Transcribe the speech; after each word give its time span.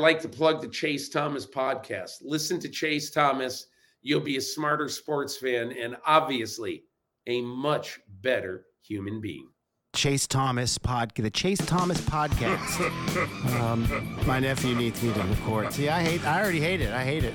like 0.00 0.20
to 0.22 0.28
plug 0.28 0.62
the 0.62 0.68
Chase 0.68 1.08
Thomas 1.08 1.46
podcast. 1.46 2.22
Listen 2.22 2.58
to 2.60 2.68
Chase 2.68 3.10
Thomas. 3.10 3.66
You'll 4.02 4.20
be 4.20 4.38
a 4.38 4.40
smarter 4.40 4.88
sports 4.88 5.36
fan 5.36 5.72
and 5.72 5.96
obviously 6.06 6.84
a 7.26 7.42
much 7.42 8.00
better 8.22 8.64
human 8.82 9.20
being. 9.20 9.48
Chase 9.94 10.26
Thomas 10.26 10.78
pod, 10.78 11.12
the 11.16 11.30
Chase 11.30 11.58
Thomas 11.58 12.00
podcast. 12.00 12.80
um, 13.60 14.18
my 14.26 14.40
nephew 14.40 14.74
needs 14.74 15.02
me 15.02 15.12
to 15.12 15.22
record. 15.24 15.72
See, 15.72 15.88
I 15.88 16.02
hate. 16.02 16.24
I 16.24 16.40
already 16.40 16.60
hate 16.60 16.80
it. 16.80 16.92
I 16.92 17.04
hate 17.04 17.24
it. 17.24 17.34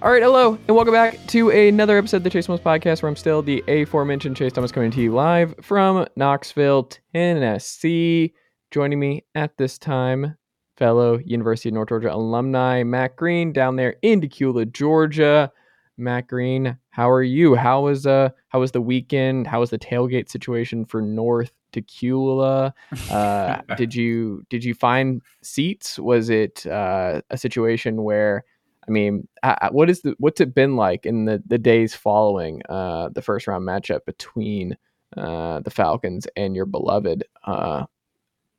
All 0.00 0.10
right, 0.10 0.22
hello, 0.22 0.58
and 0.68 0.76
welcome 0.76 0.92
back 0.92 1.18
to 1.28 1.50
another 1.50 1.98
episode 1.98 2.18
of 2.18 2.24
the 2.24 2.30
Chase 2.30 2.46
Thomas 2.46 2.60
podcast, 2.60 3.02
where 3.02 3.08
I'm 3.08 3.16
still 3.16 3.42
the 3.42 3.64
aforementioned 3.68 4.36
Chase 4.36 4.52
Thomas 4.52 4.70
coming 4.70 4.90
to 4.92 5.00
you 5.00 5.12
live 5.12 5.54
from 5.60 6.06
Knoxville, 6.16 6.90
Tennessee. 7.12 8.34
Joining 8.74 8.98
me 8.98 9.22
at 9.36 9.56
this 9.56 9.78
time, 9.78 10.36
fellow 10.76 11.20
University 11.24 11.68
of 11.68 11.74
North 11.74 11.90
Georgia 11.90 12.12
alumni 12.12 12.82
Matt 12.82 13.14
Green 13.14 13.52
down 13.52 13.76
there 13.76 13.94
in 14.02 14.20
Dacula, 14.20 14.66
Georgia. 14.66 15.52
Matt 15.96 16.26
Green, 16.26 16.76
how 16.90 17.08
are 17.08 17.22
you? 17.22 17.54
How 17.54 17.82
was 17.82 18.04
uh 18.04 18.30
how 18.48 18.58
was 18.58 18.72
the 18.72 18.80
weekend? 18.80 19.46
How 19.46 19.60
was 19.60 19.70
the 19.70 19.78
tailgate 19.78 20.28
situation 20.28 20.84
for 20.84 21.00
North 21.00 21.52
Dacula? 21.72 22.72
Uh, 23.08 23.60
did 23.76 23.94
you 23.94 24.42
did 24.50 24.64
you 24.64 24.74
find 24.74 25.22
seats? 25.40 25.96
Was 25.96 26.28
it 26.28 26.66
uh, 26.66 27.20
a 27.30 27.38
situation 27.38 28.02
where 28.02 28.44
I 28.88 28.90
mean, 28.90 29.28
what 29.70 29.88
is 29.88 30.02
the 30.02 30.16
what's 30.18 30.40
it 30.40 30.52
been 30.52 30.74
like 30.74 31.06
in 31.06 31.26
the 31.26 31.40
the 31.46 31.58
days 31.58 31.94
following 31.94 32.60
uh, 32.68 33.10
the 33.10 33.22
first 33.22 33.46
round 33.46 33.68
matchup 33.68 34.04
between 34.04 34.76
uh, 35.16 35.60
the 35.60 35.70
Falcons 35.70 36.26
and 36.34 36.56
your 36.56 36.66
beloved 36.66 37.22
uh, 37.44 37.84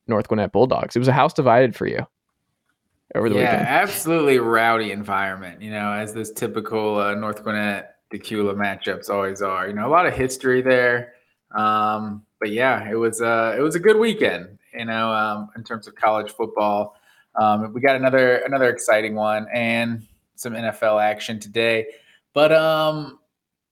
North 0.07 0.27
Gwinnett 0.27 0.51
Bulldogs? 0.51 0.95
It 0.95 0.99
was 0.99 1.07
a 1.07 1.13
house 1.13 1.33
divided 1.33 1.75
for 1.75 1.87
you 1.87 2.05
over 3.13 3.29
the 3.29 3.35
yeah, 3.35 3.51
weekend. 3.51 3.67
absolutely 3.67 4.39
rowdy 4.39 4.91
environment. 4.91 5.61
You 5.61 5.71
know, 5.71 5.91
as 5.91 6.13
this 6.13 6.31
typical 6.31 6.99
uh, 6.99 7.15
North 7.15 7.43
Gwinnett 7.43 7.95
Dacula 8.11 8.53
matchups 8.55 9.09
always 9.09 9.41
are. 9.41 9.67
You 9.67 9.73
know, 9.73 9.87
a 9.87 9.89
lot 9.89 10.05
of 10.05 10.13
history 10.13 10.61
there. 10.61 11.13
Um, 11.55 12.23
but 12.39 12.51
yeah, 12.51 12.89
it 12.89 12.95
was 12.95 13.21
uh, 13.21 13.55
it 13.57 13.61
was 13.61 13.75
a 13.75 13.79
good 13.79 13.97
weekend. 13.97 14.57
You 14.73 14.85
know, 14.85 15.11
um, 15.11 15.49
in 15.55 15.63
terms 15.63 15.87
of 15.87 15.95
college 15.95 16.31
football, 16.31 16.97
um, 17.35 17.73
we 17.73 17.81
got 17.81 17.95
another 17.95 18.37
another 18.39 18.69
exciting 18.69 19.15
one 19.15 19.47
and 19.53 20.05
some 20.35 20.53
NFL 20.53 21.01
action 21.01 21.39
today. 21.39 21.87
But 22.33 22.51
um, 22.51 23.19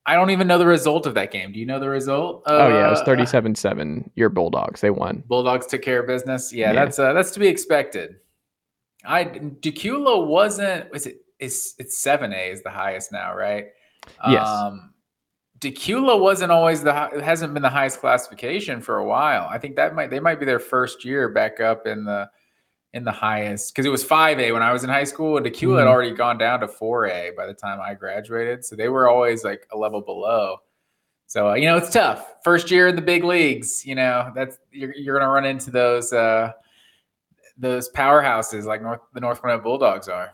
I 0.06 0.16
don't 0.16 0.32
even 0.32 0.48
know 0.48 0.58
the 0.58 0.66
result 0.66 1.06
of 1.06 1.14
that 1.14 1.32
game. 1.32 1.54
Do 1.54 1.60
you 1.60 1.66
know 1.66 1.80
the 1.80 1.90
result? 1.90 2.44
oh 2.46 2.68
yeah, 2.68 2.88
it 2.88 2.92
was 2.92 3.02
37-7. 3.04 4.10
Your 4.16 4.30
Bulldogs, 4.30 4.82
they 4.82 4.90
won. 4.90 5.24
Bulldogs 5.28 5.66
took 5.66 5.82
care 5.82 6.02
of 6.02 6.08
business. 6.08 6.52
Yeah, 6.52 6.74
yeah. 6.74 6.86
that's 6.86 7.00
uh, 7.00 7.14
that's 7.14 7.32
to 7.32 7.40
be 7.40 7.48
expected. 7.48 8.18
I 9.06 9.26
Dacula 9.26 10.26
wasn't. 10.26 10.92
Was 10.92 11.08
it? 11.08 11.22
It's 11.40 11.76
it's 11.78 12.00
seven 12.00 12.34
A 12.34 12.52
is 12.52 12.64
the 12.64 12.70
highest 12.70 13.12
now, 13.12 13.36
right? 13.36 13.68
Yes. 14.30 14.48
Um, 14.48 14.94
wasn't 15.64 16.52
always 16.52 16.84
the. 16.84 17.10
It 17.14 17.24
hasn't 17.24 17.54
been 17.54 17.64
the 17.64 17.70
highest 17.70 18.00
classification 18.00 18.82
for 18.82 18.98
a 18.98 19.06
while. 19.06 19.48
I 19.50 19.58
think 19.58 19.78
that 19.78 19.96
might 19.96 20.10
they 20.10 20.20
might 20.20 20.40
be 20.40 20.46
their 20.46 20.60
first 20.60 21.06
year 21.06 21.30
back 21.30 21.60
up 21.62 21.88
in 21.88 22.04
the 22.04 22.30
in 22.94 23.04
the 23.04 23.12
highest 23.12 23.74
because 23.74 23.86
it 23.86 23.90
was 23.90 24.04
5A 24.04 24.54
when 24.54 24.62
I 24.62 24.72
was 24.72 24.84
in 24.84 24.90
high 24.90 25.04
school, 25.04 25.38
and 25.38 25.46
Dacula 25.46 25.54
mm-hmm. 25.54 25.78
had 25.80 25.88
already 25.88 26.12
gone 26.12 26.38
down 26.38 26.60
to 26.60 26.68
4A 26.68 27.36
by 27.36 27.46
the 27.48 27.54
time 27.54 27.80
I 27.82 27.94
graduated. 27.96 28.64
So 28.64 28.76
they 28.76 28.90
were 28.90 29.10
always 29.10 29.44
like 29.44 29.68
a 29.72 29.78
level 29.78 30.02
below. 30.02 30.58
So 31.28 31.50
uh, 31.50 31.54
you 31.56 31.66
know 31.66 31.78
it's 31.78 31.90
tough. 31.90 32.36
First 32.44 32.70
year 32.70 32.88
in 32.88 32.96
the 32.96 33.02
big 33.02 33.24
leagues, 33.24 33.86
you 33.86 33.96
know 33.96 34.32
that's 34.36 34.60
you're, 34.72 34.94
you're 34.96 35.18
going 35.18 35.28
to 35.28 35.34
run 35.34 35.46
into 35.46 35.72
those 35.72 36.14
uh, 36.14 36.52
those 37.58 37.90
powerhouses 37.92 38.66
like 38.66 38.82
North 38.82 39.00
the 39.14 39.20
North 39.20 39.42
Gwinnett 39.42 39.64
Bulldogs 39.64 40.08
are. 40.08 40.34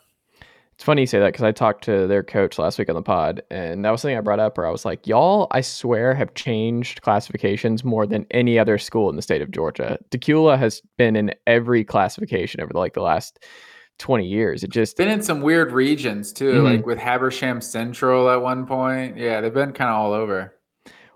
It's 0.80 0.86
funny 0.86 1.02
you 1.02 1.08
say 1.08 1.20
that 1.20 1.34
because 1.34 1.44
I 1.44 1.52
talked 1.52 1.84
to 1.84 2.08
their 2.08 2.24
coach 2.24 2.58
last 2.58 2.80
week 2.80 2.88
on 2.88 2.96
the 2.96 3.02
pod, 3.02 3.42
and 3.52 3.84
that 3.84 3.92
was 3.92 4.02
something 4.02 4.18
I 4.18 4.22
brought 4.22 4.40
up 4.40 4.58
where 4.58 4.66
I 4.66 4.70
was 4.70 4.86
like, 4.86 5.06
y'all, 5.06 5.48
I 5.52 5.60
swear, 5.60 6.14
have 6.16 6.36
changed 6.36 7.02
classifications 7.02 7.84
more 7.84 8.08
than 8.08 8.26
any 8.32 8.58
other 8.58 8.78
school 8.78 9.10
in 9.10 9.18
the 9.18 9.22
state 9.22 9.42
of 9.42 9.52
Georgia. 9.52 10.00
Dacula 10.10 10.58
has 10.58 10.82
been 10.98 11.18
in 11.18 11.34
every 11.46 11.84
classification 11.84 12.62
over 12.62 12.72
the, 12.72 12.80
like 12.80 12.94
the 12.94 13.02
last 13.02 13.44
20 13.98 14.26
years. 14.26 14.64
It 14.64 14.70
just 14.70 14.96
been 14.96 15.10
in 15.10 15.22
some 15.22 15.42
weird 15.42 15.74
regions 15.74 16.32
too, 16.32 16.54
mm-hmm. 16.54 16.64
like 16.64 16.86
with 16.86 16.98
Habersham 16.98 17.60
Central 17.60 18.30
at 18.30 18.42
one 18.42 18.66
point. 18.66 19.18
Yeah, 19.18 19.42
they've 19.42 19.54
been 19.54 19.74
kind 19.74 19.90
of 19.90 19.98
all 19.98 20.14
over. 20.14 20.56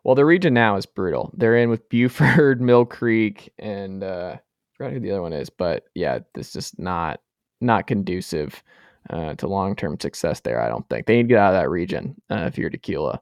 Well, 0.03 0.15
the 0.15 0.25
region 0.25 0.53
now 0.53 0.75
is 0.75 0.85
brutal. 0.85 1.31
They're 1.37 1.55
in 1.55 1.69
with 1.69 1.87
Buford, 1.87 2.59
Mill 2.61 2.83
Creek, 2.83 3.53
and 3.57 4.03
uh, 4.03 4.35
I 4.35 4.41
forgot 4.75 4.91
who 4.91 4.99
the 4.99 5.11
other 5.11 5.21
one 5.21 5.31
is, 5.31 5.49
but 5.49 5.85
yeah, 5.95 6.19
this 6.33 6.47
is 6.47 6.53
just 6.53 6.79
not 6.79 7.21
not 7.61 7.87
conducive 7.87 8.61
uh, 9.09 9.35
to 9.35 9.47
long 9.47 9.75
term 9.75 9.99
success 9.99 10.39
there. 10.39 10.61
I 10.61 10.69
don't 10.69 10.87
think 10.89 11.05
they 11.05 11.17
need 11.17 11.23
to 11.23 11.27
get 11.29 11.39
out 11.39 11.53
of 11.53 11.61
that 11.61 11.69
region 11.69 12.15
uh, 12.29 12.45
if 12.47 12.57
you're 12.57 12.69
Dacula. 12.69 13.19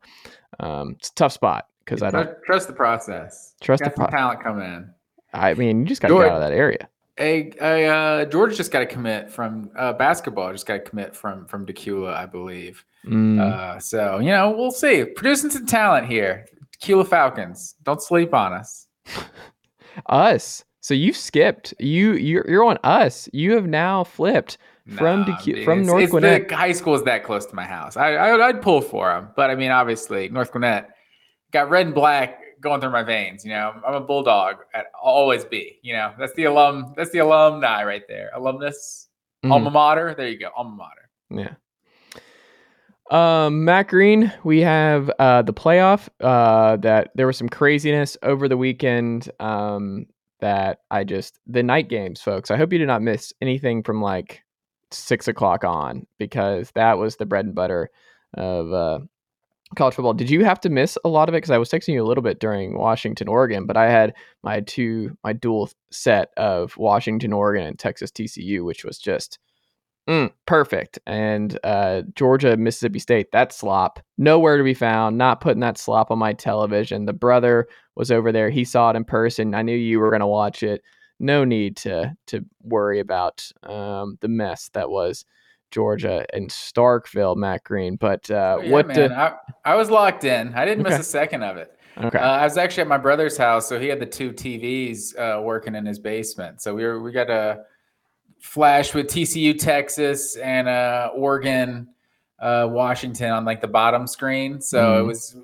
Um, 0.60 0.96
it's 1.00 1.10
a 1.10 1.16
tough 1.16 1.34
spot 1.34 1.68
because 1.86 2.04
I 2.04 2.12
don't 2.12 2.30
trust 2.46 2.68
the 2.68 2.74
process. 2.74 3.56
Trust 3.62 3.84
the 3.84 3.90
pro- 3.90 4.08
talent 4.08 4.44
coming 4.44 4.66
in. 4.66 4.90
I 5.34 5.54
mean, 5.54 5.82
you 5.82 5.86
just 5.86 6.02
got 6.02 6.10
to 6.10 6.16
get 6.16 6.28
out 6.28 6.42
of 6.42 6.50
that 6.50 6.56
area. 6.56 6.90
A, 7.20 7.52
a 7.62 7.88
uh, 7.88 8.26
Georgia 8.26 8.56
just 8.56 8.72
got 8.72 8.80
to 8.80 8.86
commit 8.86 9.32
from 9.32 9.70
uh, 9.78 9.94
basketball. 9.94 10.52
Just 10.52 10.66
got 10.66 10.74
to 10.76 10.80
commit 10.80 11.16
from 11.16 11.46
from 11.46 11.66
Dacula, 11.66 12.14
I 12.14 12.26
believe. 12.26 12.84
Mm. 13.06 13.40
Uh, 13.40 13.80
so 13.80 14.20
you 14.20 14.32
know, 14.32 14.52
we'll 14.52 14.72
see. 14.72 15.06
Producing 15.06 15.50
some 15.50 15.66
talent 15.66 16.08
here, 16.08 16.48
Dacula 16.80 17.08
Falcons. 17.08 17.76
Don't 17.84 18.02
sleep 18.02 18.34
on 18.34 18.54
us. 18.54 18.88
us. 20.08 20.64
So 20.80 20.94
you 20.94 21.14
skipped. 21.14 21.74
You 21.80 22.14
you're, 22.14 22.50
you're 22.50 22.66
on 22.66 22.78
us. 22.84 23.30
You 23.34 23.54
have 23.54 23.68
now 23.68 24.04
flipped 24.04 24.58
from 24.96 25.22
nah, 25.22 25.38
DQ, 25.38 25.64
from 25.64 25.84
North 25.84 26.04
it's 26.04 26.12
Gwinnett. 26.12 26.50
The 26.50 26.56
high 26.56 26.72
school 26.72 26.96
is 26.96 27.04
that 27.04 27.24
close 27.24 27.46
to 27.46 27.56
my 27.56 27.66
house. 27.66 27.98
I, 27.98 28.14
I 28.14 28.52
would 28.52 28.62
pull 28.62 28.82
for 28.82 29.10
them, 29.10 29.30
but 29.36 29.50
I 29.50 29.56
mean, 29.56 29.72
obviously, 29.72 30.30
North 30.30 30.52
Gwinnett 30.52 30.90
got 31.52 31.70
red 31.70 31.86
and 31.86 31.96
black 31.96 32.40
going 32.62 32.80
through 32.82 32.92
my 32.92 33.04
veins. 33.04 33.44
You 33.44 33.52
know, 33.52 33.74
I'm 33.86 33.96
a 33.96 34.02
bulldog. 34.02 34.58
At 34.74 34.88
always 35.02 35.46
be. 35.46 35.80
You 35.82 35.94
know, 35.94 36.14
that's 36.18 36.34
the 36.34 36.46
alum. 36.46 36.94
That's 36.96 37.12
the 37.12 37.20
alumni 37.20 37.84
right 37.84 38.04
there. 38.08 38.32
Alumnus, 38.36 39.08
mm-hmm. 39.44 39.52
alma 39.52 39.72
mater. 39.72 40.16
There 40.16 40.28
you 40.28 40.40
go, 40.40 40.50
alma 40.56 40.76
mater. 40.76 41.10
Yeah. 41.30 41.56
Um, 43.12 43.66
Matt 43.66 43.90
Green, 43.90 44.32
we 44.46 44.62
have 44.62 45.12
uh, 45.20 45.42
the 45.42 45.54
playoff. 45.54 46.08
Uh, 46.22 46.78
that 46.78 47.12
there 47.16 47.28
was 47.28 47.38
some 47.38 47.50
craziness 47.50 48.18
over 48.24 48.48
the 48.48 48.58
weekend. 48.58 49.30
Um, 49.40 50.06
that 50.40 50.80
I 50.90 51.04
just 51.04 51.40
the 51.46 51.62
night 51.62 51.88
games, 51.88 52.22
folks. 52.22 52.52
I 52.52 52.58
hope 52.58 52.72
you 52.72 52.80
did 52.80 52.88
not 52.88 53.02
miss 53.02 53.34
anything 53.42 53.84
from 53.84 54.02
like 54.02 54.42
six 54.94 55.28
o'clock 55.28 55.64
on 55.64 56.06
because 56.18 56.72
that 56.72 56.98
was 56.98 57.16
the 57.16 57.26
bread 57.26 57.46
and 57.46 57.56
butter 57.56 57.90
of 58.36 58.72
uh, 58.74 59.00
college 59.76 59.96
football. 59.96 60.14
Did 60.14 60.30
you 60.30 60.44
have 60.46 60.60
to 60.62 60.70
miss 60.70 60.98
a 61.04 61.10
lot 61.10 61.30
of 61.30 61.36
it? 61.36 61.38
Because 61.38 61.52
I 61.52 61.58
was 61.58 61.70
texting 61.70 61.94
you 61.94 62.04
a 62.04 62.08
little 62.08 62.24
bit 62.24 62.40
during 62.40 62.78
Washington, 62.78 63.28
Oregon, 63.28 63.66
but 63.66 63.78
I 63.78 63.90
had 63.90 64.14
my 64.44 64.62
two 64.62 65.18
my 65.24 65.34
dual 65.34 65.70
set 65.92 66.32
of 66.38 66.78
Washington, 66.78 67.34
Oregon, 67.34 67.66
and 67.68 67.80
Texas 67.80 68.12
TCU, 68.12 68.64
which 68.64 68.84
was 68.84 68.98
just 68.98 69.40
Mm, 70.10 70.32
perfect. 70.48 71.00
And 71.06 71.60
uh, 71.64 72.02
Georgia, 72.16 72.58
Mississippi 72.58 73.00
State, 73.00 73.32
that 73.32 73.54
slop, 73.54 74.00
nowhere 74.18 74.58
to 74.58 74.64
be 74.64 74.74
found. 74.74 75.18
Not 75.18 75.42
putting 75.42 75.60
that 75.62 75.78
slop 75.78 76.10
on 76.10 76.18
my 76.18 76.34
television. 76.34 77.06
The 77.06 77.14
brother 77.14 77.68
was 77.96 78.12
over 78.12 78.32
there. 78.32 78.50
He 78.50 78.66
saw 78.66 78.90
it 78.90 78.96
in 78.96 79.04
person. 79.06 79.54
I 79.54 79.62
knew 79.62 79.76
you 79.76 80.00
were 80.00 80.10
going 80.10 80.22
to 80.22 80.28
watch 80.28 80.64
it. 80.64 80.82
No 81.22 81.46
need 81.46 81.78
to 81.78 82.18
to 82.28 82.44
worry 82.64 83.00
about 83.00 83.50
um, 83.64 84.18
the 84.22 84.28
mess 84.28 84.70
that 84.74 84.90
was 84.90 85.24
Georgia 85.70 86.26
and 86.34 86.50
Starkville, 86.50 87.36
Matt 87.36 87.64
Green. 87.64 87.96
But 87.96 88.30
uh, 88.32 88.58
oh, 88.60 88.62
yeah, 88.64 88.72
what? 88.72 88.88
Man. 88.88 88.96
Did... 88.96 89.12
I, 89.12 89.36
I 89.64 89.76
was 89.76 89.90
locked 89.90 90.24
in. 90.24 90.54
I 90.56 90.66
didn't 90.66 90.86
okay. 90.86 90.98
miss 90.98 91.08
a 91.08 91.10
second 91.10 91.44
of 91.44 91.58
it. 91.58 91.78
Okay. 91.98 92.18
Uh, 92.18 92.22
I 92.22 92.44
was 92.44 92.58
actually 92.58 92.82
at 92.82 92.88
my 92.88 92.98
brother's 92.98 93.38
house, 93.38 93.70
so 93.70 93.80
he 93.80 93.88
had 93.88 94.00
the 94.00 94.06
two 94.06 94.32
TVs 94.32 95.18
uh, 95.18 95.42
working 95.42 95.76
in 95.76 95.86
his 95.86 96.00
basement. 96.00 96.62
So 96.62 96.74
we 96.74 96.84
were 96.84 97.02
we 97.02 97.12
got 97.12 97.30
a 97.30 97.66
flash 98.40 98.94
with 98.94 99.08
TCU, 99.08 99.58
Texas, 99.60 100.38
and 100.38 100.68
uh, 100.68 101.12
Oregon, 101.16 101.88
uh, 102.40 102.68
Washington 102.70 103.32
on 103.32 103.46
like 103.46 103.62
the 103.62 103.68
bottom 103.68 104.08
screen. 104.08 104.60
So 104.60 104.80
mm. 104.80 104.84
it 104.84 104.98
mm-hmm. 104.98 105.08
was 105.08 105.38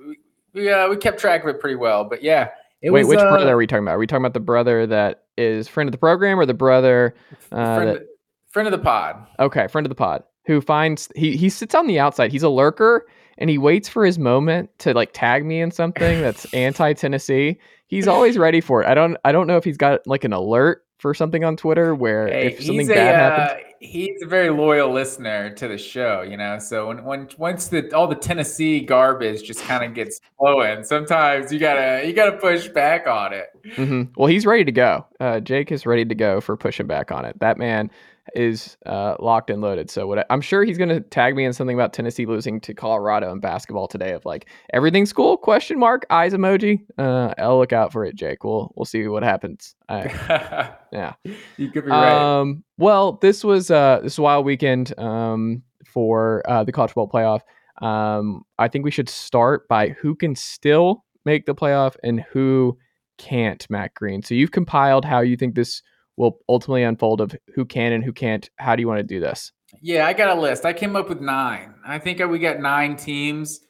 we 0.53 0.71
uh, 0.71 0.89
we 0.89 0.97
kept 0.97 1.19
track 1.19 1.43
of 1.43 1.49
it 1.49 1.59
pretty 1.59 1.75
well. 1.75 2.03
But 2.03 2.23
yeah, 2.23 2.49
Wait, 2.83 2.91
was, 2.91 3.07
which 3.07 3.19
uh, 3.19 3.29
brother 3.29 3.53
are 3.53 3.57
we 3.57 3.67
talking 3.67 3.83
about? 3.83 3.95
Are 3.95 3.99
we 3.99 4.07
talking 4.07 4.23
about 4.23 4.33
the 4.33 4.39
brother 4.39 4.85
that 4.85 5.23
is 5.37 5.67
friend 5.67 5.87
of 5.87 5.91
the 5.91 5.97
program 5.97 6.39
or 6.39 6.45
the 6.45 6.53
brother 6.53 7.15
uh, 7.51 7.75
friend, 7.75 7.89
that, 7.89 8.07
friend 8.49 8.67
of 8.67 8.71
the 8.71 8.83
pod? 8.83 9.25
Okay, 9.39 9.67
friend 9.67 9.85
of 9.85 9.89
the 9.89 9.95
pod 9.95 10.23
who 10.47 10.61
finds 10.61 11.09
he 11.15 11.35
he 11.35 11.49
sits 11.49 11.75
on 11.75 11.87
the 11.87 11.99
outside. 11.99 12.31
He's 12.31 12.43
a 12.43 12.49
lurker 12.49 13.05
and 13.37 13.49
he 13.49 13.57
waits 13.57 13.87
for 13.87 14.05
his 14.05 14.17
moment 14.17 14.69
to 14.79 14.93
like 14.93 15.11
tag 15.13 15.45
me 15.45 15.61
in 15.61 15.71
something 15.71 16.21
that's 16.21 16.45
anti 16.53 16.93
Tennessee. 16.93 17.59
He's 17.87 18.07
always 18.07 18.37
ready 18.47 18.61
for 18.61 18.83
it. 18.83 18.87
I 18.87 18.93
don't 18.93 19.17
I 19.25 19.31
don't 19.31 19.47
know 19.47 19.57
if 19.57 19.63
he's 19.63 19.77
got 19.77 20.05
like 20.05 20.23
an 20.23 20.33
alert 20.33 20.83
for 20.99 21.13
something 21.13 21.43
on 21.43 21.55
Twitter 21.55 21.93
where 21.93 22.27
Hey, 22.27 22.47
if 22.47 22.57
something 22.57 22.79
he's 22.79 22.89
a 22.89 22.93
bad 22.93 23.15
uh, 23.15 23.39
happens, 23.39 23.73
he's 23.79 24.21
a 24.23 24.25
very 24.25 24.49
loyal 24.49 24.91
listener 24.91 25.51
to 25.51 25.67
the 25.67 25.77
show, 25.77 26.21
you 26.23 26.37
know. 26.37 26.57
So 26.59 26.87
when 26.87 27.03
when 27.03 27.29
once 27.37 27.67
the 27.67 27.93
all 27.95 28.07
the 28.07 28.15
Tennessee 28.15 28.79
garbage 28.79 29.43
just 29.43 29.61
kind 29.61 29.83
of 29.83 29.93
gets 29.93 30.19
flowing, 30.37 30.83
sometimes 30.83 31.51
you 31.51 31.59
gotta 31.59 32.05
you 32.05 32.13
gotta 32.13 32.37
push 32.37 32.67
back 32.67 33.07
on 33.07 33.33
it. 33.33 33.47
Mhm. 33.75 34.09
well, 34.17 34.27
he's 34.27 34.45
ready 34.45 34.65
to 34.65 34.71
go. 34.71 35.05
Uh, 35.19 35.39
Jake 35.39 35.71
is 35.71 35.85
ready 35.85 36.05
to 36.05 36.15
go 36.15 36.41
for 36.41 36.57
pushing 36.57 36.87
back 36.87 37.11
on 37.11 37.25
it. 37.25 37.39
That 37.39 37.57
man 37.57 37.91
is 38.35 38.77
uh, 38.85 39.15
locked 39.19 39.49
and 39.49 39.61
loaded. 39.61 39.89
So 39.89 40.07
what 40.07 40.19
I, 40.19 40.25
I'm 40.29 40.41
sure 40.41 40.63
he's 40.63 40.77
going 40.77 40.89
to 40.89 41.01
tag 41.01 41.35
me 41.35 41.45
in 41.45 41.53
something 41.53 41.75
about 41.75 41.93
Tennessee 41.93 42.25
losing 42.25 42.59
to 42.61 42.73
Colorado 42.73 43.31
in 43.31 43.39
basketball 43.39 43.87
today. 43.87 44.11
Of 44.11 44.25
like 44.25 44.47
everything's 44.73 45.13
cool? 45.13 45.37
Question 45.37 45.79
mark 45.79 46.05
eyes 46.09 46.33
emoji. 46.33 46.81
Uh, 46.97 47.33
I'll 47.37 47.57
look 47.57 47.73
out 47.73 47.91
for 47.91 48.05
it, 48.05 48.15
Jake. 48.15 48.43
We'll 48.43 48.71
we'll 48.75 48.85
see 48.85 49.07
what 49.07 49.23
happens. 49.23 49.75
I, 49.89 50.73
yeah. 50.91 51.13
you 51.57 51.71
could 51.71 51.85
be 51.85 51.91
right. 51.91 52.39
Um, 52.39 52.63
well, 52.77 53.13
this 53.13 53.43
was 53.43 53.71
uh, 53.71 53.99
this 54.03 54.19
wild 54.19 54.45
weekend 54.45 54.97
um, 54.99 55.63
for 55.85 56.43
uh, 56.49 56.63
the 56.63 56.71
college 56.71 56.91
football 56.91 57.09
playoff. 57.09 57.41
Um, 57.85 58.43
I 58.57 58.67
think 58.67 58.85
we 58.85 58.91
should 58.91 59.09
start 59.09 59.67
by 59.67 59.89
who 59.89 60.15
can 60.15 60.35
still 60.35 61.05
make 61.25 61.45
the 61.45 61.55
playoff 61.55 61.95
and 62.03 62.21
who 62.31 62.77
can't. 63.17 63.65
Matt 63.69 63.93
Green. 63.93 64.23
So 64.23 64.33
you've 64.33 64.51
compiled 64.51 65.05
how 65.05 65.21
you 65.21 65.35
think 65.37 65.55
this 65.55 65.81
will 66.17 66.39
ultimately 66.49 66.83
unfold 66.83 67.21
of 67.21 67.33
who 67.53 67.63
can 67.63 67.93
and 67.93 68.03
who 68.03 68.11
can't. 68.11 68.49
How 68.57 68.75
do 68.75 68.81
you 68.81 68.87
want 68.87 68.99
to 68.99 69.03
do 69.03 69.19
this? 69.19 69.51
Yeah, 69.81 70.07
I 70.07 70.13
got 70.13 70.35
a 70.35 70.39
list. 70.39 70.65
I 70.65 70.73
came 70.73 70.95
up 70.95 71.07
with 71.09 71.21
nine. 71.21 71.75
I 71.85 71.99
think 71.99 72.19
we 72.19 72.39
got 72.39 72.59
nine 72.59 72.95
teams 72.95 73.61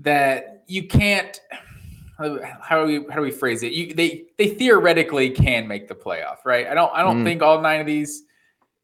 that 0.00 0.64
you 0.66 0.86
can't. 0.86 1.40
How 2.18 2.84
do 2.84 2.86
we 2.86 3.06
how 3.10 3.16
do 3.16 3.22
we 3.22 3.30
phrase 3.30 3.62
it? 3.62 3.72
You 3.72 3.94
they 3.94 4.24
they 4.38 4.48
theoretically 4.48 5.30
can 5.30 5.66
make 5.66 5.88
the 5.88 5.94
playoff, 5.94 6.36
right? 6.44 6.66
I 6.66 6.74
don't 6.74 6.92
I 6.94 7.02
don't 7.02 7.18
Mm. 7.20 7.24
think 7.24 7.42
all 7.42 7.60
nine 7.60 7.80
of 7.80 7.86
these, 7.86 8.22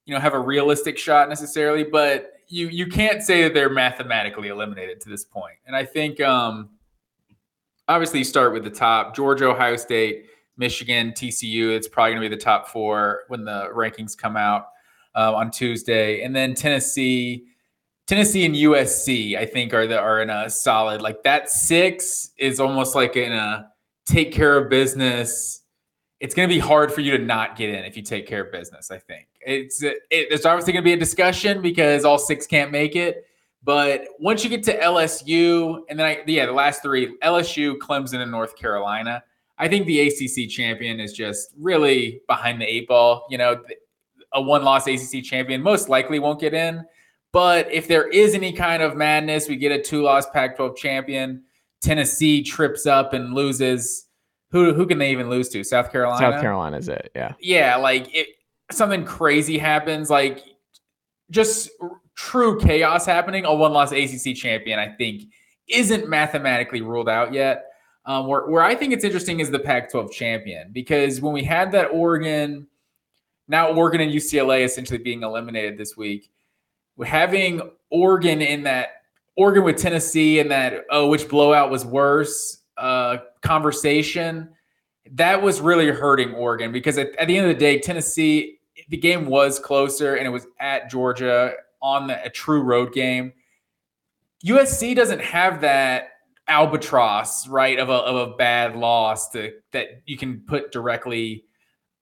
you 0.04 0.14
know, 0.14 0.20
have 0.20 0.34
a 0.34 0.38
realistic 0.38 0.98
shot 0.98 1.28
necessarily, 1.28 1.82
but 1.84 2.32
you 2.48 2.68
you 2.68 2.86
can't 2.86 3.22
say 3.22 3.42
that 3.42 3.54
they're 3.54 3.70
mathematically 3.70 4.48
eliminated 4.48 5.00
to 5.02 5.08
this 5.08 5.24
point. 5.24 5.56
And 5.66 5.74
I 5.74 5.84
think 5.84 6.20
um 6.20 6.70
obviously 7.88 8.18
you 8.20 8.24
start 8.24 8.52
with 8.52 8.64
the 8.64 8.70
top 8.70 9.16
Georgia, 9.16 9.46
Ohio 9.48 9.76
State, 9.76 10.26
Michigan, 10.56 11.12
TCU. 11.12 11.74
It's 11.74 11.88
probably 11.88 12.12
going 12.12 12.22
to 12.22 12.28
be 12.28 12.34
the 12.34 12.42
top 12.42 12.68
four 12.68 13.22
when 13.28 13.44
the 13.44 13.70
rankings 13.74 14.16
come 14.16 14.36
out 14.36 14.66
uh, 15.14 15.34
on 15.34 15.50
Tuesday, 15.50 16.22
and 16.22 16.34
then 16.34 16.54
Tennessee, 16.54 17.46
Tennessee 18.06 18.44
and 18.44 18.54
USC. 18.54 19.36
I 19.36 19.46
think 19.46 19.74
are 19.74 19.86
the 19.86 19.98
are 19.98 20.22
in 20.22 20.30
a 20.30 20.48
solid 20.50 21.02
like 21.02 21.22
that 21.24 21.50
six 21.50 22.30
is 22.38 22.60
almost 22.60 22.94
like 22.94 23.16
in 23.16 23.32
a 23.32 23.68
take 24.06 24.32
care 24.32 24.56
of 24.56 24.68
business. 24.68 25.60
It's 26.20 26.34
going 26.34 26.48
to 26.48 26.54
be 26.54 26.60
hard 26.60 26.92
for 26.92 27.00
you 27.00 27.16
to 27.16 27.22
not 27.22 27.56
get 27.56 27.70
in 27.70 27.84
if 27.84 27.96
you 27.96 28.02
take 28.02 28.26
care 28.26 28.44
of 28.44 28.52
business. 28.52 28.90
I 28.90 28.98
think 28.98 29.26
it's 29.40 29.82
it, 29.82 29.98
there's 30.10 30.46
obviously 30.46 30.72
going 30.72 30.82
to 30.82 30.88
be 30.88 30.92
a 30.92 30.98
discussion 30.98 31.60
because 31.60 32.04
all 32.04 32.18
six 32.18 32.46
can't 32.46 32.70
make 32.70 32.96
it. 32.96 33.24
But 33.64 34.06
once 34.18 34.42
you 34.42 34.50
get 34.50 34.64
to 34.64 34.78
LSU, 34.78 35.82
and 35.88 35.98
then 35.98 36.06
I, 36.06 36.22
yeah, 36.26 36.46
the 36.46 36.52
last 36.52 36.82
three 36.82 37.16
LSU, 37.22 37.76
Clemson, 37.78 38.20
and 38.20 38.30
North 38.30 38.56
Carolina, 38.56 39.22
I 39.62 39.68
think 39.68 39.86
the 39.86 40.00
ACC 40.00 40.50
champion 40.50 40.98
is 40.98 41.12
just 41.12 41.52
really 41.56 42.20
behind 42.26 42.60
the 42.60 42.66
eight 42.66 42.88
ball. 42.88 43.26
You 43.30 43.38
know, 43.38 43.62
a 44.32 44.42
one 44.42 44.64
loss 44.64 44.88
ACC 44.88 45.22
champion 45.22 45.62
most 45.62 45.88
likely 45.88 46.18
won't 46.18 46.40
get 46.40 46.52
in. 46.52 46.84
But 47.32 47.70
if 47.70 47.86
there 47.86 48.08
is 48.08 48.34
any 48.34 48.52
kind 48.52 48.82
of 48.82 48.96
madness, 48.96 49.48
we 49.48 49.54
get 49.54 49.70
a 49.70 49.80
two 49.80 50.02
loss 50.02 50.28
Pac 50.30 50.56
12 50.56 50.76
champion. 50.76 51.44
Tennessee 51.80 52.42
trips 52.42 52.86
up 52.86 53.12
and 53.12 53.34
loses. 53.34 54.06
Who, 54.50 54.74
who 54.74 54.84
can 54.84 54.98
they 54.98 55.12
even 55.12 55.30
lose 55.30 55.48
to? 55.50 55.62
South 55.62 55.92
Carolina? 55.92 56.32
South 56.32 56.40
Carolina 56.40 56.76
is 56.78 56.88
it? 56.88 57.12
Yeah. 57.14 57.34
yeah, 57.38 57.76
like 57.76 58.12
it, 58.12 58.30
something 58.72 59.04
crazy 59.04 59.58
happens, 59.58 60.10
like 60.10 60.42
just 61.30 61.70
true 62.16 62.58
chaos 62.58 63.06
happening. 63.06 63.44
A 63.44 63.54
one 63.54 63.72
loss 63.72 63.92
ACC 63.92 64.34
champion, 64.34 64.80
I 64.80 64.88
think, 64.88 65.22
isn't 65.68 66.08
mathematically 66.08 66.80
ruled 66.80 67.08
out 67.08 67.32
yet. 67.32 67.66
Um, 68.04 68.26
where, 68.26 68.46
where 68.46 68.62
I 68.62 68.74
think 68.74 68.92
it's 68.92 69.04
interesting 69.04 69.40
is 69.40 69.50
the 69.50 69.60
Pac 69.60 69.90
12 69.90 70.10
champion 70.10 70.72
because 70.72 71.20
when 71.20 71.32
we 71.32 71.44
had 71.44 71.70
that 71.72 71.86
Oregon, 71.86 72.66
now 73.46 73.72
Oregon 73.72 74.00
and 74.00 74.12
UCLA 74.12 74.64
essentially 74.64 74.98
being 74.98 75.22
eliminated 75.22 75.78
this 75.78 75.96
week, 75.96 76.30
having 77.04 77.60
Oregon 77.90 78.42
in 78.42 78.64
that 78.64 79.02
Oregon 79.36 79.62
with 79.62 79.76
Tennessee 79.76 80.40
and 80.40 80.50
that, 80.50 80.84
oh, 80.90 81.08
which 81.08 81.28
blowout 81.28 81.70
was 81.70 81.84
worse 81.84 82.62
uh, 82.76 83.18
conversation 83.40 84.48
that 85.10 85.42
was 85.42 85.60
really 85.60 85.88
hurting 85.88 86.32
Oregon 86.34 86.72
because 86.72 86.98
at, 86.98 87.14
at, 87.16 87.28
the 87.28 87.36
end 87.36 87.50
of 87.50 87.54
the 87.54 87.58
day, 87.58 87.78
Tennessee, 87.78 88.58
the 88.88 88.96
game 88.96 89.26
was 89.26 89.58
closer 89.58 90.14
and 90.14 90.26
it 90.26 90.30
was 90.30 90.46
at 90.60 90.90
Georgia 90.90 91.54
on 91.80 92.06
the, 92.06 92.24
a 92.24 92.30
true 92.30 92.62
road 92.62 92.92
game. 92.92 93.32
USC 94.44 94.94
doesn't 94.94 95.20
have 95.20 95.60
that 95.60 96.11
albatross, 96.52 97.48
right, 97.48 97.78
of 97.78 97.88
a, 97.88 97.92
of 97.92 98.28
a 98.28 98.36
bad 98.36 98.76
loss 98.76 99.30
to, 99.30 99.52
that 99.72 100.02
you 100.04 100.18
can 100.18 100.40
put 100.46 100.70
directly, 100.70 101.44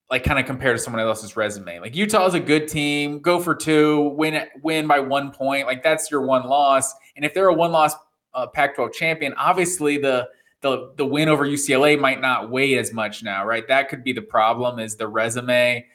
like 0.09 0.25
kind 0.25 0.37
of 0.37 0.45
compare 0.45 0.73
to 0.73 0.79
someone 0.79 1.01
else's 1.01 1.37
resume. 1.37 1.79
Like 1.79 1.95
Utah 1.95 2.27
is 2.27 2.33
a 2.33 2.39
good 2.39 2.67
team, 2.67 3.19
go 3.19 3.39
for 3.39 3.55
two, 3.55 4.09
win 4.17 4.45
win 4.61 4.87
by 4.87 4.99
one 4.99 5.31
point. 5.31 5.67
Like 5.67 5.83
that's 5.83 6.11
your 6.11 6.21
one 6.21 6.43
loss. 6.43 6.93
And 7.15 7.23
if 7.23 7.33
they're 7.33 7.47
a 7.47 7.53
one 7.53 7.71
loss 7.71 7.93
uh, 8.33 8.47
Pac-12 8.47 8.93
champion, 8.93 9.33
obviously 9.35 9.97
the 9.97 10.27
the 10.59 10.91
the 10.97 11.05
win 11.05 11.29
over 11.29 11.47
UCLA 11.47 11.97
might 11.97 12.19
not 12.19 12.51
weigh 12.51 12.77
as 12.77 12.91
much 12.91 13.23
now, 13.23 13.45
right? 13.45 13.65
That 13.69 13.87
could 13.87 14.03
be 14.03 14.11
the 14.11 14.21
problem 14.21 14.79
is 14.79 14.97
the 14.97 15.07
resume. 15.07 15.85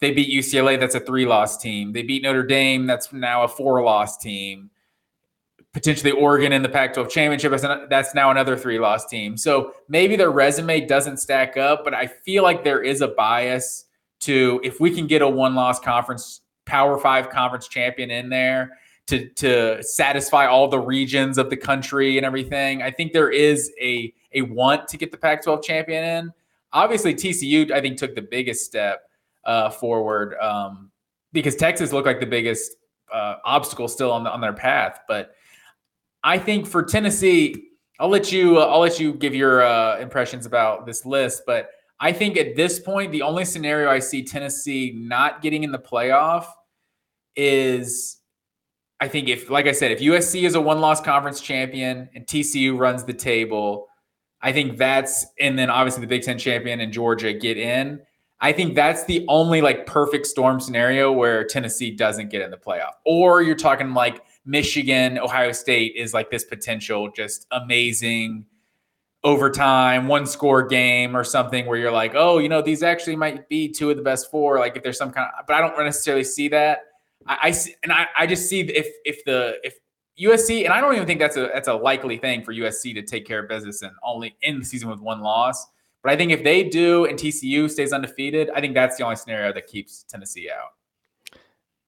They 0.00 0.12
beat 0.12 0.30
UCLA, 0.36 0.80
that's 0.80 0.94
a 0.94 1.00
three-loss 1.00 1.58
team. 1.58 1.92
They 1.92 2.02
beat 2.02 2.22
Notre 2.22 2.42
Dame, 2.42 2.86
that's 2.86 3.12
now 3.12 3.44
a 3.44 3.48
four-loss 3.48 4.16
team. 4.16 4.70
Potentially 5.72 6.10
Oregon 6.10 6.52
in 6.52 6.62
the 6.62 6.68
Pac-12 6.68 7.08
championship, 7.10 7.52
that's 7.88 8.14
now 8.14 8.30
another 8.30 8.56
three-loss 8.56 9.06
team. 9.06 9.36
So 9.36 9.72
maybe 9.88 10.16
their 10.16 10.32
resume 10.32 10.84
doesn't 10.84 11.18
stack 11.18 11.56
up, 11.56 11.84
but 11.84 11.94
I 11.94 12.08
feel 12.08 12.42
like 12.42 12.64
there 12.64 12.82
is 12.82 13.02
a 13.02 13.08
bias 13.08 13.84
to 14.20 14.60
if 14.64 14.80
we 14.80 14.90
can 14.90 15.06
get 15.06 15.22
a 15.22 15.28
one-loss 15.28 15.80
conference, 15.80 16.40
Power 16.66 16.98
Five 16.98 17.30
conference 17.30 17.68
champion 17.68 18.10
in 18.10 18.28
there, 18.28 18.78
to 19.06 19.28
to 19.28 19.82
satisfy 19.82 20.46
all 20.46 20.68
the 20.68 20.78
regions 20.78 21.38
of 21.38 21.50
the 21.50 21.56
country 21.56 22.16
and 22.16 22.24
everything. 22.24 22.82
I 22.82 22.90
think 22.90 23.12
there 23.12 23.30
is 23.30 23.72
a 23.80 24.12
a 24.32 24.42
want 24.42 24.88
to 24.88 24.96
get 24.96 25.10
the 25.10 25.18
Pac-12 25.18 25.62
champion 25.62 26.04
in. 26.04 26.32
Obviously, 26.72 27.14
TCU 27.14 27.70
I 27.72 27.80
think 27.80 27.98
took 27.98 28.14
the 28.14 28.22
biggest 28.22 28.64
step 28.64 29.02
uh, 29.44 29.70
forward 29.70 30.36
um, 30.40 30.90
because 31.32 31.56
Texas 31.56 31.92
looked 31.92 32.06
like 32.06 32.20
the 32.20 32.26
biggest 32.26 32.76
uh, 33.12 33.36
obstacle 33.44 33.88
still 33.88 34.12
on 34.12 34.24
the, 34.24 34.30
on 34.30 34.40
their 34.40 34.52
path. 34.52 35.00
But 35.08 35.34
I 36.22 36.38
think 36.38 36.66
for 36.66 36.82
Tennessee, 36.82 37.68
I'll 37.98 38.08
let 38.08 38.32
you 38.32 38.58
uh, 38.58 38.66
I'll 38.66 38.80
let 38.80 38.98
you 39.00 39.12
give 39.12 39.34
your 39.34 39.62
uh, 39.62 39.98
impressions 39.98 40.46
about 40.46 40.86
this 40.86 41.04
list. 41.04 41.42
But 41.46 41.70
I 42.00 42.12
think 42.12 42.36
at 42.36 42.56
this 42.56 42.78
point, 42.78 43.12
the 43.12 43.22
only 43.22 43.44
scenario 43.44 43.90
I 43.90 43.98
see 43.98 44.24
Tennessee 44.24 44.92
not 44.96 45.42
getting 45.42 45.64
in 45.64 45.72
the 45.72 45.78
playoff 45.78 46.46
is 47.36 48.20
I 49.00 49.08
think 49.08 49.28
if, 49.28 49.48
like 49.48 49.66
I 49.66 49.72
said, 49.72 49.90
if 49.90 50.00
USC 50.00 50.42
is 50.42 50.54
a 50.54 50.60
one 50.60 50.80
loss 50.80 51.00
conference 51.00 51.40
champion 51.40 52.08
and 52.14 52.26
TCU 52.26 52.78
runs 52.78 53.04
the 53.04 53.14
table, 53.14 53.86
I 54.42 54.52
think 54.52 54.76
that's, 54.76 55.26
and 55.40 55.58
then 55.58 55.70
obviously 55.70 56.02
the 56.02 56.06
Big 56.06 56.22
Ten 56.22 56.38
champion 56.38 56.80
and 56.80 56.92
Georgia 56.92 57.32
get 57.32 57.56
in. 57.56 58.00
I 58.42 58.52
think 58.52 58.74
that's 58.74 59.04
the 59.04 59.24
only 59.28 59.60
like 59.62 59.86
perfect 59.86 60.26
storm 60.26 60.60
scenario 60.60 61.12
where 61.12 61.44
Tennessee 61.44 61.90
doesn't 61.90 62.30
get 62.30 62.42
in 62.42 62.50
the 62.50 62.56
playoff. 62.56 62.92
Or 63.04 63.42
you're 63.42 63.54
talking 63.54 63.92
like 63.92 64.22
Michigan, 64.50 65.16
Ohio 65.18 65.52
State 65.52 65.94
is 65.94 66.12
like 66.12 66.30
this 66.30 66.44
potential 66.44 67.10
just 67.10 67.46
amazing 67.52 68.44
overtime, 69.22 70.08
one 70.08 70.26
score 70.26 70.66
game 70.66 71.16
or 71.16 71.22
something 71.22 71.66
where 71.66 71.78
you're 71.78 71.92
like, 71.92 72.12
oh, 72.14 72.38
you 72.38 72.48
know, 72.48 72.60
these 72.60 72.82
actually 72.82 73.14
might 73.14 73.48
be 73.48 73.68
two 73.68 73.90
of 73.90 73.96
the 73.96 74.02
best 74.02 74.30
four. 74.30 74.58
Like 74.58 74.76
if 74.76 74.82
there's 74.82 74.98
some 74.98 75.12
kind 75.12 75.28
of, 75.38 75.46
but 75.46 75.54
I 75.54 75.60
don't 75.60 75.78
necessarily 75.84 76.24
see 76.24 76.48
that. 76.48 76.80
I, 77.26 77.38
I 77.44 77.50
see, 77.52 77.76
and 77.84 77.92
I, 77.92 78.06
I 78.18 78.26
just 78.26 78.48
see 78.48 78.60
if 78.60 78.88
if 79.04 79.24
the 79.24 79.58
if 79.62 79.74
USC 80.20 80.64
and 80.64 80.72
I 80.72 80.80
don't 80.80 80.94
even 80.94 81.06
think 81.06 81.20
that's 81.20 81.36
a 81.36 81.50
that's 81.54 81.68
a 81.68 81.74
likely 81.74 82.18
thing 82.18 82.42
for 82.42 82.52
USC 82.52 82.92
to 82.94 83.02
take 83.02 83.26
care 83.26 83.40
of 83.40 83.48
business 83.48 83.82
and 83.82 83.92
only 84.02 84.36
in 84.42 84.58
the 84.58 84.64
season 84.64 84.90
with 84.90 85.00
one 85.00 85.20
loss. 85.20 85.64
But 86.02 86.12
I 86.12 86.16
think 86.16 86.32
if 86.32 86.42
they 86.42 86.64
do 86.64 87.04
and 87.04 87.18
TCU 87.18 87.70
stays 87.70 87.92
undefeated, 87.92 88.50
I 88.54 88.60
think 88.60 88.74
that's 88.74 88.96
the 88.96 89.04
only 89.04 89.16
scenario 89.16 89.52
that 89.52 89.66
keeps 89.66 90.02
Tennessee 90.08 90.50
out. 90.50 90.70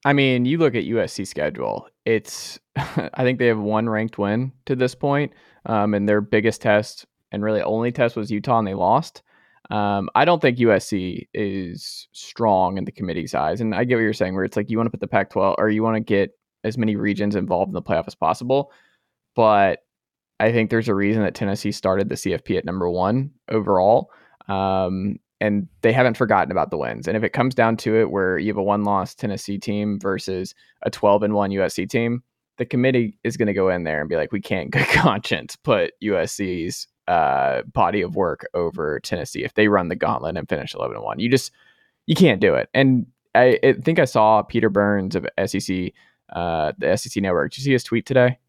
I 0.05 0.13
mean, 0.13 0.45
you 0.45 0.57
look 0.57 0.75
at 0.75 0.83
USC 0.83 1.25
schedule. 1.25 1.87
It's 2.05 2.59
I 2.75 3.23
think 3.23 3.39
they 3.39 3.47
have 3.47 3.59
one 3.59 3.89
ranked 3.89 4.17
win 4.17 4.51
to 4.65 4.75
this 4.75 4.95
point, 4.95 5.31
um, 5.65 5.93
and 5.93 6.07
their 6.07 6.21
biggest 6.21 6.61
test 6.61 7.05
and 7.31 7.43
really 7.43 7.61
only 7.61 7.91
test 7.91 8.15
was 8.15 8.31
Utah, 8.31 8.59
and 8.59 8.67
they 8.67 8.73
lost. 8.73 9.23
Um, 9.71 10.09
I 10.13 10.25
don't 10.25 10.41
think 10.41 10.57
USC 10.57 11.27
is 11.33 12.07
strong 12.11 12.77
in 12.77 12.85
the 12.85 12.91
committee's 12.91 13.33
eyes, 13.33 13.61
and 13.61 13.73
I 13.73 13.85
get 13.85 13.95
what 13.95 14.01
you're 14.01 14.13
saying, 14.13 14.35
where 14.35 14.43
it's 14.43 14.57
like 14.57 14.69
you 14.69 14.77
want 14.77 14.87
to 14.87 14.91
put 14.91 14.99
the 14.99 15.07
Pac-12 15.07 15.55
or 15.57 15.69
you 15.69 15.83
want 15.83 15.95
to 15.95 16.01
get 16.01 16.31
as 16.63 16.77
many 16.77 16.95
regions 16.95 17.35
involved 17.35 17.69
in 17.69 17.73
the 17.73 17.81
playoff 17.81 18.07
as 18.07 18.15
possible, 18.15 18.71
but 19.35 19.79
I 20.39 20.51
think 20.51 20.69
there's 20.69 20.89
a 20.89 20.95
reason 20.95 21.23
that 21.23 21.35
Tennessee 21.35 21.71
started 21.71 22.09
the 22.09 22.15
CFP 22.15 22.57
at 22.57 22.65
number 22.65 22.89
one 22.89 23.31
overall. 23.49 24.11
Um, 24.47 25.17
and 25.43 25.67
they 25.81 25.91
haven't 25.91 26.15
forgotten 26.15 26.53
about 26.53 26.71
the 26.71 26.77
wins. 26.77 27.05
And 27.05 27.17
if 27.17 27.23
it 27.23 27.33
comes 27.33 27.53
down 27.53 27.75
to 27.77 27.99
it, 27.99 28.11
where 28.11 28.37
you 28.37 28.47
have 28.47 28.57
a 28.57 28.63
one 28.63 28.85
loss 28.85 29.13
Tennessee 29.13 29.57
team 29.57 29.99
versus 29.99 30.55
a 30.83 30.89
12 30.89 31.21
and 31.21 31.33
one 31.33 31.51
USC 31.51 31.89
team, 31.89 32.23
the 32.57 32.65
committee 32.65 33.17
is 33.25 33.35
going 33.35 33.47
to 33.47 33.53
go 33.53 33.67
in 33.67 33.83
there 33.83 33.99
and 33.99 34.07
be 34.07 34.15
like, 34.15 34.31
we 34.31 34.39
can't 34.39 34.71
good 34.71 34.87
conscience 34.93 35.57
put 35.57 35.91
USC's 36.01 36.87
uh, 37.09 37.63
body 37.63 38.01
of 38.01 38.15
work 38.15 38.45
over 38.53 39.01
Tennessee 39.01 39.43
if 39.43 39.53
they 39.55 39.67
run 39.67 39.89
the 39.89 39.97
gauntlet 39.97 40.37
and 40.37 40.47
finish 40.47 40.73
11 40.73 40.95
and 40.95 41.03
one. 41.03 41.19
You 41.19 41.29
just 41.29 41.51
you 42.05 42.15
can't 42.15 42.39
do 42.39 42.55
it. 42.55 42.69
And 42.73 43.05
I, 43.35 43.59
I 43.61 43.73
think 43.73 43.99
I 43.99 44.05
saw 44.05 44.43
Peter 44.43 44.69
Burns 44.69 45.13
of 45.13 45.27
SEC, 45.45 45.91
uh, 46.31 46.71
the 46.77 46.95
SEC 46.95 47.21
network. 47.21 47.51
Did 47.51 47.57
you 47.57 47.63
see 47.65 47.71
his 47.73 47.83
tweet 47.83 48.05
today? 48.05 48.39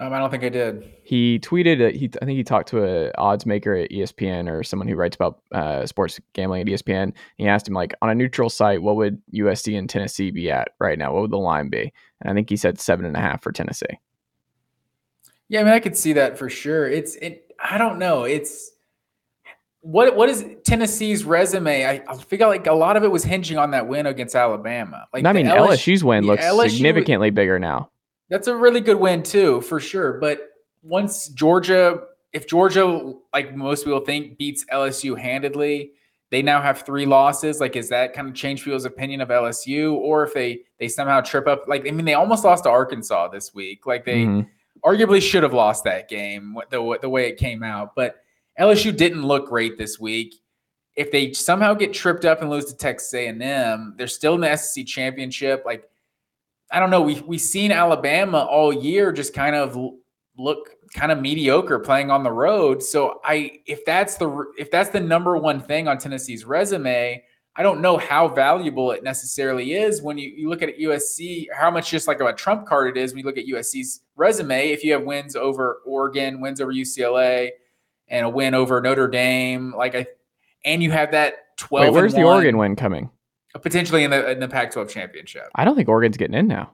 Um, 0.00 0.12
I 0.12 0.18
don't 0.18 0.30
think 0.30 0.44
I 0.44 0.48
did. 0.48 0.88
He 1.02 1.40
tweeted. 1.40 1.92
He 1.92 2.08
I 2.22 2.24
think 2.24 2.36
he 2.36 2.44
talked 2.44 2.68
to 2.68 2.84
a 2.84 3.12
odds 3.18 3.44
maker 3.46 3.74
at 3.74 3.90
ESPN 3.90 4.48
or 4.48 4.62
someone 4.62 4.86
who 4.86 4.94
writes 4.94 5.16
about 5.16 5.40
uh, 5.50 5.86
sports 5.86 6.20
gambling 6.34 6.62
at 6.62 6.68
ESPN. 6.68 7.12
He 7.36 7.48
asked 7.48 7.66
him 7.66 7.74
like 7.74 7.94
on 8.00 8.08
a 8.08 8.14
neutral 8.14 8.48
site, 8.48 8.80
what 8.80 8.94
would 8.96 9.20
USC 9.34 9.76
and 9.76 9.90
Tennessee 9.90 10.30
be 10.30 10.50
at 10.52 10.68
right 10.78 10.98
now? 10.98 11.12
What 11.12 11.22
would 11.22 11.32
the 11.32 11.38
line 11.38 11.68
be? 11.68 11.92
And 12.20 12.30
I 12.30 12.34
think 12.34 12.48
he 12.48 12.56
said 12.56 12.78
seven 12.78 13.06
and 13.06 13.16
a 13.16 13.20
half 13.20 13.42
for 13.42 13.50
Tennessee. 13.50 13.86
Yeah, 15.48 15.60
I 15.60 15.64
mean, 15.64 15.72
I 15.72 15.80
could 15.80 15.96
see 15.96 16.12
that 16.12 16.38
for 16.38 16.48
sure. 16.48 16.88
It's 16.88 17.16
it. 17.16 17.50
I 17.58 17.76
don't 17.76 17.98
know. 17.98 18.22
It's 18.22 18.70
what 19.80 20.14
what 20.14 20.28
is 20.28 20.44
Tennessee's 20.64 21.24
resume? 21.24 21.84
I, 21.84 22.04
I 22.06 22.16
figure 22.16 22.46
like 22.46 22.68
a 22.68 22.72
lot 22.72 22.96
of 22.96 23.02
it 23.02 23.10
was 23.10 23.24
hinging 23.24 23.58
on 23.58 23.72
that 23.72 23.88
win 23.88 24.06
against 24.06 24.36
Alabama. 24.36 25.08
Like 25.12 25.24
I 25.24 25.32
mean, 25.32 25.46
LSU, 25.46 25.68
LSU's 25.68 26.04
win 26.04 26.24
looks 26.24 26.44
LSU 26.44 26.70
significantly 26.70 27.30
bigger 27.30 27.58
now. 27.58 27.90
That's 28.28 28.46
a 28.48 28.56
really 28.56 28.80
good 28.80 28.98
win 28.98 29.22
too, 29.22 29.60
for 29.62 29.80
sure. 29.80 30.14
But 30.14 30.50
once 30.82 31.28
Georgia, 31.28 32.00
if 32.32 32.46
Georgia, 32.46 33.14
like 33.32 33.54
most 33.56 33.84
people 33.84 34.00
think, 34.00 34.36
beats 34.38 34.64
LSU 34.72 35.18
handedly, 35.18 35.92
they 36.30 36.42
now 36.42 36.60
have 36.60 36.82
three 36.82 37.06
losses. 37.06 37.58
Like, 37.60 37.74
is 37.74 37.88
that 37.88 38.12
kind 38.12 38.28
of 38.28 38.34
change 38.34 38.62
people's 38.62 38.84
opinion 38.84 39.22
of 39.22 39.30
LSU? 39.30 39.94
Or 39.94 40.24
if 40.24 40.34
they 40.34 40.60
they 40.78 40.88
somehow 40.88 41.20
trip 41.22 41.46
up, 41.46 41.64
like 41.68 41.88
I 41.88 41.90
mean, 41.90 42.04
they 42.04 42.14
almost 42.14 42.44
lost 42.44 42.64
to 42.64 42.70
Arkansas 42.70 43.28
this 43.28 43.54
week. 43.54 43.86
Like 43.86 44.04
they 44.04 44.24
Mhm. 44.24 44.46
arguably 44.84 45.22
should 45.22 45.42
have 45.42 45.54
lost 45.54 45.84
that 45.84 46.08
game 46.08 46.56
the 46.70 46.98
the 47.00 47.08
way 47.08 47.28
it 47.28 47.38
came 47.38 47.62
out. 47.62 47.94
But 47.94 48.16
LSU 48.58 48.92
didn't 48.94 49.22
look 49.26 49.48
great 49.48 49.78
this 49.78 49.98
week. 49.98 50.34
If 50.96 51.10
they 51.12 51.32
somehow 51.32 51.74
get 51.74 51.94
tripped 51.94 52.24
up 52.24 52.42
and 52.42 52.50
lose 52.50 52.66
to 52.66 52.76
Texas 52.76 53.14
A&M, 53.14 53.94
they're 53.96 54.06
still 54.08 54.34
in 54.34 54.40
the 54.42 54.50
SEC 54.56 54.84
championship. 54.84 55.62
Like 55.64 55.88
I 56.70 56.80
don't 56.80 56.90
know. 56.90 57.02
We 57.02 57.20
we've 57.20 57.40
seen 57.40 57.72
Alabama 57.72 58.46
all 58.50 58.72
year 58.72 59.12
just 59.12 59.32
kind 59.34 59.56
of 59.56 59.76
look 60.36 60.70
kind 60.94 61.12
of 61.12 61.20
mediocre 61.20 61.78
playing 61.78 62.10
on 62.10 62.22
the 62.22 62.32
road. 62.32 62.82
So 62.82 63.20
I 63.24 63.60
if 63.66 63.84
that's 63.84 64.16
the 64.16 64.46
if 64.58 64.70
that's 64.70 64.90
the 64.90 65.00
number 65.00 65.36
one 65.36 65.60
thing 65.60 65.88
on 65.88 65.98
Tennessee's 65.98 66.44
resume, 66.44 67.22
I 67.56 67.62
don't 67.62 67.80
know 67.80 67.96
how 67.96 68.28
valuable 68.28 68.92
it 68.92 69.02
necessarily 69.02 69.74
is 69.74 70.00
when 70.00 70.16
you, 70.16 70.28
you 70.28 70.48
look 70.48 70.62
at 70.62 70.78
USC, 70.78 71.46
how 71.52 71.70
much 71.70 71.90
just 71.90 72.06
like 72.06 72.20
a 72.20 72.32
trump 72.32 72.66
card 72.66 72.96
it 72.96 73.00
is 73.00 73.12
when 73.12 73.20
you 73.20 73.24
look 73.24 73.38
at 73.38 73.46
USC's 73.46 74.02
resume. 74.16 74.70
If 74.70 74.84
you 74.84 74.92
have 74.92 75.02
wins 75.02 75.36
over 75.36 75.80
Oregon, 75.84 76.40
wins 76.40 76.60
over 76.60 76.72
UCLA, 76.72 77.50
and 78.08 78.26
a 78.26 78.28
win 78.28 78.54
over 78.54 78.80
Notre 78.80 79.08
Dame, 79.08 79.74
like 79.76 79.94
I 79.94 80.06
and 80.64 80.82
you 80.82 80.90
have 80.90 81.12
that 81.12 81.56
12 81.56 81.86
Wait, 81.86 81.92
where's 81.92 82.14
the 82.14 82.24
Oregon 82.24 82.58
win 82.58 82.76
coming? 82.76 83.10
Potentially 83.62 84.04
in 84.04 84.10
the 84.10 84.30
in 84.30 84.40
the 84.40 84.48
Pac-12 84.48 84.88
championship. 84.88 85.44
I 85.54 85.64
don't 85.64 85.76
think 85.76 85.88
Oregon's 85.88 86.16
getting 86.16 86.34
in 86.36 86.46
now. 86.48 86.72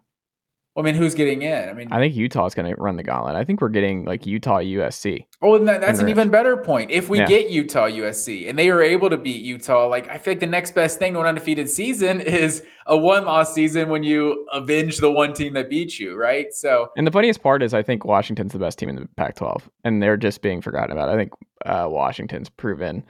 Well, 0.74 0.84
I 0.84 0.86
mean, 0.90 0.96
who's 0.96 1.14
getting 1.14 1.42
in? 1.42 1.68
I 1.68 1.72
mean, 1.72 1.92
I 1.92 2.00
think 2.00 2.16
Utah's 2.16 2.52
going 2.52 2.68
to 2.68 2.80
run 2.82 2.96
the 2.96 3.04
gauntlet. 3.04 3.36
I 3.36 3.44
think 3.44 3.60
we're 3.60 3.68
getting 3.68 4.04
like 4.04 4.26
Utah, 4.26 4.58
USC. 4.58 5.24
Oh, 5.40 5.54
and 5.54 5.68
that, 5.68 5.80
that's 5.80 6.00
an 6.00 6.08
even 6.08 6.30
better 6.30 6.56
point. 6.56 6.90
If 6.90 7.08
we 7.08 7.18
Yeah. 7.20 7.26
get 7.26 7.48
Utah 7.48 7.86
USC 7.86 8.48
and 8.48 8.58
they 8.58 8.70
are 8.70 8.82
able 8.82 9.08
to 9.08 9.16
beat 9.16 9.40
Utah, 9.42 9.86
like 9.86 10.08
I 10.08 10.14
think 10.18 10.26
like 10.26 10.40
the 10.40 10.46
next 10.48 10.74
best 10.74 10.98
thing 10.98 11.12
to 11.12 11.20
an 11.20 11.26
undefeated 11.26 11.70
season 11.70 12.20
is 12.20 12.64
a 12.86 12.96
one 12.96 13.24
loss 13.24 13.54
season 13.54 13.88
when 13.88 14.02
you 14.02 14.48
avenge 14.52 14.96
the 14.98 15.12
one 15.12 15.32
team 15.32 15.52
that 15.54 15.70
beat 15.70 16.00
you, 16.00 16.16
right? 16.16 16.52
So 16.52 16.88
And 16.96 17.06
the 17.06 17.12
funniest 17.12 17.40
part 17.40 17.62
is, 17.62 17.72
I 17.72 17.84
think 17.84 18.04
Washington's 18.04 18.52
the 18.52 18.58
best 18.58 18.76
team 18.76 18.88
in 18.88 18.96
the 18.96 19.08
Pac-12, 19.16 19.62
and 19.84 20.02
they're 20.02 20.16
just 20.16 20.42
being 20.42 20.60
forgotten 20.60 20.90
about. 20.90 21.08
I 21.08 21.14
think 21.16 21.30
uh, 21.64 21.86
Washington's 21.88 22.48
proven 22.48 23.04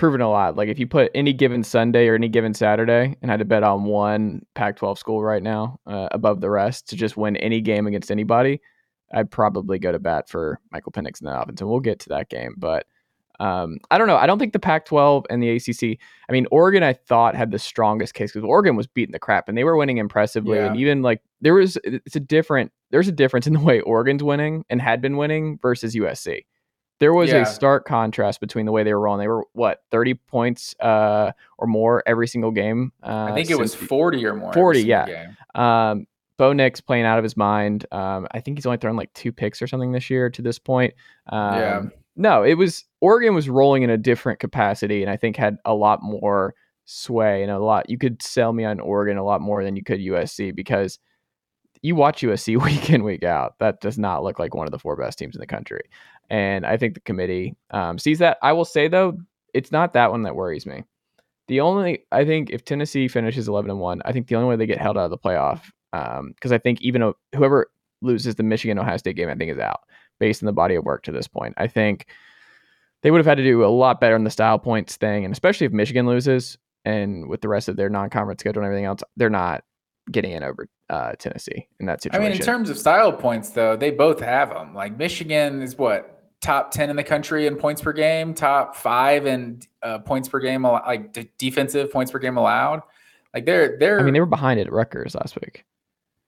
proven 0.00 0.22
a 0.22 0.30
lot. 0.30 0.56
Like 0.56 0.70
if 0.70 0.78
you 0.78 0.86
put 0.86 1.10
any 1.14 1.34
given 1.34 1.62
Sunday 1.62 2.08
or 2.08 2.14
any 2.14 2.30
given 2.30 2.54
Saturday 2.54 3.14
and 3.20 3.30
had 3.30 3.38
to 3.40 3.44
bet 3.44 3.62
on 3.62 3.84
one 3.84 4.40
Pac-12 4.54 4.96
school 4.96 5.22
right 5.22 5.42
now 5.42 5.78
uh, 5.86 6.08
above 6.10 6.40
the 6.40 6.48
rest 6.48 6.88
to 6.88 6.96
just 6.96 7.18
win 7.18 7.36
any 7.36 7.60
game 7.60 7.86
against 7.86 8.10
anybody, 8.10 8.62
I'd 9.12 9.30
probably 9.30 9.78
go 9.78 9.92
to 9.92 9.98
bat 9.98 10.30
for 10.30 10.58
Michael 10.72 10.90
Penix 10.92 11.20
in 11.20 11.26
that 11.26 11.42
offense, 11.42 11.60
and 11.60 11.68
we'll 11.68 11.80
get 11.80 11.98
to 12.00 12.08
that 12.08 12.30
game. 12.30 12.54
But 12.56 12.86
um, 13.40 13.76
I 13.90 13.98
don't 13.98 14.06
know. 14.06 14.16
I 14.16 14.26
don't 14.26 14.38
think 14.38 14.54
the 14.54 14.58
Pac-12 14.58 15.26
and 15.28 15.42
the 15.42 15.50
ACC. 15.50 15.98
I 16.28 16.32
mean, 16.32 16.46
Oregon, 16.50 16.82
I 16.82 16.94
thought 16.94 17.36
had 17.36 17.50
the 17.50 17.58
strongest 17.58 18.14
case 18.14 18.32
because 18.32 18.46
Oregon 18.46 18.76
was 18.76 18.86
beating 18.86 19.12
the 19.12 19.18
crap, 19.18 19.50
and 19.50 19.58
they 19.58 19.64
were 19.64 19.76
winning 19.76 19.98
impressively. 19.98 20.56
Yeah. 20.56 20.66
And 20.66 20.76
even 20.78 21.02
like 21.02 21.20
there 21.42 21.54
was, 21.54 21.76
it's 21.84 22.16
a 22.16 22.20
different. 22.20 22.72
There's 22.90 23.08
a 23.08 23.12
difference 23.12 23.46
in 23.46 23.52
the 23.52 23.60
way 23.60 23.80
Oregon's 23.82 24.22
winning 24.22 24.64
and 24.70 24.80
had 24.80 25.02
been 25.02 25.18
winning 25.18 25.58
versus 25.60 25.94
USC. 25.94 26.44
There 27.00 27.12
was 27.12 27.30
Yeah. 27.30 27.42
a 27.42 27.46
stark 27.46 27.86
contrast 27.86 28.40
between 28.40 28.66
the 28.66 28.72
way 28.72 28.84
they 28.84 28.94
were 28.94 29.00
rolling. 29.00 29.20
They 29.20 29.28
were 29.28 29.44
what 29.54 29.82
30 29.90 30.14
points 30.14 30.74
uh, 30.80 31.32
or 31.58 31.66
more 31.66 32.02
every 32.06 32.28
single 32.28 32.50
game. 32.50 32.92
Uh, 33.02 33.24
I 33.30 33.34
think 33.34 33.50
it 33.50 33.58
was 33.58 33.74
40 33.74 34.24
or 34.26 34.34
more. 34.34 34.52
40, 34.52 34.82
single 34.82 35.08
yeah. 35.08 35.32
um, 35.90 36.06
Bo 36.36 36.52
Nix 36.52 36.80
playing 36.80 37.04
out 37.04 37.18
of 37.18 37.24
his 37.24 37.36
mind. 37.36 37.86
Um, 37.90 38.26
I 38.30 38.40
think 38.40 38.56
he's 38.58 38.66
only 38.66 38.78
thrown 38.78 38.96
like 38.96 39.12
two 39.14 39.32
picks 39.32 39.60
or 39.60 39.66
something 39.66 39.92
this 39.92 40.08
year 40.08 40.30
to 40.30 40.42
this 40.42 40.58
point. 40.58 40.94
Um, 41.28 41.54
Yeah. 41.54 41.82
No, 42.16 42.42
it 42.42 42.54
was 42.54 42.84
Oregon 43.00 43.34
was 43.34 43.48
rolling 43.48 43.82
in 43.82 43.88
a 43.88 43.96
different 43.96 44.40
capacity, 44.40 45.00
and 45.02 45.10
I 45.10 45.16
think 45.16 45.36
had 45.36 45.56
a 45.64 45.74
lot 45.74 46.02
more 46.02 46.54
sway 46.84 47.42
and 47.42 47.50
a 47.50 47.58
lot. 47.58 47.88
You 47.88 47.96
could 47.96 48.20
sell 48.20 48.52
me 48.52 48.64
on 48.64 48.78
Oregon 48.80 49.16
a 49.16 49.24
lot 49.24 49.40
more 49.40 49.64
than 49.64 49.74
you 49.74 49.82
could 49.82 50.00
USC 50.00 50.54
because 50.54 50.98
you 51.82 51.94
watch 51.94 52.22
USC 52.22 52.62
week 52.64 52.90
in 52.90 53.04
week 53.04 53.24
out. 53.24 53.58
That 53.58 53.80
does 53.80 53.98
not 53.98 54.22
look 54.22 54.38
like 54.38 54.54
one 54.54 54.66
of 54.66 54.72
the 54.72 54.78
four 54.78 54.96
best 54.96 55.18
teams 55.18 55.34
in 55.34 55.40
the 55.40 55.46
country, 55.46 55.82
and 56.28 56.66
I 56.66 56.76
think 56.76 56.94
the 56.94 57.00
committee 57.00 57.56
um, 57.70 57.98
sees 57.98 58.18
that. 58.18 58.38
I 58.42 58.52
will 58.52 58.64
say 58.64 58.88
though, 58.88 59.18
it's 59.54 59.72
not 59.72 59.92
that 59.94 60.10
one 60.10 60.22
that 60.22 60.36
worries 60.36 60.66
me. 60.66 60.84
The 61.48 61.60
only 61.60 62.04
I 62.12 62.24
think 62.24 62.50
if 62.50 62.64
Tennessee 62.64 63.08
finishes 63.08 63.48
eleven 63.48 63.70
and 63.70 63.80
one, 63.80 64.02
I 64.04 64.12
think 64.12 64.28
the 64.28 64.36
only 64.36 64.48
way 64.48 64.56
they 64.56 64.66
get 64.66 64.80
held 64.80 64.96
out 64.96 65.04
of 65.04 65.10
the 65.10 65.18
playoff, 65.18 65.62
because 66.34 66.52
I 66.52 66.58
think 66.58 66.80
even 66.82 67.12
whoever 67.34 67.70
loses 68.02 68.36
the 68.36 68.42
Michigan 68.42 68.78
Ohio 68.78 68.96
State 68.96 69.16
game, 69.16 69.28
I 69.28 69.34
think 69.34 69.50
is 69.50 69.58
out 69.58 69.80
based 70.18 70.42
on 70.42 70.46
the 70.46 70.52
body 70.52 70.74
of 70.74 70.84
work 70.84 71.02
to 71.04 71.12
this 71.12 71.26
point. 71.26 71.54
I 71.56 71.66
think 71.66 72.06
they 73.02 73.10
would 73.10 73.18
have 73.18 73.26
had 73.26 73.38
to 73.38 73.44
do 73.44 73.64
a 73.64 73.66
lot 73.66 74.00
better 74.00 74.16
in 74.16 74.24
the 74.24 74.30
style 74.30 74.58
points 74.58 74.96
thing, 74.96 75.24
and 75.24 75.32
especially 75.32 75.66
if 75.66 75.72
Michigan 75.72 76.06
loses 76.06 76.58
and 76.84 77.28
with 77.28 77.40
the 77.40 77.48
rest 77.48 77.68
of 77.68 77.76
their 77.76 77.88
non-conference 77.88 78.40
schedule 78.40 78.62
and 78.62 78.66
everything 78.66 78.84
else, 78.84 79.02
they're 79.16 79.30
not 79.30 79.64
getting 80.10 80.32
in 80.32 80.42
over 80.42 80.66
uh, 80.90 81.12
Tennessee 81.12 81.68
in 81.78 81.86
that 81.86 82.02
situation. 82.02 82.26
I 82.26 82.28
mean, 82.28 82.36
in 82.36 82.44
terms 82.44 82.68
of 82.68 82.78
style 82.78 83.12
points, 83.12 83.50
though, 83.50 83.76
they 83.76 83.90
both 83.90 84.20
have 84.20 84.50
them. 84.50 84.74
Like 84.74 84.98
Michigan 84.98 85.62
is 85.62 85.78
what 85.78 86.20
top 86.40 86.72
10 86.72 86.90
in 86.90 86.96
the 86.96 87.04
country 87.04 87.46
in 87.46 87.56
points 87.56 87.80
per 87.80 87.92
game, 87.92 88.34
top 88.34 88.74
five 88.74 89.26
in 89.26 89.60
uh, 89.82 90.00
points 90.00 90.28
per 90.28 90.40
game, 90.40 90.64
like 90.64 91.12
d- 91.12 91.30
defensive 91.38 91.92
points 91.92 92.10
per 92.10 92.18
game 92.18 92.36
allowed. 92.36 92.82
Like 93.32 93.46
they're 93.46 93.78
they're. 93.78 94.00
I 94.00 94.02
mean, 94.02 94.14
they 94.14 94.20
were 94.20 94.26
behind 94.26 94.58
it 94.58 94.66
at 94.66 94.72
Rutgers 94.72 95.14
last 95.14 95.36
week. 95.40 95.64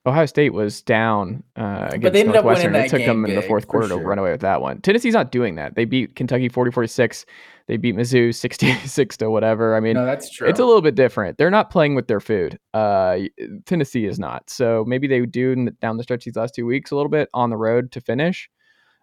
Ohio 0.05 0.27
State 0.27 0.53
was 0.53 0.83
down 0.83 1.45
uh, 1.57 1.91
against 1.93 2.13
they 2.13 2.21
ended 2.21 2.35
up 2.35 2.45
winning 2.45 2.73
Northwestern. 2.73 2.75
It 2.75 2.89
took 2.89 3.07
them 3.07 3.25
in 3.25 3.37
the 3.37 3.43
fourth 3.43 3.69
quarter 3.69 3.89
to 3.89 3.97
run 3.97 4.19
away 4.19 4.33
with 4.33 4.41
that 4.41 4.61
one. 4.61 4.81
Tennessee's 4.81 5.15
not 5.15 5.31
doing 5.31 5.55
that. 5.55 5.77
They 5.77 5.85
beat 5.85 6.17
Kentucky 6.17 6.49
40-46. 6.49 7.25
They 7.69 7.77
beat 7.77 7.95
Mizzou 7.95 8.35
66 8.35 9.17
to 9.19 9.31
whatever. 9.31 9.77
I 9.77 9.81
mean, 9.81 9.95
no, 9.95 10.05
that's 10.05 10.29
true. 10.29 10.49
it's 10.49 10.59
a 10.59 10.65
little 10.65 10.83
bit 10.83 10.97
different. 10.97 11.39
They're 11.39 11.51
not 11.51 11.71
playing 11.71 11.95
with 11.95 12.09
their 12.09 12.19
food. 12.19 12.59
Uh, 12.75 13.19
Tennessee 13.65 14.07
is 14.07 14.19
not. 14.19 14.51
So 14.51 14.85
maybe 14.89 15.07
they 15.07 15.25
do 15.25 15.71
down 15.81 15.99
the 15.99 16.03
stretch 16.03 16.25
these 16.25 16.35
last 16.35 16.55
two 16.55 16.67
weeks 16.67 16.91
a 16.91 16.97
little 16.97 17.11
bit 17.11 17.29
on 17.33 17.51
the 17.51 17.57
road 17.57 17.93
to 17.93 18.01
finish. 18.01 18.51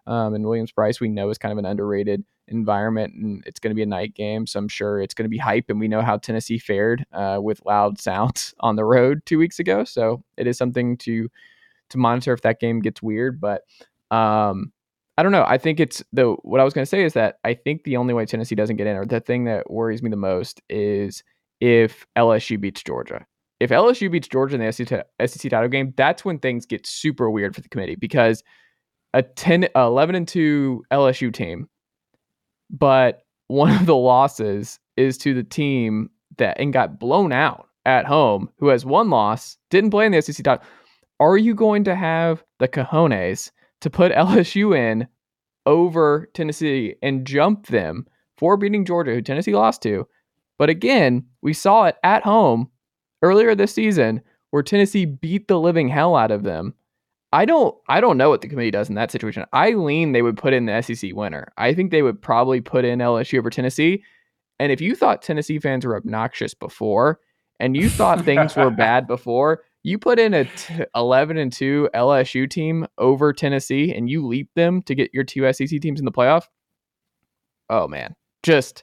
Um, 0.06 0.34
and 0.34 0.44
Williams-Brice, 0.44 1.00
we 1.00 1.08
know 1.08 1.30
is 1.30 1.38
kind 1.38 1.52
of 1.52 1.58
an 1.58 1.64
underrated 1.64 2.24
environment, 2.50 3.14
and 3.14 3.42
it's 3.46 3.58
going 3.58 3.70
to 3.70 3.74
be 3.74 3.82
a 3.82 3.86
night 3.86 4.14
game, 4.14 4.46
so 4.46 4.58
I'm 4.58 4.68
sure 4.68 5.00
it's 5.00 5.14
going 5.14 5.24
to 5.24 5.30
be 5.30 5.38
hype. 5.38 5.66
And 5.68 5.80
we 5.80 5.88
know 5.88 6.02
how 6.02 6.16
Tennessee 6.16 6.58
fared 6.58 7.04
uh, 7.12 7.38
with 7.40 7.64
loud 7.64 7.98
sounds 8.00 8.54
on 8.60 8.76
the 8.76 8.84
road 8.84 9.24
two 9.26 9.38
weeks 9.38 9.58
ago, 9.58 9.84
so 9.84 10.22
it 10.36 10.46
is 10.46 10.58
something 10.58 10.96
to 10.98 11.28
to 11.90 11.98
monitor 11.98 12.32
if 12.32 12.42
that 12.42 12.60
game 12.60 12.80
gets 12.80 13.02
weird. 13.02 13.40
But 13.40 13.62
um, 14.10 14.72
I 15.18 15.22
don't 15.22 15.32
know. 15.32 15.44
I 15.46 15.58
think 15.58 15.80
it's 15.80 16.02
the 16.12 16.32
what 16.42 16.60
I 16.60 16.64
was 16.64 16.74
going 16.74 16.84
to 16.84 16.90
say 16.90 17.04
is 17.04 17.14
that 17.14 17.38
I 17.44 17.54
think 17.54 17.84
the 17.84 17.96
only 17.96 18.14
way 18.14 18.26
Tennessee 18.26 18.54
doesn't 18.54 18.76
get 18.76 18.86
in, 18.86 18.96
or 18.96 19.06
the 19.06 19.20
thing 19.20 19.44
that 19.44 19.70
worries 19.70 20.02
me 20.02 20.10
the 20.10 20.16
most, 20.16 20.62
is 20.68 21.22
if 21.60 22.06
LSU 22.16 22.60
beats 22.60 22.82
Georgia. 22.82 23.26
If 23.60 23.68
LSU 23.68 24.10
beats 24.10 24.26
Georgia 24.26 24.54
in 24.54 24.64
the 24.64 24.72
SEC, 24.72 24.88
SEC 25.26 25.50
title 25.50 25.68
game, 25.68 25.92
that's 25.96 26.24
when 26.24 26.38
things 26.38 26.64
get 26.64 26.86
super 26.86 27.30
weird 27.30 27.54
for 27.54 27.60
the 27.60 27.68
committee 27.68 27.94
because 27.94 28.42
a 29.12 29.22
10, 29.22 29.68
11 29.74 30.14
and 30.14 30.26
2 30.26 30.84
LSU 30.90 31.32
team, 31.32 31.68
but 32.70 33.22
one 33.48 33.74
of 33.74 33.86
the 33.86 33.96
losses 33.96 34.78
is 34.96 35.18
to 35.18 35.34
the 35.34 35.42
team 35.42 36.10
that 36.36 36.58
and 36.60 36.72
got 36.72 36.98
blown 36.98 37.32
out 37.32 37.68
at 37.86 38.06
home, 38.06 38.48
who 38.58 38.68
has 38.68 38.84
one 38.84 39.10
loss, 39.10 39.56
didn't 39.70 39.90
play 39.90 40.06
in 40.06 40.12
the 40.12 40.22
SEC 40.22 40.44
title. 40.44 40.64
Are 41.18 41.36
you 41.36 41.54
going 41.54 41.84
to 41.84 41.94
have 41.94 42.42
the 42.58 42.68
cojones 42.68 43.50
to 43.80 43.90
put 43.90 44.12
LSU 44.12 44.76
in 44.76 45.06
over 45.66 46.28
Tennessee 46.34 46.94
and 47.02 47.26
jump 47.26 47.66
them 47.66 48.06
for 48.36 48.56
beating 48.56 48.84
Georgia, 48.84 49.12
who 49.12 49.20
Tennessee 49.20 49.54
lost 49.54 49.82
to, 49.82 50.08
But 50.58 50.70
again, 50.70 51.26
we 51.42 51.52
saw 51.52 51.84
it 51.84 51.96
at 52.02 52.22
home 52.22 52.70
earlier 53.22 53.54
this 53.54 53.74
season 53.74 54.22
where 54.50 54.62
Tennessee 54.62 55.04
beat 55.04 55.46
the 55.46 55.60
living 55.60 55.88
hell 55.88 56.16
out 56.16 56.30
of 56.30 56.42
them. 56.42 56.74
I 57.32 57.44
don't 57.44 57.76
I 57.88 58.00
don't 58.00 58.16
know 58.16 58.28
what 58.28 58.40
the 58.40 58.48
committee 58.48 58.70
does 58.70 58.88
in 58.88 58.96
that 58.96 59.10
situation. 59.10 59.44
I 59.52 59.72
lean 59.72 60.12
they 60.12 60.22
would 60.22 60.36
put 60.36 60.52
in 60.52 60.66
the 60.66 60.82
SEC 60.82 61.14
winner. 61.14 61.52
I 61.56 61.74
think 61.74 61.90
they 61.90 62.02
would 62.02 62.20
probably 62.20 62.60
put 62.60 62.84
in 62.84 62.98
LSU 62.98 63.38
over 63.38 63.50
Tennessee. 63.50 64.02
And 64.58 64.72
if 64.72 64.80
you 64.80 64.94
thought 64.94 65.22
Tennessee 65.22 65.58
fans 65.58 65.86
were 65.86 65.96
obnoxious 65.96 66.54
before 66.54 67.20
and 67.60 67.76
you 67.76 67.88
thought 67.88 68.24
things 68.24 68.56
were 68.56 68.70
bad 68.70 69.06
before, 69.06 69.62
you 69.82 69.98
put 69.98 70.18
in 70.18 70.34
a 70.34 70.44
t- 70.44 70.84
11 70.94 71.38
and 71.38 71.52
2 71.52 71.88
LSU 71.94 72.50
team 72.50 72.86
over 72.98 73.32
Tennessee 73.32 73.94
and 73.94 74.10
you 74.10 74.26
leap 74.26 74.50
them 74.54 74.82
to 74.82 74.94
get 74.94 75.14
your 75.14 75.24
two 75.24 75.50
SEC 75.52 75.80
teams 75.80 76.00
in 76.00 76.04
the 76.04 76.12
playoff. 76.12 76.44
Oh 77.70 77.86
man, 77.86 78.16
just 78.42 78.82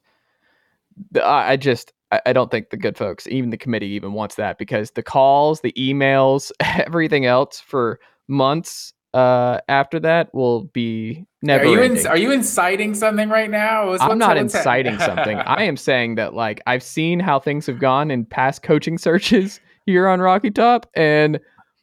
I 1.21 1.57
just 1.57 1.91
I 2.09 2.31
don't 2.31 2.49
think 2.49 2.69
the 2.69 2.77
good 2.77 2.97
folks, 2.97 3.27
even 3.27 3.49
the 3.49 3.57
committee, 3.57 3.87
even 3.87 4.13
wants 4.13 4.35
that 4.35 4.57
because 4.57 4.91
the 4.91 5.03
calls, 5.03 5.59
the 5.59 5.73
emails, 5.73 6.51
everything 6.61 7.25
else 7.25 7.59
for 7.59 7.99
months 8.27 8.93
uh, 9.13 9.59
after 9.67 9.99
that 9.99 10.33
will 10.33 10.65
be 10.65 11.25
never. 11.41 11.63
Are 11.63 11.67
you 11.67 11.81
in, 11.81 12.07
are 12.07 12.17
you 12.17 12.31
inciting 12.31 12.93
something 12.93 13.29
right 13.29 13.49
now? 13.49 13.87
What's, 13.87 14.03
I'm 14.03 14.17
not 14.17 14.37
inciting 14.37 14.99
something. 14.99 15.37
I 15.45 15.63
am 15.63 15.77
saying 15.77 16.15
that 16.15 16.33
like 16.33 16.61
I've 16.67 16.83
seen 16.83 17.19
how 17.19 17.39
things 17.39 17.65
have 17.67 17.79
gone 17.79 18.11
in 18.11 18.25
past 18.25 18.63
coaching 18.63 18.97
searches 18.97 19.59
here 19.85 20.07
on 20.07 20.19
Rocky 20.19 20.51
Top, 20.51 20.89
and 20.95 21.39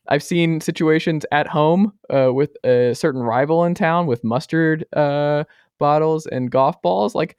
I've 0.08 0.22
seen 0.22 0.60
situations 0.60 1.24
at 1.32 1.48
home 1.48 1.92
uh, 2.10 2.32
with 2.32 2.56
a 2.64 2.94
certain 2.94 3.22
rival 3.22 3.64
in 3.64 3.74
town 3.74 4.06
with 4.06 4.22
mustard 4.22 4.84
uh, 4.92 5.44
bottles 5.78 6.26
and 6.26 6.50
golf 6.50 6.80
balls. 6.82 7.14
Like 7.14 7.36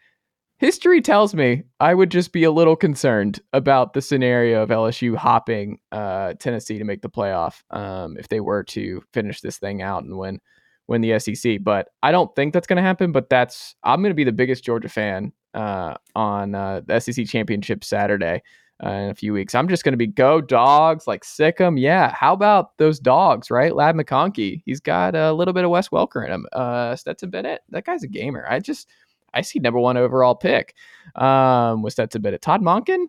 history 0.57 1.01
tells 1.01 1.33
me 1.33 1.63
I 1.79 1.93
would 1.93 2.11
just 2.11 2.31
be 2.31 2.43
a 2.43 2.51
little 2.51 2.75
concerned 2.75 3.39
about 3.53 3.93
the 3.93 4.01
scenario 4.01 4.63
of 4.63 4.69
LSU 4.69 5.15
hopping 5.15 5.79
uh, 5.91 6.33
Tennessee 6.39 6.77
to 6.77 6.83
make 6.83 7.01
the 7.01 7.09
playoff 7.09 7.61
um, 7.71 8.17
if 8.17 8.27
they 8.29 8.39
were 8.39 8.63
to 8.63 9.03
finish 9.13 9.41
this 9.41 9.57
thing 9.57 9.81
out 9.81 10.03
and 10.03 10.17
win 10.17 10.39
win 10.87 11.01
the 11.01 11.19
SEC. 11.19 11.59
But 11.63 11.89
I 12.03 12.11
don't 12.11 12.33
think 12.35 12.53
that's 12.53 12.67
going 12.67 12.77
to 12.77 12.83
happen. 12.83 13.11
But 13.11 13.29
that's 13.29 13.75
I'm 13.83 14.01
going 14.01 14.11
to 14.11 14.15
be 14.15 14.23
the 14.23 14.31
biggest 14.31 14.63
Georgia 14.63 14.89
fan 14.89 15.31
uh, 15.53 15.95
on 16.15 16.55
uh, 16.55 16.81
the 16.85 16.99
SEC 16.99 17.25
championship 17.27 17.83
Saturday. 17.83 18.41
Uh, 18.83 18.89
in 18.89 19.09
a 19.09 19.15
few 19.15 19.31
weeks, 19.31 19.55
I'm 19.55 19.69
just 19.69 19.85
going 19.85 19.93
to 19.93 19.97
be 19.97 20.05
go 20.05 20.41
dogs 20.41 21.07
like 21.07 21.23
sick 21.23 21.61
'em. 21.61 21.77
Yeah, 21.77 22.11
how 22.13 22.33
about 22.33 22.77
those 22.77 22.99
dogs, 22.99 23.49
right? 23.49 23.73
Ladd 23.73 23.95
McConkey, 23.95 24.63
he's 24.65 24.81
got 24.81 25.15
a 25.15 25.31
little 25.31 25.53
bit 25.53 25.63
of 25.63 25.69
Wes 25.69 25.87
Welker 25.87 26.25
in 26.25 26.31
him. 26.33 26.45
Uh, 26.51 26.93
Stetson 26.97 27.29
Bennett, 27.29 27.61
that 27.69 27.85
guy's 27.85 28.03
a 28.03 28.07
gamer. 28.09 28.45
I 28.49 28.59
just 28.59 28.89
I 29.35 29.41
see 29.41 29.59
number 29.59 29.79
one 29.79 29.97
overall 29.97 30.35
pick 30.35 30.73
um, 31.15 31.81
with 31.81 31.93
Stetson 31.93 32.21
Bennett. 32.21 32.41
Todd 32.41 32.61
Monken, 32.61 33.05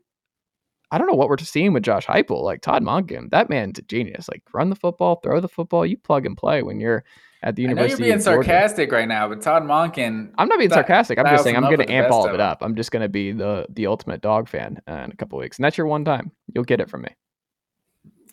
I 0.90 0.98
don't 0.98 1.06
know 1.06 1.14
what 1.14 1.28
we're 1.28 1.38
seeing 1.38 1.72
with 1.72 1.82
Josh 1.82 2.06
Heupel. 2.06 2.42
Like 2.42 2.60
Todd 2.60 2.82
Monken, 2.82 3.30
that 3.30 3.48
man's 3.48 3.78
a 3.78 3.82
genius. 3.82 4.28
Like 4.28 4.42
run 4.52 4.70
the 4.70 4.76
football, 4.76 5.16
throw 5.16 5.40
the 5.40 5.48
football, 5.48 5.86
you 5.86 5.96
plug 5.96 6.26
and 6.26 6.36
play 6.36 6.62
when 6.62 6.80
you're 6.80 7.04
at 7.42 7.56
the 7.56 7.62
University. 7.62 7.94
I 7.94 7.96
know 7.96 8.04
you're 8.04 8.14
being 8.14 8.22
sarcastic 8.22 8.92
right 8.92 9.08
now, 9.08 9.28
but 9.28 9.40
Todd 9.40 9.62
Monken. 9.62 10.32
I'm 10.38 10.48
not 10.48 10.58
being 10.58 10.70
sarcastic. 10.70 11.18
I'm 11.18 11.26
just 11.26 11.44
saying 11.44 11.56
I'm 11.56 11.62
going 11.62 11.78
to 11.78 11.90
amp 11.90 12.10
all 12.10 12.26
of 12.28 12.34
it 12.34 12.40
up. 12.40 12.58
I'm 12.60 12.76
just 12.76 12.90
going 12.90 13.02
to 13.02 13.08
be 13.08 13.32
the 13.32 13.66
the 13.70 13.86
ultimate 13.86 14.20
dog 14.20 14.48
fan 14.48 14.80
uh, 14.88 14.92
in 14.92 15.12
a 15.12 15.16
couple 15.16 15.38
weeks, 15.38 15.58
and 15.58 15.64
that's 15.64 15.78
your 15.78 15.86
one 15.86 16.04
time. 16.04 16.32
You'll 16.54 16.64
get 16.64 16.80
it 16.80 16.88
from 16.88 17.02
me. 17.02 17.08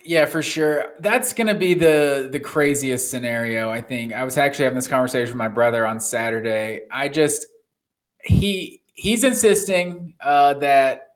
Yeah, 0.05 0.25
for 0.25 0.41
sure. 0.41 0.93
That's 0.99 1.33
going 1.33 1.47
to 1.47 1.55
be 1.55 1.73
the 1.73 2.29
the 2.31 2.39
craziest 2.39 3.09
scenario. 3.09 3.69
I 3.69 3.81
think 3.81 4.13
I 4.13 4.23
was 4.23 4.37
actually 4.37 4.65
having 4.65 4.75
this 4.75 4.87
conversation 4.87 5.29
with 5.29 5.37
my 5.37 5.47
brother 5.47 5.87
on 5.87 5.99
Saturday. 5.99 6.81
I 6.91 7.07
just 7.07 7.47
he 8.23 8.81
he's 8.93 9.23
insisting 9.23 10.13
uh, 10.21 10.55
that 10.55 11.09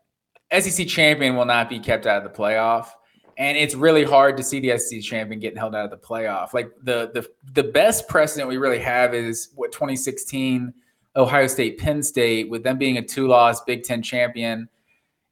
SEC 0.57 0.87
champion 0.87 1.35
will 1.35 1.45
not 1.45 1.69
be 1.69 1.79
kept 1.79 2.05
out 2.05 2.23
of 2.23 2.31
the 2.31 2.37
playoff, 2.37 2.89
and 3.37 3.57
it's 3.57 3.75
really 3.75 4.03
hard 4.03 4.37
to 4.37 4.43
see 4.43 4.59
the 4.59 4.77
SEC 4.77 5.01
champion 5.01 5.39
getting 5.39 5.57
held 5.57 5.75
out 5.75 5.85
of 5.85 5.91
the 5.91 5.97
playoff. 5.97 6.53
Like 6.53 6.71
the 6.83 7.11
the 7.13 7.27
the 7.53 7.63
best 7.63 8.07
precedent 8.07 8.49
we 8.49 8.57
really 8.57 8.79
have 8.79 9.13
is 9.13 9.49
what 9.55 9.71
2016 9.71 10.73
Ohio 11.15 11.47
State 11.47 11.79
Penn 11.79 12.03
State 12.03 12.49
with 12.49 12.63
them 12.63 12.77
being 12.77 12.97
a 12.97 13.01
two 13.01 13.27
loss 13.27 13.63
Big 13.63 13.83
Ten 13.83 14.01
champion, 14.01 14.69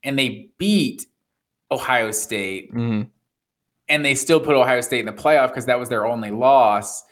and 0.03 0.17
they 0.17 0.49
beat 0.57 1.05
Ohio 1.71 2.11
State, 2.11 2.73
mm-hmm. 2.73 3.03
and 3.89 4.05
they 4.05 4.15
still 4.15 4.39
put 4.39 4.55
Ohio 4.55 4.81
State 4.81 5.01
in 5.01 5.05
the 5.05 5.13
playoff 5.21 5.49
because 5.49 5.65
that 5.65 5.79
was 5.79 5.89
their 5.89 6.05
only 6.05 6.31
loss. 6.31 7.03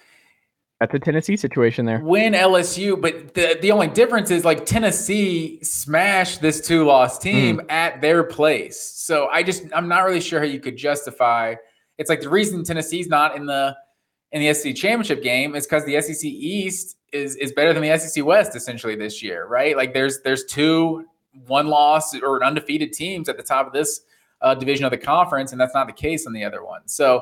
That's 0.83 0.95
a 0.95 0.99
Tennessee 0.99 1.37
situation 1.37 1.85
there. 1.85 1.99
Win 1.99 2.33
LSU, 2.33 2.99
but 2.99 3.35
the, 3.35 3.57
the 3.61 3.71
only 3.71 3.87
difference 3.87 4.29
is 4.31 4.43
like 4.43 4.65
Tennessee 4.65 5.63
smashed 5.63 6.41
this 6.41 6.59
two 6.59 6.83
loss 6.83 7.17
team 7.17 7.59
mm. 7.59 7.71
at 7.71 8.01
their 8.01 8.21
place. 8.21 8.77
So 8.77 9.27
I 9.27 9.43
just 9.43 9.63
I'm 9.73 9.87
not 9.87 10.03
really 10.03 10.19
sure 10.19 10.41
how 10.41 10.45
you 10.45 10.59
could 10.59 10.75
justify. 10.75 11.55
It's 11.97 12.09
like 12.09 12.19
the 12.19 12.27
reason 12.27 12.65
Tennessee's 12.65 13.07
not 13.07 13.37
in 13.37 13.45
the 13.45 13.77
in 14.33 14.41
the 14.41 14.53
SEC 14.53 14.75
championship 14.75 15.23
game 15.23 15.55
is 15.55 15.65
because 15.65 15.85
the 15.85 16.01
SEC 16.01 16.25
East 16.25 16.97
is 17.13 17.37
is 17.37 17.53
better 17.53 17.71
than 17.71 17.81
the 17.81 17.97
SEC 17.97 18.25
West 18.25 18.53
essentially 18.53 18.97
this 18.97 19.23
year, 19.23 19.47
right? 19.47 19.77
Like 19.77 19.93
there's 19.93 20.19
there's 20.23 20.43
two 20.43 21.05
one 21.47 21.67
loss 21.67 22.13
or 22.13 22.43
undefeated 22.43 22.91
teams 22.91 23.29
at 23.29 23.37
the 23.37 23.43
top 23.43 23.67
of 23.67 23.71
this 23.71 24.01
uh, 24.41 24.53
division 24.53 24.83
of 24.83 24.91
the 24.91 24.97
conference, 24.97 25.53
and 25.53 25.61
that's 25.61 25.73
not 25.73 25.87
the 25.87 25.93
case 25.93 26.27
on 26.27 26.33
the 26.33 26.43
other 26.43 26.61
one. 26.61 26.81
So 26.89 27.21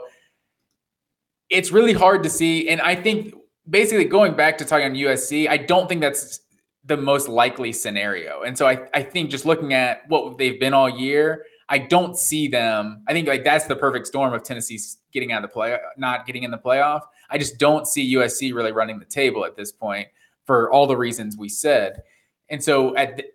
it's 1.52 1.72
really 1.72 1.94
hard 1.94 2.24
to 2.24 2.30
see. 2.30 2.68
And 2.70 2.82
I 2.82 2.96
think 2.96 3.36
basically 3.72 4.06
going 4.06 4.36
back 4.36 4.58
to 4.60 4.66
talking 4.66 4.86
on 4.86 4.94
USC, 4.94 5.50
I 5.50 5.58
don't 5.58 5.90
think 5.90 6.02
that's 6.02 6.42
the 6.86 6.98
most 6.98 7.28
likely 7.28 7.72
scenario. 7.72 8.42
And 8.42 8.58
so 8.58 8.68
I, 8.68 8.88
I 8.94 9.02
think 9.02 9.32
just 9.32 9.46
looking 9.46 9.74
at 9.74 10.08
what 10.10 10.38
they've 10.38 10.60
been 10.60 10.74
all 10.74 10.90
year, 10.90 11.46
I 11.70 11.78
don't 11.78 12.18
see 12.18 12.48
them. 12.48 13.04
I 13.08 13.14
think 13.14 13.28
like 13.28 13.46
that's 13.46 13.66
the 13.66 13.76
perfect 13.76 14.08
storm 14.08 14.34
of 14.34 14.44
Tennessee 14.44 14.78
getting 15.14 15.32
out 15.32 15.44
of 15.44 15.50
the 15.50 15.54
play, 15.54 15.78
not 15.98 16.26
getting 16.26 16.44
in 16.44 16.52
the 16.52 16.58
playoff. 16.58 17.02
I 17.30 17.38
just 17.38 17.58
don't 17.58 17.88
see 17.88 18.14
USC 18.16 18.54
really 18.54 18.74
running 18.74 19.00
the 19.00 19.06
table 19.06 19.46
at 19.46 19.56
this 19.56 19.72
point 19.72 20.10
for 20.46 20.70
all 20.72 20.86
the 20.86 20.98
reasons 20.98 21.38
we 21.38 21.48
said. 21.48 22.04
And 22.50 22.62
so 22.62 22.96
at 22.98 23.18
the, 23.18 23.26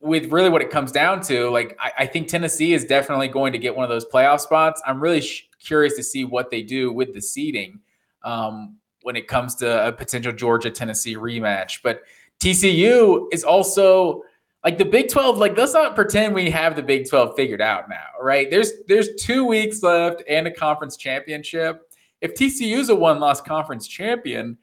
with 0.00 0.32
really 0.32 0.48
what 0.48 0.62
it 0.62 0.70
comes 0.70 0.90
down 0.90 1.20
to, 1.22 1.50
like 1.50 1.76
I, 1.78 1.92
I, 1.98 2.06
think 2.06 2.26
Tennessee 2.26 2.72
is 2.72 2.84
definitely 2.84 3.28
going 3.28 3.52
to 3.52 3.58
get 3.58 3.76
one 3.76 3.84
of 3.84 3.90
those 3.90 4.06
playoff 4.06 4.40
spots. 4.40 4.82
I'm 4.84 5.00
really 5.00 5.20
sh- 5.20 5.48
curious 5.60 5.94
to 5.96 6.02
see 6.02 6.24
what 6.24 6.50
they 6.50 6.62
do 6.62 6.92
with 6.92 7.14
the 7.14 7.20
seeding. 7.20 7.78
Um, 8.24 8.78
when 9.02 9.16
it 9.16 9.28
comes 9.28 9.54
to 9.56 9.86
a 9.88 9.92
potential 9.92 10.32
Georgia 10.32 10.70
Tennessee 10.70 11.16
rematch. 11.16 11.80
But 11.82 12.02
TCU 12.40 13.26
is 13.32 13.44
also 13.44 14.22
like 14.64 14.78
the 14.78 14.84
Big 14.84 15.08
12, 15.08 15.38
like 15.38 15.56
let's 15.56 15.74
not 15.74 15.94
pretend 15.94 16.34
we 16.34 16.50
have 16.50 16.76
the 16.76 16.82
Big 16.82 17.08
12 17.08 17.34
figured 17.36 17.60
out 17.60 17.88
now, 17.88 18.06
right? 18.20 18.50
There's 18.50 18.72
there's 18.86 19.08
two 19.20 19.44
weeks 19.44 19.82
left 19.82 20.22
and 20.28 20.46
a 20.46 20.50
conference 20.50 20.96
championship. 20.96 21.92
If 22.20 22.34
TCU 22.34 22.78
is 22.78 22.88
a 22.88 22.94
one-loss 22.94 23.40
conference 23.40 23.88
champion, 23.88 24.56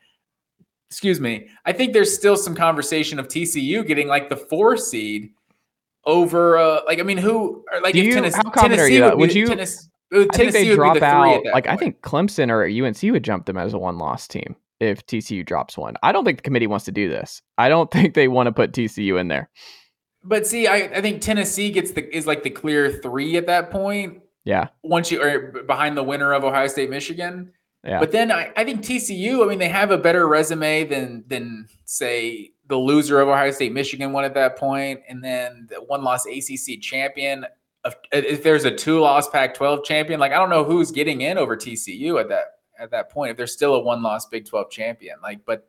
excuse 0.90 1.20
me, 1.20 1.50
I 1.66 1.74
think 1.74 1.92
there's 1.92 2.14
still 2.14 2.38
some 2.38 2.56
conversation 2.56 3.20
of 3.20 3.28
TCU 3.28 3.86
getting 3.86 4.08
like 4.08 4.30
the 4.30 4.38
four 4.38 4.78
seed 4.78 5.34
over 6.06 6.58
uh 6.58 6.80
like 6.88 7.00
I 7.00 7.04
mean 7.04 7.18
who 7.18 7.66
like 7.84 7.94
Do 7.94 8.00
if 8.00 8.06
you, 8.06 8.14
Tennessee, 8.14 8.38
how 8.38 8.44
confident 8.44 8.80
Tennessee 8.80 9.02
are 9.02 9.06
you? 9.06 9.10
Would, 9.12 9.20
would 9.20 9.34
you 9.34 9.48
Tennessee, 9.48 9.90
Uh, 10.14 10.26
I 10.32 10.38
think 10.38 10.54
they 10.54 10.74
drop 10.74 11.02
out. 11.02 11.44
Like 11.46 11.66
point. 11.66 11.68
I 11.68 11.78
think 11.78 12.02
Clemson 12.02 12.50
or 12.50 12.64
UNC 12.66 13.02
would 13.14 13.24
jump 13.24 13.46
them 13.46 13.58
as 13.58 13.74
a 13.74 13.78
one-loss 13.78 14.28
team 14.28 14.56
if 14.80 15.06
TCU 15.06 15.46
drops 15.46 15.78
one. 15.78 15.96
I 16.04 16.12
don't 16.12 16.26
think 16.26 16.40
the 16.40 16.44
committee 16.44 16.68
wants 16.68 16.86
to 16.86 16.92
do 16.92 17.10
this. 17.10 17.42
I 17.58 17.70
don't 17.70 17.92
think 17.92 18.14
they 18.14 18.28
want 18.28 18.48
to 18.48 18.52
put 18.52 18.72
TCU 18.72 19.20
in 19.20 19.28
there. 19.28 19.50
But 20.24 20.46
see, 20.46 20.68
I, 20.68 20.76
I 20.76 21.02
think 21.02 21.22
Tennessee 21.22 21.72
gets 21.72 21.92
the 21.92 22.16
is 22.16 22.28
like 22.28 22.44
the 22.44 22.50
clear 22.50 22.92
three 22.92 23.38
at 23.38 23.48
that 23.48 23.72
point. 23.72 24.22
Yeah. 24.44 24.68
Once 24.84 25.12
you 25.12 25.22
are 25.22 25.64
behind 25.64 25.96
the 25.96 26.04
winner 26.04 26.34
of 26.34 26.44
Ohio 26.44 26.68
State, 26.68 26.90
Michigan. 26.90 27.54
Yeah. 27.86 28.00
But 28.00 28.12
then 28.12 28.32
I, 28.32 28.52
I 28.58 28.66
think 28.66 28.82
TCU, 28.82 29.44
I 29.44 29.48
mean, 29.48 29.60
they 29.60 29.70
have 29.70 29.92
a 29.92 29.98
better 29.98 30.28
resume 30.28 30.84
than 30.86 31.24
than 31.28 31.68
say 31.86 32.52
the 32.68 32.76
loser 32.76 33.20
of 33.22 33.30
Ohio 33.30 33.52
State, 33.52 33.72
Michigan 33.72 34.12
won 34.12 34.26
at 34.26 34.34
that 34.34 34.58
point, 34.58 35.02
and 35.08 35.24
then 35.24 35.68
the 35.70 35.78
one 35.78 36.04
loss 36.04 36.26
ACC 36.26 36.82
champion 36.82 37.46
if 38.12 38.44
there's 38.44 38.66
a 38.66 38.72
two 38.72 39.00
loss 39.00 39.30
Pac 39.30 39.54
12 39.54 39.84
champion, 39.84 40.20
like 40.20 40.32
I 40.32 40.36
don't 40.36 40.50
know 40.50 40.64
who's 40.64 40.92
getting 40.92 41.22
in 41.22 41.38
over 41.38 41.56
TCU 41.56 42.20
at 42.20 42.30
that 42.30 42.46
at 42.80 42.92
that 42.92 43.10
point. 43.10 43.32
If 43.32 43.38
there's 43.38 43.54
still 43.54 43.76
a 43.76 43.80
one 43.80 44.02
loss 44.02 44.26
Big 44.26 44.46
12 44.46 44.70
champion, 44.70 45.18
like, 45.22 45.40
but 45.46 45.68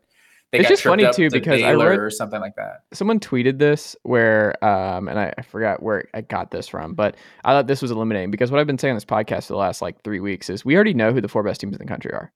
it's 0.52 0.68
just 0.68 0.82
funny 0.82 1.04
too 1.12 1.28
to 1.28 1.38
because 1.38 1.60
Baylor 1.60 1.86
I 1.86 1.90
read 1.90 2.00
or 2.00 2.10
something 2.10 2.40
like 2.40 2.56
that. 2.56 2.82
Someone 2.92 3.20
tweeted 3.20 3.58
this 3.58 3.94
where, 4.02 4.62
um, 4.64 5.06
and 5.08 5.18
I, 5.18 5.32
I, 5.38 5.42
forgot 5.42 5.82
where 5.82 6.08
I 6.12 6.22
got 6.22 6.50
this 6.50 6.66
from, 6.66 6.94
but 6.94 7.16
I 7.44 7.52
thought 7.52 7.68
this 7.68 7.80
was 7.80 7.92
eliminating 7.92 8.30
because 8.30 8.50
what 8.50 8.58
I've 8.58 8.66
been 8.66 8.78
saying 8.78 8.92
on 8.92 8.96
this 8.96 9.04
podcast 9.04 9.46
for 9.46 9.52
the 9.52 9.58
last 9.58 9.80
like 9.80 10.02
three 10.02 10.18
weeks 10.18 10.50
is 10.50 10.64
we 10.64 10.74
already 10.74 10.94
know 10.94 11.12
who 11.12 11.20
the 11.20 11.28
four 11.28 11.44
best 11.44 11.60
teams 11.60 11.74
in 11.74 11.78
the 11.78 11.84
country 11.84 12.12
are, 12.12 12.32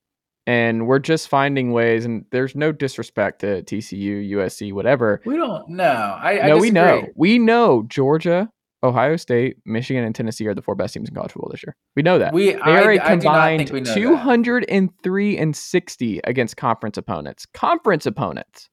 and 0.47 0.87
we're 0.87 1.01
just 1.01 1.29
finding 1.29 1.73
ways. 1.73 2.05
And 2.05 2.25
there's 2.31 2.55
no 2.55 2.71
disrespect 2.71 3.41
to 3.41 3.63
TCU, 3.63 4.31
USC, 4.31 4.73
whatever. 4.73 5.21
We 5.25 5.37
don't 5.37 5.69
know. 5.71 6.17
I, 6.21 6.41
I 6.41 6.49
no, 6.49 6.59
we 6.59 6.71
know. 6.71 7.09
We 7.17 7.41
know 7.41 7.85
Georgia, 7.89 8.49
Ohio 8.85 9.17
State, 9.17 9.57
Michigan, 9.65 10.05
and 10.05 10.15
Tennessee 10.15 10.47
are 10.47 10.55
the 10.55 10.63
four 10.63 10.75
best 10.75 10.95
teams 10.95 11.09
in 11.09 11.15
college 11.15 11.33
football 11.33 11.51
this 11.51 11.63
year. 11.65 11.75
We 11.97 12.03
know 12.03 12.19
that. 12.19 12.35
We 12.35 12.53
they 12.53 12.61
are 12.61 12.91
I, 12.91 12.95
a 12.95 13.07
combined 13.07 13.69
203 13.69 15.39
and 15.39 15.57
60 15.57 16.21
against 16.25 16.57
conference 16.57 16.99
opponents. 16.99 17.47
Conference 17.47 18.05
opponents. 18.07 18.69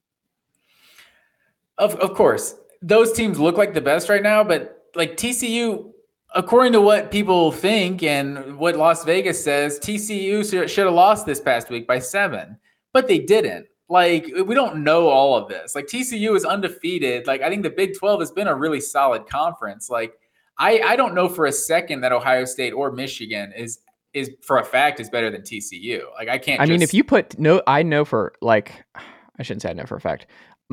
Of 1.78 1.96
of 1.96 2.14
course, 2.14 2.56
those 2.82 3.14
teams 3.14 3.40
look 3.40 3.58
like 3.58 3.74
the 3.74 3.82
best 3.82 4.10
right 4.10 4.22
now, 4.22 4.44
but 4.44 4.86
like 4.96 5.16
TCU, 5.16 5.92
according 6.36 6.74
to 6.74 6.82
what 6.82 7.10
people 7.10 7.52
think 7.52 8.04
and 8.04 8.58
what 8.58 8.76
Las 8.76 9.06
Vegas 9.06 9.42
says, 9.42 9.80
TCU 9.80 10.68
should 10.68 10.86
have 10.86 10.94
lost 10.94 11.26
this 11.26 11.40
past 11.40 11.70
week 11.70 11.88
by 11.88 12.00
seven, 12.00 12.58
but 12.92 13.08
they 13.08 13.20
didn't. 13.20 13.68
Like 13.92 14.32
we 14.46 14.56
don't 14.56 14.86
know 14.86 15.10
all 15.10 15.36
of 15.36 15.50
this. 15.50 15.76
Like 15.76 15.86
TCU 15.86 16.34
is 16.34 16.46
undefeated. 16.46 17.28
Like 17.28 17.42
I 17.42 17.50
think 17.50 17.64
the 17.64 17.70
Big 17.70 17.98
12 17.98 18.22
has 18.22 18.32
been 18.32 18.48
a 18.48 18.56
really 18.56 18.80
solid 18.80 19.28
conference. 19.28 19.90
Like 19.90 20.14
I 20.58 20.80
I 20.80 20.96
don't 20.96 21.14
know 21.14 21.28
for 21.28 21.46
a 21.46 21.52
second 21.52 22.00
that 22.00 22.14
Ohio 22.14 22.46
State 22.46 22.72
or 22.72 22.94
Michigan 22.94 23.52
is 23.52 23.80
is 24.14 24.32
for 24.42 24.60
a 24.60 24.64
fact 24.64 25.02
is 25.02 25.10
better 25.10 25.30
than 25.30 25.42
TCU. 25.42 26.04
Like 26.18 26.30
I 26.30 26.38
can't. 26.38 26.62
I 26.62 26.68
mean, 26.68 26.82
if 26.82 26.94
you 26.94 27.04
put 27.04 27.38
no, 27.38 27.62
I 27.68 27.84
know 27.84 28.06
for 28.06 28.32
like, 28.42 28.82
I 28.96 29.44
shouldn't 29.44 29.62
say 29.62 29.72
I 29.72 29.74
know 29.74 29.86
for 29.86 29.98
a 29.98 30.02
fact. 30.02 30.26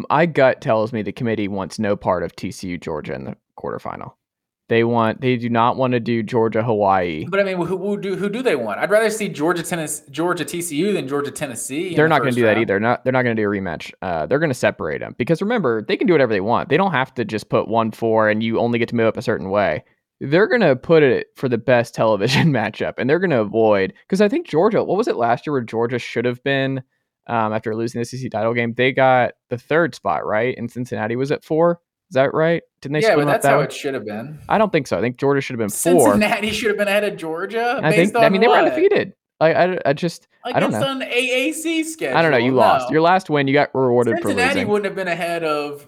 My 0.09 0.25
gut 0.25 0.61
tells 0.61 0.93
me 0.93 1.03
the 1.03 1.11
committee 1.11 1.49
wants 1.49 1.81
no 1.81 1.97
part 1.97 2.23
of 2.23 2.37
TCU 2.37 2.81
Georgia 2.81 3.15
in 3.15 3.25
the 3.25 3.37
quarterfinal. 3.59 4.13
They 4.69 4.85
want 4.85 5.23
they 5.23 5.37
do 5.37 5.49
not 5.49 5.77
want 5.77 5.93
to 5.93 6.01
do 6.01 6.23
Georgia 6.23 6.63
Hawaii. 6.63 7.25
But 7.27 7.41
I 7.41 7.45
mean, 7.45 7.57
who, 7.57 7.79
who 7.79 7.99
do 7.99 8.17
who 8.17 8.29
do 8.29 8.43
they 8.43 8.55
want? 8.55 8.79
I'd 8.81 8.91
rather 8.91 9.09
see 9.09 9.29
Georgia 9.29 9.63
Tennessee 9.63 10.05
Georgia 10.11 10.45
TCU 10.45 10.93
than 10.93 11.09
Georgia 11.09 11.31
Tennessee. 11.31 11.95
They're 11.95 12.05
the 12.05 12.11
not 12.11 12.21
going 12.21 12.35
to 12.35 12.41
do 12.41 12.45
round. 12.45 12.57
that 12.57 12.61
either. 12.61 12.79
Not 12.79 13.03
they're 13.03 13.13
not 13.13 13.23
going 13.23 13.35
to 13.35 13.43
do 13.43 13.49
a 13.49 13.51
rematch. 13.51 13.93
Uh, 14.03 14.27
they're 14.27 14.39
going 14.39 14.51
to 14.51 14.55
separate 14.55 15.01
them 15.01 15.15
because 15.17 15.41
remember 15.41 15.83
they 15.83 15.97
can 15.97 16.07
do 16.07 16.13
whatever 16.13 16.33
they 16.33 16.43
want. 16.43 16.69
They 16.69 16.77
don't 16.77 16.93
have 16.93 17.15
to 17.15 17.25
just 17.25 17.49
put 17.49 17.67
one 17.67 17.93
four 17.93 18.29
and 18.29 18.43
you 18.43 18.59
only 18.59 18.79
get 18.79 18.91
to 18.91 18.95
move 18.95 19.07
up 19.07 19.17
a 19.17 19.23
certain 19.23 19.49
way. 19.49 19.85
They're 20.21 20.49
going 20.49 20.61
to 20.61 20.77
put 20.77 21.03
it 21.03 21.29
for 21.37 21.49
the 21.49 21.59
best 21.59 21.95
television 21.95 22.49
matchup, 22.53 22.95
and 22.99 23.09
they're 23.09 23.21
going 23.21 23.31
to 23.31 23.41
avoid 23.41 23.95
because 24.07 24.21
I 24.21 24.29
think 24.29 24.47
Georgia. 24.47 24.85
What 24.85 24.99
was 24.99 25.09
it 25.09 25.17
last 25.17 25.47
year 25.47 25.53
where 25.53 25.63
Georgia 25.63 25.99
should 25.99 26.27
have 26.27 26.45
been 26.45 26.83
um, 27.27 27.55
after 27.55 27.75
losing 27.75 28.01
the 28.01 28.05
SEC 28.05 28.31
title 28.31 28.53
game? 28.53 28.75
They 28.75 28.93
got 28.93 29.33
the 29.49 29.57
third 29.57 29.95
spot 29.95 30.27
right, 30.27 30.55
and 30.59 30.71
Cincinnati 30.71 31.17
was 31.17 31.33
at 31.33 31.43
four. 31.43 31.81
Is 32.11 32.15
that 32.15 32.33
right? 32.33 32.63
Didn't 32.81 32.95
they? 32.95 33.07
Yeah, 33.07 33.17
but 33.17 33.27
that's 33.27 33.45
that 33.45 33.51
how 33.51 33.61
it 33.61 33.73
should 33.73 33.95
have 33.95 34.05
been. 34.07 34.39
I 34.49 34.57
don't 34.57 34.73
think 34.73 34.87
so. 34.87 34.97
I 34.97 35.01
think 35.01 35.19
Georgia 35.19 35.41
should 35.41 35.55
have 35.55 35.59
been 35.59 35.69
four. 35.69 36.13
Cincinnati 36.13 36.51
should 36.53 36.69
have 36.69 36.79
been 36.79 36.89
ahead 36.89 37.05
of 37.05 37.17
Georgia. 37.17 37.81
I 37.83 37.93
think. 37.93 38.17
I 38.17 38.29
mean, 38.29 38.41
they 38.41 38.49
were 38.49 38.55
undefeated. 38.57 39.13
I, 39.41 39.53
I, 39.53 39.79
I 39.87 39.93
just. 39.93 40.27
I 40.45 40.59
don't 40.59 40.71
Against 40.75 40.87
know. 40.87 40.93
an 41.07 41.13
AAC 41.13 41.85
schedule. 41.85 42.17
I 42.17 42.23
don't 42.23 42.31
know. 42.31 42.39
You 42.39 42.53
lost 42.53 42.91
your 42.91 43.03
last 43.03 43.29
win. 43.29 43.47
You 43.47 43.53
got 43.55 43.75
rewarded 43.75 44.17
for 44.23 44.29
Cincinnati 44.29 44.55
losing. 44.55 44.69
wouldn't 44.69 44.85
have 44.87 44.95
been 44.97 45.09
ahead 45.09 45.45
of 45.45 45.87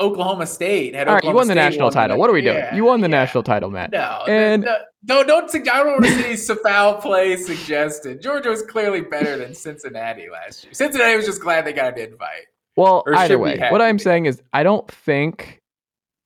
Oklahoma 0.00 0.46
State. 0.46 0.94
Had 0.94 1.06
All 1.06 1.14
right, 1.14 1.22
you 1.24 1.30
won 1.30 1.46
the 1.46 1.52
State 1.52 1.60
national 1.62 1.84
won 1.86 1.90
the- 1.92 1.94
title. 1.94 2.18
What 2.18 2.28
are 2.28 2.32
we 2.32 2.42
doing? 2.42 2.56
Yeah, 2.56 2.74
you 2.74 2.84
won 2.84 3.00
the 3.00 3.08
yeah. 3.08 3.16
national 3.16 3.44
title, 3.44 3.70
Matt. 3.70 3.92
No, 3.92 4.24
And- 4.26 4.64
no, 4.64 4.76
don't 5.06 5.26
don't. 5.28 5.50
sug- 5.50 5.68
I 5.68 5.84
don't 5.84 5.92
want 5.92 6.04
to 6.06 6.36
see 6.36 6.54
foul 6.64 6.94
play 6.96 7.36
suggested. 7.36 8.20
Georgia 8.20 8.48
was 8.50 8.62
clearly 8.62 9.00
better 9.02 9.36
than 9.36 9.54
Cincinnati 9.54 10.28
last 10.30 10.64
year. 10.64 10.74
Cincinnati 10.74 11.16
was 11.16 11.26
just 11.26 11.40
glad 11.40 11.64
they 11.64 11.72
got 11.72 11.96
an 11.98 12.04
invite. 12.12 12.46
Well, 12.76 13.04
either 13.14 13.38
way, 13.38 13.58
what 13.70 13.82
I'm 13.82 13.98
saying 13.98 14.26
is, 14.26 14.42
I 14.52 14.62
don't 14.62 14.90
think, 14.90 15.60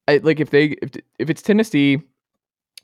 I, 0.07 0.19
like, 0.19 0.41
if 0.41 0.51
they, 0.51 0.77
if, 0.83 0.91
if 1.19 1.31
it's 1.31 1.43
Tennessee, 1.43 2.01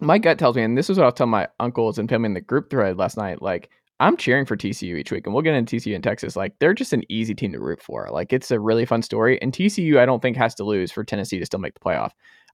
my 0.01 0.19
gut 0.19 0.39
tells 0.39 0.57
me, 0.57 0.63
and 0.63 0.77
this 0.77 0.91
is 0.91 0.99
what 0.99 1.05
I'll 1.05 1.13
tell 1.13 1.27
my 1.27 1.49
uncles 1.61 1.99
and 1.99 2.09
family 2.09 2.27
in 2.27 2.35
the 2.35 2.41
group 2.41 2.71
thread 2.71 2.99
last 2.99 3.17
night. 3.17 3.41
Like, 3.41 3.71
I'm 4.01 4.17
cheering 4.17 4.47
for 4.47 4.57
TCU 4.57 4.97
each 4.99 5.13
week, 5.13 5.27
and 5.27 5.33
we'll 5.35 5.45
get 5.45 5.55
into 5.55 5.77
TCU 5.77 5.95
in 5.95 6.03
Texas. 6.03 6.35
Like, 6.35 6.55
they're 6.59 6.75
just 6.75 6.93
an 6.93 7.05
easy 7.09 7.35
team 7.37 7.53
to 7.53 7.61
root 7.61 7.81
for. 7.81 8.09
Like, 8.11 8.33
it's 8.33 8.51
a 8.51 8.59
really 8.59 8.85
fun 8.85 9.03
story, 9.03 9.41
and 9.41 9.53
TCU, 9.53 9.99
I 9.99 10.07
don't 10.07 10.21
think 10.21 10.37
has 10.37 10.57
to 10.57 10.65
lose 10.65 10.91
for 10.91 11.05
Tennessee 11.05 11.39
to 11.39 11.47
still 11.47 11.61
make 11.61 11.75
the 11.75 11.81
playoff. 11.81 12.11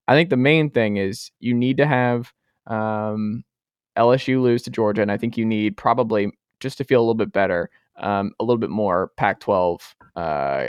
I 0.09 0.15
think 0.15 0.29
the 0.29 0.37
main 0.37 0.71
thing 0.71 0.99
is 0.99 1.31
you 1.41 1.55
need 1.55 1.79
to 1.79 1.87
have 1.87 2.33
um, 2.67 3.45
LSU 3.97 4.43
lose 4.43 4.63
to 4.63 4.71
Georgia, 4.71 5.03
and 5.03 5.11
I 5.11 5.17
think 5.17 5.39
you 5.39 5.47
need 5.47 5.77
probably 5.77 6.31
just 6.61 6.79
to 6.79 6.85
feel 6.85 7.01
a 7.01 7.03
little 7.03 7.15
bit 7.15 7.33
better, 7.33 7.71
um, 7.97 8.33
a 8.41 8.45
little 8.45 8.59
bit 8.59 8.71
more 8.71 9.13
Pac-12 9.17 9.81
uh, 10.17 10.67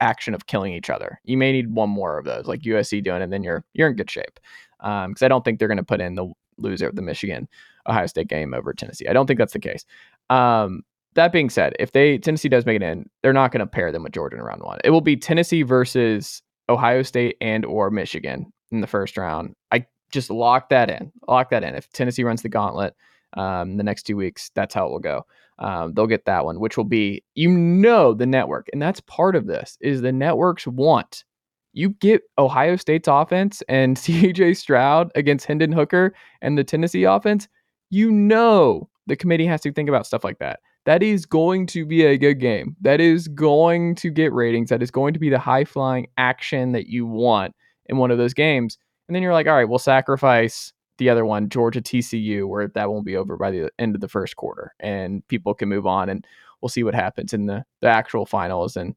action 0.00 0.34
of 0.34 0.46
killing 0.46 0.72
each 0.72 0.90
other. 0.90 1.20
You 1.24 1.36
may 1.36 1.52
need 1.52 1.72
one 1.72 1.90
more 1.90 2.18
of 2.18 2.24
those, 2.24 2.46
like 2.46 2.62
USC 2.62 3.02
doing, 3.02 3.22
and 3.22 3.32
then 3.32 3.42
you're 3.42 3.64
you're 3.74 3.88
in 3.88 3.96
good 3.96 4.10
shape. 4.10 4.40
Because 4.78 5.22
I 5.22 5.28
don't 5.28 5.44
think 5.44 5.58
they're 5.58 5.68
going 5.68 5.78
to 5.78 5.84
put 5.84 6.00
in 6.00 6.14
the 6.14 6.32
loser 6.58 6.88
of 6.88 6.96
the 6.96 7.02
Michigan 7.02 7.48
Ohio 7.86 8.06
State 8.06 8.28
game 8.28 8.54
over 8.54 8.72
Tennessee. 8.72 9.08
I 9.08 9.12
don't 9.12 9.26
think 9.26 9.38
that's 9.38 9.52
the 9.52 9.58
case. 9.58 9.84
Um, 10.30 10.82
that 11.14 11.32
being 11.32 11.50
said, 11.50 11.74
if 11.78 11.92
they 11.92 12.18
Tennessee 12.18 12.48
does 12.48 12.66
make 12.66 12.76
it 12.76 12.82
in, 12.82 13.08
they're 13.22 13.32
not 13.32 13.52
going 13.52 13.60
to 13.60 13.66
pair 13.66 13.92
them 13.92 14.04
with 14.04 14.12
Georgia 14.12 14.36
in 14.36 14.42
round 14.42 14.62
one. 14.62 14.78
It 14.84 14.90
will 14.90 15.00
be 15.00 15.16
Tennessee 15.16 15.62
versus 15.62 16.42
Ohio 16.68 17.02
State 17.02 17.36
and 17.40 17.64
or 17.64 17.90
Michigan 17.90 18.52
in 18.70 18.80
the 18.80 18.86
first 18.86 19.16
round. 19.16 19.54
I 19.72 19.86
just 20.12 20.30
lock 20.30 20.68
that 20.70 20.90
in. 20.90 21.12
Lock 21.28 21.50
that 21.50 21.64
in. 21.64 21.74
If 21.74 21.90
Tennessee 21.92 22.24
runs 22.24 22.42
the 22.42 22.48
gauntlet 22.48 22.94
um, 23.36 23.76
the 23.76 23.84
next 23.84 24.04
two 24.04 24.16
weeks, 24.16 24.50
that's 24.54 24.74
how 24.74 24.86
it 24.86 24.90
will 24.90 24.98
go. 24.98 25.26
Um, 25.58 25.92
they'll 25.92 26.06
get 26.06 26.24
that 26.24 26.44
one, 26.44 26.58
which 26.58 26.76
will 26.76 26.84
be 26.84 27.22
you 27.34 27.50
know 27.50 28.14
the 28.14 28.26
network, 28.26 28.68
and 28.72 28.80
that's 28.80 29.00
part 29.00 29.36
of 29.36 29.46
this 29.46 29.76
is 29.80 30.00
the 30.00 30.12
networks 30.12 30.66
want 30.66 31.24
you 31.72 31.90
get 31.90 32.22
Ohio 32.38 32.76
State's 32.76 33.08
offense 33.08 33.62
and 33.68 33.96
CJ 33.96 34.56
Stroud 34.56 35.10
against 35.14 35.46
Hendon 35.46 35.72
Hooker 35.72 36.14
and 36.42 36.58
the 36.58 36.64
Tennessee 36.64 37.04
offense. 37.04 37.48
You 37.90 38.10
know 38.10 38.88
the 39.06 39.16
committee 39.16 39.46
has 39.46 39.60
to 39.62 39.72
think 39.72 39.88
about 39.88 40.06
stuff 40.06 40.24
like 40.24 40.38
that. 40.38 40.60
That 40.86 41.02
is 41.02 41.26
going 41.26 41.66
to 41.68 41.84
be 41.84 42.04
a 42.04 42.16
good 42.16 42.40
game. 42.40 42.76
That 42.80 43.00
is 43.00 43.28
going 43.28 43.96
to 43.96 44.10
get 44.10 44.32
ratings. 44.32 44.70
That 44.70 44.82
is 44.82 44.90
going 44.90 45.12
to 45.14 45.20
be 45.20 45.28
the 45.28 45.38
high 45.38 45.64
flying 45.64 46.06
action 46.16 46.72
that 46.72 46.86
you 46.86 47.06
want 47.06 47.54
in 47.86 47.98
one 47.98 48.10
of 48.10 48.18
those 48.18 48.34
games. 48.34 48.78
And 49.08 49.14
then 49.14 49.22
you're 49.22 49.32
like, 49.32 49.46
all 49.46 49.54
right, 49.54 49.68
we'll 49.68 49.78
sacrifice 49.78 50.72
the 51.00 51.08
other 51.08 51.24
one, 51.24 51.48
Georgia 51.48 51.80
TCU, 51.80 52.46
where 52.46 52.68
that 52.68 52.90
won't 52.90 53.06
be 53.06 53.16
over 53.16 53.38
by 53.38 53.50
the 53.50 53.70
end 53.78 53.94
of 53.94 54.02
the 54.02 54.08
first 54.08 54.36
quarter 54.36 54.74
and 54.78 55.26
people 55.28 55.54
can 55.54 55.68
move 55.68 55.86
on 55.86 56.10
and 56.10 56.26
we'll 56.60 56.68
see 56.68 56.84
what 56.84 56.94
happens 56.94 57.32
in 57.32 57.46
the, 57.46 57.64
the 57.80 57.88
actual 57.88 58.26
finals 58.26 58.76
and 58.76 58.96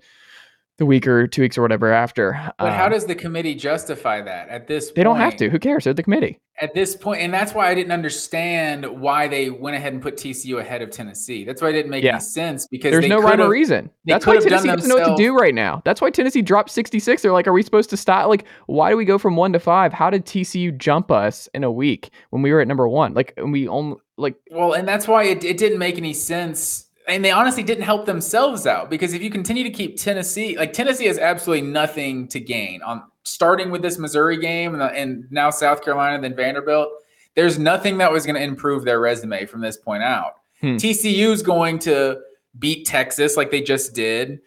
the 0.79 0.85
week 0.85 1.07
or 1.07 1.27
two 1.27 1.43
weeks 1.43 1.57
or 1.57 1.61
whatever 1.61 1.91
after. 1.93 2.31
But 2.57 2.73
how 2.73 2.85
Uh, 2.85 2.89
does 2.89 3.05
the 3.05 3.13
committee 3.15 3.53
justify 3.53 4.21
that 4.21 4.49
at 4.49 4.67
this? 4.67 4.85
Point? 4.87 4.95
They 4.95 5.03
don't 5.03 5.17
have 5.17 5.35
to. 5.37 5.49
Who 5.49 5.59
cares? 5.59 5.83
They're 5.83 5.93
the 5.93 6.03
committee. 6.03 6.39
at 6.61 6.75
this 6.75 6.95
point, 6.95 7.19
and 7.19 7.33
that's 7.33 7.51
why 7.55 7.67
I 7.67 7.73
didn't 7.73 7.91
understand 7.91 8.85
why 8.85 9.27
they 9.27 9.49
went 9.49 9.75
ahead 9.75 9.91
and 9.91 10.01
put 10.01 10.17
TCU 10.17 10.59
ahead 10.59 10.83
of 10.83 10.91
Tennessee. 10.91 11.43
That's 11.45 11.63
why 11.63 11.69
it 11.69 11.73
didn't 11.73 11.89
make 11.89 12.03
Yeah. 12.03 12.11
any 12.11 12.19
sense 12.19 12.67
because 12.67 12.91
There's 12.91 13.07
no 13.07 13.19
rhyme 13.19 13.41
or 13.41 13.49
reason. 13.49 13.89
That's 14.05 14.25
why 14.27 14.37
Tennessee 14.37 14.67
doesn't 14.67 14.87
know 14.87 14.95
what 14.95 15.17
to 15.17 15.21
do 15.23 15.35
right 15.35 15.53
now. 15.55 15.81
That's 15.83 15.99
why 15.99 16.11
Tennessee 16.11 16.43
dropped 16.43 16.69
66. 16.69 17.23
They're 17.23 17.31
like, 17.33 17.47
are 17.47 17.53
we 17.53 17.63
supposed 17.63 17.89
to 17.89 17.97
stop? 17.97 18.27
Like, 18.27 18.45
why 18.67 18.91
do 18.91 18.97
we 18.97 19.03
go 19.03 19.17
from 19.17 19.35
one 19.35 19.51
to 19.53 19.59
five? 19.59 19.93
How 19.93 20.11
did 20.11 20.25
TCU 20.27 20.71
jump 20.71 21.09
us 21.11 21.49
in 21.55 21.63
a 21.63 21.71
week 21.71 22.11
when 22.29 22.43
we 22.43 22.51
were 22.53 22.61
at 22.61 22.67
number 22.67 22.87
one? 22.87 23.15
Like, 23.15 23.33
and 23.35 23.51
we 23.51 23.67
only 23.67 23.97
like 24.17 24.35
Well, 24.51 24.73
and 24.73 24.87
that's 24.87 25.07
why 25.07 25.23
it, 25.23 25.43
it 25.43 25.57
didn't 25.57 25.79
make 25.79 25.97
any 25.97 26.13
sense. 26.13 26.85
And 27.07 27.23
they 27.23 27.31
honestly 27.31 27.63
didn't 27.63 27.83
help 27.83 28.05
themselves 28.05 28.65
out 28.65 28.89
because 28.89 29.13
if 29.13 29.21
you 29.21 29.29
continue 29.29 29.63
to 29.63 29.69
keep 29.69 29.97
Tennessee, 29.97 30.57
like 30.57 30.73
Tennessee 30.73 31.05
has 31.07 31.17
absolutely 31.17 31.67
nothing 31.67 32.27
to 32.29 32.39
gain 32.39 32.81
on 32.81 33.03
starting 33.23 33.71
with 33.71 33.81
this 33.81 33.97
Missouri 33.97 34.37
game 34.37 34.73
and, 34.73 34.83
and 34.83 35.31
now 35.31 35.49
South 35.49 35.83
Carolina, 35.83 36.21
then 36.21 36.35
Vanderbilt. 36.35 36.89
There's 37.35 37.57
nothing 37.57 37.97
that 37.97 38.11
was 38.11 38.25
going 38.25 38.35
to 38.35 38.43
improve 38.43 38.85
their 38.85 38.99
resume 38.99 39.45
from 39.45 39.61
this 39.61 39.77
point 39.77 40.03
out. 40.03 40.35
Hmm. 40.61 40.75
TCU 40.75 41.31
is 41.31 41.41
going 41.41 41.79
to 41.79 42.21
beat 42.59 42.85
Texas 42.85 43.35
like 43.35 43.51
they 43.51 43.61
just 43.61 43.93
did. 43.93 44.39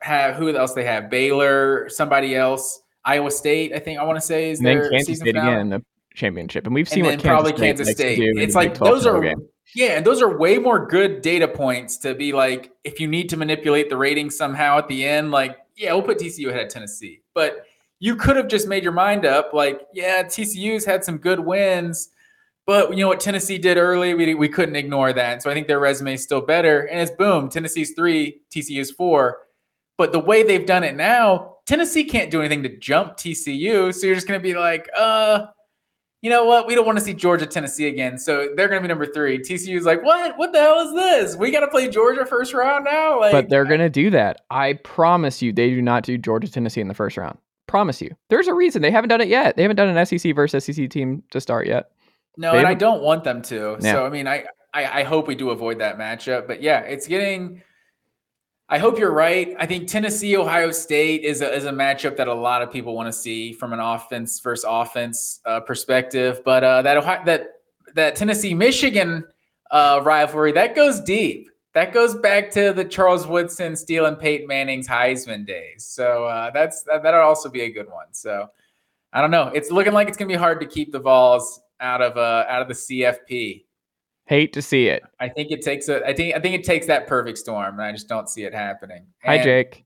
Have 0.00 0.36
who 0.36 0.54
else 0.56 0.74
they 0.74 0.84
have? 0.84 1.10
Baylor, 1.10 1.88
somebody 1.88 2.36
else, 2.36 2.82
Iowa 3.04 3.30
State. 3.30 3.72
I 3.72 3.78
think 3.78 3.98
I 3.98 4.04
want 4.04 4.16
to 4.16 4.20
say 4.20 4.50
is 4.50 4.58
and 4.58 4.66
their 4.66 4.90
Kansas 4.90 5.06
season 5.06 5.26
State 5.26 5.36
again 5.36 5.70
the 5.70 5.84
championship. 6.14 6.66
And 6.66 6.74
we've 6.74 6.88
seen 6.88 7.04
and 7.04 7.06
what 7.06 7.12
Kansas 7.12 7.28
probably 7.28 7.52
State 7.52 7.76
Kansas 7.76 7.90
State. 7.90 8.16
do 8.16 8.40
It's 8.40 8.54
like 8.54 8.78
those 8.78 9.06
are 9.06 9.20
game. 9.20 9.48
Yeah, 9.74 9.96
and 9.96 10.06
those 10.06 10.22
are 10.22 10.38
way 10.38 10.58
more 10.58 10.86
good 10.86 11.22
data 11.22 11.46
points 11.46 11.96
to 11.98 12.14
be 12.14 12.32
like 12.32 12.72
if 12.84 13.00
you 13.00 13.06
need 13.06 13.28
to 13.30 13.36
manipulate 13.36 13.90
the 13.90 13.96
rating 13.96 14.30
somehow 14.30 14.78
at 14.78 14.88
the 14.88 15.04
end, 15.04 15.30
like 15.30 15.58
yeah, 15.76 15.92
we'll 15.92 16.02
put 16.02 16.18
TCU 16.18 16.48
ahead 16.48 16.66
of 16.66 16.72
Tennessee. 16.72 17.22
But 17.34 17.66
you 18.00 18.16
could 18.16 18.36
have 18.36 18.48
just 18.48 18.68
made 18.68 18.82
your 18.82 18.92
mind 18.92 19.26
up, 19.26 19.52
like 19.52 19.86
yeah, 19.92 20.22
TCU's 20.22 20.84
had 20.84 21.04
some 21.04 21.18
good 21.18 21.40
wins, 21.40 22.10
but 22.66 22.90
you 22.90 22.98
know 22.98 23.08
what 23.08 23.20
Tennessee 23.20 23.58
did 23.58 23.76
early, 23.76 24.14
we 24.14 24.34
we 24.34 24.48
couldn't 24.48 24.76
ignore 24.76 25.12
that. 25.12 25.42
So 25.42 25.50
I 25.50 25.54
think 25.54 25.66
their 25.66 25.80
resume 25.80 26.14
is 26.14 26.22
still 26.22 26.40
better, 26.40 26.82
and 26.82 27.00
it's 27.00 27.10
boom, 27.10 27.48
Tennessee's 27.48 27.92
three, 27.92 28.42
TCU's 28.54 28.90
four. 28.90 29.38
But 29.98 30.12
the 30.12 30.20
way 30.20 30.44
they've 30.44 30.64
done 30.64 30.84
it 30.84 30.94
now, 30.94 31.56
Tennessee 31.66 32.04
can't 32.04 32.30
do 32.30 32.40
anything 32.40 32.62
to 32.62 32.76
jump 32.78 33.16
TCU. 33.16 33.92
So 33.92 34.06
you're 34.06 34.14
just 34.14 34.28
going 34.28 34.40
to 34.40 34.42
be 34.42 34.54
like, 34.54 34.88
uh, 34.96 35.46
you 36.20 36.30
know 36.30 36.44
what? 36.44 36.66
We 36.66 36.74
don't 36.74 36.84
want 36.86 36.98
to 36.98 37.04
see 37.04 37.14
Georgia, 37.14 37.46
Tennessee 37.46 37.86
again. 37.88 38.18
So 38.18 38.48
they're 38.56 38.68
going 38.68 38.80
to 38.82 38.86
be 38.86 38.88
number 38.88 39.06
three. 39.06 39.38
TCU's 39.38 39.84
like, 39.84 40.02
what? 40.02 40.36
What 40.36 40.52
the 40.52 40.58
hell 40.60 40.80
is 40.80 40.92
this? 40.94 41.36
We 41.36 41.50
got 41.50 41.60
to 41.60 41.68
play 41.68 41.88
Georgia 41.88 42.26
first 42.26 42.52
round 42.54 42.84
now? 42.84 43.20
Like, 43.20 43.32
but 43.32 43.48
they're 43.48 43.64
going 43.64 43.80
to 43.80 43.88
do 43.90 44.10
that. 44.10 44.40
I 44.50 44.74
promise 44.74 45.40
you, 45.42 45.52
they 45.52 45.70
do 45.70 45.80
not 45.82 46.02
do 46.02 46.18
Georgia 46.18 46.50
Tennessee 46.50 46.80
in 46.80 46.88
the 46.88 46.94
first 46.94 47.16
round. 47.16 47.38
Promise 47.68 48.00
you. 48.02 48.16
There's 48.30 48.48
a 48.48 48.54
reason 48.54 48.82
they 48.82 48.90
haven't 48.90 49.10
done 49.10 49.20
it 49.20 49.28
yet. 49.28 49.56
They 49.56 49.62
haven't 49.62 49.76
done 49.76 49.94
an 49.96 50.06
SEC 50.06 50.34
versus 50.34 50.64
SEC 50.64 50.88
team 50.90 51.22
to 51.30 51.40
start 51.40 51.66
yet. 51.66 51.90
no, 52.36 52.52
they 52.52 52.58
and 52.58 52.66
I 52.66 52.70
haven't- 52.70 52.78
don't 52.80 53.02
want 53.02 53.24
them 53.24 53.42
to. 53.42 53.76
Yeah. 53.80 53.92
So 53.92 54.06
I 54.06 54.08
mean, 54.10 54.26
I, 54.26 54.44
I 54.74 55.00
I 55.00 55.02
hope 55.04 55.28
we 55.28 55.34
do 55.34 55.50
avoid 55.50 55.78
that 55.80 55.98
matchup. 55.98 56.46
But 56.46 56.62
yeah, 56.62 56.80
it's 56.80 57.06
getting. 57.06 57.62
I 58.70 58.76
hope 58.76 58.98
you're 58.98 59.12
right. 59.12 59.56
I 59.58 59.64
think 59.64 59.88
Tennessee 59.88 60.36
Ohio 60.36 60.70
State 60.72 61.24
is 61.24 61.40
a, 61.40 61.54
is 61.54 61.64
a 61.64 61.70
matchup 61.70 62.16
that 62.18 62.28
a 62.28 62.34
lot 62.34 62.60
of 62.60 62.70
people 62.70 62.94
want 62.94 63.06
to 63.06 63.12
see 63.12 63.54
from 63.54 63.72
an 63.72 63.80
offense 63.80 64.40
versus 64.40 64.64
offense 64.68 65.40
uh, 65.46 65.60
perspective. 65.60 66.42
But 66.44 66.64
uh, 66.64 66.82
that 66.82 66.98
Ohio, 66.98 67.24
that 67.24 67.60
that 67.94 68.14
Tennessee 68.14 68.52
Michigan 68.52 69.24
uh, 69.70 70.00
rivalry 70.04 70.52
that 70.52 70.74
goes 70.74 71.00
deep. 71.00 71.50
That 71.74 71.92
goes 71.92 72.14
back 72.16 72.50
to 72.52 72.72
the 72.72 72.84
Charles 72.84 73.26
Woodson, 73.26 73.76
Steele, 73.76 74.06
and 74.06 74.18
Peyton 74.18 74.48
Manning's 74.48 74.88
Heisman 74.88 75.46
days. 75.46 75.84
So 75.84 76.24
uh, 76.24 76.50
that's 76.50 76.82
that, 76.84 77.02
that'll 77.02 77.20
also 77.22 77.48
be 77.48 77.62
a 77.62 77.70
good 77.70 77.88
one. 77.88 78.06
So 78.12 78.48
I 79.12 79.20
don't 79.22 79.30
know. 79.30 79.50
It's 79.54 79.70
looking 79.70 79.94
like 79.94 80.08
it's 80.08 80.16
gonna 80.16 80.28
be 80.28 80.34
hard 80.34 80.60
to 80.60 80.66
keep 80.66 80.92
the 80.92 80.98
Vols 80.98 81.60
out 81.80 82.02
of 82.02 82.18
uh 82.18 82.44
out 82.48 82.60
of 82.60 82.68
the 82.68 82.74
CFP. 82.74 83.64
Hate 84.28 84.52
to 84.52 84.62
see 84.62 84.88
it. 84.88 85.02
I 85.20 85.28
think 85.28 85.50
it 85.50 85.62
takes 85.62 85.88
a. 85.88 86.04
I 86.06 86.12
think 86.12 86.34
I 86.36 86.40
think 86.40 86.54
it 86.54 86.64
takes 86.64 86.86
that 86.86 87.06
perfect 87.06 87.38
storm, 87.38 87.74
and 87.74 87.82
I 87.82 87.92
just 87.92 88.08
don't 88.08 88.28
see 88.28 88.44
it 88.44 88.52
happening. 88.54 89.06
Hi, 89.24 89.34
And- 89.36 89.44
Jake. 89.44 89.84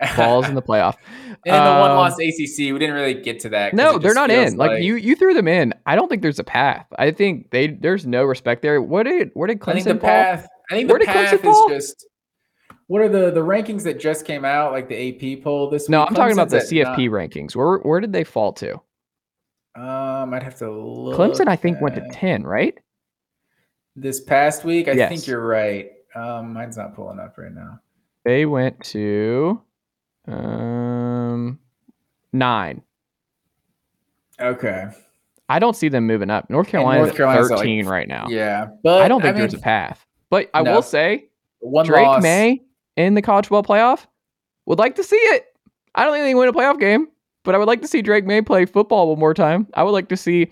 Vols 0.14 0.48
in 0.48 0.54
the 0.54 0.62
playoff. 0.62 0.94
And 1.44 1.66
the 1.66 1.80
one 1.80 1.90
Um, 1.90 1.96
loss 1.96 2.12
ACC, 2.14 2.58
we 2.72 2.78
didn't 2.78 2.92
really 2.94 3.14
get 3.14 3.40
to 3.40 3.48
that. 3.48 3.74
No, 3.74 3.98
they're 3.98 4.14
not 4.14 4.30
in. 4.30 4.56
Like, 4.56 4.80
you, 4.80 4.94
you 4.94 5.16
threw 5.16 5.34
them 5.34 5.48
in. 5.48 5.74
I 5.86 5.96
don't 5.96 6.08
think 6.08 6.22
there's 6.22 6.38
a 6.38 6.44
path. 6.44 6.86
I 6.98 7.10
think 7.10 7.50
they 7.50 7.66
there's 7.68 8.06
no 8.06 8.22
respect 8.24 8.62
there. 8.62 8.80
What 8.80 9.04
did 9.04 9.30
where 9.34 9.48
did 9.48 9.58
Clemson 9.58 9.68
I 9.70 9.74
think 9.74 9.84
the 9.86 9.94
fall? 9.94 10.08
path. 10.10 10.48
I 10.70 10.74
think 10.74 10.88
Where 10.90 11.00
the 11.00 11.06
did 11.06 11.14
Clemson 11.14 11.24
path 11.30 11.34
is 11.34 11.40
fall? 11.40 11.68
just. 11.68 12.06
What 12.86 13.02
are 13.02 13.08
the 13.08 13.30
the 13.32 13.40
rankings 13.40 13.82
that 13.84 13.98
just 13.98 14.24
came 14.24 14.44
out? 14.44 14.70
Like 14.72 14.88
the 14.88 15.36
AP 15.36 15.42
poll 15.42 15.68
this 15.68 15.88
No, 15.88 16.00
week. 16.02 16.10
I'm 16.10 16.14
talking 16.14 16.32
about 16.34 16.50
the 16.50 16.58
CFP 16.58 17.08
rankings. 17.10 17.56
Where 17.56 17.78
where 17.78 17.98
did 18.00 18.12
they 18.12 18.22
fall 18.24 18.52
to? 18.54 18.74
Um, 19.74 20.32
I'd 20.32 20.42
have 20.44 20.56
to 20.58 20.70
look. 20.70 21.16
Clemson, 21.16 21.48
I 21.48 21.56
think, 21.56 21.80
went 21.80 21.96
to 21.96 22.08
ten, 22.12 22.44
right? 22.44 22.78
This 24.00 24.20
past 24.20 24.64
week. 24.64 24.88
I 24.88 24.92
Yes. 24.92 25.08
think 25.10 25.26
you're 25.26 25.44
right. 25.46 25.90
Um, 26.14 26.52
mine's 26.52 26.76
not 26.76 26.94
pulling 26.94 27.18
up 27.18 27.36
right 27.38 27.52
now. 27.52 27.80
They 28.24 28.46
went 28.46 28.82
to 28.86 29.60
um 30.26 31.58
nine. 32.32 32.82
Okay. 34.40 34.86
I 35.48 35.58
don't 35.58 35.74
see 35.74 35.88
them 35.88 36.06
moving 36.06 36.30
up. 36.30 36.48
North 36.50 36.68
Carolina 36.68 37.00
North 37.02 37.16
Carolina's 37.16 37.50
at, 37.50 37.54
like, 37.56 37.64
13 37.64 37.86
right 37.86 38.06
now. 38.06 38.26
Yeah, 38.28 38.66
but 38.82 39.00
I 39.02 39.08
don't 39.08 39.22
think 39.22 39.36
there's 39.36 39.52
mean, 39.54 39.60
a 39.60 39.62
path. 39.62 40.06
But 40.30 40.50
I 40.52 40.62
No. 40.62 40.74
will 40.74 40.82
say 40.82 41.28
one 41.60 41.86
Drake 41.86 42.06
loss. 42.06 42.22
May 42.22 42.62
in 42.96 43.14
the 43.14 43.22
college 43.22 43.46
football 43.46 43.62
playoff 43.76 44.06
would 44.66 44.78
like 44.78 44.96
to 44.96 45.02
see 45.04 45.16
it. 45.16 45.46
I 45.94 46.04
don't 46.04 46.12
think 46.12 46.24
they 46.24 46.34
win 46.34 46.48
a 46.48 46.52
playoff 46.52 46.78
game, 46.78 47.08
but 47.44 47.54
I 47.54 47.58
would 47.58 47.66
like 47.66 47.80
to 47.80 47.88
see 47.88 48.02
Drake 48.02 48.26
Maye 48.26 48.42
play 48.42 48.66
football 48.66 49.08
one 49.08 49.18
more 49.18 49.32
time. 49.34 49.66
I 49.74 49.82
would 49.82 49.92
like 49.92 50.08
to 50.10 50.16
see 50.16 50.50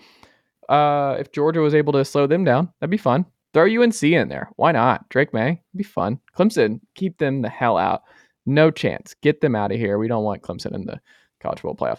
uh, 0.67 1.15
if 1.19 1.31
Georgia 1.31 1.61
was 1.61 1.75
able 1.75 1.93
to 1.93 2.03
slow 2.03 2.25
them 2.27 2.43
down. 2.43 2.73
That'd 2.79 2.89
be 2.91 2.97
fun. 2.97 3.25
Throw 3.57 3.65
UNC 3.65 4.03
in 4.03 4.29
there. 4.29 4.51
Why 4.57 4.71
not? 4.71 5.09
Drake 5.09 5.33
Maye. 5.33 5.59
Be 5.75 5.83
fun. 5.83 6.19
Clemson, 6.37 6.79
keep 6.93 7.17
them 7.17 7.41
the 7.41 7.49
hell 7.49 7.75
out. 7.75 8.03
No 8.45 8.69
chance. 8.69 9.15
Get 9.23 9.41
them 9.41 9.55
out 9.55 9.71
of 9.71 9.79
here. 9.79 9.97
We 9.97 10.07
don't 10.07 10.23
want 10.23 10.43
Clemson 10.43 10.75
in 10.75 10.85
the 10.85 11.01
college 11.39 11.63
bowl 11.63 11.75
playoff. 11.75 11.97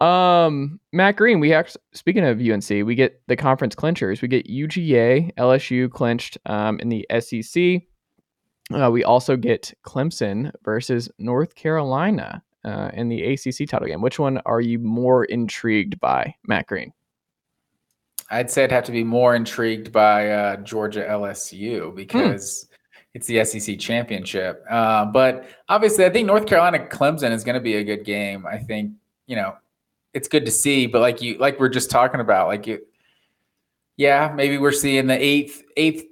Um, 0.00 0.78
Matt 0.92 1.16
Green, 1.16 1.40
we 1.40 1.52
speaking 1.92 2.24
of 2.24 2.38
UNC, 2.40 2.68
we 2.86 2.94
get 2.94 3.20
the 3.26 3.34
conference 3.34 3.74
clinchers. 3.74 4.22
We 4.22 4.28
get 4.28 4.46
UGA, 4.46 5.34
LSU 5.34 5.90
clinched 5.90 6.38
um, 6.46 6.78
in 6.78 6.88
the 6.88 7.04
SEC. 7.18 7.82
Uh, 8.72 8.92
we 8.92 9.02
also 9.02 9.36
get 9.36 9.74
Clemson 9.84 10.52
versus 10.62 11.10
North 11.18 11.56
Carolina 11.56 12.44
uh, 12.64 12.90
in 12.94 13.08
the 13.08 13.24
ACC 13.24 13.68
title 13.68 13.88
game. 13.88 14.02
Which 14.02 14.20
one 14.20 14.38
are 14.46 14.60
you 14.60 14.78
more 14.78 15.24
intrigued 15.24 15.98
by, 15.98 16.36
Matt 16.46 16.68
Green? 16.68 16.92
I'd 18.30 18.50
say 18.50 18.64
I'd 18.64 18.72
have 18.72 18.84
to 18.84 18.92
be 18.92 19.04
more 19.04 19.34
intrigued 19.34 19.92
by 19.92 20.30
uh, 20.30 20.56
Georgia 20.56 21.06
LSU 21.08 21.94
because 21.94 22.68
it's 23.14 23.26
the 23.26 23.44
SEC 23.44 23.78
championship. 23.78 24.64
Uh, 24.68 25.04
but 25.04 25.46
obviously, 25.68 26.04
I 26.04 26.10
think 26.10 26.26
North 26.26 26.46
Carolina 26.46 26.80
Clemson 26.90 27.30
is 27.30 27.44
going 27.44 27.54
to 27.54 27.60
be 27.60 27.76
a 27.76 27.84
good 27.84 28.04
game. 28.04 28.44
I 28.44 28.58
think 28.58 28.92
you 29.26 29.36
know 29.36 29.54
it's 30.14 30.28
good 30.28 30.44
to 30.44 30.50
see, 30.50 30.86
but 30.86 31.00
like 31.00 31.22
you 31.22 31.38
like 31.38 31.60
we're 31.60 31.68
just 31.68 31.90
talking 31.90 32.20
about, 32.20 32.48
like 32.48 32.66
you, 32.66 32.80
yeah, 33.96 34.32
maybe 34.34 34.58
we're 34.58 34.72
seeing 34.72 35.06
the 35.06 35.22
eighth 35.22 35.62
eighth 35.76 36.04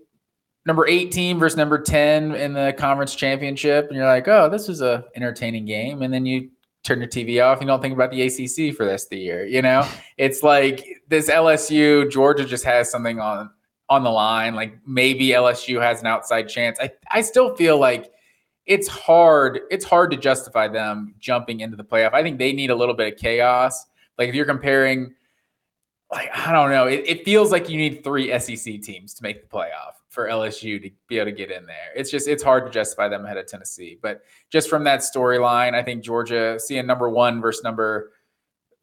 number 0.64 0.86
eight 0.86 1.10
team 1.10 1.40
versus 1.40 1.56
number 1.56 1.80
ten 1.80 2.36
in 2.36 2.52
the 2.52 2.72
conference 2.78 3.16
championship, 3.16 3.88
and 3.88 3.96
you're 3.96 4.06
like, 4.06 4.28
oh, 4.28 4.48
this 4.48 4.68
is 4.68 4.80
a 4.80 5.04
entertaining 5.16 5.64
game, 5.64 6.02
and 6.02 6.14
then 6.14 6.24
you 6.24 6.50
turn 6.82 6.98
your 6.98 7.08
TV 7.08 7.42
off, 7.44 7.60
you 7.60 7.66
don't 7.66 7.80
think 7.80 7.94
about 7.94 8.10
the 8.10 8.22
ACC 8.22 8.74
for 8.76 8.84
the 8.84 8.90
rest 8.90 9.06
of 9.06 9.10
the 9.10 9.18
year. 9.18 9.46
You 9.46 9.62
know, 9.62 9.86
it's 10.16 10.42
like 10.42 11.02
this 11.08 11.30
LSU 11.30 12.10
Georgia 12.10 12.44
just 12.44 12.64
has 12.64 12.90
something 12.90 13.20
on 13.20 13.50
on 13.88 14.02
the 14.02 14.10
line. 14.10 14.54
Like 14.54 14.78
maybe 14.86 15.28
LSU 15.28 15.80
has 15.80 16.00
an 16.00 16.06
outside 16.06 16.48
chance. 16.48 16.78
I 16.80 16.90
I 17.10 17.20
still 17.22 17.54
feel 17.54 17.78
like 17.78 18.10
it's 18.66 18.88
hard. 18.88 19.60
It's 19.70 19.84
hard 19.84 20.10
to 20.12 20.16
justify 20.16 20.68
them 20.68 21.14
jumping 21.18 21.60
into 21.60 21.76
the 21.76 21.84
playoff. 21.84 22.14
I 22.14 22.22
think 22.22 22.38
they 22.38 22.52
need 22.52 22.70
a 22.70 22.74
little 22.74 22.94
bit 22.94 23.12
of 23.12 23.18
chaos. 23.18 23.86
Like 24.18 24.28
if 24.28 24.34
you're 24.34 24.46
comparing, 24.46 25.14
like 26.10 26.30
I 26.34 26.52
don't 26.52 26.70
know, 26.70 26.86
it, 26.86 27.04
it 27.06 27.24
feels 27.24 27.52
like 27.52 27.68
you 27.68 27.76
need 27.76 28.04
three 28.04 28.36
SEC 28.38 28.82
teams 28.82 29.14
to 29.14 29.22
make 29.22 29.42
the 29.42 29.48
playoff 29.48 30.01
for 30.12 30.28
LSU 30.28 30.80
to 30.82 30.90
be 31.08 31.16
able 31.16 31.30
to 31.30 31.32
get 31.32 31.50
in 31.50 31.64
there. 31.64 31.88
It's 31.96 32.10
just 32.10 32.28
it's 32.28 32.42
hard 32.42 32.66
to 32.66 32.70
justify 32.70 33.08
them 33.08 33.24
ahead 33.24 33.38
of 33.38 33.46
Tennessee. 33.46 33.98
But 34.00 34.20
just 34.50 34.68
from 34.68 34.84
that 34.84 35.00
storyline, 35.00 35.72
I 35.72 35.82
think 35.82 36.04
Georgia 36.04 36.60
seeing 36.60 36.86
number 36.86 37.08
one 37.08 37.40
versus 37.40 37.64
number 37.64 38.12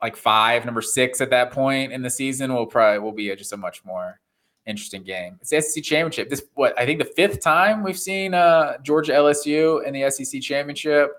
like 0.02 0.16
five, 0.16 0.66
number 0.66 0.82
six 0.82 1.22
at 1.22 1.30
that 1.30 1.52
point 1.52 1.94
in 1.94 2.02
the 2.02 2.10
season 2.10 2.52
will 2.52 2.66
probably 2.66 2.98
will 2.98 3.12
be 3.12 3.30
a, 3.30 3.36
just 3.36 3.54
a 3.54 3.58
much 3.58 3.86
more 3.86 4.20
interesting 4.66 5.04
game. 5.04 5.38
It's 5.40 5.52
the 5.52 5.62
SEC 5.62 5.84
championship. 5.84 6.32
This 6.32 6.44
what 6.56 6.78
I 6.80 6.86
think 6.88 6.98
the 6.98 7.06
fifth 7.06 7.42
time 7.42 7.84
we've 7.84 8.00
seen 8.00 8.34
uh, 8.34 8.80
Georgia 8.82 9.12
LSU 9.12 9.86
in 9.86 9.94
the 9.94 10.10
SEC 10.10 10.42
championship, 10.42 11.12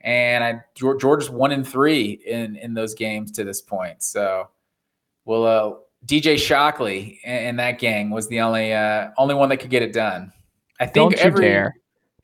and 0.00 0.42
I 0.42 0.60
Geor- 0.76 1.00
Georgia's 1.00 1.30
one 1.30 1.52
in 1.52 1.62
three 1.62 2.20
in 2.26 2.56
in 2.56 2.74
those 2.74 2.94
games 2.94 3.30
to 3.32 3.44
this 3.44 3.62
point. 3.62 4.02
So, 4.02 4.48
well, 5.24 5.44
uh, 5.44 5.76
DJ 6.06 6.38
Shockley 6.38 7.20
in 7.24 7.56
that 7.56 7.78
gang 7.78 8.10
was 8.10 8.28
the 8.28 8.40
only 8.40 8.72
uh, 8.72 9.10
only 9.18 9.34
one 9.34 9.48
that 9.48 9.58
could 9.58 9.70
get 9.70 9.82
it 9.82 9.92
done. 9.92 10.32
I 10.80 10.86
think 10.86 10.94
Don't 10.94 11.12
you 11.12 11.18
every 11.18 11.44
dare. 11.44 11.74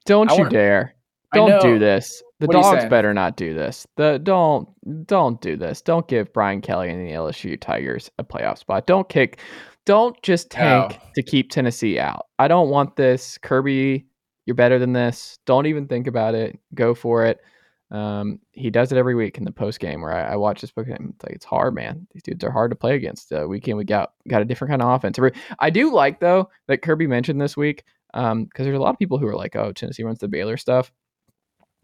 Don't 0.05 0.31
you 0.37 0.49
dare. 0.49 0.95
Don't 1.33 1.62
do 1.62 1.79
this. 1.79 2.23
The 2.38 2.47
What 2.47 2.55
dogs 2.55 2.85
better 2.87 3.14
not 3.14 3.37
do 3.37 3.55
this. 3.55 3.87
The 3.97 4.18
don't 4.18 4.68
don't 5.07 5.40
do 5.40 5.57
this. 5.57 5.81
Don't 5.81 6.07
give 6.09 6.33
Brian 6.33 6.61
Kelly 6.61 6.90
and 6.90 7.07
the 7.07 7.12
LSU 7.12 7.61
Tigers 7.61 8.11
a 8.18 8.25
playoff 8.25 8.59
spot. 8.59 8.87
Don't 8.87 9.09
kick. 9.09 9.40
Don't 9.85 10.21
just 10.23 10.51
tank 10.51 10.99
to 11.14 11.23
keep 11.23 11.51
Tennessee 11.51 11.99
out. 11.99 12.27
I 12.38 12.49
don't 12.49 12.68
want 12.68 12.97
this. 12.97 13.38
Kirby, 13.38 14.07
you're 14.47 14.55
better 14.55 14.79
than 14.79 14.92
this. 14.92 15.38
Don't 15.47 15.66
even 15.66 15.88
think 15.88 16.07
about 16.07 16.35
it. 16.35 16.59
Go 16.75 16.95
for 16.95 17.25
it. 17.25 17.40
Um, 17.92 18.40
he 18.52 18.70
does 18.70 18.90
it 18.90 18.96
every 18.98 19.14
week 19.14 19.37
in 19.37 19.44
the 19.44 19.52
post 19.52 19.78
game 19.78 20.00
where 20.00 20.12
I, 20.12 20.33
I 20.33 20.37
watch 20.37 20.62
this 20.62 20.70
book 20.70 20.88
and 20.88 21.12
it's 21.14 21.22
like 21.22 21.35
it's 21.35 21.44
hard, 21.44 21.74
man. 21.74 22.07
These 22.12 22.22
dudes 22.22 22.42
are 22.42 22.50
hard 22.50 22.70
to 22.70 22.76
play 22.76 22.96
against. 22.96 23.31
Uh, 23.33 23.46
week 23.46 23.68
in, 23.68 23.76
we 23.76 23.85
got 23.85 24.14
got 24.28 24.42
a 24.42 24.46
different 24.46 24.70
kind 24.70 24.83
of 24.83 24.88
offense. 24.88 25.18
I 25.59 25.70
do 25.70 25.92
like 25.92 26.18
though 26.18 26.48
that 26.68 26.83
Kirby 26.83 27.07
mentioned 27.07 27.40
this 27.40 27.57
week 27.57 27.85
because 28.12 28.48
there's 28.57 28.76
a 28.76 28.81
lot 28.81 28.94
of 28.94 28.98
people 28.98 29.18
who 29.18 29.26
are 29.26 29.37
like, 29.37 29.57
"Oh, 29.57 29.72
Tennessee 29.72 30.05
runs 30.05 30.18
the 30.18 30.28
Baylor 30.28 30.57
stuff." 30.57 30.90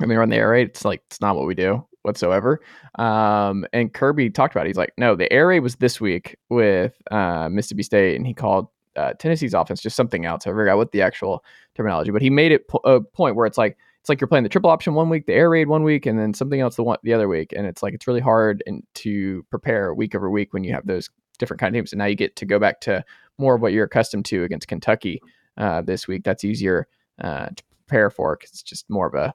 I 0.01 0.07
mean, 0.07 0.18
run 0.18 0.31
the 0.31 0.37
air 0.37 0.51
raid. 0.51 0.68
It's 0.68 0.85
like 0.85 1.03
it's 1.11 1.21
not 1.21 1.37
what 1.37 1.47
we 1.47 1.55
do 1.55 1.87
whatsoever. 2.03 2.61
Um, 2.99 3.66
and 3.73 3.92
Kirby 3.92 4.31
talked 4.31 4.55
about 4.55 4.66
it. 4.66 4.71
He's 4.71 4.77
like, 4.77 4.92
no, 4.97 5.14
the 5.14 5.31
air 5.33 5.49
raid 5.49 5.61
was 5.61 5.77
this 5.77 6.01
week 6.01 6.37
with 6.49 6.94
uh, 7.11 7.49
Mississippi 7.51 7.83
State, 7.83 8.16
and 8.16 8.27
he 8.27 8.33
called 8.35 8.68
uh, 8.97 9.12
Tennessee's 9.14 9.55
offense 9.55 9.81
just 9.81 9.97
something 9.97 10.25
else. 10.25 10.47
I 10.47 10.51
forgot 10.51 10.77
what 10.77 10.92
the 10.92 11.03
actual 11.03 11.44
terminology, 11.77 12.11
but 12.11 12.23
he 12.23 12.31
made 12.31 12.53
it 12.53 12.66
po- 12.68 12.81
a 12.85 13.01
point 13.01 13.37
where 13.37 13.47
it's 13.47 13.59
like 13.59 13.77
it's 14.09 14.11
like 14.11 14.23
you're 14.23 14.29
playing 14.29 14.44
the 14.44 14.49
triple 14.49 14.71
option 14.71 14.94
one 14.94 15.11
week, 15.11 15.27
the 15.27 15.35
air 15.35 15.51
raid 15.51 15.68
one 15.68 15.83
week, 15.83 16.07
and 16.07 16.18
then 16.18 16.33
something 16.33 16.61
else 16.61 16.77
the 16.77 16.83
one 16.83 16.97
the 17.03 17.12
other 17.12 17.29
week, 17.29 17.53
and 17.55 17.66
it's 17.66 17.83
like 17.83 17.92
it's 17.92 18.07
really 18.07 18.23
hard 18.23 18.62
and 18.66 18.83
to 18.94 19.44
prepare 19.51 19.92
week 19.92 20.14
over 20.14 20.31
week 20.31 20.55
when 20.55 20.64
you 20.64 20.73
have 20.73 20.87
those 20.87 21.11
different 21.38 21.61
kind 21.61 21.77
of 21.77 21.79
teams. 21.79 21.92
And 21.92 21.99
now 21.99 22.07
you 22.07 22.14
get 22.14 22.35
to 22.37 22.47
go 22.47 22.59
back 22.59 22.81
to 22.83 23.05
more 23.37 23.55
of 23.55 23.61
what 23.61 23.75
you're 23.75 23.85
accustomed 23.85 24.25
to 24.25 24.44
against 24.44 24.66
Kentucky 24.66 25.21
uh, 25.59 25.83
this 25.83 26.09
week. 26.09 26.25
That's 26.25 26.42
easier 26.42 26.88
uh, 27.23 27.49
to 27.49 27.62
prepare 27.87 28.09
for 28.09 28.35
because 28.35 28.49
it's 28.49 28.62
just 28.62 28.88
more 28.88 29.07
of 29.07 29.14
a 29.14 29.35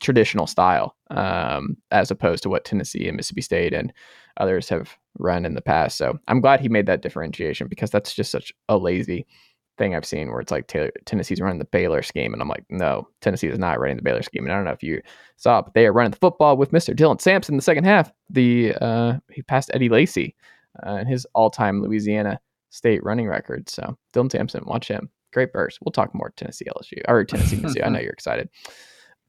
traditional 0.00 0.48
style 0.48 0.96
um, 1.10 1.76
as 1.92 2.10
opposed 2.10 2.42
to 2.42 2.48
what 2.48 2.64
Tennessee 2.64 3.06
and 3.06 3.16
Mississippi 3.16 3.42
State 3.42 3.72
and 3.72 3.92
others 4.38 4.68
have 4.70 4.96
run 5.20 5.44
in 5.44 5.54
the 5.54 5.62
past. 5.62 5.98
So 5.98 6.18
I'm 6.26 6.40
glad 6.40 6.58
he 6.58 6.68
made 6.68 6.86
that 6.86 7.02
differentiation 7.02 7.68
because 7.68 7.92
that's 7.92 8.12
just 8.12 8.32
such 8.32 8.52
a 8.68 8.76
lazy 8.76 9.24
thing 9.76 9.94
I've 9.94 10.04
seen 10.04 10.30
where 10.30 10.40
it's 10.40 10.50
like 10.50 10.66
Taylor, 10.66 10.90
Tennessee's 11.04 11.40
running 11.40 11.58
the 11.58 11.64
Baylor 11.64 12.02
scheme. 12.02 12.32
And 12.32 12.40
I'm 12.40 12.48
like, 12.48 12.64
no, 12.68 13.08
Tennessee 13.20 13.48
is 13.48 13.58
not 13.58 13.80
running 13.80 13.96
the 13.96 14.02
Baylor 14.02 14.22
scheme. 14.22 14.44
And 14.44 14.52
I 14.52 14.56
don't 14.56 14.64
know 14.64 14.70
if 14.72 14.82
you 14.82 15.00
saw, 15.36 15.62
but 15.62 15.74
they 15.74 15.86
are 15.86 15.92
running 15.92 16.12
the 16.12 16.18
football 16.18 16.56
with 16.56 16.72
Mr. 16.72 16.94
Dylan 16.94 17.20
Sampson 17.20 17.54
in 17.54 17.56
the 17.56 17.62
second 17.62 17.84
half. 17.84 18.12
The 18.30 18.74
uh, 18.80 19.18
He 19.30 19.42
passed 19.42 19.70
Eddie 19.74 19.88
Lacy 19.88 20.34
uh, 20.86 20.96
in 20.96 21.06
his 21.06 21.26
all 21.34 21.50
time 21.50 21.82
Louisiana 21.82 22.40
State 22.70 23.04
running 23.04 23.28
record. 23.28 23.68
So 23.68 23.96
Dylan 24.12 24.30
Sampson, 24.30 24.64
watch 24.66 24.88
him. 24.88 25.08
Great 25.32 25.52
burst. 25.52 25.78
We'll 25.82 25.92
talk 25.92 26.14
more 26.14 26.32
Tennessee 26.36 26.66
LSU 26.66 27.00
or 27.08 27.24
Tennessee 27.24 27.56
Mizzou. 27.56 27.84
I 27.84 27.88
know 27.88 28.00
you're 28.00 28.10
excited. 28.12 28.48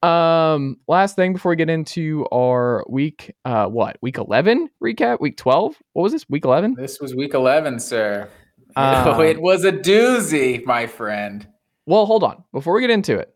Um, 0.04 0.78
last 0.88 1.16
thing 1.16 1.34
before 1.34 1.50
we 1.50 1.56
get 1.56 1.70
into 1.70 2.28
our 2.32 2.86
week, 2.88 3.34
uh, 3.46 3.66
what 3.68 3.98
week 4.02 4.18
eleven 4.18 4.70
recap? 4.84 5.20
Week 5.20 5.36
twelve? 5.36 5.76
What 5.94 6.04
was 6.04 6.12
this? 6.12 6.30
Week 6.30 6.46
eleven? 6.46 6.76
This 6.76 7.00
was 7.00 7.16
week 7.16 7.34
11, 7.34 7.80
sir. 7.80 8.30
Um, 8.78 9.22
it 9.22 9.42
was 9.42 9.64
a 9.64 9.72
doozy, 9.72 10.66
my 10.66 10.86
friend. 10.88 11.48
Well, 11.86 12.06
hold 12.06 12.24
on. 12.24 12.44
Before 12.52 12.74
we 12.74 12.82
get 12.82 12.90
into 12.90 13.18
it, 13.18 13.34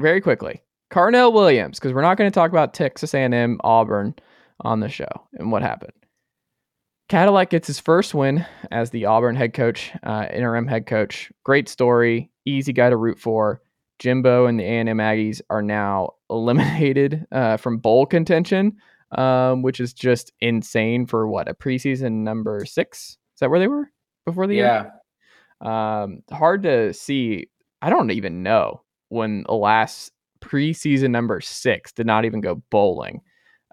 very 0.00 0.20
quickly, 0.20 0.62
Carnell 0.90 1.32
Williams, 1.32 1.78
because 1.78 1.92
we're 1.92 2.02
not 2.02 2.16
going 2.16 2.30
to 2.30 2.34
talk 2.34 2.50
about 2.50 2.74
Texas 2.74 3.14
A&M 3.14 3.60
Auburn 3.62 4.14
on 4.60 4.80
the 4.80 4.88
show 4.88 5.08
and 5.34 5.52
what 5.52 5.62
happened. 5.62 5.92
Cadillac 7.08 7.50
gets 7.50 7.66
his 7.66 7.78
first 7.78 8.14
win 8.14 8.44
as 8.72 8.90
the 8.90 9.04
Auburn 9.04 9.36
head 9.36 9.52
coach, 9.52 9.92
uh, 10.02 10.26
interim 10.32 10.66
head 10.66 10.86
coach. 10.86 11.30
Great 11.44 11.68
story, 11.68 12.30
easy 12.44 12.72
guy 12.72 12.90
to 12.90 12.96
root 12.96 13.18
for. 13.20 13.60
Jimbo 14.00 14.46
and 14.46 14.58
the 14.58 14.64
A&M 14.64 14.98
Aggies 14.98 15.40
are 15.50 15.62
now 15.62 16.14
eliminated 16.30 17.26
uh, 17.30 17.58
from 17.58 17.78
bowl 17.78 18.06
contention. 18.06 18.76
um, 19.16 19.62
which 19.62 19.78
is 19.78 19.92
just 19.92 20.32
insane 20.40 21.06
for 21.06 21.28
what 21.28 21.48
a 21.48 21.54
preseason 21.54 22.24
number 22.24 22.64
six. 22.64 23.10
Is 23.34 23.40
that 23.40 23.50
where 23.50 23.60
they 23.60 23.68
were 23.68 23.90
before 24.24 24.46
the 24.46 24.56
yeah. 24.56 24.90
year? 25.62 25.70
Um, 25.72 26.22
hard 26.30 26.62
to 26.64 26.92
see. 26.92 27.48
I 27.82 27.90
don't 27.90 28.10
even 28.10 28.42
know 28.42 28.82
when 29.08 29.44
the 29.46 29.54
last 29.54 30.12
preseason 30.40 31.10
number 31.10 31.40
six 31.40 31.92
did 31.92 32.06
not 32.06 32.24
even 32.24 32.40
go 32.40 32.62
bowling. 32.70 33.20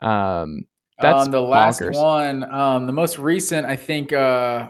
Um, 0.02 0.66
that's 1.00 1.26
um, 1.26 1.32
the 1.32 1.42
last 1.42 1.82
bonkers. 1.82 1.96
one. 2.02 2.44
Um, 2.52 2.86
the 2.86 2.94
most 2.94 3.18
recent, 3.18 3.66
I 3.66 3.76
think, 3.76 4.14
uh, 4.14 4.70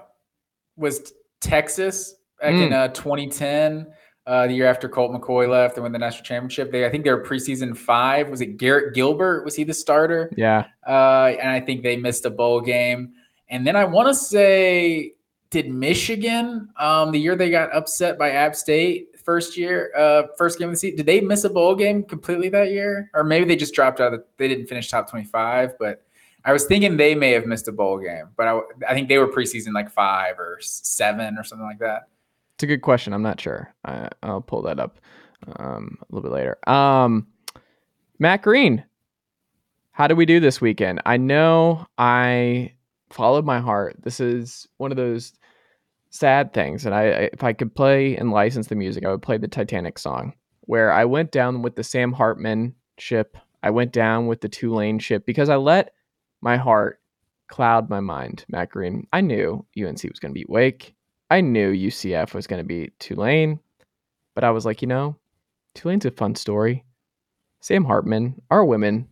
was 0.77 1.13
Texas 1.41 2.15
back 2.39 2.53
in 2.53 2.69
Mm. 2.69 2.73
uh, 2.73 2.87
2010. 2.89 3.87
Uh, 4.27 4.45
the 4.47 4.53
year 4.53 4.67
after 4.67 4.87
Colt 4.87 5.11
McCoy 5.11 5.49
left 5.49 5.75
and 5.75 5.83
won 5.83 5.91
the 5.91 5.97
national 5.99 6.23
championship, 6.23 6.71
they 6.71 6.85
I 6.85 6.89
think 6.89 7.03
they 7.03 7.11
were 7.11 7.23
preseason 7.23 7.75
five. 7.75 8.29
Was 8.29 8.39
it 8.41 8.57
Garrett 8.57 8.93
Gilbert? 8.93 9.43
Was 9.43 9.55
he 9.55 9.63
the 9.63 9.73
starter? 9.73 10.31
Yeah, 10.37 10.65
Uh, 10.87 11.33
and 11.41 11.49
I 11.49 11.59
think 11.59 11.81
they 11.81 11.97
missed 11.97 12.25
a 12.25 12.29
bowl 12.29 12.61
game. 12.61 13.13
And 13.49 13.65
then 13.65 13.75
I 13.75 13.83
want 13.83 14.07
to 14.09 14.13
say, 14.15 15.13
did 15.51 15.69
Michigan, 15.69 16.69
um, 16.77 17.11
the 17.11 17.19
year 17.19 17.35
they 17.35 17.51
got 17.51 17.71
upset 17.75 18.17
by 18.17 18.31
App 18.31 18.55
State, 18.55 19.19
first 19.23 19.55
year, 19.55 19.91
uh, 19.95 20.23
first 20.37 20.57
game 20.57 20.69
of 20.69 20.73
the 20.73 20.77
season, 20.77 20.97
did 20.97 21.05
they 21.05 21.21
miss 21.21 21.43
a 21.43 21.49
bowl 21.49 21.75
game 21.75 22.03
completely 22.03 22.49
that 22.49 22.71
year? 22.71 23.11
Or 23.13 23.23
maybe 23.23 23.45
they 23.45 23.55
just 23.55 23.75
dropped 23.75 23.99
out. 23.99 24.13
Of, 24.13 24.23
they 24.37 24.47
didn't 24.47 24.65
finish 24.65 24.89
top 24.89 25.09
twenty-five. 25.09 25.77
But 25.77 26.03
I 26.43 26.53
was 26.53 26.65
thinking 26.65 26.97
they 26.97 27.13
may 27.13 27.31
have 27.33 27.45
missed 27.45 27.67
a 27.67 27.71
bowl 27.71 27.99
game. 27.99 28.29
But 28.35 28.47
I, 28.47 28.59
I 28.89 28.93
think 28.93 29.09
they 29.09 29.19
were 29.19 29.27
preseason 29.27 29.73
like 29.73 29.91
five 29.91 30.39
or 30.39 30.57
seven 30.61 31.37
or 31.37 31.43
something 31.43 31.67
like 31.67 31.79
that. 31.79 32.07
it's 32.61 32.63
a 32.63 32.67
good 32.67 32.83
question. 32.83 33.11
I'm 33.11 33.23
not 33.23 33.41
sure. 33.41 33.73
I, 33.85 34.07
I'll 34.21 34.39
pull 34.39 34.61
that 34.61 34.79
up 34.79 34.99
um, 35.55 35.97
a 35.99 36.05
little 36.13 36.29
bit 36.29 36.35
later. 36.35 36.69
Um, 36.69 37.25
Matt 38.19 38.43
Green, 38.43 38.85
how 39.93 40.05
do 40.07 40.15
we 40.15 40.27
do 40.27 40.39
this 40.39 40.61
weekend? 40.61 41.01
I 41.03 41.17
know 41.17 41.87
I 41.97 42.73
followed 43.09 43.45
my 43.45 43.59
heart. 43.59 43.95
This 44.03 44.19
is 44.19 44.67
one 44.77 44.91
of 44.91 44.97
those 44.97 45.33
sad 46.11 46.53
things, 46.53 46.85
and 46.85 46.93
I, 46.93 47.01
I 47.01 47.29
if 47.33 47.43
I 47.43 47.53
could 47.53 47.73
play 47.73 48.15
and 48.15 48.31
license 48.31 48.67
the 48.67 48.75
music, 48.75 49.05
I 49.05 49.09
would 49.09 49.21
play 49.21 49.37
the 49.37 49.47
Titanic 49.47 49.97
song. 49.97 50.33
Where 50.61 50.91
I 50.91 51.05
went 51.05 51.31
down 51.31 51.63
with 51.63 51.75
the 51.75 51.83
Sam 51.83 52.13
Hartman 52.13 52.75
ship, 52.99 53.35
I 53.63 53.71
went 53.71 53.91
down 53.91 54.27
with 54.27 54.41
the 54.41 54.49
Tulane 54.49 54.99
ship 54.99 55.25
because 55.25 55.49
I 55.49 55.55
let 55.55 55.93
my 56.41 56.57
heart 56.57 56.99
cloud 57.47 57.89
my 57.89 57.99
mind. 57.99 58.45
Matt 58.47 58.69
Green, 58.69 59.07
I 59.11 59.21
knew 59.21 59.65
UNC 59.77 60.03
was 60.03 60.19
going 60.19 60.31
to 60.33 60.39
beat 60.39 60.49
Wake. 60.49 60.93
I 61.29 61.41
knew 61.41 61.73
UCF 61.73 62.33
was 62.33 62.47
going 62.47 62.61
to 62.61 62.67
beat 62.67 62.97
Tulane, 62.99 63.59
but 64.35 64.43
I 64.43 64.51
was 64.51 64.65
like, 64.65 64.81
you 64.81 64.87
know, 64.87 65.15
Tulane's 65.75 66.05
a 66.05 66.11
fun 66.11 66.35
story. 66.35 66.83
Sam 67.61 67.85
Hartman, 67.85 68.41
our 68.49 68.65
women, 68.65 69.07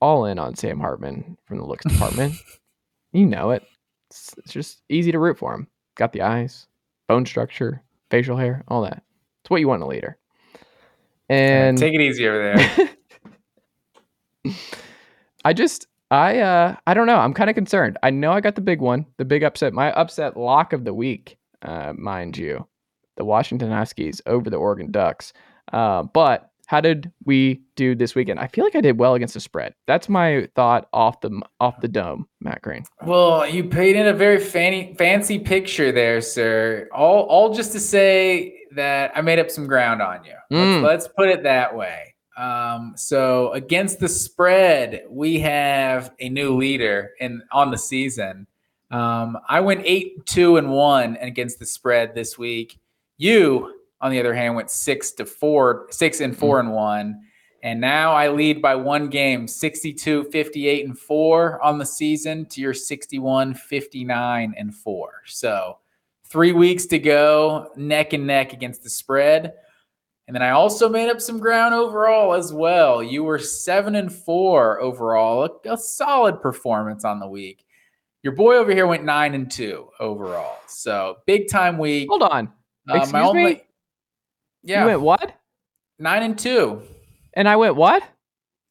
all 0.00 0.26
in 0.26 0.38
on 0.38 0.54
Sam 0.54 0.78
Hartman 0.78 1.36
from 1.46 1.58
the 1.58 1.64
looks 1.64 1.84
department. 1.84 2.34
you 3.12 3.26
know 3.26 3.50
it. 3.50 3.64
It's, 4.10 4.34
it's 4.38 4.52
just 4.52 4.82
easy 4.88 5.12
to 5.12 5.18
root 5.18 5.38
for 5.38 5.54
him. 5.54 5.68
Got 5.96 6.12
the 6.12 6.22
eyes, 6.22 6.66
bone 7.08 7.26
structure, 7.26 7.82
facial 8.10 8.36
hair, 8.36 8.64
all 8.68 8.82
that. 8.82 9.02
It's 9.42 9.50
what 9.50 9.60
you 9.60 9.68
want 9.68 9.80
in 9.80 9.86
a 9.86 9.88
leader. 9.88 10.18
And 11.28 11.76
take 11.76 11.94
it 11.94 12.00
easy 12.00 12.28
over 12.28 12.54
there. 12.54 14.54
I 15.44 15.52
just 15.52 15.86
I 16.10 16.38
uh 16.38 16.76
I 16.86 16.94
don't 16.94 17.06
know. 17.06 17.16
I'm 17.16 17.34
kind 17.34 17.50
of 17.50 17.56
concerned. 17.56 17.98
I 18.02 18.10
know 18.10 18.32
I 18.32 18.40
got 18.40 18.54
the 18.54 18.60
big 18.60 18.80
one, 18.80 19.06
the 19.16 19.24
big 19.24 19.42
upset, 19.42 19.72
my 19.72 19.92
upset 19.92 20.36
lock 20.36 20.72
of 20.72 20.84
the 20.84 20.94
week, 20.94 21.38
uh, 21.62 21.92
mind 21.96 22.36
you, 22.36 22.66
the 23.16 23.24
Washington 23.24 23.70
Huskies 23.70 24.20
over 24.26 24.50
the 24.50 24.56
Oregon 24.56 24.90
Ducks. 24.90 25.32
Uh, 25.72 26.04
but 26.04 26.50
how 26.66 26.80
did 26.80 27.10
we 27.24 27.62
do 27.76 27.94
this 27.94 28.14
weekend? 28.14 28.40
I 28.40 28.48
feel 28.48 28.64
like 28.64 28.74
I 28.74 28.80
did 28.80 28.98
well 28.98 29.14
against 29.14 29.34
the 29.34 29.40
spread. 29.40 29.74
That's 29.86 30.08
my 30.08 30.48
thought 30.54 30.88
off 30.92 31.20
the 31.20 31.40
off 31.60 31.80
the 31.80 31.88
dome, 31.88 32.26
Matt 32.40 32.62
Green. 32.62 32.84
Well, 33.02 33.48
you 33.48 33.64
painted 33.64 34.06
a 34.06 34.12
very 34.12 34.40
fancy, 34.40 34.94
fancy 34.98 35.38
picture 35.38 35.92
there, 35.92 36.20
sir. 36.20 36.88
All, 36.92 37.22
all 37.24 37.54
just 37.54 37.72
to 37.72 37.80
say 37.80 38.60
that 38.72 39.12
I 39.16 39.20
made 39.20 39.38
up 39.38 39.50
some 39.50 39.66
ground 39.66 40.02
on 40.02 40.24
you. 40.24 40.34
Mm. 40.52 40.82
Let's, 40.82 41.06
let's 41.06 41.14
put 41.16 41.28
it 41.28 41.44
that 41.44 41.74
way. 41.74 42.14
Um, 42.36 42.92
so 42.96 43.52
against 43.52 43.98
the 43.98 44.08
spread, 44.08 45.04
we 45.08 45.38
have 45.40 46.12
a 46.18 46.28
new 46.28 46.56
leader 46.56 47.12
in 47.20 47.42
on 47.52 47.70
the 47.70 47.78
season. 47.78 48.46
Um, 48.90 49.38
I 49.48 49.60
went 49.60 49.82
eight, 49.84 50.26
two, 50.26 50.58
and 50.58 50.70
one 50.70 51.16
against 51.16 51.58
the 51.58 51.66
spread 51.66 52.14
this 52.14 52.36
week. 52.36 52.78
You, 53.18 53.75
on 54.00 54.10
the 54.10 54.20
other 54.20 54.34
hand, 54.34 54.54
went 54.54 54.70
six 54.70 55.12
to 55.12 55.24
four, 55.26 55.86
six 55.90 56.20
and 56.20 56.36
four 56.36 56.60
and 56.60 56.72
one. 56.72 57.22
And 57.62 57.80
now 57.80 58.12
I 58.12 58.28
lead 58.28 58.62
by 58.62 58.76
one 58.76 59.08
game, 59.08 59.48
62, 59.48 60.24
58, 60.30 60.86
and 60.86 60.98
four 60.98 61.60
on 61.62 61.78
the 61.78 61.86
season 61.86 62.46
to 62.46 62.60
your 62.60 62.74
61, 62.74 63.54
59, 63.54 64.54
and 64.56 64.74
four. 64.74 65.22
So 65.24 65.78
three 66.24 66.52
weeks 66.52 66.86
to 66.86 66.98
go, 66.98 67.72
neck 67.76 68.12
and 68.12 68.26
neck 68.26 68.52
against 68.52 68.82
the 68.82 68.90
spread. 68.90 69.54
And 70.28 70.34
then 70.34 70.42
I 70.42 70.50
also 70.50 70.88
made 70.88 71.08
up 71.08 71.20
some 71.20 71.38
ground 71.38 71.74
overall 71.74 72.34
as 72.34 72.52
well. 72.52 73.02
You 73.02 73.24
were 73.24 73.38
seven 73.38 73.94
and 73.94 74.12
four 74.12 74.80
overall, 74.80 75.60
a, 75.64 75.74
a 75.74 75.78
solid 75.78 76.42
performance 76.42 77.04
on 77.04 77.20
the 77.20 77.28
week. 77.28 77.64
Your 78.22 78.32
boy 78.32 78.56
over 78.56 78.72
here 78.72 78.88
went 78.88 79.04
nine 79.04 79.34
and 79.34 79.48
two 79.48 79.88
overall. 80.00 80.58
So 80.66 81.18
big 81.26 81.48
time 81.48 81.78
week. 81.78 82.08
Hold 82.08 82.24
on. 82.24 82.52
Uh, 82.88 82.96
Excuse 82.96 83.32
me? 83.34 83.62
Yeah, 84.66 84.80
You 84.82 84.86
went 84.88 85.00
what? 85.00 85.34
nine 85.98 86.22
and 86.22 86.38
two, 86.38 86.82
And 87.34 87.48
I 87.48 87.56
went 87.56 87.76
what? 87.76 88.02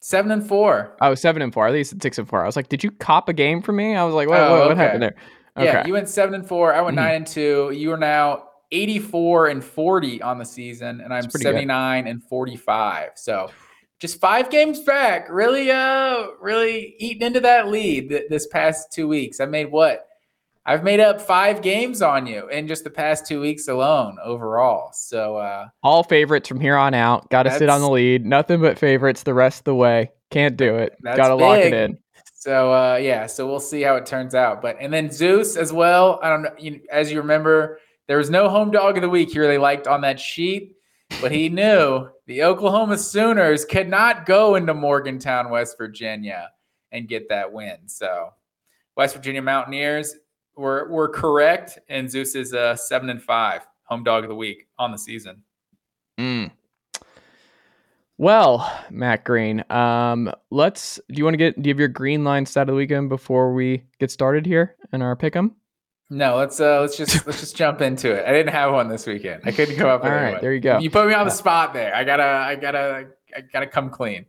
seven 0.01 0.31
and 0.31 0.47
four. 0.47 0.95
I 1.01 1.10
was 1.10 1.23
and 1.25 1.51
four. 1.53 1.65
At 1.65 1.73
least 1.73 1.99
six 2.01 2.19
and 2.19 2.29
four. 2.29 2.43
I 2.43 2.45
was 2.45 2.55
like, 2.55 2.69
did 2.69 2.84
you 2.84 2.91
cop 2.91 3.27
a 3.27 3.34
game 3.34 3.62
for 3.63 3.71
me? 3.71 3.95
I 3.95 4.03
was 4.03 4.13
like, 4.13 4.27
what, 4.29 4.39
Oh, 4.39 4.51
what, 4.51 4.60
what 4.60 4.71
okay. 4.73 4.81
happened 4.81 5.01
there? 5.01 5.15
Okay. 5.58 5.65
Yeah, 5.65 5.88
you 5.88 5.93
went 5.93 6.10
seven 6.10 6.36
and 6.36 6.47
four. 6.47 6.73
I 6.73 6.81
went 6.81 6.95
Mhm. 6.95 7.01
nine 7.01 7.15
and 7.15 7.27
two. 7.27 7.71
You 7.73 7.91
are 7.93 7.97
now 7.97 8.49
84 8.71 9.47
and 9.47 9.63
40 9.63 10.21
on 10.21 10.38
the 10.38 10.45
season, 10.45 11.01
and 11.01 11.13
I'm 11.13 11.21
That's 11.23 11.27
pretty 11.34 11.43
good. 11.45 11.49
79 11.53 12.08
and 12.08 12.21
45. 12.23 13.12
So 13.15 13.49
just 13.99 14.19
five 14.19 14.49
games 14.51 14.81
back. 14.81 15.27
Really, 15.29 15.71
uh, 15.71 16.27
really 16.41 16.95
eating 16.99 17.21
into 17.25 17.39
that 17.39 17.69
lead 17.69 18.10
th- 18.10 18.25
this 18.29 18.45
past 18.47 18.91
two 18.93 19.08
weeks. 19.08 19.39
I 19.39 19.45
made 19.45 19.71
what? 19.71 20.08
I've 20.67 20.84
made 20.84 20.99
up 20.99 21.21
five 21.21 21.62
games 21.62 22.01
on 22.01 22.25
you 22.25 22.47
in 22.49 22.67
just 22.67 22.84
the 22.84 22.89
past 22.89 23.28
two 23.28 23.39
weeks 23.39 23.67
alone 23.67 24.17
overall. 24.23 24.91
So 24.93 25.38
uh 25.38 25.67
All 25.84 26.04
favorites 26.04 26.47
from 26.47 26.60
here 26.60 26.75
on 26.75 26.93
out. 26.93 27.30
Got 27.30 27.43
to 27.43 27.51
sit 27.51 27.69
on 27.69 27.82
the 27.82 27.89
lead. 27.89 28.25
Nothing 28.25 28.62
but 28.62 28.80
favorites 28.80 29.23
the 29.23 29.34
rest 29.34 29.60
of 29.60 29.63
the 29.65 29.75
way. 29.75 30.12
Can't 30.32 30.58
do 30.58 30.75
it. 30.75 30.97
Got 31.04 31.28
to 31.28 31.36
lock 31.36 31.60
it 31.60 31.73
in. 31.73 31.99
So 32.34 32.71
uh, 32.71 32.97
yeah, 32.97 33.25
so 33.25 33.47
we'll 33.47 33.60
see 33.60 33.82
how 33.82 33.95
it 33.95 34.06
turns 34.06 34.36
out. 34.36 34.62
But 34.62 34.78
and 34.80 34.93
then 34.93 35.12
Zeus 35.12 35.56
as 35.56 35.73
well. 35.73 36.19
I 36.21 36.30
don't 36.30 36.43
know. 36.43 36.54
You, 36.60 36.82
as 36.91 37.12
you 37.12 37.19
remember, 37.19 37.80
there 38.08 38.17
was 38.17 38.30
no 38.30 38.49
home 38.49 38.69
dog 38.69 38.97
of 38.97 39.01
the 39.01 39.10
week 39.10 39.32
here. 39.32 39.47
They 39.47 39.58
liked 39.58 39.88
on 39.88 40.01
that 40.01 40.19
sheet, 40.19 40.75
but 41.21 41.32
he 41.32 41.49
knew 41.49 42.08
the 42.28 42.43
Oklahoma 42.43 42.97
Sooners 42.99 43.65
could 43.65 43.89
not 43.89 44.28
go 44.28 44.56
into 44.56 44.75
Morgantown, 44.75 45.49
West 45.49 45.75
Virginia, 45.78 46.51
and 46.91 47.08
get 47.08 47.30
that 47.30 47.51
win. 47.51 47.78
So 47.88 48.30
West 48.95 49.15
Virginia 49.15 49.41
Mountaineers 49.41 50.15
were 50.58 50.88
were 50.89 51.10
correct, 51.10 51.80
and 51.89 52.10
Zeus 52.10 52.36
is 52.36 52.54
uh, 52.54 52.76
seven 52.76 53.10
and 53.10 53.22
five 53.22 53.65
home 53.84 54.04
dog 54.04 54.24
of 54.24 54.30
the 54.30 54.36
week 54.36 54.68
on 54.78 54.91
the 54.91 54.98
season. 54.98 55.44
Mm. 56.20 56.52
Well, 58.18 58.72
Matt 58.89 59.26
Green, 59.26 59.63
um, 59.70 60.32
let's. 60.50 61.00
Do 61.10 61.15
you 61.18 61.26
want 61.26 61.34
to 61.34 61.38
get? 61.38 61.62
Do 61.62 61.68
you 61.68 61.74
have 61.74 61.80
your 61.80 61.89
green 61.89 62.24
line 62.24 62.46
stat 62.46 62.63
of 62.63 62.68
the 62.68 62.74
weekend 62.76 63.10
before 63.10 63.54
we 63.54 63.84
get 64.00 64.10
started 64.10 64.46
here 64.46 64.76
in 64.94 65.02
our 65.02 65.15
pick'em? 65.18 65.52
No, 66.10 66.38
let's 66.38 66.62
uh, 66.62 66.80
let's 66.82 66.96
just 66.96 67.26
let's 67.28 67.41
just 67.41 67.58
jump 67.58 67.82
into 67.82 68.12
it. 68.13 68.26
I 68.26 68.32
didn't 68.32 68.54
have 68.54 68.72
one 68.72 68.88
this 68.88 69.06
weekend. 69.06 69.41
I 69.46 69.52
couldn't 69.52 69.76
come 69.76 69.88
up 69.89 70.04
with 70.04 70.12
All 70.12 70.15
right, 70.15 70.24
anyone. 70.26 70.41
there 70.41 70.54
you 70.54 70.62
go. 70.62 70.78
You 70.80 70.89
put 70.89 71.08
me 71.08 71.13
on 71.13 71.26
the 71.26 71.32
Uh, 71.32 71.36
spot 71.36 71.74
there. 71.74 71.94
I 71.94 72.04
gotta, 72.06 72.24
I 72.24 72.56
gotta, 72.56 73.08
I 73.36 73.41
gotta 73.52 73.68
come 73.68 73.89
clean. 73.89 74.26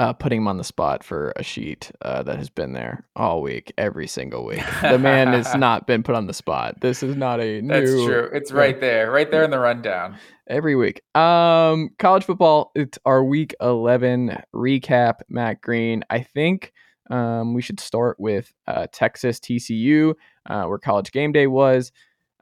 Uh, 0.00 0.14
putting 0.14 0.38
him 0.38 0.48
on 0.48 0.56
the 0.56 0.64
spot 0.64 1.04
for 1.04 1.30
a 1.36 1.42
sheet 1.42 1.92
uh, 2.00 2.22
that 2.22 2.38
has 2.38 2.48
been 2.48 2.72
there 2.72 3.06
all 3.16 3.42
week, 3.42 3.70
every 3.76 4.06
single 4.06 4.46
week. 4.46 4.64
The 4.80 4.98
man 4.98 5.26
has 5.28 5.54
not 5.54 5.86
been 5.86 6.02
put 6.02 6.14
on 6.14 6.26
the 6.26 6.32
spot. 6.32 6.80
This 6.80 7.02
is 7.02 7.16
not 7.16 7.38
a 7.38 7.60
new. 7.60 7.68
That's 7.68 7.90
true. 7.90 8.30
It's 8.32 8.50
right 8.50 8.80
there, 8.80 9.10
right 9.10 9.30
there 9.30 9.44
in 9.44 9.50
the 9.50 9.58
rundown. 9.58 10.16
every 10.46 10.74
week. 10.74 11.02
Um, 11.14 11.90
college 11.98 12.24
football. 12.24 12.72
It's 12.74 12.98
our 13.04 13.22
week 13.22 13.54
eleven 13.60 14.38
recap. 14.56 15.16
Matt 15.28 15.60
Green. 15.60 16.02
I 16.08 16.20
think 16.20 16.72
um, 17.10 17.52
we 17.52 17.60
should 17.60 17.78
start 17.78 18.18
with 18.18 18.54
uh, 18.66 18.86
Texas 18.90 19.38
TCU, 19.38 20.14
uh, 20.46 20.64
where 20.64 20.78
College 20.78 21.12
Game 21.12 21.32
Day 21.32 21.46
was. 21.46 21.92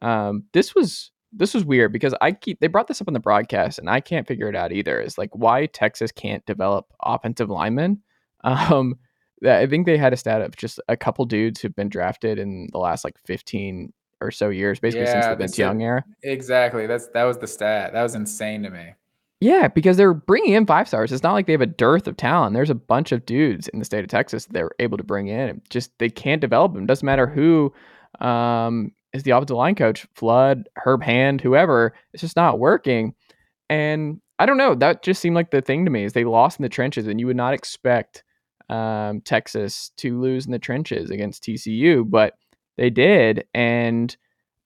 Um, 0.01 0.45
this 0.53 0.76
was 0.76 1.11
this 1.33 1.55
was 1.55 1.64
weird 1.64 1.93
because 1.93 2.14
I 2.20 2.33
keep 2.33 2.61
they 2.61 2.66
brought 2.66 2.89
this 2.89 3.01
up 3.01 3.09
on 3.09 3.14
the 3.14 3.20
broadcast 3.20 3.79
and 3.79 3.91
I 3.91 4.01
can't 4.01 4.26
figure 4.26 4.49
it 4.49 4.57
out 4.57 4.72
either. 4.72 5.01
Is 5.01 5.18
like 5.18 5.31
why 5.35 5.66
Texas 5.66 6.12
can't 6.12 6.45
develop 6.47 6.87
offensive 7.03 7.51
linemen. 7.51 8.03
Um, 8.45 8.95
I 9.45 9.66
think 9.66 9.85
they 9.85 9.99
had 9.99 10.12
a 10.12 10.16
stat 10.16 10.43
of 10.43 10.55
just 10.57 10.79
a 10.89 10.97
couple 10.97 11.24
dudes 11.24 11.61
who've 11.61 11.74
been 11.74 11.89
drafted 11.89 12.39
in 12.39 12.68
the 12.70 12.79
last 12.79 13.03
like 13.03 13.16
fifteen 13.26 13.93
or 14.20 14.31
so 14.31 14.49
years, 14.49 14.79
basically 14.79 15.07
since 15.07 15.26
the 15.26 15.35
Vince 15.35 15.59
Young 15.59 15.83
era. 15.83 16.05
Exactly. 16.22 16.87
That's 16.87 17.09
that 17.09 17.24
was 17.24 17.39
the 17.39 17.49
stat. 17.49 17.93
That 17.93 18.03
was 18.05 18.14
insane 18.14 18.62
to 18.62 18.70
me. 18.70 18.95
Yeah, 19.41 19.68
because 19.68 19.97
they're 19.97 20.14
bringing 20.14 20.55
in 20.55 20.66
five 20.66 20.89
stars. 20.89 21.12
It's 21.12 21.22
not 21.22 21.33
like 21.33 21.47
they 21.47 21.53
have 21.53 21.61
a 21.61 21.66
dearth 21.66 22.09
of 22.09 22.16
talent. 22.16 22.55
There's 22.55 22.70
a 22.70 22.74
bunch 22.74 23.12
of 23.12 23.24
dudes 23.24 23.68
in 23.68 23.79
the 23.79 23.85
state 23.85 24.03
of 24.03 24.09
Texas 24.09 24.47
that 24.47 24.53
they're 24.53 24.72
able 24.81 24.99
to 24.99 25.05
bring 25.05 25.29
in. 25.29 25.62
Just 25.70 25.97
they 25.99 26.11
can't 26.11 26.41
develop 26.41 26.74
them. 26.74 26.87
Doesn't 26.87 27.07
matter 27.07 27.26
who 27.26 27.72
um, 28.20 28.93
is 29.12 29.22
the 29.22 29.30
offensive 29.30 29.56
line 29.56 29.74
coach, 29.74 30.06
Flood, 30.14 30.68
Herb 30.76 31.02
Hand, 31.02 31.40
whoever. 31.40 31.94
It's 32.12 32.20
just 32.20 32.36
not 32.36 32.59
working. 32.59 33.14
And 33.70 34.20
I 34.38 34.46
don't 34.46 34.56
know. 34.56 34.74
That 34.74 35.02
just 35.02 35.20
seemed 35.20 35.34
like 35.34 35.50
the 35.50 35.62
thing 35.62 35.84
to 35.84 35.90
me 35.90 36.04
is 36.04 36.12
they 36.12 36.24
lost 36.24 36.59
in 36.59 36.62
the 36.62 36.68
trenches, 36.68 37.06
and 37.06 37.18
you 37.18 37.26
would 37.26 37.36
not 37.36 37.54
expect 37.54 38.22
um, 38.68 39.20
Texas 39.22 39.90
to 39.96 40.20
lose 40.20 40.46
in 40.46 40.52
the 40.52 40.59
trenches 40.59 41.11
against 41.11 41.42
TCU, 41.42 42.09
but 42.09 42.34
they 42.76 42.90
did. 42.90 43.44
And 43.54 44.16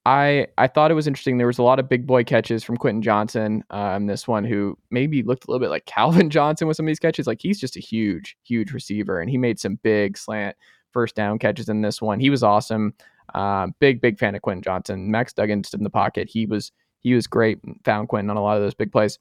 I 0.05 0.47
I 0.57 0.67
thought 0.67 0.91
it 0.91 0.95
was 0.95 1.07
interesting. 1.07 1.37
There 1.37 1.47
was 1.47 1.57
a 1.57 1.63
lot 1.63 1.79
of 1.79 1.89
big 1.89 2.05
boy 2.05 2.23
catches 2.23 2.63
from 2.63 2.77
Quentin 2.77 3.01
Johnston. 3.01 3.63
Um, 3.69 4.07
this 4.07 4.27
one 4.27 4.43
who 4.43 4.77
maybe 4.91 5.23
looked 5.23 5.45
a 5.45 5.51
little 5.51 5.63
bit 5.63 5.69
like 5.69 5.85
Calvin 5.87 6.29
Johnson 6.29 6.67
with 6.67 6.77
some 6.77 6.85
of 6.85 6.89
these 6.89 6.99
catches. 6.99 7.27
Like 7.27 7.41
he's 7.41 7.59
just 7.59 7.77
a 7.77 7.81
huge, 7.81 8.37
huge 8.43 8.73
receiver, 8.73 9.19
and 9.19 9.29
he 9.29 9.37
made 9.37 9.59
some 9.59 9.79
big 9.81 10.17
slant 10.17 10.55
first 10.91 11.15
down 11.15 11.39
catches 11.39 11.69
in 11.69 11.81
this 11.81 12.01
one. 12.01 12.19
He 12.19 12.29
was 12.29 12.43
awesome. 12.43 12.93
Uh, 13.33 13.67
big, 13.79 14.01
big 14.01 14.19
fan 14.19 14.35
of 14.35 14.41
Quentin 14.41 14.61
Johnston. 14.61 15.11
Max 15.11 15.33
Duggan 15.33 15.63
stood 15.63 15.79
in 15.79 15.83
the 15.83 15.89
pocket. 15.89 16.29
He 16.29 16.45
was 16.45 16.71
he 16.99 17.13
was 17.13 17.27
great. 17.27 17.59
Found 17.85 18.09
Quentin 18.09 18.29
on 18.29 18.37
a 18.37 18.41
lot 18.41 18.57
of 18.57 18.63
those 18.63 18.73
big 18.73 18.91
plays. 18.91 19.19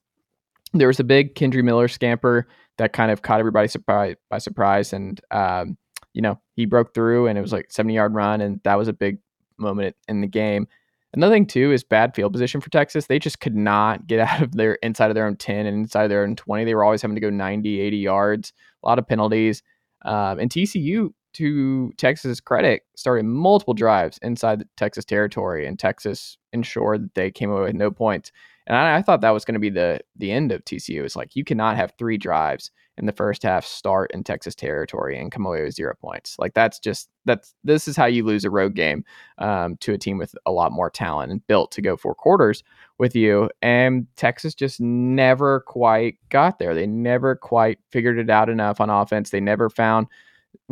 There 0.73 0.89
was 0.89 1.01
a 1.01 1.05
big 1.05 1.35
Kendre 1.35 1.63
Miller 1.63 1.89
scamper 1.89 2.47
that 2.79 2.93
kind 2.93 3.11
of 3.11 3.23
caught 3.23 3.41
everybody 3.41 3.69
surprise 3.69 4.17
by 4.31 4.39
surprise, 4.39 4.93
and 4.93 5.21
um, 5.31 5.77
you 6.15 6.23
know 6.23 6.41
he 6.55 6.67
broke 6.67 6.95
through, 6.95 7.27
and 7.27 7.39
it 7.39 7.43
was 7.43 7.53
like 7.53 7.67
seventy 7.71 7.95
yard 7.95 8.15
run, 8.15 8.41
and 8.41 8.61
that 8.65 8.77
was 8.77 8.89
a 8.89 8.93
big 8.93 9.19
moment 9.59 9.97
in 10.09 10.21
the 10.21 10.27
game. 10.27 10.67
Another 11.15 11.35
thing 11.35 11.47
too 11.47 11.73
is 11.73 11.85
bad 11.85 12.15
field 12.15 12.33
position 12.33 12.61
for 12.61 12.71
Texas. 12.71 13.07
They 13.07 13.19
just 13.19 13.41
could 13.41 13.55
not 13.55 14.07
get 14.07 14.21
out 14.29 14.43
of 14.43 14.53
their 14.53 14.75
inside 14.77 15.11
of 15.11 15.15
their 15.15 15.27
own 15.27 15.37
10 15.37 15.67
and 15.67 15.77
inside 15.77 16.05
of 16.05 16.11
their 16.11 16.23
own 16.23 16.37
20. 16.37 16.65
They 16.65 16.75
were 16.75 16.85
always 16.85 17.03
having 17.03 17.15
to 17.17 17.21
go 17.21 17.31
90, 17.31 17.81
80 17.81 17.97
yards, 17.99 18.53
a 18.83 18.89
lot 18.89 18.99
of 18.99 19.07
penalties. 19.07 19.63
Um, 20.05 20.39
and 20.39 20.51
TCU, 20.51 21.13
to 21.35 21.93
Texas's 21.97 22.41
credit, 22.41 22.83
started 22.97 23.25
multiple 23.25 23.75
drives 23.75 24.19
inside 24.23 24.61
the 24.61 24.69
Texas 24.77 25.05
territory, 25.05 25.67
and 25.67 25.79
Texas 25.79 26.37
ensured 26.53 27.05
that 27.05 27.15
they 27.15 27.31
came 27.31 27.51
away 27.51 27.63
with 27.63 27.75
no 27.75 27.91
points. 27.91 28.33
And 28.67 28.77
I, 28.77 28.97
I 28.97 29.03
thought 29.03 29.21
that 29.23 29.31
was 29.31 29.45
going 29.45 29.55
to 29.55 29.61
be 29.61 29.71
the 29.71 30.01
the 30.17 30.31
end 30.31 30.53
of 30.53 30.65
TCU. 30.65 31.05
It's 31.05 31.17
like 31.17 31.35
you 31.35 31.45
cannot 31.45 31.77
have 31.77 31.93
three 31.99 32.17
drives 32.17 32.71
in 32.99 33.07
the 33.07 33.13
first 33.13 33.43
half 33.43 33.65
start 33.65 34.11
in 34.13 34.23
Texas 34.23 34.55
territory 34.55 35.19
and 35.19 35.33
come 35.33 35.47
away 35.47 35.63
with 35.63 35.75
zero 35.75 35.95
points. 36.01 36.37
Like 36.39 36.55
that's 36.55 36.79
just 36.79 37.09
that's 37.25 37.55
this 37.65 37.89
is 37.89 37.97
how 37.97 38.05
you 38.07 38.25
lose 38.25 38.45
a 38.45 38.51
road 38.51 38.75
game 38.75 39.05
um, 39.39 39.77
to 39.79 39.95
a 39.95 39.99
team 39.99 40.19
with 40.19 40.35
a 40.47 40.53
lot 40.53 40.73
more 40.73 40.91
talent 40.91 41.33
and 41.33 41.47
built 41.47 41.73
to 41.73 41.83
go 41.83 41.97
four 41.97 42.15
quarters 42.15 42.63
with 42.99 43.17
you. 43.17 43.49
And 43.63 44.07
Texas 44.17 44.55
just 44.55 44.81
never 44.81 45.61
quite 45.61 46.19
got 46.29 46.59
there. 46.59 46.75
They 46.75 46.87
never 46.87 47.35
quite 47.35 47.79
figured 47.91 48.19
it 48.19 48.31
out 48.31 48.49
enough 48.49 48.81
on 48.81 48.91
offense. 48.91 49.31
They 49.31 49.41
never 49.41 49.71
found 49.71 50.07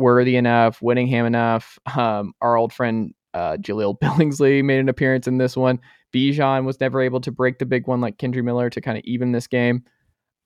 worthy 0.01 0.35
enough, 0.35 0.81
Whittington 0.81 1.25
enough. 1.25 1.79
Um, 1.95 2.33
our 2.41 2.55
old 2.55 2.73
friend 2.73 3.13
uh, 3.33 3.57
Jahleel 3.57 3.97
Billingsley 4.01 4.63
made 4.63 4.79
an 4.79 4.89
appearance 4.89 5.27
in 5.27 5.37
this 5.37 5.55
one. 5.55 5.79
Bijan 6.13 6.65
was 6.65 6.79
never 6.79 7.01
able 7.01 7.21
to 7.21 7.31
break 7.31 7.59
the 7.59 7.65
big 7.65 7.87
one 7.87 8.01
like 8.01 8.17
Kendre 8.17 8.43
Miller 8.43 8.69
to 8.69 8.81
kind 8.81 8.97
of 8.97 9.03
even 9.05 9.31
this 9.31 9.47
game. 9.47 9.83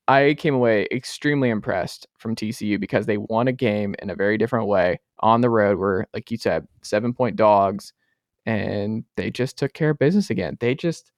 I 0.08 0.36
came 0.38 0.54
away 0.54 0.86
extremely 0.92 1.50
impressed 1.50 2.06
from 2.16 2.36
TCU 2.36 2.78
because 2.78 3.06
they 3.06 3.16
won 3.16 3.48
a 3.48 3.52
game 3.52 3.96
in 4.00 4.10
a 4.10 4.14
very 4.14 4.38
different 4.38 4.68
way 4.68 5.00
on 5.18 5.40
the 5.40 5.50
road 5.50 5.78
where, 5.78 6.06
like 6.14 6.30
you 6.30 6.36
said, 6.36 6.68
seven 6.82 7.12
point 7.12 7.34
dogs 7.34 7.92
and 8.44 9.04
they 9.16 9.30
just 9.30 9.58
took 9.58 9.72
care 9.72 9.90
of 9.90 9.98
business 9.98 10.30
again. 10.30 10.56
They 10.60 10.76
just 10.76 11.10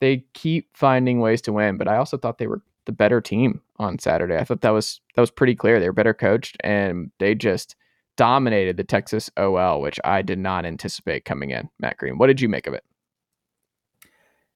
they 0.00 0.24
keep 0.34 0.68
finding 0.76 1.18
ways 1.18 1.42
to 1.42 1.52
win, 1.52 1.76
but 1.76 1.88
I 1.88 1.96
also 1.96 2.16
thought 2.16 2.38
they 2.38 2.46
were 2.46 2.62
the 2.88 2.92
better 2.92 3.20
team 3.20 3.60
on 3.78 3.98
Saturday. 3.98 4.38
I 4.38 4.44
thought 4.44 4.62
that 4.62 4.70
was 4.70 5.00
that 5.14 5.20
was 5.20 5.30
pretty 5.30 5.54
clear. 5.54 5.78
They 5.78 5.88
were 5.88 5.92
better 5.92 6.14
coached 6.14 6.56
and 6.64 7.12
they 7.18 7.34
just 7.34 7.76
dominated 8.16 8.78
the 8.78 8.82
Texas 8.82 9.30
OL, 9.36 9.82
which 9.82 10.00
I 10.04 10.22
did 10.22 10.38
not 10.38 10.64
anticipate 10.64 11.26
coming 11.26 11.50
in. 11.50 11.68
Matt 11.78 11.98
Green, 11.98 12.16
what 12.16 12.28
did 12.28 12.40
you 12.40 12.48
make 12.48 12.66
of 12.66 12.72
it? 12.72 12.82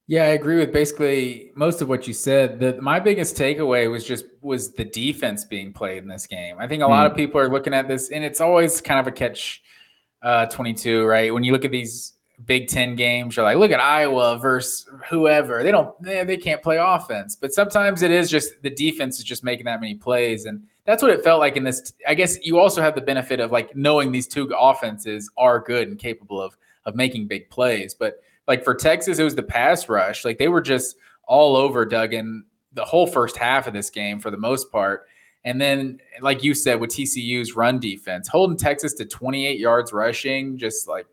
Yeah, 0.08 0.24
I 0.24 0.28
agree 0.28 0.56
with 0.56 0.72
basically 0.72 1.52
most 1.54 1.82
of 1.82 1.90
what 1.90 2.08
you 2.08 2.14
said. 2.14 2.58
The, 2.58 2.80
my 2.80 2.98
biggest 2.98 3.36
takeaway 3.36 3.90
was 3.90 4.02
just 4.04 4.24
was 4.40 4.72
the 4.72 4.84
defense 4.84 5.44
being 5.44 5.74
played 5.74 6.02
in 6.02 6.08
this 6.08 6.26
game. 6.26 6.56
I 6.58 6.66
think 6.66 6.82
a 6.82 6.86
mm. 6.86 6.90
lot 6.90 7.06
of 7.06 7.12
hmm. 7.12 7.16
people 7.16 7.40
are 7.40 7.50
looking 7.50 7.74
at 7.74 7.86
this, 7.86 8.10
and 8.10 8.24
it's 8.24 8.40
always 8.40 8.80
kind 8.80 8.98
of 8.98 9.06
a 9.06 9.12
catch 9.12 9.62
uh, 10.22 10.46
twenty 10.46 10.72
two, 10.72 11.04
right? 11.04 11.32
When 11.32 11.44
you 11.44 11.52
look 11.52 11.66
at 11.66 11.70
these 11.70 12.14
Big 12.46 12.68
Ten 12.68 12.96
games, 12.96 13.36
you're 13.36 13.44
like, 13.44 13.56
look 13.56 13.70
at 13.70 13.80
Iowa 13.80 14.38
versus 14.38 14.88
whoever. 15.08 15.62
They 15.62 15.70
don't, 15.70 16.00
they, 16.02 16.24
they 16.24 16.36
can't 16.36 16.62
play 16.62 16.78
offense, 16.78 17.36
but 17.36 17.52
sometimes 17.52 18.02
it 18.02 18.10
is 18.10 18.30
just 18.30 18.60
the 18.62 18.70
defense 18.70 19.18
is 19.18 19.24
just 19.24 19.44
making 19.44 19.66
that 19.66 19.80
many 19.80 19.94
plays, 19.94 20.46
and 20.46 20.62
that's 20.84 21.02
what 21.02 21.12
it 21.12 21.22
felt 21.22 21.40
like 21.40 21.56
in 21.56 21.64
this. 21.64 21.92
I 22.06 22.14
guess 22.14 22.38
you 22.44 22.58
also 22.58 22.82
have 22.82 22.94
the 22.94 23.00
benefit 23.00 23.40
of 23.40 23.52
like 23.52 23.76
knowing 23.76 24.12
these 24.12 24.26
two 24.26 24.50
offenses 24.58 25.30
are 25.36 25.60
good 25.60 25.88
and 25.88 25.98
capable 25.98 26.40
of 26.40 26.56
of 26.84 26.96
making 26.96 27.28
big 27.28 27.48
plays, 27.48 27.94
but 27.94 28.20
like 28.48 28.64
for 28.64 28.74
Texas, 28.74 29.18
it 29.18 29.24
was 29.24 29.34
the 29.34 29.42
pass 29.42 29.88
rush. 29.88 30.24
Like 30.24 30.38
they 30.38 30.48
were 30.48 30.60
just 30.60 30.96
all 31.26 31.56
over 31.56 31.84
Duggan 31.84 32.44
the 32.72 32.84
whole 32.84 33.06
first 33.06 33.36
half 33.36 33.66
of 33.66 33.72
this 33.72 33.90
game 33.90 34.18
for 34.18 34.30
the 34.30 34.36
most 34.36 34.70
part. 34.72 35.06
And 35.44 35.60
then, 35.60 35.98
like 36.20 36.44
you 36.44 36.54
said, 36.54 36.80
with 36.80 36.90
TCU's 36.90 37.56
run 37.56 37.80
defense, 37.80 38.28
holding 38.28 38.56
Texas 38.56 38.94
to 38.94 39.04
28 39.04 39.58
yards 39.58 39.92
rushing, 39.92 40.56
just 40.56 40.86
like 40.86 41.06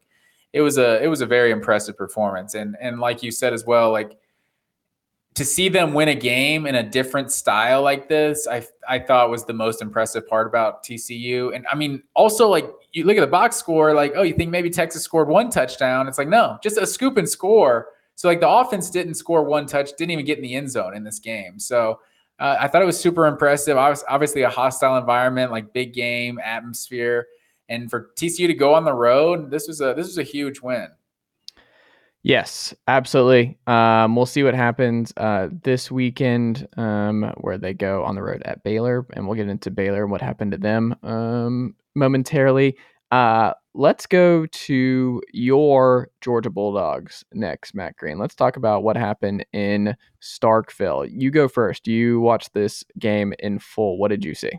it 0.54 0.62
was 0.62 0.78
a 0.78 1.04
it 1.04 1.08
was 1.08 1.22
a 1.22 1.26
very 1.26 1.52
impressive 1.52 1.98
performance. 1.98 2.56
And 2.56 2.76
and 2.82 3.00
like 3.00 3.24
you 3.24 3.32
said 3.32 3.54
as 3.54 3.66
well, 3.66 3.92
like 3.92 4.18
to 5.36 5.46
see 5.46 5.70
them 5.70 5.94
win 5.94 6.10
a 6.10 6.16
game 6.16 6.66
in 6.66 6.76
a 6.76 6.84
different 6.84 7.32
style 7.32 7.82
like 7.82 8.10
this, 8.10 8.48
I 8.48 8.66
I 8.88 9.00
thought 9.00 9.30
was 9.30 9.46
the 9.46 9.54
most 9.54 9.82
impressive 9.82 10.28
part 10.28 10.48
about 10.48 10.84
TCU. 10.84 11.56
And 11.56 11.66
I 11.72 11.76
mean, 11.76 12.04
also 12.16 12.48
like 12.48 12.70
you 12.92 13.04
look 13.04 13.18
at 13.18 13.22
the 13.22 13.28
box 13.28 13.56
score, 13.56 13.94
like, 13.94 14.14
oh, 14.16 14.24
you 14.24 14.34
think 14.34 14.52
maybe 14.52 14.70
Texas 14.70 15.04
scored 15.04 15.28
one 15.28 15.50
touchdown. 15.50 16.08
It's 16.08 16.18
like, 16.18 16.28
no, 16.28 16.58
just 16.64 16.78
a 16.78 16.88
scoop 16.88 17.18
and 17.18 17.30
score. 17.30 17.90
So, 18.16 18.28
like, 18.28 18.42
the 18.42 18.50
offense 18.50 18.90
didn't 18.90 19.14
score 19.14 19.44
one 19.44 19.66
touch, 19.66 19.92
didn't 19.98 20.12
even 20.12 20.26
get 20.26 20.38
in 20.38 20.44
the 20.44 20.56
end 20.56 20.70
zone 20.70 20.96
in 20.96 21.04
this 21.04 21.20
game. 21.20 21.60
So, 21.60 22.00
uh, 22.40 22.58
I 22.60 22.68
thought 22.68 22.82
it 22.82 22.86
was 22.86 23.00
super 23.00 23.28
impressive. 23.28 23.78
Obviously, 23.78 24.42
a 24.42 24.50
hostile 24.50 24.98
environment, 24.98 25.52
like 25.52 25.74
big 25.74 25.94
game 25.94 26.40
atmosphere, 26.44 27.28
and 27.70 27.90
for 27.90 28.10
TCU 28.16 28.48
to 28.48 28.54
go 28.54 28.74
on 28.74 28.84
the 28.84 28.94
road, 28.94 29.52
this 29.52 29.68
was 29.68 29.80
a 29.80 29.94
this 29.96 30.08
was 30.08 30.18
a 30.18 30.24
huge 30.24 30.60
win. 30.62 30.88
Yes, 32.22 32.74
absolutely. 32.88 33.58
Um, 33.66 34.16
we'll 34.16 34.26
see 34.26 34.44
what 34.44 34.54
happens 34.54 35.14
uh, 35.16 35.48
this 35.64 35.90
weekend 35.90 36.68
um, 36.76 37.34
where 37.38 37.58
they 37.58 37.74
go 37.74 38.04
on 38.04 38.16
the 38.16 38.22
road 38.22 38.42
at 38.44 38.62
Baylor, 38.64 39.06
and 39.14 39.26
we'll 39.26 39.38
get 39.38 39.48
into 39.48 39.72
Baylor 39.72 40.04
and 40.04 40.12
what 40.12 40.22
happened 40.22 40.52
to 40.52 40.58
them 40.58 40.96
um, 41.02 41.76
momentarily. 41.96 42.76
Uh, 43.12 43.54
let's 43.74 44.06
go 44.06 44.46
to 44.48 45.22
your 45.32 46.10
Georgia 46.20 46.50
Bulldogs 46.50 47.24
next, 47.34 47.74
Matt 47.74 47.96
Green. 47.96 48.20
Let's 48.20 48.36
talk 48.36 48.58
about 48.58 48.84
what 48.84 48.98
happened 48.98 49.46
in 49.54 49.96
Starkville. 50.22 51.10
You 51.10 51.32
go 51.32 51.48
first. 51.48 51.88
You 51.88 52.20
watched 52.20 52.54
this 52.54 52.84
game 53.00 53.34
in 53.40 53.60
full. 53.60 53.98
What 53.98 54.10
did 54.10 54.26
you 54.26 54.36
see? 54.36 54.52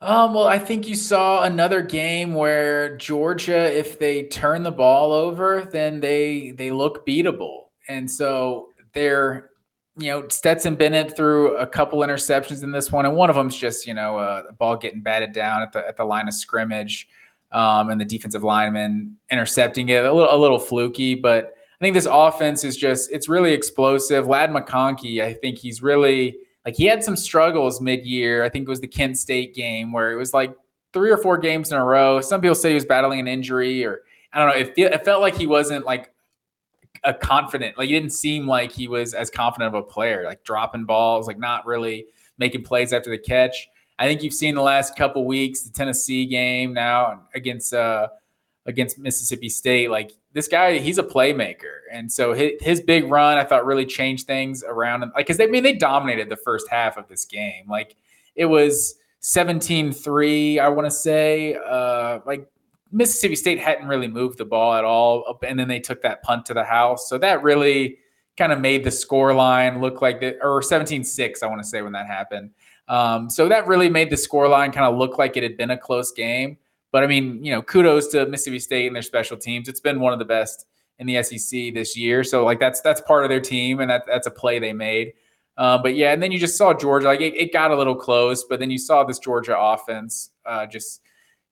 Um, 0.00 0.34
well, 0.34 0.46
I 0.46 0.58
think 0.58 0.86
you 0.86 0.94
saw 0.94 1.44
another 1.44 1.80
game 1.80 2.34
where 2.34 2.96
Georgia, 2.96 3.72
if 3.72 3.98
they 3.98 4.24
turn 4.24 4.62
the 4.62 4.72
ball 4.72 5.12
over, 5.12 5.68
then 5.72 6.00
they 6.00 6.50
they 6.52 6.70
look 6.70 7.06
beatable, 7.06 7.68
and 7.88 8.10
so 8.10 8.68
they're 8.92 9.50
you 9.96 10.08
know, 10.08 10.28
Stetson 10.28 10.74
Bennett 10.74 11.16
threw 11.16 11.56
a 11.56 11.66
couple 11.66 12.00
interceptions 12.00 12.64
in 12.64 12.72
this 12.72 12.90
one, 12.90 13.06
and 13.06 13.14
one 13.14 13.30
of 13.30 13.36
them's 13.36 13.56
just 13.56 13.86
you 13.86 13.94
know 13.94 14.18
a 14.18 14.52
ball 14.52 14.76
getting 14.76 15.00
batted 15.00 15.32
down 15.32 15.62
at 15.62 15.72
the 15.72 15.86
at 15.86 15.96
the 15.96 16.04
line 16.04 16.26
of 16.26 16.34
scrimmage, 16.34 17.08
um, 17.52 17.90
and 17.90 18.00
the 18.00 18.04
defensive 18.04 18.42
lineman 18.42 19.16
intercepting 19.30 19.88
it 19.88 20.04
a 20.04 20.12
little 20.12 20.34
a 20.34 20.36
little 20.36 20.58
fluky. 20.58 21.14
But 21.14 21.54
I 21.80 21.84
think 21.84 21.94
this 21.94 22.08
offense 22.10 22.64
is 22.64 22.76
just 22.76 23.10
it's 23.12 23.28
really 23.28 23.52
explosive. 23.52 24.26
Ladd 24.26 24.50
McConkey, 24.50 25.22
I 25.22 25.32
think 25.32 25.58
he's 25.58 25.82
really 25.82 26.38
like 26.64 26.74
he 26.76 26.84
had 26.84 27.04
some 27.04 27.16
struggles 27.16 27.80
mid 27.80 28.06
year. 28.06 28.44
I 28.44 28.48
think 28.48 28.66
it 28.66 28.70
was 28.70 28.80
the 28.80 28.88
Kent 28.88 29.18
State 29.18 29.54
game 29.54 29.92
where 29.92 30.12
it 30.12 30.16
was 30.16 30.32
like 30.32 30.54
three 30.92 31.10
or 31.10 31.18
four 31.18 31.36
games 31.36 31.70
in 31.70 31.76
a 31.76 31.84
row. 31.84 32.20
Some 32.20 32.40
people 32.40 32.54
say 32.54 32.70
he 32.70 32.74
was 32.74 32.84
battling 32.84 33.20
an 33.20 33.28
injury, 33.28 33.84
or 33.84 34.02
I 34.32 34.38
don't 34.38 34.48
know. 34.48 34.66
It, 34.66 34.92
it 34.92 35.04
felt 35.04 35.20
like 35.20 35.36
he 35.36 35.46
wasn't 35.46 35.84
like 35.84 36.10
a 37.02 37.12
confident, 37.12 37.76
like 37.76 37.88
he 37.88 37.92
didn't 37.92 38.12
seem 38.12 38.46
like 38.46 38.72
he 38.72 38.88
was 38.88 39.12
as 39.12 39.30
confident 39.30 39.74
of 39.74 39.82
a 39.82 39.86
player, 39.86 40.24
like 40.24 40.42
dropping 40.44 40.84
balls, 40.84 41.26
like 41.26 41.38
not 41.38 41.66
really 41.66 42.06
making 42.38 42.62
plays 42.62 42.92
after 42.92 43.10
the 43.10 43.18
catch. 43.18 43.68
I 43.98 44.06
think 44.06 44.22
you've 44.22 44.34
seen 44.34 44.54
the 44.54 44.62
last 44.62 44.96
couple 44.96 45.24
weeks 45.24 45.62
the 45.62 45.70
Tennessee 45.70 46.26
game 46.26 46.72
now 46.72 47.22
against 47.34 47.74
uh 47.74 48.08
against 48.66 48.98
Mississippi 48.98 49.48
State. 49.48 49.90
Like 49.90 50.12
this 50.34 50.48
guy, 50.48 50.78
he's 50.78 50.98
a 50.98 51.02
playmaker, 51.02 51.78
and 51.90 52.10
so 52.10 52.34
his, 52.34 52.52
his 52.60 52.80
big 52.80 53.10
run 53.10 53.38
I 53.38 53.44
thought 53.44 53.64
really 53.64 53.86
changed 53.86 54.26
things 54.26 54.62
around. 54.62 55.00
Like 55.00 55.14
because 55.16 55.38
they 55.38 55.44
I 55.44 55.46
mean 55.46 55.62
they 55.62 55.74
dominated 55.74 56.28
the 56.28 56.36
first 56.36 56.68
half 56.68 56.96
of 56.98 57.08
this 57.08 57.24
game. 57.24 57.64
Like 57.68 57.96
it 58.34 58.46
was 58.46 58.96
17-3, 59.22 60.58
I 60.58 60.68
want 60.68 60.86
to 60.86 60.90
say. 60.90 61.54
Uh, 61.54 62.18
like 62.26 62.46
Mississippi 62.92 63.36
State 63.36 63.58
hadn't 63.58 63.88
really 63.88 64.08
moved 64.08 64.38
the 64.38 64.44
ball 64.44 64.74
at 64.74 64.84
all, 64.84 65.38
and 65.46 65.58
then 65.58 65.68
they 65.68 65.80
took 65.80 66.02
that 66.02 66.22
punt 66.22 66.46
to 66.46 66.54
the 66.54 66.64
house. 66.64 67.08
So 67.08 67.16
that 67.18 67.42
really 67.42 67.98
kind 68.36 68.52
of 68.52 68.60
made 68.60 68.84
the 68.84 68.90
score 68.90 69.32
line 69.32 69.80
look 69.80 70.02
like 70.02 70.20
the 70.20 70.36
or 70.42 70.60
17-6, 70.60 71.42
I 71.42 71.46
want 71.46 71.62
to 71.62 71.66
say 71.66 71.82
when 71.82 71.92
that 71.92 72.06
happened. 72.06 72.50
Um, 72.88 73.30
so 73.30 73.48
that 73.48 73.66
really 73.66 73.88
made 73.88 74.10
the 74.10 74.16
score 74.16 74.48
line 74.48 74.72
kind 74.72 74.86
of 74.86 74.98
look 74.98 75.16
like 75.16 75.36
it 75.36 75.42
had 75.42 75.56
been 75.56 75.70
a 75.70 75.78
close 75.78 76.12
game. 76.12 76.58
But 76.94 77.02
I 77.02 77.08
mean, 77.08 77.44
you 77.44 77.50
know, 77.50 77.60
kudos 77.60 78.06
to 78.12 78.24
Mississippi 78.26 78.60
State 78.60 78.86
and 78.86 78.94
their 78.94 79.02
special 79.02 79.36
teams. 79.36 79.68
It's 79.68 79.80
been 79.80 79.98
one 79.98 80.12
of 80.12 80.20
the 80.20 80.24
best 80.24 80.66
in 81.00 81.08
the 81.08 81.20
SEC 81.24 81.74
this 81.74 81.96
year. 81.96 82.22
So 82.22 82.44
like 82.44 82.60
that's 82.60 82.82
that's 82.82 83.00
part 83.00 83.24
of 83.24 83.30
their 83.30 83.40
team, 83.40 83.80
and 83.80 83.90
that 83.90 84.04
that's 84.06 84.28
a 84.28 84.30
play 84.30 84.60
they 84.60 84.72
made. 84.72 85.12
Uh, 85.56 85.76
but 85.76 85.96
yeah, 85.96 86.12
and 86.12 86.22
then 86.22 86.30
you 86.30 86.38
just 86.38 86.56
saw 86.56 86.72
Georgia 86.72 87.08
like 87.08 87.20
it, 87.20 87.34
it, 87.34 87.52
got 87.52 87.72
a 87.72 87.76
little 87.76 87.96
close, 87.96 88.44
but 88.44 88.60
then 88.60 88.70
you 88.70 88.78
saw 88.78 89.02
this 89.02 89.18
Georgia 89.18 89.58
offense 89.58 90.30
uh, 90.46 90.66
just 90.66 91.00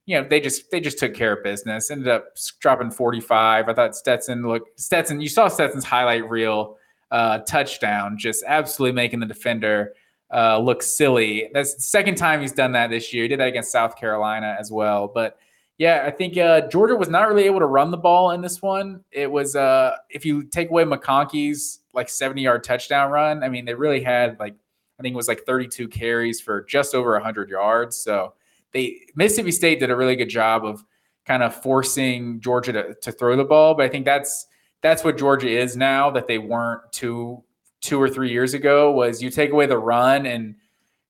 you 0.06 0.16
know 0.16 0.28
they 0.28 0.38
just 0.38 0.70
they 0.70 0.78
just 0.78 0.96
took 0.96 1.12
care 1.12 1.32
of 1.32 1.42
business. 1.42 1.90
Ended 1.90 2.06
up 2.06 2.36
dropping 2.60 2.92
45. 2.92 3.68
I 3.68 3.74
thought 3.74 3.96
Stetson 3.96 4.46
look 4.46 4.62
Stetson. 4.76 5.20
You 5.20 5.28
saw 5.28 5.48
Stetson's 5.48 5.84
highlight 5.84 6.30
reel 6.30 6.76
uh, 7.10 7.38
touchdown, 7.38 8.16
just 8.16 8.44
absolutely 8.46 8.94
making 8.94 9.18
the 9.18 9.26
defender 9.26 9.94
uh, 10.32 10.58
look 10.58 10.82
silly. 10.82 11.50
That's 11.52 11.74
the 11.74 11.82
second 11.82 12.16
time 12.16 12.40
he's 12.40 12.52
done 12.52 12.72
that 12.72 12.90
this 12.90 13.12
year. 13.12 13.24
He 13.24 13.28
did 13.28 13.40
that 13.40 13.48
against 13.48 13.70
South 13.70 13.96
Carolina 13.96 14.56
as 14.58 14.70
well. 14.70 15.08
But 15.08 15.38
yeah, 15.78 16.04
I 16.06 16.10
think 16.10 16.38
uh, 16.38 16.68
Georgia 16.68 16.94
was 16.96 17.08
not 17.08 17.28
really 17.28 17.44
able 17.44 17.58
to 17.58 17.66
run 17.66 17.90
the 17.90 17.96
ball 17.96 18.30
in 18.30 18.40
this 18.40 18.62
one. 18.62 19.02
It 19.10 19.30
was 19.30 19.56
uh, 19.56 19.96
if 20.10 20.24
you 20.24 20.44
take 20.44 20.70
away 20.70 20.84
McConkey's 20.84 21.80
like 21.92 22.08
70 22.08 22.40
yard 22.40 22.64
touchdown 22.64 23.10
run, 23.10 23.42
I 23.42 23.48
mean, 23.48 23.64
they 23.64 23.74
really 23.74 24.02
had 24.02 24.38
like 24.38 24.54
I 24.98 25.02
think 25.02 25.14
it 25.14 25.16
was 25.16 25.28
like 25.28 25.42
32 25.44 25.88
carries 25.88 26.40
for 26.40 26.62
just 26.62 26.94
over 26.94 27.12
100 27.12 27.50
yards. 27.50 27.96
So 27.96 28.34
they 28.72 29.00
Mississippi 29.16 29.50
State 29.50 29.80
did 29.80 29.90
a 29.90 29.96
really 29.96 30.16
good 30.16 30.28
job 30.28 30.64
of 30.64 30.84
kind 31.26 31.42
of 31.42 31.54
forcing 31.54 32.40
Georgia 32.40 32.72
to, 32.72 32.94
to 32.94 33.12
throw 33.12 33.36
the 33.36 33.44
ball. 33.44 33.74
But 33.74 33.86
I 33.86 33.88
think 33.88 34.04
that's 34.04 34.46
that's 34.82 35.04
what 35.04 35.18
Georgia 35.18 35.48
is 35.48 35.76
now 35.76 36.10
that 36.10 36.26
they 36.26 36.38
weren't 36.38 36.80
two 36.92 37.42
two 37.82 38.00
or 38.00 38.08
three 38.08 38.30
years 38.30 38.54
ago. 38.54 38.90
Was 38.90 39.22
you 39.22 39.30
take 39.30 39.50
away 39.50 39.66
the 39.66 39.78
run 39.78 40.26
and 40.26 40.54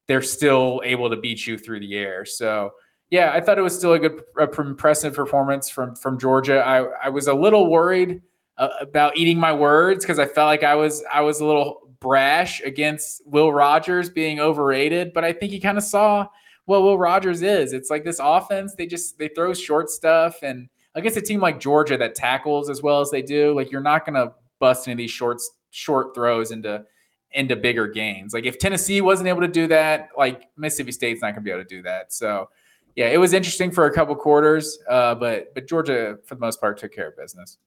they're 0.09 0.23
still 0.23 0.83
able 0.85 1.09
to 1.09 1.16
beat 1.16 1.47
you 1.47 1.57
through 1.57 1.81
the 1.81 1.97
air. 1.97 2.25
So 2.25 2.73
yeah, 3.11 3.31
I 3.33 3.41
thought 3.41 3.59
it 3.59 3.62
was 3.62 3.77
still 3.77 3.93
a 3.93 3.99
good, 3.99 4.23
a 4.39 4.61
impressive 4.61 5.14
performance 5.14 5.68
from 5.68 5.95
from 5.95 6.18
Georgia. 6.18 6.61
I 6.61 6.85
I 7.05 7.09
was 7.11 7.29
a 7.29 7.35
little 7.35 7.70
worried 7.70 8.23
uh, 8.59 8.68
about 8.81 9.16
eating 9.16 9.39
my 9.39 9.53
words 9.53 10.05
because 10.05 10.18
I 10.18 10.27
felt 10.27 10.47
like 10.47 10.62
I 10.62 10.75
was 10.75 11.05
I 11.12 11.20
was 11.20 11.41
a 11.41 11.45
little 11.45 11.81
brash 12.01 12.61
against 12.62 13.23
Will 13.27 13.53
Rogers 13.53 14.11
being 14.11 14.41
overrated, 14.41 15.12
but 15.12 15.25
I 15.25 15.33
think 15.33 15.53
he 15.53 15.61
kind 15.61 15.79
of 15.79 15.85
saw 15.85 16.27
what 16.64 16.83
Will 16.83 16.99
Rogers 16.99 17.43
is. 17.43 17.73
It's 17.73 17.91
like 17.91 18.05
this 18.05 18.20
offense, 18.20 18.75
they 18.75 18.87
just 18.87 19.18
they 19.18 19.29
throw 19.29 19.53
short 19.53 19.91
stuff 19.91 20.43
and 20.43 20.68
against 20.95 21.16
a 21.16 21.23
team 21.23 21.41
like 21.41 21.61
Georgia 21.61 21.97
that 21.99 22.14
tackles 22.14 22.68
as 22.68 22.83
well 22.83 23.01
as 23.01 23.11
they 23.11 23.23
do, 23.23 23.55
like 23.55 23.70
you're 23.70 23.81
not 23.81 24.07
to 24.14 24.33
bust 24.59 24.87
any 24.87 24.93
of 24.93 24.99
these 24.99 25.11
short 25.11 25.41
short 25.73 26.14
throws 26.14 26.51
into 26.51 26.85
into 27.33 27.57
bigger 27.57 27.89
gains. 27.89 28.35
Like 28.35 28.45
if 28.45 28.59
Tennessee 28.59 29.01
wasn't 29.01 29.29
able 29.29 29.41
to 29.41 29.49
do 29.49 29.66
that, 29.68 30.11
like 30.16 30.49
Mississippi 30.57 30.93
State's 30.93 31.23
not 31.23 31.29
going 31.29 31.37
to 31.37 31.41
be 31.41 31.51
able 31.51 31.62
to 31.62 31.68
do 31.68 31.83
that. 31.83 32.12
So, 32.12 32.51
yeah, 32.95 33.07
it 33.07 33.16
was 33.16 33.33
interesting 33.33 33.70
for 33.70 33.87
a 33.87 33.93
couple 33.93 34.14
quarters, 34.14 34.79
uh, 34.89 35.14
but 35.14 35.55
but 35.55 35.66
Georgia 35.66 36.18
for 36.25 36.35
the 36.35 36.41
most 36.41 36.61
part 36.61 36.79
took 36.79 36.93
care 36.93 37.09
of 37.09 37.16
business. 37.16 37.59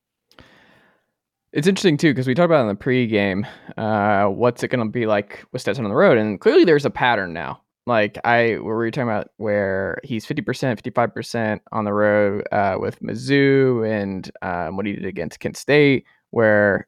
It's 1.51 1.67
interesting 1.67 1.97
too 1.97 2.11
because 2.11 2.27
we 2.27 2.33
talked 2.33 2.45
about 2.45 2.61
in 2.61 2.67
the 2.67 2.75
pregame, 2.75 3.47
uh, 3.77 4.29
what's 4.29 4.61
it 4.61 4.67
going 4.67 4.85
to 4.85 4.91
be 4.91 5.05
like 5.05 5.43
with 5.51 5.61
Stetson 5.61 5.85
on 5.85 5.89
the 5.89 5.95
road, 5.95 6.17
and 6.17 6.39
clearly 6.39 6.63
there's 6.63 6.85
a 6.85 6.89
pattern 6.89 7.33
now 7.33 7.61
like 7.87 8.17
I 8.23 8.53
we 8.53 8.59
were 8.59 8.89
talking 8.89 9.09
about 9.09 9.29
where 9.37 9.99
he's 10.03 10.25
50%, 10.25 10.81
55% 10.81 11.59
on 11.71 11.85
the 11.85 11.93
road 11.93 12.43
uh, 12.51 12.77
with 12.79 12.99
Mizzou 12.99 13.87
and 13.87 14.29
um, 14.41 14.75
what 14.75 14.85
he 14.85 14.93
did 14.93 15.05
against 15.05 15.39
Kent 15.39 15.57
State, 15.57 16.05
where 16.31 16.87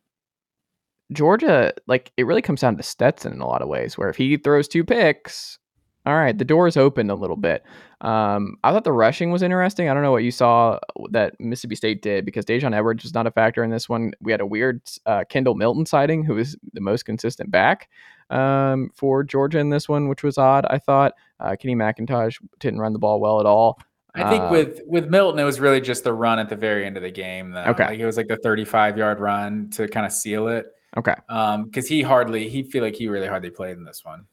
Georgia, 1.11 1.73
like 1.87 2.11
it 2.17 2.25
really 2.25 2.41
comes 2.41 2.61
down 2.61 2.77
to 2.77 2.83
Stetson 2.83 3.33
in 3.33 3.41
a 3.41 3.47
lot 3.47 3.61
of 3.61 3.67
ways, 3.67 3.97
where 3.97 4.09
if 4.09 4.17
he 4.17 4.37
throws 4.37 4.67
two 4.67 4.83
picks, 4.83 5.57
all 6.05 6.15
right, 6.15 6.37
the 6.37 6.45
door 6.45 6.67
is 6.67 6.77
open 6.77 7.09
a 7.09 7.15
little 7.15 7.35
bit. 7.35 7.63
Um, 8.01 8.57
I 8.63 8.71
thought 8.71 8.83
the 8.83 8.93
rushing 8.93 9.31
was 9.31 9.41
interesting. 9.41 9.89
I 9.89 9.93
don't 9.93 10.03
know 10.03 10.11
what 10.11 10.23
you 10.23 10.31
saw 10.31 10.79
that 11.11 11.39
Mississippi 11.39 11.75
State 11.75 12.01
did 12.01 12.25
because 12.25 12.45
Daijun 12.45 12.73
Edwards 12.73 13.03
was 13.03 13.13
not 13.13 13.27
a 13.27 13.31
factor 13.31 13.63
in 13.63 13.71
this 13.71 13.89
one. 13.89 14.13
We 14.21 14.31
had 14.31 14.39
a 14.39 14.45
weird 14.45 14.81
uh, 15.05 15.25
Kendall 15.27 15.55
Milton 15.55 15.85
sighting, 15.85 16.23
who 16.23 16.35
was 16.35 16.55
the 16.73 16.81
most 16.81 17.03
consistent 17.03 17.51
back 17.51 17.89
um, 18.29 18.89
for 18.95 19.23
Georgia 19.23 19.59
in 19.59 19.69
this 19.69 19.89
one, 19.89 20.07
which 20.07 20.23
was 20.23 20.37
odd. 20.37 20.65
I 20.69 20.77
thought 20.77 21.13
uh, 21.39 21.55
Kenny 21.55 21.75
McIntosh 21.75 22.37
didn't 22.59 22.79
run 22.79 22.93
the 22.93 22.99
ball 22.99 23.19
well 23.19 23.39
at 23.39 23.45
all. 23.45 23.79
I 24.15 24.29
think 24.29 24.43
uh, 24.43 24.49
with 24.49 24.81
with 24.87 25.07
Milton, 25.09 25.39
it 25.39 25.43
was 25.43 25.59
really 25.59 25.81
just 25.81 26.03
the 26.03 26.13
run 26.13 26.39
at 26.39 26.49
the 26.49 26.55
very 26.55 26.85
end 26.85 26.97
of 26.97 27.03
the 27.03 27.11
game. 27.11 27.51
Though. 27.51 27.65
Okay, 27.65 27.85
like 27.85 27.99
it 27.99 28.05
was 28.05 28.17
like 28.17 28.27
the 28.27 28.37
35 28.37 28.97
yard 28.97 29.19
run 29.19 29.69
to 29.71 29.87
kind 29.87 30.05
of 30.05 30.11
seal 30.11 30.47
it. 30.47 30.67
Okay, 30.97 31.15
um, 31.29 31.65
because 31.65 31.87
he 31.87 32.01
hardly 32.01 32.49
he 32.49 32.63
feel 32.63 32.83
like 32.83 32.95
he 32.95 33.07
really 33.07 33.27
hardly 33.27 33.49
played 33.51 33.77
in 33.77 33.83
this 33.83 34.03
one. 34.03 34.25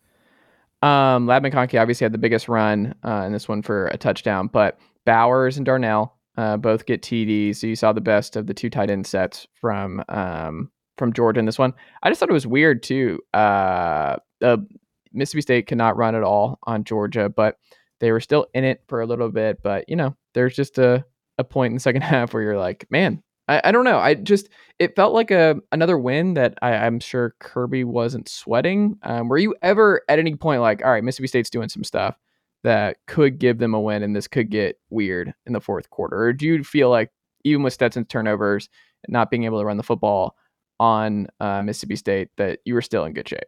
Um, 0.82 1.26
Ladd 1.26 1.42
McConkey 1.42 1.80
obviously 1.80 2.04
had 2.04 2.12
the 2.12 2.18
biggest 2.18 2.48
run 2.48 2.94
uh, 3.04 3.24
in 3.26 3.32
this 3.32 3.48
one 3.48 3.62
for 3.62 3.86
a 3.88 3.96
touchdown, 3.96 4.48
but 4.48 4.78
Bowers 5.06 5.56
and 5.56 5.64
Darnell 5.64 6.18
uh, 6.36 6.56
both 6.56 6.86
get 6.86 7.02
TDs. 7.02 7.56
So 7.56 7.66
you 7.66 7.76
saw 7.76 7.92
the 7.92 8.00
best 8.00 8.36
of 8.36 8.46
the 8.46 8.54
two 8.54 8.70
tight 8.70 8.90
end 8.90 9.06
sets 9.06 9.46
from 9.54 10.02
um, 10.08 10.70
from 10.98 11.12
Georgia 11.12 11.40
in 11.40 11.46
this 11.46 11.58
one. 11.58 11.72
I 12.02 12.10
just 12.10 12.20
thought 12.20 12.30
it 12.30 12.34
was 12.34 12.46
weird 12.46 12.82
too. 12.82 13.20
Uh, 13.32 14.16
the 14.40 14.66
Mississippi 15.12 15.42
State 15.42 15.66
cannot 15.66 15.96
run 15.96 16.14
at 16.14 16.22
all 16.22 16.58
on 16.64 16.84
Georgia, 16.84 17.28
but 17.28 17.58
they 18.00 18.12
were 18.12 18.20
still 18.20 18.46
in 18.54 18.64
it 18.64 18.82
for 18.88 19.00
a 19.00 19.06
little 19.06 19.30
bit. 19.30 19.62
But 19.62 19.88
you 19.88 19.96
know, 19.96 20.16
there's 20.34 20.56
just 20.56 20.78
a 20.78 21.04
a 21.38 21.44
point 21.44 21.72
in 21.72 21.74
the 21.74 21.80
second 21.80 22.02
half 22.04 22.34
where 22.34 22.42
you're 22.42 22.58
like, 22.58 22.86
man, 22.90 23.22
I, 23.48 23.60
I 23.64 23.72
don't 23.72 23.84
know. 23.84 23.98
I 23.98 24.14
just 24.14 24.48
it 24.78 24.96
felt 24.96 25.12
like 25.12 25.30
a 25.30 25.56
another 25.72 25.98
win 25.98 26.34
that 26.34 26.58
I, 26.62 26.86
am 26.86 27.00
sure 27.00 27.34
Kirby 27.40 27.84
wasn't 27.84 28.28
sweating. 28.28 28.98
Um, 29.02 29.28
were 29.28 29.38
you 29.38 29.54
ever 29.62 30.02
at 30.08 30.18
any 30.18 30.34
point 30.36 30.60
like, 30.60 30.84
all 30.84 30.90
right, 30.90 31.04
Mississippi 31.04 31.28
State's 31.28 31.50
doing 31.50 31.68
some 31.68 31.84
stuff 31.84 32.16
that 32.62 32.96
could 33.06 33.38
give 33.38 33.58
them 33.58 33.74
a 33.74 33.80
win, 33.80 34.02
and 34.02 34.16
this 34.16 34.28
could 34.28 34.50
get 34.50 34.78
weird 34.90 35.34
in 35.46 35.52
the 35.52 35.60
fourth 35.60 35.90
quarter? 35.90 36.16
Or 36.16 36.32
do 36.32 36.46
you 36.46 36.64
feel 36.64 36.90
like 36.90 37.10
even 37.44 37.62
with 37.62 37.74
Stetson's 37.74 38.08
turnovers, 38.08 38.68
and 39.04 39.12
not 39.12 39.30
being 39.30 39.44
able 39.44 39.60
to 39.60 39.66
run 39.66 39.76
the 39.76 39.82
football, 39.82 40.36
on 40.80 41.26
uh, 41.40 41.62
Mississippi 41.62 41.96
State 41.96 42.28
that 42.36 42.60
you 42.64 42.74
were 42.74 42.82
still 42.82 43.04
in 43.04 43.12
good 43.12 43.28
shape. 43.28 43.40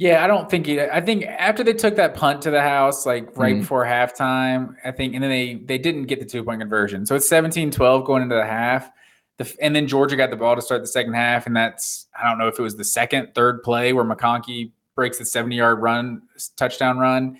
Yeah, 0.00 0.24
I 0.24 0.28
don't 0.28 0.48
think 0.48 0.64
he, 0.64 0.80
I 0.80 1.02
think 1.02 1.26
after 1.26 1.62
they 1.62 1.74
took 1.74 1.94
that 1.96 2.14
punt 2.14 2.40
to 2.42 2.50
the 2.50 2.62
house, 2.62 3.04
like 3.04 3.36
right 3.36 3.52
mm-hmm. 3.52 3.60
before 3.60 3.84
halftime, 3.84 4.74
I 4.82 4.92
think, 4.92 5.12
and 5.12 5.22
then 5.22 5.28
they 5.28 5.56
they 5.56 5.76
didn't 5.76 6.04
get 6.04 6.20
the 6.20 6.24
two 6.24 6.42
point 6.42 6.62
conversion. 6.62 7.04
So 7.04 7.16
it's 7.16 7.28
17 7.28 7.70
12 7.70 8.06
going 8.06 8.22
into 8.22 8.34
the 8.34 8.46
half. 8.46 8.90
The, 9.36 9.54
and 9.60 9.76
then 9.76 9.86
Georgia 9.86 10.16
got 10.16 10.30
the 10.30 10.36
ball 10.36 10.56
to 10.56 10.62
start 10.62 10.80
the 10.80 10.86
second 10.86 11.12
half. 11.12 11.44
And 11.46 11.54
that's, 11.54 12.06
I 12.18 12.26
don't 12.26 12.38
know 12.38 12.48
if 12.48 12.58
it 12.58 12.62
was 12.62 12.76
the 12.76 12.84
second, 12.84 13.34
third 13.34 13.62
play 13.62 13.92
where 13.92 14.02
McConkey 14.02 14.72
breaks 14.94 15.18
the 15.18 15.26
70 15.26 15.54
yard 15.54 15.82
run, 15.82 16.22
touchdown 16.56 16.98
run. 16.98 17.36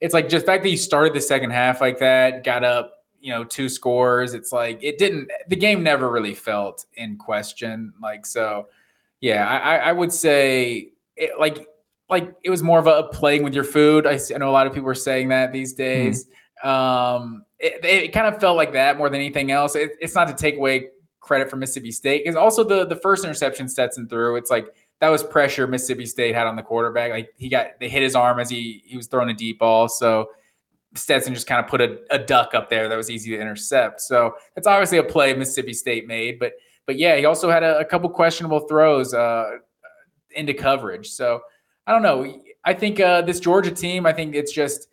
It's 0.00 0.12
like 0.12 0.28
just 0.28 0.46
the 0.46 0.50
fact 0.50 0.64
that 0.64 0.70
you 0.70 0.78
started 0.78 1.14
the 1.14 1.20
second 1.20 1.50
half 1.50 1.80
like 1.80 2.00
that, 2.00 2.42
got 2.42 2.64
up 2.64 2.94
you 3.20 3.30
know 3.30 3.44
two 3.44 3.68
scores 3.68 4.32
it's 4.32 4.50
like 4.50 4.82
it 4.82 4.96
didn't 4.96 5.30
the 5.48 5.56
game 5.56 5.82
never 5.82 6.10
really 6.10 6.34
felt 6.34 6.86
in 6.94 7.18
question 7.18 7.92
like 8.00 8.24
so 8.24 8.66
yeah 9.20 9.46
i 9.46 9.76
i 9.76 9.92
would 9.92 10.10
say 10.10 10.88
it, 11.18 11.38
like 11.38 11.66
like 12.10 12.34
it 12.42 12.50
was 12.50 12.62
more 12.62 12.78
of 12.78 12.86
a 12.86 13.04
playing 13.04 13.42
with 13.42 13.54
your 13.54 13.64
food 13.64 14.06
i, 14.06 14.18
I 14.34 14.38
know 14.38 14.50
a 14.50 14.52
lot 14.52 14.66
of 14.66 14.72
people 14.72 14.88
are 14.88 14.94
saying 14.94 15.28
that 15.28 15.52
these 15.52 15.72
hmm. 15.72 15.78
days 15.78 16.26
mm-hmm. 16.64 16.68
um 16.68 17.44
it, 17.58 17.84
it, 17.84 18.12
kind 18.12 18.26
of 18.26 18.40
felt 18.40 18.56
like 18.56 18.72
that 18.72 18.96
more 18.96 19.10
than 19.10 19.20
anything 19.20 19.50
else 19.50 19.76
it, 19.76 19.92
it's 20.00 20.14
not 20.14 20.28
to 20.28 20.34
take 20.34 20.56
away 20.56 20.88
credit 21.20 21.50
for 21.50 21.56
mississippi 21.56 21.92
state 21.92 22.24
because 22.24 22.36
also 22.36 22.64
the 22.64 22.86
the 22.86 22.96
first 22.96 23.24
interception 23.24 23.68
Stetson 23.68 24.08
threw 24.08 24.36
it's 24.36 24.50
like 24.50 24.66
that 25.00 25.08
was 25.08 25.22
pressure 25.22 25.66
mississippi 25.66 26.06
state 26.06 26.34
had 26.34 26.46
on 26.46 26.56
the 26.56 26.62
quarterback 26.62 27.10
like 27.10 27.30
he 27.36 27.48
got 27.48 27.78
they 27.78 27.88
hit 27.88 28.02
his 28.02 28.14
arm 28.14 28.40
as 28.40 28.50
he 28.50 28.82
he 28.84 28.96
was 28.96 29.06
throwing 29.06 29.30
a 29.30 29.34
deep 29.34 29.58
ball 29.58 29.88
so 29.88 30.28
Stetson 30.94 31.34
just 31.34 31.46
kind 31.46 31.62
of 31.64 31.70
put 31.70 31.80
a, 31.80 31.98
a 32.10 32.18
duck 32.18 32.54
up 32.54 32.68
there 32.68 32.88
that 32.88 32.96
was 32.96 33.10
easy 33.10 33.30
to 33.30 33.40
intercept. 33.40 34.00
So 34.00 34.34
it's 34.56 34.66
obviously 34.66 34.98
a 34.98 35.04
play 35.04 35.32
Mississippi 35.34 35.72
State 35.72 36.06
made. 36.06 36.38
But 36.38 36.54
but 36.86 36.98
yeah, 36.98 37.16
he 37.16 37.24
also 37.24 37.50
had 37.50 37.62
a, 37.62 37.78
a 37.78 37.84
couple 37.84 38.08
questionable 38.10 38.60
throws 38.60 39.14
uh, 39.14 39.58
into 40.32 40.54
coverage. 40.54 41.10
So 41.10 41.40
I 41.90 41.92
don't 41.92 42.02
know. 42.02 42.32
I 42.64 42.72
think 42.72 43.00
uh, 43.00 43.22
this 43.22 43.40
Georgia 43.40 43.72
team. 43.72 44.06
I 44.06 44.12
think 44.12 44.36
it's 44.36 44.52
just 44.52 44.86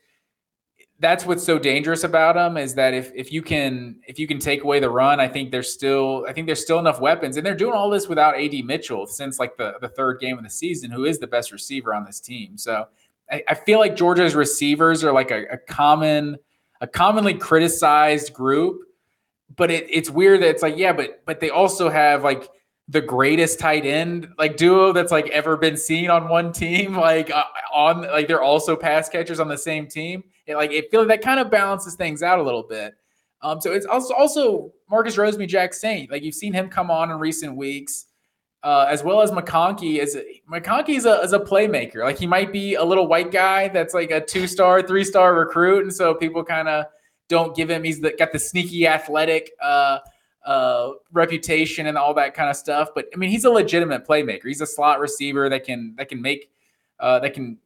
that's 0.99 1.27
what's 1.27 1.43
so 1.43 1.59
dangerous 1.59 2.03
about 2.03 2.33
them 2.33 2.57
is 2.57 2.73
that 2.73 2.95
if 2.95 3.11
if 3.13 3.31
you 3.31 3.43
can 3.43 3.99
if 4.07 4.17
you 4.17 4.25
can 4.25 4.39
take 4.39 4.63
away 4.63 4.79
the 4.79 4.89
run, 4.89 5.19
I 5.19 5.27
think 5.27 5.51
there's 5.51 5.71
still 5.71 6.25
I 6.27 6.33
think 6.33 6.47
there's 6.47 6.63
still 6.63 6.79
enough 6.79 6.99
weapons, 6.99 7.37
and 7.37 7.45
they're 7.45 7.53
doing 7.53 7.75
all 7.75 7.91
this 7.91 8.07
without 8.07 8.35
AD 8.35 8.65
Mitchell 8.65 9.05
since 9.05 9.37
like 9.37 9.57
the 9.57 9.75
the 9.79 9.89
third 9.89 10.19
game 10.19 10.39
of 10.39 10.43
the 10.43 10.49
season, 10.49 10.89
who 10.89 11.05
is 11.05 11.19
the 11.19 11.27
best 11.27 11.51
receiver 11.51 11.93
on 11.93 12.03
this 12.03 12.19
team. 12.19 12.57
So 12.57 12.87
I, 13.31 13.43
I 13.47 13.53
feel 13.53 13.77
like 13.77 13.95
Georgia's 13.95 14.33
receivers 14.33 15.03
are 15.03 15.11
like 15.11 15.29
a, 15.29 15.43
a 15.51 15.57
common, 15.59 16.37
a 16.81 16.87
commonly 16.87 17.35
criticized 17.35 18.33
group, 18.33 18.81
but 19.55 19.69
it, 19.69 19.85
it's 19.87 20.09
weird 20.09 20.41
that 20.41 20.49
it's 20.49 20.63
like, 20.63 20.77
yeah, 20.77 20.93
but 20.93 21.23
but 21.27 21.41
they 21.41 21.51
also 21.51 21.91
have 21.91 22.23
like 22.23 22.49
the 22.89 23.01
greatest 23.01 23.59
tight 23.59 23.85
end 23.85 24.29
like 24.37 24.55
duo 24.55 24.93
that's 24.93 25.11
like 25.11 25.27
ever 25.29 25.57
been 25.57 25.75
seen 25.75 26.09
on 26.09 26.29
one 26.29 26.51
team 26.53 26.95
like 26.95 27.29
uh, 27.31 27.43
on 27.73 28.01
like 28.03 28.27
they're 28.27 28.41
also 28.41 28.75
pass 28.75 29.09
catchers 29.09 29.39
on 29.39 29.47
the 29.47 29.57
same 29.57 29.87
team 29.87 30.23
it, 30.45 30.55
like 30.55 30.71
it 30.71 30.89
feels 30.89 31.07
like 31.07 31.21
that 31.21 31.25
kind 31.25 31.39
of 31.39 31.51
balances 31.51 31.95
things 31.95 32.23
out 32.23 32.39
a 32.39 32.43
little 32.43 32.63
bit 32.63 32.93
um 33.41 33.59
so 33.59 33.73
it's 33.73 33.85
also 33.85 34.13
also 34.13 34.71
Marcus 34.89 35.17
Rosemy-Jacksaint 35.17 36.09
like 36.09 36.23
you've 36.23 36.35
seen 36.35 36.53
him 36.53 36.69
come 36.69 36.89
on 36.89 37.11
in 37.11 37.19
recent 37.19 37.55
weeks 37.55 38.05
uh, 38.63 38.85
as 38.89 39.03
well 39.03 39.21
as 39.21 39.31
McConkey 39.31 39.99
is 39.99 40.17
McConkey 40.51 40.97
is 40.97 41.05
a, 41.05 41.21
is 41.21 41.33
a 41.33 41.39
playmaker. 41.39 42.03
Like 42.03 42.17
he 42.17 42.27
might 42.27 42.51
be 42.51 42.75
a 42.75 42.83
little 42.83 43.07
white 43.07 43.31
guy 43.31 43.67
that's 43.67 43.93
like 43.93 44.11
a 44.11 44.19
two 44.19 44.47
star, 44.47 44.81
three 44.81 45.03
star 45.03 45.35
recruit, 45.35 45.83
and 45.83 45.93
so 45.93 46.13
people 46.13 46.43
kind 46.43 46.67
of 46.67 46.85
don't 47.29 47.55
give 47.55 47.69
him. 47.69 47.83
He's 47.83 48.01
the, 48.01 48.13
got 48.17 48.31
the 48.31 48.39
sneaky 48.39 48.87
athletic 48.87 49.51
uh, 49.61 49.99
uh, 50.47 50.93
reputation 51.11 51.87
and 51.87 51.97
all 51.97 52.13
that 52.15 52.33
kind 52.33 52.49
of 52.49 52.55
stuff. 52.55 52.89
But 52.95 53.07
I 53.13 53.17
mean, 53.17 53.29
he's 53.29 53.45
a 53.45 53.49
legitimate 53.49 54.07
playmaker. 54.07 54.45
He's 54.45 54.61
a 54.61 54.65
slot 54.65 54.99
receiver 54.99 55.49
that 55.49 55.65
can 55.65 55.93
that 55.97 56.09
can 56.09 56.21
make 56.21 56.49
uh, 56.99 57.19
that 57.19 57.33
can 57.33 57.57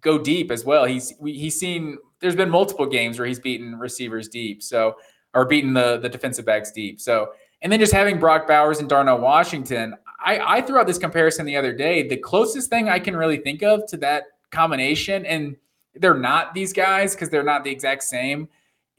go 0.00 0.18
deep 0.18 0.50
as 0.50 0.64
well. 0.64 0.86
He's 0.86 1.12
we, 1.20 1.34
he's 1.34 1.60
seen. 1.60 1.98
There's 2.20 2.36
been 2.36 2.50
multiple 2.50 2.86
games 2.86 3.18
where 3.18 3.28
he's 3.28 3.38
beaten 3.38 3.78
receivers 3.78 4.28
deep. 4.28 4.62
So 4.62 4.96
or 5.34 5.44
beating 5.44 5.74
the 5.74 5.98
the 5.98 6.08
defensive 6.08 6.46
backs 6.46 6.72
deep. 6.72 7.00
So 7.00 7.32
and 7.60 7.70
then 7.70 7.78
just 7.78 7.92
having 7.92 8.18
Brock 8.18 8.48
Bowers 8.48 8.80
and 8.80 8.88
Darnell 8.88 9.18
Washington, 9.18 9.94
I, 10.24 10.58
I 10.58 10.62
threw 10.62 10.78
out 10.78 10.86
this 10.86 10.98
comparison 10.98 11.46
the 11.46 11.56
other 11.56 11.72
day. 11.72 12.08
The 12.08 12.16
closest 12.16 12.70
thing 12.70 12.88
I 12.88 12.98
can 12.98 13.16
really 13.16 13.38
think 13.38 13.62
of 13.62 13.86
to 13.88 13.96
that 13.98 14.24
combination, 14.50 15.24
and 15.26 15.56
they're 15.94 16.14
not 16.14 16.54
these 16.54 16.72
guys 16.72 17.14
because 17.14 17.28
they're 17.28 17.44
not 17.44 17.62
the 17.62 17.70
exact 17.70 18.02
same, 18.02 18.48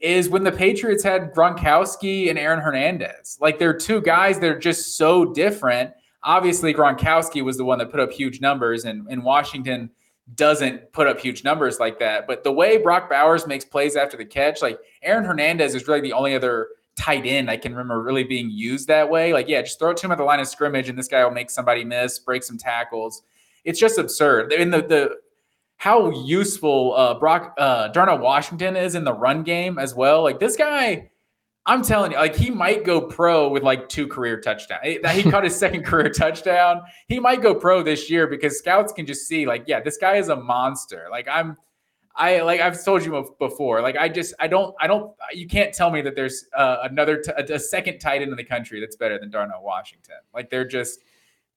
is 0.04 0.28
when 0.28 0.44
the 0.44 0.52
Patriots 0.52 1.02
had 1.02 1.32
Gronkowski 1.32 2.28
and 2.28 2.38
Aaron 2.38 2.60
Hernandez. 2.60 3.38
Like 3.40 3.58
they're 3.58 3.76
two 3.76 4.02
guys 4.02 4.38
that 4.38 4.50
are 4.50 4.58
just 4.58 4.98
so 4.98 5.32
different. 5.32 5.92
Obviously, 6.22 6.74
Gronkowski 6.74 7.42
was 7.42 7.56
the 7.56 7.64
one 7.64 7.78
that 7.78 7.90
put 7.90 8.00
up 8.00 8.12
huge 8.12 8.42
numbers, 8.42 8.84
and, 8.84 9.06
and 9.08 9.24
Washington 9.24 9.90
doesn't 10.34 10.92
put 10.92 11.06
up 11.06 11.18
huge 11.18 11.42
numbers 11.42 11.80
like 11.80 11.98
that. 12.00 12.26
But 12.26 12.44
the 12.44 12.52
way 12.52 12.76
Brock 12.76 13.08
Bowers 13.08 13.46
makes 13.46 13.64
plays 13.64 13.96
after 13.96 14.18
the 14.18 14.26
catch, 14.26 14.60
like 14.60 14.78
Aaron 15.02 15.24
Hernandez 15.24 15.74
is 15.74 15.88
really 15.88 16.02
the 16.02 16.12
only 16.12 16.34
other 16.34 16.68
tight 16.96 17.24
end 17.24 17.50
I 17.50 17.56
can 17.56 17.72
remember 17.72 18.02
really 18.02 18.24
being 18.24 18.50
used 18.50 18.88
that 18.88 19.08
way. 19.08 19.32
Like, 19.32 19.48
yeah, 19.48 19.62
just 19.62 19.78
throw 19.78 19.90
it 19.90 19.96
to 19.98 20.06
him 20.06 20.12
at 20.12 20.18
the 20.18 20.24
line 20.24 20.38
of 20.38 20.48
scrimmage 20.48 20.90
and 20.90 20.98
this 20.98 21.08
guy 21.08 21.24
will 21.24 21.30
make 21.30 21.50
somebody 21.50 21.82
miss, 21.82 22.18
break 22.18 22.42
some 22.42 22.58
tackles. 22.58 23.22
It's 23.64 23.80
just 23.80 23.98
absurd. 23.98 24.52
In 24.52 24.70
the 24.70 24.82
the 24.82 25.16
how 25.76 26.10
useful 26.10 26.94
uh, 26.96 27.14
Brock 27.14 27.54
uh, 27.58 27.88
Darnell 27.88 28.18
Washington 28.18 28.76
is 28.76 28.94
in 28.94 29.04
the 29.04 29.12
run 29.12 29.42
game 29.42 29.78
as 29.78 29.94
well. 29.94 30.22
Like 30.22 30.40
this 30.40 30.56
guy, 30.56 31.10
I'm 31.66 31.82
telling 31.82 32.12
you, 32.12 32.18
like 32.18 32.36
he 32.36 32.50
might 32.50 32.84
go 32.84 33.00
pro 33.00 33.48
with 33.48 33.62
like 33.62 33.88
two 33.88 34.06
career 34.06 34.40
touchdowns. 34.40 34.80
He 34.84 35.22
caught 35.30 35.44
his 35.44 35.56
second 35.56 35.84
career 35.84 36.10
touchdown. 36.10 36.82
He 37.08 37.18
might 37.20 37.42
go 37.42 37.54
pro 37.54 37.82
this 37.82 38.10
year 38.10 38.26
because 38.26 38.58
scouts 38.58 38.92
can 38.92 39.06
just 39.06 39.26
see, 39.26 39.46
like, 39.46 39.64
yeah, 39.66 39.80
this 39.80 39.96
guy 39.96 40.16
is 40.16 40.28
a 40.28 40.36
monster. 40.36 41.06
Like 41.10 41.26
I'm 41.28 41.56
I 42.16 42.42
like 42.42 42.60
I've 42.60 42.82
told 42.84 43.04
you 43.04 43.34
before. 43.38 43.82
Like 43.82 43.96
I 43.96 44.08
just 44.08 44.34
I 44.38 44.46
don't 44.46 44.74
I 44.80 44.86
don't 44.86 45.12
you 45.32 45.48
can't 45.48 45.74
tell 45.74 45.90
me 45.90 46.00
that 46.02 46.14
there's 46.14 46.46
uh, 46.56 46.78
another 46.82 47.20
t- 47.20 47.32
a 47.36 47.58
second 47.58 47.98
tight 47.98 48.22
end 48.22 48.30
in 48.30 48.36
the 48.36 48.44
country 48.44 48.78
that's 48.80 48.96
better 48.96 49.18
than 49.18 49.30
Darnell 49.30 49.62
Washington. 49.62 50.16
Like 50.32 50.48
they're 50.48 50.66
just 50.66 51.00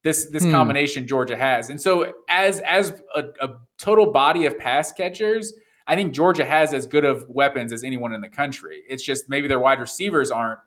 this 0.03 0.25
this 0.27 0.43
hmm. 0.43 0.51
combination 0.51 1.07
Georgia 1.07 1.35
has. 1.35 1.69
And 1.69 1.79
so 1.79 2.13
as 2.29 2.59
as 2.61 3.01
a, 3.15 3.23
a, 3.41 3.49
total 3.77 4.11
body 4.11 4.45
of 4.45 4.57
pass 4.57 4.91
catchers, 4.91 5.53
I 5.85 5.95
think 5.95 6.13
Georgia 6.13 6.45
has 6.45 6.73
as 6.73 6.87
good 6.87 7.05
of 7.05 7.27
weapons 7.29 7.71
as 7.71 7.83
anyone 7.83 8.13
in 8.13 8.21
the 8.21 8.29
country. 8.29 8.81
It's 8.89 9.03
just 9.03 9.29
maybe 9.29 9.47
their 9.47 9.59
wide 9.59 9.79
receivers 9.79 10.31
aren't 10.31 10.59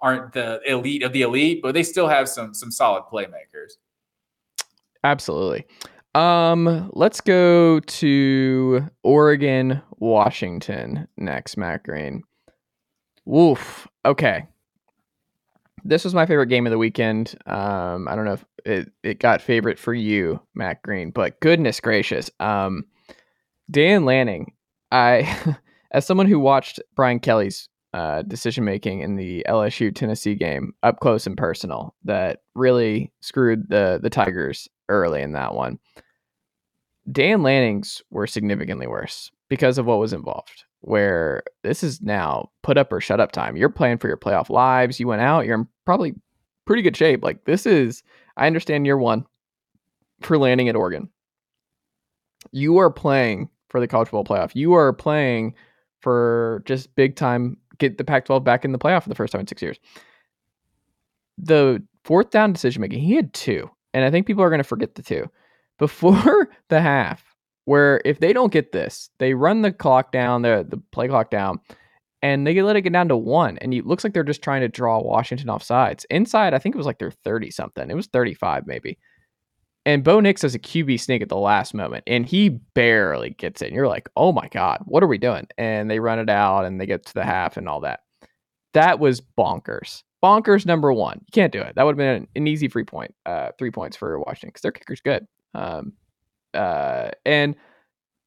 aren't 0.00 0.32
the 0.32 0.60
elite 0.66 1.02
of 1.02 1.12
the 1.12 1.22
elite, 1.22 1.60
but 1.62 1.74
they 1.74 1.82
still 1.82 2.08
have 2.08 2.28
some 2.28 2.54
some 2.54 2.70
solid 2.70 3.04
playmakers. 3.10 3.74
Absolutely. 5.04 5.66
Um, 6.14 6.90
let's 6.94 7.20
go 7.20 7.78
to 7.78 8.88
Oregon, 9.02 9.82
Washington 9.98 11.06
next, 11.18 11.56
Matt 11.56 11.84
Green. 11.84 12.22
Woof. 13.26 13.86
Okay. 14.04 14.46
This 15.84 16.04
was 16.04 16.14
my 16.14 16.26
favorite 16.26 16.48
game 16.48 16.66
of 16.66 16.70
the 16.70 16.78
weekend. 16.78 17.34
Um, 17.46 18.08
I 18.08 18.16
don't 18.16 18.24
know 18.24 18.32
if 18.34 18.44
it, 18.64 18.92
it 19.02 19.18
got 19.20 19.40
favorite 19.40 19.78
for 19.78 19.94
you, 19.94 20.40
Matt 20.54 20.82
Green, 20.82 21.10
but 21.10 21.38
goodness 21.40 21.80
gracious. 21.80 22.30
Um, 22.40 22.84
Dan 23.70 24.04
Lanning, 24.04 24.52
I, 24.90 25.56
as 25.92 26.06
someone 26.06 26.26
who 26.26 26.40
watched 26.40 26.80
Brian 26.94 27.20
Kelly's 27.20 27.68
uh, 27.92 28.22
decision 28.22 28.64
making 28.64 29.00
in 29.00 29.16
the 29.16 29.44
LSU 29.48 29.94
Tennessee 29.94 30.34
game 30.34 30.74
up 30.82 31.00
close 31.00 31.26
and 31.26 31.36
personal, 31.36 31.94
that 32.04 32.40
really 32.54 33.12
screwed 33.20 33.68
the 33.70 33.98
the 34.02 34.10
Tigers 34.10 34.68
early 34.88 35.22
in 35.22 35.32
that 35.32 35.54
one. 35.54 35.78
Dan 37.10 37.42
Lanning's 37.42 38.02
were 38.10 38.26
significantly 38.26 38.86
worse 38.86 39.30
because 39.48 39.78
of 39.78 39.86
what 39.86 39.98
was 39.98 40.12
involved. 40.12 40.65
Where 40.80 41.42
this 41.62 41.82
is 41.82 42.00
now 42.00 42.50
put 42.62 42.78
up 42.78 42.92
or 42.92 43.00
shut 43.00 43.20
up 43.20 43.32
time. 43.32 43.56
You're 43.56 43.68
playing 43.68 43.98
for 43.98 44.08
your 44.08 44.16
playoff 44.16 44.50
lives. 44.50 45.00
You 45.00 45.08
went 45.08 45.22
out. 45.22 45.46
You're 45.46 45.58
in 45.58 45.68
probably 45.84 46.14
pretty 46.64 46.82
good 46.82 46.96
shape. 46.96 47.22
Like 47.22 47.44
this 47.44 47.66
is. 47.66 48.02
I 48.36 48.46
understand 48.46 48.84
year 48.84 48.98
one 48.98 49.24
for 50.20 50.36
Lanning 50.38 50.68
at 50.68 50.76
Oregon. 50.76 51.08
You 52.52 52.76
are 52.78 52.90
playing 52.90 53.48
for 53.68 53.80
the 53.80 53.88
college 53.88 54.08
football 54.08 54.24
playoff. 54.24 54.54
You 54.54 54.74
are 54.74 54.92
playing 54.92 55.54
for 56.00 56.62
just 56.66 56.94
big 56.94 57.16
time. 57.16 57.56
Get 57.78 57.98
the 57.98 58.04
Pac-12 58.04 58.44
back 58.44 58.64
in 58.64 58.72
the 58.72 58.78
playoff 58.78 59.02
for 59.02 59.08
the 59.08 59.14
first 59.14 59.32
time 59.32 59.40
in 59.40 59.46
six 59.46 59.60
years. 59.60 59.78
The 61.38 61.82
fourth 62.04 62.30
down 62.30 62.52
decision 62.52 62.80
making, 62.80 63.00
he 63.00 63.14
had 63.14 63.34
two, 63.34 63.70
and 63.92 64.04
I 64.04 64.10
think 64.10 64.26
people 64.26 64.42
are 64.42 64.48
going 64.48 64.60
to 64.60 64.64
forget 64.64 64.94
the 64.94 65.02
two 65.02 65.30
before 65.78 66.48
the 66.68 66.80
half, 66.80 67.25
where 67.66 68.00
if 68.04 68.20
they 68.20 68.32
don't 68.32 68.52
get 68.52 68.72
this, 68.72 69.10
they 69.18 69.34
run 69.34 69.62
the 69.62 69.72
clock 69.72 70.10
down, 70.10 70.42
the 70.42 70.66
the 70.68 70.78
play 70.92 71.08
clock 71.08 71.30
down, 71.30 71.60
and 72.22 72.46
they 72.46 72.60
let 72.62 72.76
it 72.76 72.82
get 72.82 72.92
down 72.92 73.08
to 73.08 73.16
one. 73.16 73.58
And 73.58 73.74
it 73.74 73.86
looks 73.86 74.02
like 74.02 74.14
they're 74.14 74.24
just 74.24 74.42
trying 74.42 74.62
to 74.62 74.68
draw 74.68 75.00
Washington 75.00 75.50
off 75.50 75.62
sides. 75.62 76.06
Inside, 76.08 76.54
I 76.54 76.58
think 76.58 76.74
it 76.74 76.78
was 76.78 76.86
like 76.86 76.98
they're 76.98 77.10
30 77.10 77.50
something. 77.50 77.90
It 77.90 77.94
was 77.94 78.06
35 78.06 78.66
maybe. 78.66 78.98
And 79.84 80.02
Bo 80.02 80.18
Nix 80.18 80.40
does 80.40 80.54
a 80.54 80.58
QB 80.58 80.98
sneak 81.00 81.22
at 81.22 81.28
the 81.28 81.36
last 81.36 81.72
moment, 81.72 82.02
and 82.08 82.26
he 82.26 82.48
barely 82.48 83.30
gets 83.30 83.62
it. 83.62 83.66
And 83.66 83.74
you're 83.74 83.86
like, 83.86 84.08
oh 84.16 84.32
my 84.32 84.48
God, 84.48 84.82
what 84.84 85.02
are 85.04 85.06
we 85.08 85.18
doing? 85.18 85.46
And 85.58 85.88
they 85.88 86.00
run 86.00 86.18
it 86.18 86.28
out 86.28 86.64
and 86.64 86.80
they 86.80 86.86
get 86.86 87.06
to 87.06 87.14
the 87.14 87.24
half 87.24 87.56
and 87.56 87.68
all 87.68 87.80
that. 87.82 88.00
That 88.74 88.98
was 88.98 89.22
bonkers. 89.38 90.02
Bonkers 90.22 90.66
number 90.66 90.92
one. 90.92 91.20
You 91.20 91.30
can't 91.32 91.52
do 91.52 91.60
it. 91.60 91.76
That 91.76 91.84
would 91.84 91.92
have 91.92 91.98
been 91.98 92.22
an, 92.22 92.28
an 92.34 92.46
easy 92.48 92.66
free 92.66 92.84
point, 92.84 93.14
uh, 93.26 93.50
three 93.58 93.70
points 93.70 93.96
for 93.96 94.18
Washington 94.18 94.48
because 94.48 94.62
their 94.62 94.72
kicker's 94.72 95.00
good. 95.00 95.24
Um, 95.54 95.92
uh, 96.56 97.10
and 97.24 97.54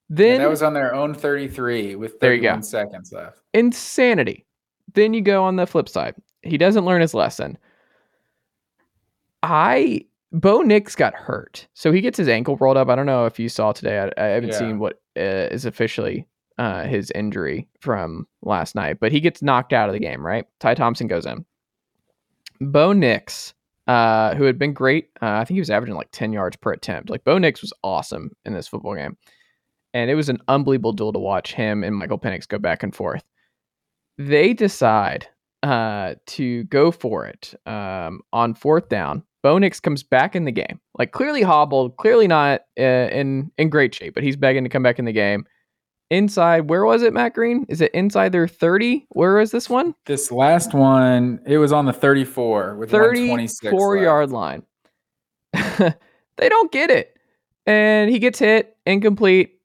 then 0.09 0.35
and 0.35 0.43
that 0.43 0.49
was 0.49 0.63
on 0.63 0.73
their 0.73 0.93
own 0.93 1.13
33 1.13 1.95
with 1.95 2.19
31 2.19 2.63
seconds 2.63 3.11
left. 3.11 3.41
Insanity. 3.53 4.45
Then 4.93 5.13
you 5.13 5.21
go 5.21 5.43
on 5.43 5.55
the 5.55 5.67
flip 5.67 5.87
side. 5.87 6.15
He 6.41 6.57
doesn't 6.57 6.85
learn 6.85 7.01
his 7.01 7.13
lesson. 7.13 7.57
I 9.43 10.05
Bo 10.31 10.61
Nix 10.61 10.95
got 10.95 11.13
hurt, 11.13 11.67
so 11.73 11.91
he 11.91 12.01
gets 12.01 12.17
his 12.17 12.27
ankle 12.27 12.55
rolled 12.57 12.77
up. 12.77 12.89
I 12.89 12.95
don't 12.95 13.05
know 13.05 13.25
if 13.25 13.39
you 13.39 13.49
saw 13.49 13.71
today. 13.71 13.99
I, 13.99 14.23
I 14.23 14.27
haven't 14.27 14.49
yeah. 14.49 14.59
seen 14.59 14.79
what 14.79 15.01
uh, 15.17 15.49
is 15.51 15.65
officially 15.65 16.27
uh, 16.57 16.83
his 16.83 17.11
injury 17.11 17.67
from 17.79 18.27
last 18.41 18.75
night, 18.75 18.99
but 18.99 19.11
he 19.11 19.19
gets 19.19 19.41
knocked 19.41 19.73
out 19.73 19.89
of 19.89 19.93
the 19.93 19.99
game. 19.99 20.25
Right? 20.25 20.45
Ty 20.59 20.75
Thompson 20.75 21.07
goes 21.07 21.25
in. 21.25 21.45
Bo 22.61 22.93
Nix 22.93 23.53
uh, 23.89 24.35
who 24.35 24.43
had 24.43 24.59
been 24.59 24.71
great. 24.71 25.09
Uh, 25.19 25.31
I 25.31 25.45
think 25.45 25.55
he 25.55 25.61
was 25.61 25.71
averaging 25.71 25.95
like 25.95 26.09
10 26.11 26.31
yards 26.31 26.55
per 26.55 26.71
attempt. 26.71 27.09
Like 27.09 27.23
Bo 27.23 27.39
Nix 27.39 27.61
was 27.61 27.73
awesome 27.83 28.29
in 28.45 28.53
this 28.53 28.67
football 28.67 28.93
game. 28.93 29.17
And 29.95 30.11
it 30.11 30.15
was 30.15 30.29
an 30.29 30.37
unbelievable 30.47 30.93
duel 30.93 31.11
to 31.11 31.17
watch 31.17 31.53
him 31.53 31.83
and 31.83 31.95
Michael 31.95 32.19
Penix 32.19 32.47
go 32.47 32.59
back 32.59 32.83
and 32.83 32.95
forth. 32.95 33.23
They 34.19 34.53
decide 34.53 35.27
uh, 35.63 36.15
to 36.27 36.65
go 36.65 36.91
for 36.91 37.25
it 37.25 37.55
um, 37.65 38.21
on 38.31 38.53
fourth 38.53 38.89
down. 38.89 39.23
Bo 39.41 39.57
Nix 39.57 39.79
comes 39.79 40.03
back 40.03 40.35
in 40.35 40.45
the 40.45 40.51
game, 40.51 40.79
like 40.99 41.11
clearly 41.11 41.41
hobbled, 41.41 41.97
clearly 41.97 42.27
not 42.27 42.61
uh, 42.79 42.83
in 42.83 43.49
in 43.57 43.69
great 43.69 43.95
shape, 43.95 44.13
but 44.13 44.21
he's 44.21 44.35
begging 44.35 44.65
to 44.65 44.69
come 44.69 44.83
back 44.83 44.99
in 44.99 45.05
the 45.05 45.13
game 45.13 45.45
inside 46.09 46.69
where 46.69 46.85
was 46.85 47.03
it 47.03 47.13
matt 47.13 47.33
green? 47.33 47.65
Is 47.69 47.81
it 47.81 47.91
inside 47.93 48.31
their 48.31 48.47
30 48.47 49.05
where 49.09 49.39
is 49.39 49.51
this 49.51 49.69
one? 49.69 49.95
This 50.05 50.31
last 50.31 50.73
one 50.73 51.39
it 51.45 51.57
was 51.57 51.71
on 51.71 51.85
the 51.85 51.93
34 51.93 52.75
with 52.75 52.91
34 52.91 53.97
yard 53.97 54.31
line. 54.31 54.63
They 56.39 56.49
don't 56.49 56.71
get 56.71 56.89
it. 56.89 57.17
And 57.65 58.09
he 58.09 58.17
gets 58.17 58.39
hit 58.39 58.77
incomplete. 58.85 59.59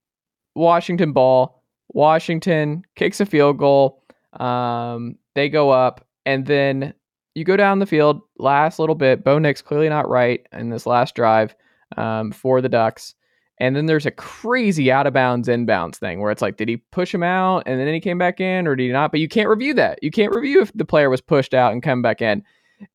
Washington 0.54 1.12
ball. 1.12 1.62
Washington 1.88 2.84
kicks 2.96 3.20
a 3.20 3.26
field 3.26 3.58
goal. 3.58 4.02
Um, 4.34 5.16
they 5.34 5.48
go 5.48 5.70
up 5.70 6.04
and 6.26 6.46
then 6.46 6.92
you 7.34 7.44
go 7.44 7.56
down 7.56 7.78
the 7.78 7.86
field 7.86 8.20
last 8.38 8.78
little 8.78 8.94
bit 8.94 9.22
bo 9.22 9.38
nix 9.38 9.62
clearly 9.62 9.88
not 9.88 10.08
right 10.08 10.44
in 10.52 10.70
this 10.70 10.86
last 10.86 11.14
drive 11.14 11.54
um, 11.96 12.32
for 12.32 12.60
the 12.60 12.68
ducks 12.68 13.14
and 13.58 13.76
then 13.76 13.86
there's 13.86 14.06
a 14.06 14.10
crazy 14.10 14.90
out 14.90 15.06
of 15.06 15.12
bounds 15.12 15.48
inbounds 15.48 15.96
thing 15.96 16.20
where 16.20 16.30
it's 16.30 16.42
like, 16.42 16.56
did 16.56 16.68
he 16.68 16.78
push 16.78 17.14
him 17.14 17.22
out 17.22 17.62
and 17.66 17.78
then 17.78 17.92
he 17.92 18.00
came 18.00 18.18
back 18.18 18.40
in 18.40 18.66
or 18.66 18.74
did 18.74 18.84
he 18.84 18.92
not? 18.92 19.10
But 19.10 19.20
you 19.20 19.28
can't 19.28 19.48
review 19.48 19.74
that. 19.74 20.02
You 20.02 20.10
can't 20.10 20.34
review 20.34 20.60
if 20.60 20.72
the 20.74 20.84
player 20.84 21.08
was 21.08 21.20
pushed 21.20 21.54
out 21.54 21.72
and 21.72 21.82
come 21.82 22.02
back 22.02 22.20
in. 22.20 22.42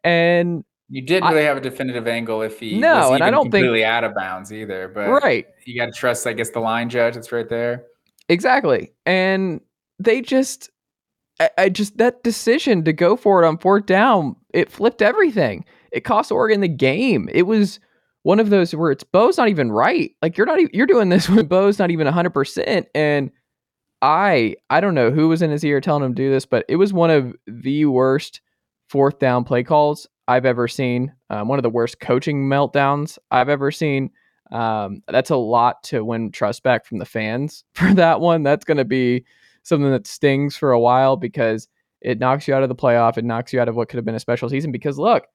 And 0.03 0.65
you 0.89 1.03
didn't 1.03 1.29
really 1.29 1.43
I, 1.43 1.45
have 1.45 1.57
a 1.57 1.61
definitive 1.61 2.07
angle 2.07 2.41
if 2.41 2.59
he 2.59 2.79
no, 2.79 3.13
and 3.13 3.23
I 3.23 3.29
don't 3.29 3.43
completely 3.43 3.79
think 3.79 3.87
out 3.87 4.03
of 4.03 4.15
bounds 4.15 4.51
either. 4.51 4.87
But 4.87 5.07
right, 5.09 5.45
you 5.65 5.79
got 5.79 5.85
to 5.85 5.91
trust, 5.91 6.25
I 6.25 6.33
guess, 6.33 6.49
the 6.49 6.59
line 6.59 6.89
judge 6.89 7.13
that's 7.13 7.31
right 7.31 7.47
there. 7.47 7.83
Exactly, 8.27 8.91
and 9.05 9.61
they 9.99 10.21
just, 10.21 10.71
I, 11.39 11.49
I 11.59 11.69
just 11.69 11.97
that 11.97 12.23
decision 12.23 12.83
to 12.85 12.93
go 12.93 13.15
for 13.15 13.43
it 13.43 13.47
on 13.47 13.59
fourth 13.59 13.85
down, 13.85 14.35
it 14.51 14.71
flipped 14.71 15.03
everything. 15.03 15.63
It 15.91 16.01
cost 16.01 16.31
Oregon 16.31 16.61
the 16.61 16.67
game. 16.67 17.29
It 17.31 17.43
was 17.43 17.79
one 18.23 18.39
of 18.39 18.49
those 18.49 18.75
where 18.75 18.91
it's 18.91 19.03
Bo's 19.03 19.37
not 19.37 19.49
even 19.49 19.71
right. 19.71 20.11
Like 20.21 20.37
you're 20.37 20.47
not 20.47 20.59
even, 20.59 20.71
you're 20.73 20.87
doing 20.87 21.09
this 21.09 21.29
when 21.29 21.45
Bo's 21.45 21.79
not 21.79 21.91
even 21.91 22.07
100%. 22.07 22.85
And 22.93 23.31
I 24.01 24.55
I 24.69 24.79
don't 24.79 24.95
know 24.95 25.11
who 25.11 25.27
was 25.27 25.41
in 25.41 25.51
his 25.51 25.63
ear 25.63 25.81
telling 25.81 26.03
him 26.03 26.15
to 26.15 26.21
do 26.21 26.29
this, 26.29 26.45
but 26.45 26.65
it 26.69 26.77
was 26.77 26.93
one 26.93 27.09
of 27.09 27.35
the 27.47 27.85
worst 27.85 28.41
fourth 28.87 29.19
down 29.19 29.43
play 29.43 29.63
calls 29.63 30.07
I've 30.27 30.45
ever 30.45 30.67
seen. 30.67 31.13
Um, 31.29 31.47
one 31.47 31.59
of 31.59 31.63
the 31.63 31.69
worst 31.69 31.99
coaching 31.99 32.47
meltdowns 32.47 33.17
I've 33.31 33.49
ever 33.49 33.71
seen. 33.71 34.11
Um, 34.51 35.03
that's 35.07 35.29
a 35.29 35.35
lot 35.35 35.83
to 35.83 36.03
win 36.03 36.31
trust 36.31 36.63
back 36.63 36.85
from 36.85 36.97
the 36.97 37.05
fans 37.05 37.63
for 37.73 37.93
that 37.95 38.21
one. 38.21 38.43
That's 38.43 38.65
going 38.65 38.77
to 38.77 38.85
be 38.85 39.25
something 39.63 39.91
that 39.91 40.07
stings 40.07 40.55
for 40.55 40.71
a 40.71 40.79
while 40.79 41.17
because 41.17 41.67
it 42.01 42.19
knocks 42.19 42.47
you 42.47 42.53
out 42.53 42.63
of 42.63 42.69
the 42.69 42.75
playoff. 42.75 43.17
It 43.17 43.25
knocks 43.25 43.51
you 43.51 43.59
out 43.59 43.67
of 43.67 43.75
what 43.75 43.89
could 43.89 43.97
have 43.97 44.05
been 44.05 44.15
a 44.15 44.19
special 44.19 44.49
season. 44.49 44.71
Because 44.71 44.97
look, 44.97 45.25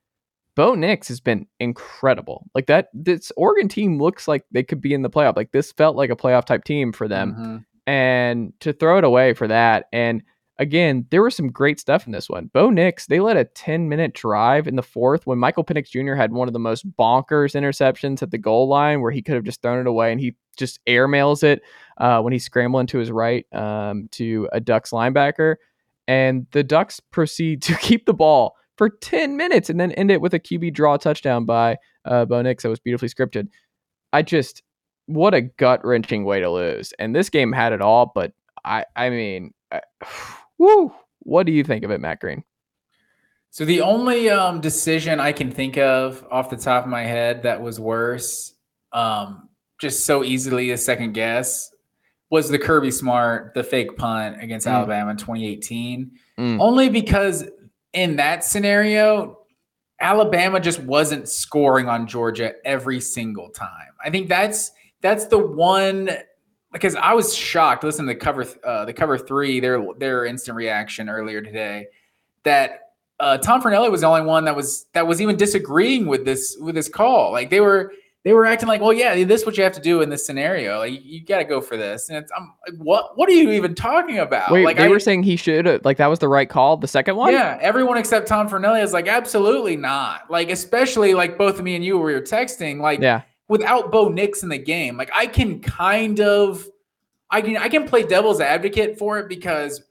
Bo 0.57 0.75
Nix 0.75 1.09
has 1.09 1.21
been 1.21 1.47
incredible. 1.59 2.49
Like 2.55 2.67
that, 2.67 2.89
this 2.95 3.33
Oregon 3.37 3.69
team 3.69 4.01
looks 4.01 4.29
like 4.29 4.45
they 4.53 4.63
could 4.63 4.81
be 4.81 4.95
in 4.95 5.03
the 5.03 5.11
playoff. 5.11 5.37
Like 5.37 5.53
this 5.53 5.73
felt 5.73 5.97
like 5.97 6.11
a 6.11 6.17
playoff 6.17 6.45
type 6.45 6.65
team 6.65 6.93
for 6.93 7.09
them. 7.09 7.33
Mm-hmm. 7.33 7.57
And 7.87 8.53
to 8.61 8.73
throw 8.73 8.99
it 8.99 9.05
away 9.05 9.35
for 9.35 9.49
that, 9.49 9.87
and 9.93 10.23
again, 10.59 11.07
there 11.11 11.23
was 11.23 11.35
some 11.35 11.51
great 11.51 11.81
stuff 11.81 12.07
in 12.07 12.13
this 12.13 12.29
one. 12.29 12.51
Bo 12.53 12.71
Nix, 12.71 13.07
they 13.07 13.21
led 13.21 13.37
a 13.37 13.45
10 13.45 13.89
minute 13.89 14.15
drive 14.15 14.67
in 14.67 14.77
the 14.77 14.83
fourth 14.83 15.27
when 15.27 15.39
Michael 15.39 15.65
Penix 15.65 15.91
Jr. 15.91 16.15
had 16.15 16.33
one 16.33 16.49
of 16.49 16.55
the 16.55 16.61
most 16.61 16.91
bonkers 16.97 17.55
interceptions 17.55 18.23
at 18.23 18.31
the 18.31 18.39
goal 18.39 18.69
line 18.69 19.01
where 19.01 19.11
he 19.11 19.23
could 19.23 19.35
have 19.35 19.45
just 19.45 19.63
thrown 19.63 19.81
it 19.81 19.87
away 19.87 20.13
and 20.13 20.21
he 20.21 20.35
just 20.57 20.85
airmails 20.87 21.43
it 21.43 21.63
uh, 21.99 22.21
when 22.21 22.33
he's 22.33 22.45
scrambling 22.45 22.87
to 22.87 22.99
his 22.99 23.11
right 23.11 23.47
um, 23.53 24.09
to 24.13 24.49
a 24.53 24.61
Ducks 24.61 24.91
linebacker. 24.91 25.57
And 26.07 26.47
the 26.53 26.63
Ducks 26.63 27.01
proceed 27.11 27.63
to 27.63 27.75
keep 27.77 28.07
the 28.07 28.15
ball 28.15 28.57
for 28.77 28.91
10 28.91 29.37
minutes 29.37 29.71
and 29.71 29.79
then 29.79 29.93
end 29.93 30.11
it 30.11 30.21
with 30.21 30.35
a 30.35 30.41
QB 30.41 30.75
draw 30.75 30.97
touchdown 30.97 31.45
by 31.45 31.77
uh, 32.05 32.25
Bo 32.25 32.43
Nix 32.43 32.63
that 32.63 32.69
was 32.69 32.81
beautifully 32.81 33.09
scripted. 33.09 33.49
I 34.13 34.23
just, 34.23 34.63
what 35.07 35.35
a 35.35 35.43
gut 35.43 35.85
wrenching 35.85 36.25
way 36.25 36.41
to 36.41 36.51
lose. 36.51 36.93
And 36.99 37.15
this 37.15 37.31
game 37.31 37.53
had 37.53 37.73
it 37.73 37.81
all, 37.81 38.13
but 38.15 38.33
I, 38.65 38.85
I 38.97 39.11
mean, 39.11 39.53
I, 39.71 39.81
whoo, 40.59 40.93
what 41.21 41.47
do 41.47 41.53
you 41.53 41.65
think 41.65 41.85
of 41.85 41.91
it, 41.91 42.01
Matt 42.01 42.21
Green? 42.21 42.45
So 43.51 43.65
the 43.65 43.83
only 43.83 44.31
um, 44.31 44.61
decision 44.61 45.21
I 45.21 45.31
can 45.31 45.51
think 45.51 45.79
of 45.79 46.27
off 46.29 46.51
the 46.51 46.57
top 46.57 46.85
of 46.85 46.91
my 46.91 47.05
head 47.05 47.45
that 47.45 47.63
was 47.63 47.79
worse, 47.79 48.55
um, 48.93 49.49
just 49.81 50.07
so 50.07 50.25
easily 50.25 50.73
a 50.73 50.77
second 50.77 51.13
guess, 51.13 51.71
was 52.31 52.49
the 52.49 52.59
Kirby 52.59 52.91
Smart, 52.91 53.55
the 53.55 53.63
fake 53.63 53.97
punt 53.97 54.43
against 54.43 54.67
mm. 54.67 54.73
Alabama 54.73 55.13
in 55.13 55.17
2018. 55.17 56.11
Mm. 56.37 56.61
Only 56.61 56.89
because 56.89 57.45
in 57.95 58.17
that 58.17 58.45
scenario, 58.45 59.39
Alabama 60.01 60.61
just 60.61 60.81
wasn't 60.81 61.29
scoring 61.29 61.89
on 61.89 62.07
Georgia 62.07 62.53
every 62.65 63.01
single 63.01 63.49
time. 63.49 63.95
I 64.05 64.11
think 64.11 64.29
that's 64.29 64.73
that's 65.01 65.27
the 65.27 65.39
one 65.39 66.11
because 66.73 66.97
I 66.97 67.15
was 67.15 67.35
shocked. 67.35 67.85
Listen 67.85 68.07
to 68.07 68.13
the 68.13 68.19
cover 68.19 68.47
uh, 68.65 68.85
the 68.85 68.93
cover 68.93 69.17
three, 69.17 69.61
their 69.61 69.83
their 69.99 70.27
instant 70.27 70.57
reaction 70.57 71.09
earlier 71.09 71.41
today 71.41 71.87
that 72.43 72.81
uh, 73.21 73.39
Tom 73.39 73.63
Fornelli 73.63 73.91
was 73.91 74.03
the 74.03 74.09
only 74.09 74.23
one 74.23 74.45
that 74.45 74.57
was 74.57 74.87
that 74.93 75.07
was 75.07 75.23
even 75.23 75.37
disagreeing 75.37 76.07
with 76.07 76.25
this 76.25 76.57
with 76.61 76.75
this 76.75 76.89
call. 76.89 77.33
Like 77.33 77.49
they 77.49 77.61
were 77.61 77.93
they 78.25 78.33
were 78.33 78.47
acting 78.47 78.69
like, 78.69 78.81
well, 78.81 78.93
yeah, 78.93 79.23
this 79.25 79.43
is 79.43 79.47
what 79.47 79.59
you 79.59 79.63
have 79.63 79.75
to 79.75 79.81
do 79.81 80.01
in 80.01 80.09
this 80.09 80.25
scenario. 80.25 80.79
Like 80.79 81.05
you, 81.05 81.23
got 81.23 81.39
to 81.39 81.45
go 81.45 81.61
for 81.61 81.77
this. 81.77 82.09
And 82.09 82.17
it's, 82.17 82.33
I'm 82.35 82.55
like, 82.67 82.79
what, 82.79 83.19
what 83.19 83.29
are 83.29 83.33
you 83.33 83.51
even 83.51 83.75
talking 83.75 84.19
about? 84.19 84.51
Wait, 84.51 84.65
like 84.65 84.79
they 84.79 84.87
I, 84.87 84.89
were 84.89 84.99
saying 84.99 85.25
he 85.25 85.37
should, 85.37 85.85
like 85.85 85.99
that 85.99 86.07
was 86.07 86.21
the 86.21 86.29
right 86.29 86.49
call. 86.49 86.79
The 86.79 86.89
second 86.89 87.17
one. 87.17 87.35
Yeah. 87.35 87.59
Everyone 87.61 87.99
except 87.99 88.27
Tom 88.27 88.49
Fornelli 88.49 88.83
is 88.83 88.95
like, 88.95 89.09
absolutely 89.09 89.77
not. 89.77 90.31
Like, 90.31 90.49
especially 90.49 91.13
like 91.13 91.37
both 91.37 91.59
of 91.59 91.65
me 91.65 91.77
and 91.77 91.85
you 91.85 91.99
were 91.99 92.19
texting, 92.23 92.81
like, 92.81 93.01
yeah, 93.01 93.23
without 93.49 93.93
Bo 93.93 94.09
Nix 94.09 94.43
in 94.43 94.49
the 94.49 94.59
game, 94.59 94.97
like 94.97 95.11
I 95.15 95.27
can 95.27 95.61
kind 95.61 96.19
of, 96.21 96.67
I 97.29 97.43
can, 97.43 97.59
I 97.59 97.69
can 97.69 97.87
play 97.87 98.05
devil's 98.05 98.41
advocate 98.41 98.97
for 98.97 99.19
it 99.19 99.29
because 99.29 99.83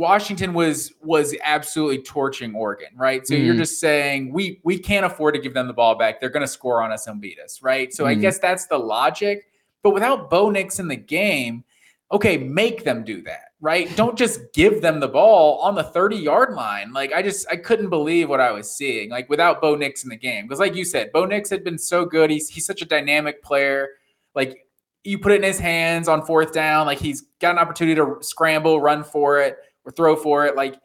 Washington 0.00 0.54
was 0.54 0.94
was 1.02 1.36
absolutely 1.44 2.02
torching 2.02 2.54
Oregon, 2.54 2.88
right? 2.96 3.26
So 3.26 3.34
mm. 3.34 3.44
you're 3.44 3.54
just 3.54 3.78
saying 3.78 4.32
we 4.32 4.58
we 4.64 4.78
can't 4.78 5.04
afford 5.04 5.34
to 5.34 5.40
give 5.40 5.52
them 5.52 5.66
the 5.66 5.74
ball 5.74 5.94
back. 5.94 6.18
They're 6.18 6.30
going 6.30 6.40
to 6.40 6.48
score 6.48 6.82
on 6.82 6.90
us 6.90 7.06
and 7.06 7.20
beat 7.20 7.38
us, 7.38 7.62
right? 7.62 7.92
So 7.92 8.04
mm. 8.04 8.08
I 8.08 8.14
guess 8.14 8.38
that's 8.38 8.66
the 8.66 8.78
logic. 8.78 9.44
But 9.82 9.90
without 9.90 10.30
Bo 10.30 10.50
Nix 10.50 10.78
in 10.78 10.88
the 10.88 10.96
game, 10.96 11.64
okay, 12.10 12.38
make 12.38 12.82
them 12.82 13.04
do 13.04 13.22
that, 13.22 13.52
right? 13.60 13.94
Don't 13.94 14.16
just 14.16 14.40
give 14.54 14.80
them 14.80 15.00
the 15.00 15.08
ball 15.08 15.58
on 15.60 15.74
the 15.74 15.84
30 15.84 16.16
yard 16.16 16.54
line. 16.54 16.94
Like 16.94 17.12
I 17.12 17.20
just 17.20 17.46
I 17.50 17.56
couldn't 17.56 17.90
believe 17.90 18.30
what 18.30 18.40
I 18.40 18.52
was 18.52 18.74
seeing. 18.74 19.10
Like 19.10 19.28
without 19.28 19.60
Bo 19.60 19.76
Nix 19.76 20.02
in 20.02 20.08
the 20.08 20.16
game, 20.16 20.46
because 20.46 20.60
like 20.60 20.74
you 20.74 20.86
said, 20.86 21.12
Bo 21.12 21.26
Nix 21.26 21.50
had 21.50 21.62
been 21.62 21.78
so 21.78 22.06
good. 22.06 22.30
He's 22.30 22.48
he's 22.48 22.64
such 22.64 22.80
a 22.80 22.86
dynamic 22.86 23.42
player. 23.42 23.90
Like 24.34 24.66
you 25.04 25.18
put 25.18 25.32
it 25.32 25.36
in 25.36 25.42
his 25.42 25.58
hands 25.58 26.08
on 26.08 26.24
fourth 26.24 26.54
down, 26.54 26.86
like 26.86 26.98
he's 26.98 27.22
got 27.38 27.52
an 27.52 27.58
opportunity 27.58 27.96
to 28.00 28.16
scramble, 28.22 28.80
run 28.80 29.04
for 29.04 29.40
it 29.40 29.58
or 29.90 29.92
throw 29.92 30.16
for 30.16 30.46
it, 30.46 30.56
like 30.56 30.78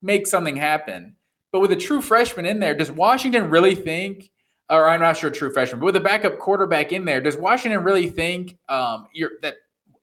make 0.00 0.26
something 0.26 0.56
happen. 0.56 1.16
But 1.52 1.60
with 1.60 1.72
a 1.72 1.76
true 1.76 2.00
freshman 2.00 2.46
in 2.46 2.60
there, 2.60 2.74
does 2.74 2.90
Washington 2.90 3.50
really 3.50 3.74
think, 3.74 4.30
or 4.70 4.88
I'm 4.88 5.00
not 5.00 5.16
sure 5.16 5.30
true 5.30 5.52
freshman, 5.52 5.80
but 5.80 5.86
with 5.86 5.96
a 5.96 6.00
backup 6.00 6.38
quarterback 6.38 6.92
in 6.92 7.04
there, 7.04 7.20
does 7.20 7.36
Washington 7.36 7.82
really 7.82 8.08
think 8.08 8.56
um, 8.68 9.06
that 9.42 9.56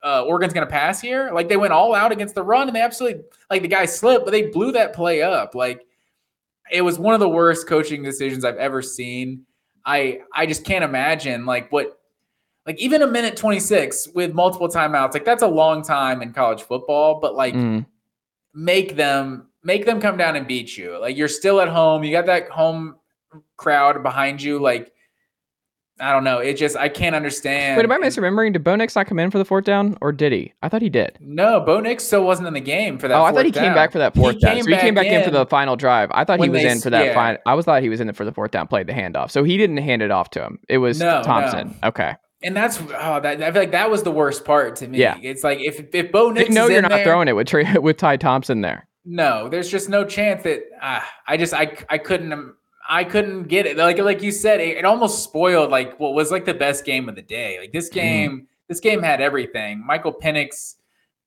uh, 0.03 0.24
Oregon's 0.26 0.53
going 0.53 0.68
to 0.68 0.72
pass 0.72 1.01
here? 1.01 1.32
Like 1.34 1.49
they 1.49 1.57
went 1.57 1.74
all 1.74 1.95
out 1.95 2.12
against 2.12 2.36
the 2.36 2.43
run 2.43 2.68
and 2.68 2.76
they 2.76 2.82
absolutely, 2.82 3.24
like 3.49 3.64
the 3.64 3.68
guy 3.68 3.86
slipped, 3.86 4.26
but 4.26 4.32
they 4.32 4.47
blew 4.47 4.72
that 4.74 4.93
play 4.93 5.24
up. 5.24 5.55
Like 5.55 5.86
it 6.72 6.82
was 6.82 6.99
one 6.99 7.16
of 7.16 7.20
the 7.20 7.30
worst 7.30 7.68
coaching 7.68 8.03
decisions 8.03 8.45
I've 8.45 8.57
ever 8.57 8.82
seen. 8.82 9.45
I 9.86 10.20
I 10.36 10.45
just 10.45 10.66
can't 10.66 10.84
imagine 10.84 11.45
like 11.45 11.72
what 11.72 11.99
like 12.68 12.80
even 12.80 13.01
a 13.01 13.07
minute 13.07 13.38
26 13.38 14.10
with 14.14 14.34
multiple 14.34 14.68
timeouts 14.68 15.14
like 15.14 15.24
that's 15.24 15.41
a 15.41 15.47
long 15.47 15.82
time 15.82 16.22
in 16.22 16.34
college 16.34 16.62
football 16.62 17.20
but 17.22 17.34
like 17.34 17.55
mm 17.55 17.84
make 18.54 18.95
them 18.95 19.47
make 19.64 19.86
them 19.86 20.00
come 20.02 20.18
down 20.18 20.36
and 20.36 20.47
beat 20.47 20.78
you. 20.78 21.00
Like 21.00 21.18
you're 21.18 21.28
still 21.28 21.62
at 21.62 21.68
home, 21.68 22.04
you 22.04 22.12
got 22.12 22.26
that 22.28 22.50
home 22.50 22.95
crowd 23.58 24.04
behind 24.04 24.41
you. 24.41 24.60
Like 24.60 24.91
I 26.02 26.14
don't 26.14 26.24
know. 26.24 26.39
It 26.39 26.54
just 26.54 26.78
I 26.78 26.88
can't 26.88 27.16
understand. 27.16 27.78
Wait, 27.78 27.84
am 27.84 27.91
I 27.91 27.97
misremembering? 27.97 28.54
Did 28.54 28.64
Bo 28.64 28.76
Nix 28.76 28.95
not 28.95 29.08
come 29.08 29.20
in 29.20 29.32
for 29.32 29.38
the 29.38 29.43
fourth 29.43 29.66
down, 29.66 29.97
or 30.00 30.12
did 30.12 30.32
he? 30.32 30.54
I 30.62 30.70
thought 30.70 30.82
he 30.82 30.89
did. 30.89 31.18
No, 31.20 31.60
Bo 31.60 31.82
Nix 31.82 32.06
still 32.06 32.24
wasn't 32.24 32.47
in 32.47 32.54
the 32.54 32.62
game 32.62 32.97
for 32.97 33.08
that. 33.10 33.16
Oh, 33.16 33.24
I 33.24 33.34
thought 33.34 33.45
he 33.45 33.52
down. 33.52 33.66
came 33.66 33.74
back 33.74 33.91
for 33.91 33.97
that 33.97 34.16
fourth 34.16 34.36
he 34.36 34.41
down. 34.41 34.64
So 34.64 34.70
he 34.70 34.78
came 34.78 34.95
back 34.95 35.08
in, 35.08 35.16
in, 35.16 35.24
for 35.24 35.32
the 35.32 35.45
final 35.45 35.76
drive. 35.76 36.10
I 36.14 36.24
thought 36.24 36.39
he 36.39 36.50
was 36.50 36.62
they, 36.62 36.70
in 36.70 36.80
for 36.80 36.89
that. 36.89 37.08
Yeah. 37.08 37.14
Final, 37.14 37.41
I 37.45 37.54
was 37.54 37.66
thought 37.66 37.84
he 37.84 37.89
was 37.89 38.00
in 38.00 38.08
it 38.08 38.16
for 38.16 38.24
the 38.24 38.32
fourth 38.32 38.52
down, 38.52 38.68
played 38.68 38.88
the 38.88 38.93
handoff. 38.93 39.30
So 39.32 39.43
he 39.43 39.58
didn't 39.58 39.78
hand 39.78 40.02
it 40.02 40.12
off 40.12 40.30
to 40.32 40.43
him. 40.43 40.60
It 40.70 40.78
was 40.78 41.00
no, 41.00 41.22
Thompson. 41.22 41.76
No. 41.82 41.89
Okay. 41.89 42.16
And 42.42 42.56
that's 42.56 42.80
oh, 42.80 43.20
that 43.20 43.42
I 43.42 43.52
feel 43.52 43.62
like 43.62 43.72
that 43.72 43.92
was 43.92 44.04
the 44.04 44.12
worst 44.12 44.46
part 44.46 44.78
to 44.78 44.88
me. 44.88 45.00
Yeah. 45.00 45.18
It's 45.22 45.44
like 45.44 45.60
if 45.60 45.94
if 45.94 46.12
Bo 46.12 46.32
Nix, 46.32 46.50
no, 46.50 46.68
you're 46.68 46.82
not 46.82 46.90
there, 46.90 47.04
throwing 47.04 47.28
it 47.28 47.36
with 47.36 47.48
Trey, 47.48 47.66
with 47.82 47.98
Ty 47.98 48.18
Thompson 48.18 48.62
there. 48.62 48.88
No, 49.06 49.50
there's 49.50 49.70
just 49.70 49.90
no 49.90 50.06
chance 50.06 50.44
that 50.44 50.62
uh, 50.82 51.02
I 51.28 51.36
just 51.36 51.54
I 51.54 51.76
I 51.90 51.98
couldn't 51.98 52.54
I 52.88 53.04
couldn't 53.04 53.44
get 53.44 53.66
it. 53.66 53.78
Like 53.78 54.00
like 54.00 54.24
you 54.24 54.32
said, 54.32 54.62
it, 54.62 54.78
it, 54.78 54.86
almost 54.86 55.24
spoiled 55.24 55.70
like 55.70 56.00
what 56.00 56.14
was 56.14 56.32
like 56.32 56.46
the 56.46 56.54
best 56.54 56.86
game 56.86 57.08
of 57.10 57.16
the 57.16 57.22
day. 57.22 57.60
Like 57.60 57.72
this 57.72 57.90
mm-hmm. 57.90 58.00
game, 58.00 58.32
mm. 58.32 58.46
this 58.68 58.80
game 58.80 59.04
had 59.04 59.22
everything. 59.22 59.86
Michael 59.86 60.14
Penix 60.14 60.76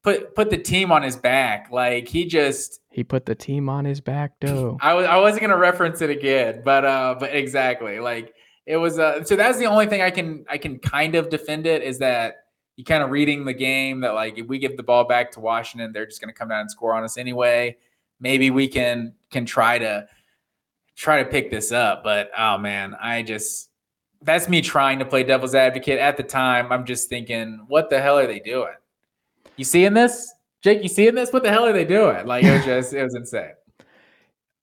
put 0.02 0.34
put 0.34 0.50
the 0.50 0.58
team 0.58 0.90
on 0.90 1.02
his 1.02 1.16
back. 1.16 1.68
Like 1.70 2.08
he 2.08 2.26
just 2.26 2.80
he 2.90 3.04
put 3.04 3.26
the 3.26 3.34
team 3.34 3.68
on 3.68 3.84
his 3.84 4.00
back 4.00 4.32
though. 4.40 4.76
I 4.80 4.94
was 4.94 5.06
I 5.06 5.18
wasn't 5.18 5.42
gonna 5.42 5.56
reference 5.56 6.00
it 6.02 6.10
again, 6.10 6.62
but 6.64 6.84
uh 6.84 7.16
but 7.18 7.34
exactly 7.34 8.00
like 8.00 8.34
it 8.66 8.76
was 8.76 8.98
uh 8.98 9.24
so 9.24 9.36
that's 9.36 9.58
the 9.58 9.66
only 9.66 9.86
thing 9.86 10.02
I 10.02 10.10
can 10.10 10.44
I 10.48 10.58
can 10.58 10.78
kind 10.78 11.14
of 11.14 11.28
defend 11.28 11.66
it 11.66 11.82
is 11.82 11.98
that 11.98 12.42
you 12.76 12.84
kind 12.84 13.02
of 13.02 13.10
reading 13.10 13.44
the 13.44 13.52
game 13.52 14.00
that 14.00 14.14
like 14.14 14.38
if 14.38 14.46
we 14.46 14.58
give 14.58 14.76
the 14.76 14.82
ball 14.82 15.04
back 15.04 15.30
to 15.32 15.40
Washington, 15.40 15.92
they're 15.92 16.06
just 16.06 16.20
going 16.20 16.32
to 16.32 16.38
come 16.38 16.48
down 16.48 16.60
and 16.60 16.70
score 16.70 16.94
on 16.94 17.04
us 17.04 17.18
anyway. 17.18 17.76
Maybe 18.20 18.50
we 18.50 18.68
can 18.68 19.14
can 19.30 19.44
try 19.44 19.78
to 19.78 20.06
try 20.96 21.22
to 21.22 21.28
pick 21.28 21.50
this 21.50 21.72
up, 21.72 22.02
but 22.02 22.30
oh 22.36 22.58
man, 22.58 22.94
I 23.00 23.22
just 23.22 23.70
that's 24.22 24.48
me 24.48 24.60
trying 24.60 24.98
to 25.00 25.04
play 25.04 25.24
devil's 25.24 25.54
advocate. 25.54 25.98
At 25.98 26.16
the 26.16 26.22
time, 26.22 26.70
I'm 26.70 26.86
just 26.86 27.08
thinking, 27.08 27.64
what 27.66 27.90
the 27.90 28.00
hell 28.00 28.18
are 28.18 28.26
they 28.26 28.38
doing? 28.38 28.74
You 29.56 29.64
seeing 29.64 29.94
this, 29.94 30.32
Jake? 30.62 30.82
You 30.82 30.88
seeing 30.88 31.14
this? 31.14 31.32
What 31.32 31.42
the 31.42 31.50
hell 31.50 31.66
are 31.66 31.72
they 31.72 31.84
doing? 31.84 32.26
Like 32.26 32.44
it 32.44 32.52
was 32.52 32.64
just 32.64 32.94
it 32.94 33.02
was 33.02 33.14
insane. 33.14 33.52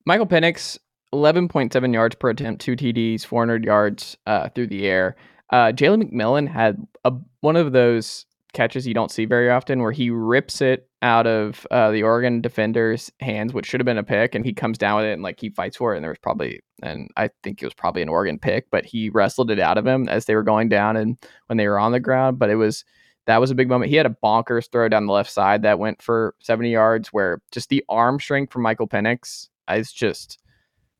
Michael 0.05 0.25
Penix, 0.25 0.79
11.7 1.13 1.93
yards 1.93 2.15
per 2.15 2.29
attempt, 2.29 2.61
two 2.61 2.75
TDs, 2.75 3.25
400 3.25 3.63
yards 3.63 4.17
uh, 4.27 4.49
through 4.49 4.67
the 4.67 4.87
air. 4.87 5.15
Uh, 5.49 5.71
Jalen 5.71 6.11
McMillan 6.11 6.47
had 6.47 6.77
a, 7.03 7.13
one 7.41 7.55
of 7.55 7.71
those 7.71 8.25
catches 8.53 8.87
you 8.87 8.93
don't 8.93 9.11
see 9.11 9.25
very 9.25 9.49
often 9.49 9.81
where 9.81 9.91
he 9.91 10.09
rips 10.09 10.61
it 10.61 10.87
out 11.01 11.27
of 11.27 11.65
uh, 11.71 11.91
the 11.91 12.03
Oregon 12.03 12.41
defender's 12.41 13.11
hands, 13.19 13.53
which 13.53 13.65
should 13.65 13.79
have 13.79 13.85
been 13.85 13.97
a 13.97 14.03
pick, 14.03 14.35
and 14.35 14.45
he 14.45 14.53
comes 14.53 14.77
down 14.77 14.97
with 14.97 15.05
it 15.05 15.13
and 15.13 15.23
like 15.23 15.39
he 15.39 15.49
fights 15.49 15.77
for 15.77 15.93
it. 15.93 15.97
And 15.97 16.03
there 16.03 16.11
was 16.11 16.19
probably, 16.19 16.61
and 16.83 17.09
I 17.17 17.29
think 17.43 17.61
it 17.61 17.65
was 17.65 17.73
probably 17.73 18.01
an 18.01 18.09
Oregon 18.09 18.37
pick, 18.37 18.69
but 18.69 18.85
he 18.85 19.09
wrestled 19.09 19.51
it 19.51 19.59
out 19.59 19.77
of 19.77 19.87
him 19.87 20.09
as 20.09 20.25
they 20.25 20.35
were 20.35 20.43
going 20.43 20.69
down 20.69 20.97
and 20.97 21.17
when 21.47 21.57
they 21.57 21.67
were 21.67 21.79
on 21.79 21.91
the 21.91 21.99
ground. 21.99 22.39
But 22.39 22.49
it 22.49 22.55
was 22.55 22.85
that 23.25 23.39
was 23.39 23.51
a 23.51 23.55
big 23.55 23.69
moment. 23.69 23.91
He 23.91 23.95
had 23.95 24.07
a 24.07 24.15
bonkers 24.23 24.71
throw 24.71 24.89
down 24.89 25.05
the 25.05 25.13
left 25.13 25.31
side 25.31 25.61
that 25.61 25.79
went 25.79 26.01
for 26.01 26.33
70 26.39 26.71
yards, 26.71 27.09
where 27.09 27.41
just 27.51 27.69
the 27.69 27.83
arm 27.87 28.19
strength 28.19 28.51
from 28.51 28.63
Michael 28.63 28.87
Penix 28.87 29.49
is 29.69 29.91
just 29.91 30.39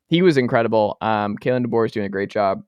he 0.09 0.21
was 0.21 0.37
incredible. 0.37 0.97
Um, 1.01 1.37
Kalen 1.37 1.65
DeBoer 1.65 1.85
is 1.85 1.91
doing 1.91 2.05
a 2.05 2.09
great 2.09 2.29
job 2.29 2.63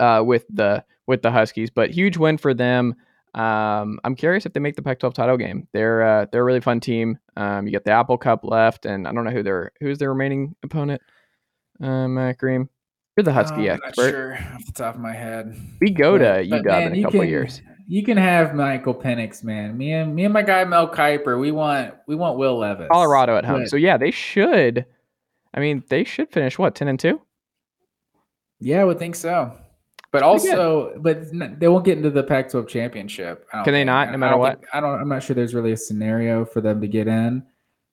uh, 0.00 0.22
with 0.24 0.44
the 0.52 0.84
with 1.06 1.22
the 1.22 1.30
Huskies. 1.30 1.70
But 1.70 1.90
huge 1.90 2.16
win 2.16 2.38
for 2.38 2.54
them. 2.54 2.94
Um, 3.34 4.00
I'm 4.04 4.14
curious 4.14 4.46
if 4.46 4.52
they 4.54 4.60
make 4.60 4.74
the 4.76 4.82
Pac-12 4.82 5.12
title 5.14 5.36
game. 5.36 5.68
They're 5.72 6.02
uh, 6.02 6.26
they're 6.32 6.40
a 6.40 6.44
really 6.44 6.60
fun 6.60 6.80
team. 6.80 7.18
Um, 7.36 7.66
you 7.66 7.72
got 7.72 7.84
the 7.84 7.90
Apple 7.92 8.16
Cup 8.18 8.40
left, 8.44 8.86
and 8.86 9.06
I 9.06 9.12
don't 9.12 9.24
know 9.24 9.30
who 9.30 9.42
their 9.42 9.72
who's 9.80 9.98
their 9.98 10.08
remaining 10.10 10.54
opponent. 10.62 11.02
Uh, 11.82 12.08
Matt 12.08 12.38
Green. 12.38 12.68
You're 13.16 13.24
the 13.24 13.32
Husky 13.32 13.68
Uh, 13.68 13.74
expert. 13.84 14.02
not 14.04 14.10
sure 14.10 14.34
off 14.54 14.64
the 14.66 14.72
top 14.72 14.94
of 14.94 15.00
my 15.00 15.12
head. 15.12 15.54
We 15.80 15.90
go 15.90 16.18
to 16.18 16.24
But- 16.24 16.62
UW 16.62 16.64
man, 16.64 16.92
in 16.92 16.98
a 17.00 17.02
couple 17.02 17.20
of 17.20 17.24
can- 17.24 17.30
years. 17.30 17.62
You 17.90 18.02
can 18.04 18.16
have 18.18 18.54
Michael 18.54 18.94
Penix, 18.94 19.42
man. 19.42 19.76
Me 19.78 19.92
and 19.92 20.14
me 20.14 20.24
and 20.24 20.32
my 20.34 20.42
guy 20.42 20.62
Mel 20.64 20.88
Kiper. 20.88 21.40
We 21.40 21.50
want 21.50 21.94
we 22.06 22.14
want 22.14 22.38
Will 22.38 22.58
Levis. 22.58 22.88
Colorado 22.92 23.36
at 23.36 23.44
home. 23.44 23.60
But- 23.62 23.70
So 23.70 23.76
yeah, 23.76 23.96
they 23.96 24.10
should. 24.10 24.84
I 25.54 25.60
mean, 25.60 25.82
they 25.88 26.04
should 26.04 26.30
finish 26.30 26.58
what 26.58 26.74
ten 26.74 26.88
and 26.88 26.98
two. 27.00 27.20
yeah, 28.60 28.80
I 28.80 28.84
would 28.84 28.98
think 28.98 29.14
so. 29.14 29.52
But 30.10 30.22
also, 30.22 30.94
but 31.00 31.18
n- 31.34 31.56
they 31.58 31.68
won't 31.68 31.84
get 31.84 31.98
into 31.98 32.08
the 32.10 32.22
Pac-12 32.22 32.66
championship. 32.66 33.46
I 33.52 33.62
Can 33.62 33.74
they 33.74 33.84
not, 33.84 34.10
no 34.10 34.16
matter 34.16 34.32
don't 34.32 34.40
what? 34.40 34.60
think- 34.60 34.68
I 34.72 34.80
don't. 34.80 35.00
I'm 35.00 35.08
not 35.08 35.22
sure. 35.22 35.36
There's 35.36 35.54
really 35.54 35.72
a 35.72 35.76
scenario 35.76 36.44
for 36.46 36.60
them 36.62 36.80
to 36.80 36.88
get 36.88 37.08
in. 37.08 37.42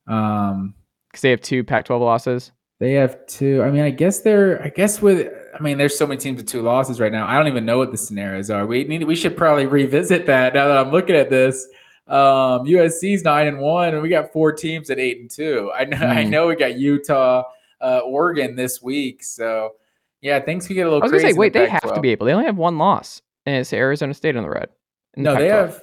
Um, 0.08 0.76
because 1.12 1.22
they 1.22 1.30
have 1.32 1.42
two 1.42 1.64
Pac-12 1.64 2.00
losses. 2.00 2.52
They 2.80 2.94
have 2.94 3.26
two. 3.28 3.64
I 3.64 3.72
mean, 3.72 3.82
I 3.84 3.90
guess 3.90 4.20
they're. 4.22 4.62
I 4.64 4.70
guess 4.70 5.02
with. 5.02 5.32
I 5.58 5.62
mean, 5.62 5.78
there's 5.78 5.98
so 5.98 6.06
many 6.08 6.20
teams 6.20 6.38
with 6.38 6.48
two 6.48 6.62
losses 6.62 7.00
right 7.00 7.12
now. 7.12 7.26
I 7.28 7.38
don't 7.38 7.48
even 7.48 7.66
know 7.66 7.78
what 7.78 7.92
the 7.92 7.98
scenarios 7.98 8.50
are. 8.50 8.66
We 8.66 8.84
need. 8.86 9.04
We 9.04 9.16
should 9.16 9.36
probably 9.38 9.66
revisit 9.66 10.26
that 10.28 10.54
now 10.54 10.68
that 10.68 10.78
I'm 10.78 10.92
looking 10.92 11.16
at 11.16 11.30
this. 11.30 11.68
Um, 12.08 12.66
USC's 12.66 13.24
nine 13.24 13.48
and 13.48 13.60
one, 13.60 13.94
and 13.94 14.02
we 14.02 14.10
got 14.10 14.32
four 14.32 14.52
teams 14.52 14.90
at 14.90 15.00
eight 15.00 15.20
and 15.20 15.30
two. 15.30 15.72
I 15.76 15.86
know. 15.86 15.98
I 15.98 16.24
Hmm. 16.24 16.30
know 16.30 16.48
we 16.48 16.56
got 16.56 16.78
Utah, 16.78 17.44
uh, 17.82 18.00
Oregon 18.00 18.56
this 18.56 18.82
week. 18.82 19.24
So 19.24 19.74
yeah, 20.22 20.40
things 20.40 20.68
could 20.68 20.76
get 20.76 20.82
a 20.88 20.90
little. 20.90 21.02
I 21.02 21.06
was 21.06 21.12
gonna 21.12 21.22
say, 21.22 21.30
in 21.30 21.36
the 21.36 21.40
wait, 21.40 21.54
they 21.54 21.68
have 21.68 21.94
to 21.94 22.00
be 22.02 22.10
able. 22.10 22.26
They 22.28 22.34
only 22.34 22.46
have 22.46 22.58
one 22.58 22.78
loss, 22.78 23.22
and 23.46 23.56
it's 23.56 23.74
Arizona 23.74 24.14
State 24.14 24.36
on 24.36 24.44
the 24.44 24.50
road. 24.50 24.68
in 25.16 25.24
the 25.24 25.34
No, 25.34 25.40
they 25.40 25.48
have. 25.48 25.82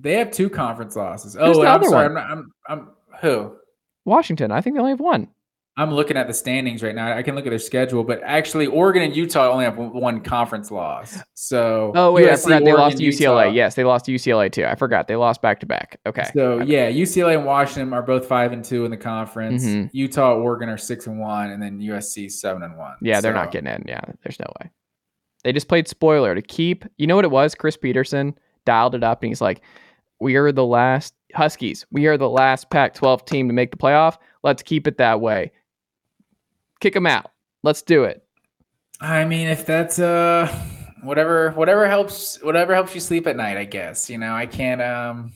They 0.00 0.14
have 0.14 0.30
two 0.30 0.48
conference 0.48 0.94
losses. 0.94 1.34
Who's 1.34 1.42
oh, 1.56 1.62
the 1.62 1.68
I'm 1.68 1.74
other 1.76 1.88
sorry. 1.88 2.08
one? 2.08 2.16
I'm, 2.18 2.28
not, 2.28 2.30
I'm. 2.30 2.52
I'm 2.68 2.88
who? 3.20 3.56
Washington. 4.04 4.52
I 4.52 4.60
think 4.60 4.76
they 4.76 4.80
only 4.80 4.92
have 4.92 5.00
one. 5.00 5.28
I'm 5.78 5.94
looking 5.94 6.16
at 6.16 6.26
the 6.26 6.34
standings 6.34 6.82
right 6.82 6.94
now. 6.94 7.16
I 7.16 7.22
can 7.22 7.36
look 7.36 7.46
at 7.46 7.50
their 7.50 7.58
schedule, 7.60 8.02
but 8.02 8.20
actually, 8.24 8.66
Oregon 8.66 9.00
and 9.02 9.16
Utah 9.16 9.48
only 9.50 9.64
have 9.64 9.78
one 9.78 10.20
conference 10.20 10.72
loss. 10.72 11.16
So, 11.34 11.92
Oh 11.94 12.12
wait, 12.12 12.28
I 12.28 12.34
forgot 12.36 12.64
they 12.64 12.72
lost 12.72 12.96
to 12.98 13.02
UCLA. 13.04 13.44
Utah. 13.44 13.54
Yes, 13.54 13.74
they 13.76 13.84
lost 13.84 14.04
to 14.06 14.12
UCLA 14.12 14.50
too. 14.50 14.64
I 14.64 14.74
forgot 14.74 15.06
they 15.06 15.14
lost 15.14 15.40
back 15.40 15.60
to 15.60 15.66
back. 15.66 16.00
Okay. 16.04 16.24
So 16.34 16.58
yeah, 16.60 16.90
UCLA 16.90 17.36
and 17.36 17.46
Washington 17.46 17.92
are 17.92 18.02
both 18.02 18.26
five 18.26 18.52
and 18.52 18.64
two 18.64 18.84
in 18.84 18.90
the 18.90 18.96
conference. 18.96 19.64
Mhm. 19.64 19.88
Utah, 19.92 20.34
Oregon 20.34 20.68
are 20.68 20.76
six 20.76 21.06
and 21.06 21.20
one, 21.20 21.50
and 21.50 21.62
then 21.62 21.78
USC 21.80 22.28
seven 22.28 22.62
and 22.64 22.76
one. 22.76 22.96
Yeah, 23.00 23.20
they're 23.20 23.32
So, 23.32 23.36
not 23.36 23.52
getting 23.52 23.72
in. 23.72 23.84
Yeah, 23.86 24.00
there's 24.24 24.40
no 24.40 24.46
way. 24.60 24.70
They 25.44 25.52
just 25.52 25.68
played 25.68 25.86
spoiler 25.86 26.34
to 26.34 26.42
keep. 26.42 26.84
You 26.96 27.06
know 27.06 27.14
what 27.14 27.24
it 27.24 27.30
was? 27.30 27.54
Chris 27.54 27.76
Petersen 27.76 28.36
dialed 28.66 28.96
it 28.96 29.04
up, 29.04 29.22
and 29.22 29.28
he's 29.30 29.40
like, 29.40 29.60
"We 30.18 30.34
are 30.34 30.50
the 30.50 30.66
last 30.66 31.14
Huskies. 31.34 31.86
We 31.92 32.06
are 32.06 32.16
the 32.16 32.28
last 32.28 32.70
Pac-12 32.70 33.24
team 33.26 33.48
to 33.48 33.54
make 33.54 33.70
the 33.70 33.76
playoff. 33.76 34.16
Let's 34.42 34.62
keep 34.62 34.86
it 34.86 34.96
that 34.98 35.20
way. 35.20 35.52
Kick 36.80 36.94
them 36.94 37.06
out. 37.06 37.30
Let's 37.62 37.82
do 37.82 38.04
it." 38.04 38.22
I 39.00 39.24
mean, 39.24 39.46
if 39.48 39.64
that's 39.66 39.98
uh 39.98 40.46
whatever 41.02 41.50
whatever 41.52 41.86
helps 41.88 42.42
whatever 42.42 42.74
helps 42.74 42.94
you 42.94 43.00
sleep 43.00 43.26
at 43.26 43.36
night, 43.36 43.56
I 43.56 43.64
guess. 43.64 44.10
You 44.10 44.18
know, 44.18 44.34
I 44.34 44.46
can't 44.46 44.82
um 44.82 45.32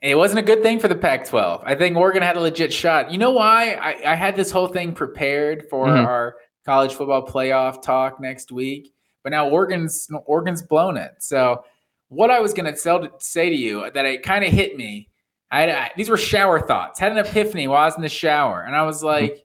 it 0.00 0.16
wasn't 0.16 0.38
a 0.40 0.42
good 0.42 0.62
thing 0.62 0.78
for 0.80 0.88
the 0.88 0.94
Pac-12. 0.94 1.62
I 1.64 1.74
think 1.74 1.96
Oregon 1.96 2.22
had 2.22 2.36
a 2.36 2.40
legit 2.40 2.72
shot. 2.72 3.10
You 3.10 3.16
know 3.16 3.30
why? 3.30 3.72
I, 3.72 4.12
I 4.12 4.14
had 4.14 4.36
this 4.36 4.50
whole 4.50 4.68
thing 4.68 4.92
prepared 4.92 5.64
for 5.70 5.86
Mhm. 5.86 6.04
our 6.04 6.36
college 6.66 6.92
football 6.94 7.26
playoff 7.26 7.80
talk 7.82 8.20
next 8.20 8.52
week, 8.52 8.92
but 9.22 9.30
now 9.30 9.48
Oregon's 9.48 10.08
Oregon's 10.26 10.62
blown 10.62 10.96
it. 10.98 11.12
So 11.20 11.64
what 12.08 12.30
I 12.30 12.40
was 12.40 12.52
gonna 12.52 12.76
sell 12.76 13.08
say 13.18 13.48
to 13.48 13.56
you 13.56 13.90
that 13.94 14.04
it 14.04 14.22
kind 14.22 14.44
of 14.44 14.52
hit 14.52 14.76
me. 14.76 15.08
I, 15.50 15.70
I 15.70 15.90
these 15.96 16.10
were 16.10 16.16
shower 16.18 16.60
thoughts. 16.60 17.00
Had 17.00 17.12
an 17.12 17.18
epiphany 17.18 17.66
while 17.68 17.82
I 17.82 17.86
was 17.86 17.96
in 17.96 18.02
the 18.02 18.08
shower, 18.08 18.62
and 18.62 18.76
I 18.76 18.82
was 18.82 19.02
like, 19.02 19.43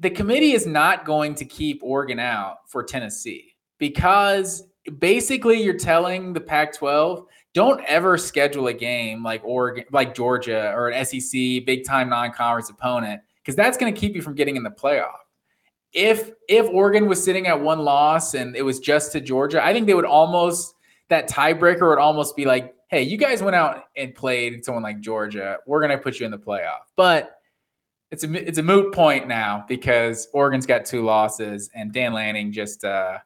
the 0.00 0.10
committee 0.10 0.52
is 0.52 0.66
not 0.66 1.04
going 1.04 1.34
to 1.36 1.44
keep 1.44 1.80
Oregon 1.82 2.18
out 2.18 2.68
for 2.68 2.82
Tennessee 2.82 3.54
because 3.78 4.64
basically 4.98 5.62
you're 5.62 5.78
telling 5.78 6.32
the 6.32 6.40
Pac-12 6.40 7.26
don't 7.52 7.82
ever 7.84 8.16
schedule 8.16 8.68
a 8.68 8.72
game 8.72 9.22
like 9.22 9.44
Oregon, 9.44 9.84
like 9.92 10.14
Georgia 10.14 10.72
or 10.74 10.88
an 10.88 11.04
SEC 11.04 11.32
big 11.66 11.84
time 11.84 12.08
non-conference 12.08 12.70
opponent 12.70 13.20
because 13.36 13.54
that's 13.54 13.76
going 13.76 13.92
to 13.92 14.00
keep 14.00 14.14
you 14.14 14.22
from 14.22 14.34
getting 14.34 14.56
in 14.56 14.62
the 14.62 14.70
playoff. 14.70 15.18
If 15.92 16.30
if 16.48 16.66
Oregon 16.68 17.08
was 17.08 17.22
sitting 17.22 17.48
at 17.48 17.60
one 17.60 17.80
loss 17.80 18.34
and 18.34 18.54
it 18.54 18.62
was 18.62 18.78
just 18.78 19.12
to 19.12 19.20
Georgia, 19.20 19.62
I 19.64 19.72
think 19.72 19.86
they 19.86 19.94
would 19.94 20.04
almost 20.04 20.74
that 21.08 21.28
tiebreaker 21.28 21.88
would 21.88 21.98
almost 21.98 22.36
be 22.36 22.44
like, 22.44 22.74
hey, 22.88 23.02
you 23.02 23.16
guys 23.16 23.42
went 23.42 23.56
out 23.56 23.84
and 23.96 24.14
played 24.14 24.64
someone 24.64 24.84
like 24.84 25.00
Georgia. 25.00 25.58
We're 25.66 25.80
going 25.80 25.90
to 25.90 25.98
put 25.98 26.20
you 26.20 26.26
in 26.26 26.30
the 26.30 26.38
playoff. 26.38 26.82
But 26.94 27.39
it's 28.10 28.24
a 28.24 28.48
it's 28.48 28.58
a 28.58 28.62
moot 28.62 28.92
point 28.92 29.28
now 29.28 29.64
because 29.68 30.28
Oregon's 30.32 30.66
got 30.66 30.84
two 30.84 31.04
losses 31.04 31.70
and 31.74 31.92
Dan 31.92 32.12
Lanning 32.12 32.52
just 32.52 32.84
uh 32.84 33.18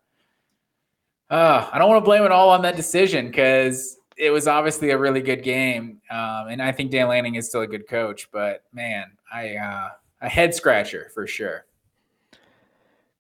uh 1.31 1.69
I 1.73 1.79
don't 1.79 1.89
want 1.89 2.03
to 2.03 2.05
blame 2.05 2.25
it 2.25 2.33
all 2.33 2.51
on 2.51 2.63
that 2.63 2.77
decision 2.77 3.27
because 3.27 3.97
it 4.17 4.31
was 4.31 4.47
obviously 4.47 4.91
a 4.91 4.99
really 4.99 5.21
good 5.21 5.43
game 5.43 6.01
um, 6.11 6.49
and 6.49 6.63
I 6.63 6.71
think 6.71 6.91
Dan 6.91 7.09
Lanning 7.09 7.35
is 7.35 7.49
still 7.49 7.63
a 7.63 7.67
good 7.67 7.89
coach 7.89 8.31
but 8.31 8.65
man 8.73 9.07
I 9.33 9.57
uh 9.57 9.89
a 10.25 10.29
head 10.29 10.55
scratcher 10.55 11.11
for 11.15 11.27
sure. 11.27 11.67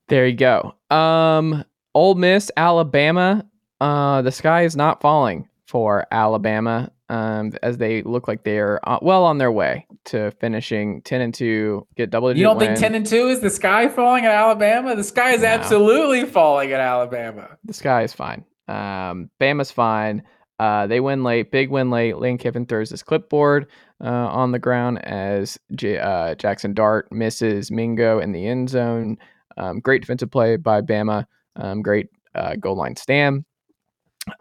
There 0.08 0.26
you 0.26 0.36
go. 0.36 0.74
Um, 0.90 1.64
Ole 1.94 2.14
Miss, 2.14 2.50
Alabama. 2.56 3.44
Uh, 3.80 4.22
the 4.22 4.32
sky 4.32 4.64
is 4.64 4.74
not 4.76 5.00
falling 5.00 5.48
for 5.66 6.06
Alabama. 6.10 6.90
Um, 7.10 7.52
as 7.62 7.76
they 7.76 8.02
look 8.02 8.28
like 8.28 8.44
they're 8.44 8.80
uh, 8.88 8.98
well 9.02 9.24
on 9.24 9.36
their 9.36 9.52
way 9.52 9.86
to 10.06 10.30
finishing 10.40 11.02
ten 11.02 11.20
and 11.20 11.34
two, 11.34 11.86
get 11.96 12.08
double 12.10 12.28
digit. 12.28 12.38
You 12.38 12.44
don't 12.44 12.58
think 12.58 12.78
10 12.78 12.94
and 12.94 13.04
2 13.06 13.28
is 13.28 13.40
the 13.40 13.50
sky 13.50 13.88
falling 13.88 14.24
at 14.24 14.32
Alabama? 14.34 14.96
The 14.96 15.04
sky 15.04 15.32
is 15.32 15.42
No. 15.42 15.48
absolutely 15.48 16.24
falling 16.24 16.72
at 16.72 16.80
Alabama. 16.80 17.58
the 17.64 17.74
sky 17.74 18.04
is 18.04 18.14
fine. 18.14 18.42
Um, 18.68 19.28
Bama's 19.38 19.70
fine. 19.70 20.22
Uh, 20.58 20.86
they 20.86 21.00
win 21.00 21.24
late, 21.24 21.50
big 21.50 21.68
win 21.68 21.90
late. 21.90 22.16
Lane 22.16 22.38
Kiffin 22.38 22.64
throws 22.64 22.88
his 22.88 23.02
clipboard 23.02 23.66
uh, 24.02 24.08
on 24.08 24.52
the 24.52 24.58
ground 24.58 25.04
as 25.04 25.58
J- 25.74 25.98
uh, 25.98 26.34
Jackson 26.36 26.72
Dart 26.72 27.12
misses 27.12 27.70
Mingo 27.70 28.18
in 28.20 28.32
the 28.32 28.46
end 28.46 28.70
zone. 28.70 29.18
Um, 29.58 29.80
great 29.80 30.00
defensive 30.00 30.30
play 30.30 30.56
by 30.56 30.80
Bama. 30.80 31.26
Um, 31.56 31.82
great 31.82 32.06
uh, 32.34 32.54
goal 32.56 32.76
line 32.76 32.96
stand 32.96 33.44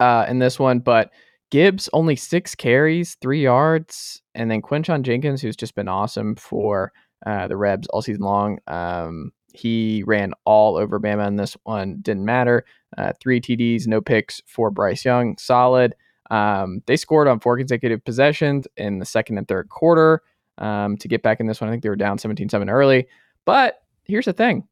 uh, 0.00 0.24
in 0.28 0.38
this 0.38 0.58
one, 0.58 0.78
but 0.78 1.10
Gibbs 1.54 1.88
only 1.92 2.16
six 2.16 2.56
carries, 2.56 3.14
three 3.20 3.40
yards, 3.40 4.20
and 4.34 4.50
then 4.50 4.60
Quinshon 4.60 5.02
Judkins, 5.02 5.40
who's 5.40 5.54
just 5.54 5.76
been 5.76 5.86
awesome 5.86 6.34
for 6.34 6.92
uh, 7.26 7.46
the 7.46 7.56
Rebs 7.56 7.86
all 7.90 8.02
season 8.02 8.24
long. 8.24 8.58
Um, 8.66 9.30
he 9.54 10.02
ran 10.04 10.32
all 10.44 10.76
over 10.76 10.98
Bama 10.98 11.28
in 11.28 11.36
this 11.36 11.56
one. 11.62 11.98
Didn't 12.02 12.24
matter. 12.24 12.64
Uh, 12.98 13.12
three 13.20 13.40
TDs, 13.40 13.86
no 13.86 14.00
picks 14.00 14.42
for 14.46 14.72
Bryce 14.72 15.04
Young. 15.04 15.38
Solid. 15.38 15.94
Um, 16.28 16.82
they 16.86 16.96
scored 16.96 17.28
on 17.28 17.38
four 17.38 17.56
consecutive 17.56 18.04
possessions 18.04 18.66
in 18.76 18.98
the 18.98 19.06
second 19.06 19.38
and 19.38 19.46
third 19.46 19.68
quarter 19.68 20.22
um, 20.58 20.96
to 20.96 21.06
get 21.06 21.22
back 21.22 21.38
in 21.38 21.46
this 21.46 21.60
one. 21.60 21.70
I 21.70 21.72
think 21.72 21.84
they 21.84 21.88
were 21.88 21.94
down 21.94 22.18
17 22.18 22.48
7 22.48 22.68
early. 22.68 23.06
But 23.44 23.80
here's 24.02 24.24
the 24.24 24.32
thing 24.32 24.66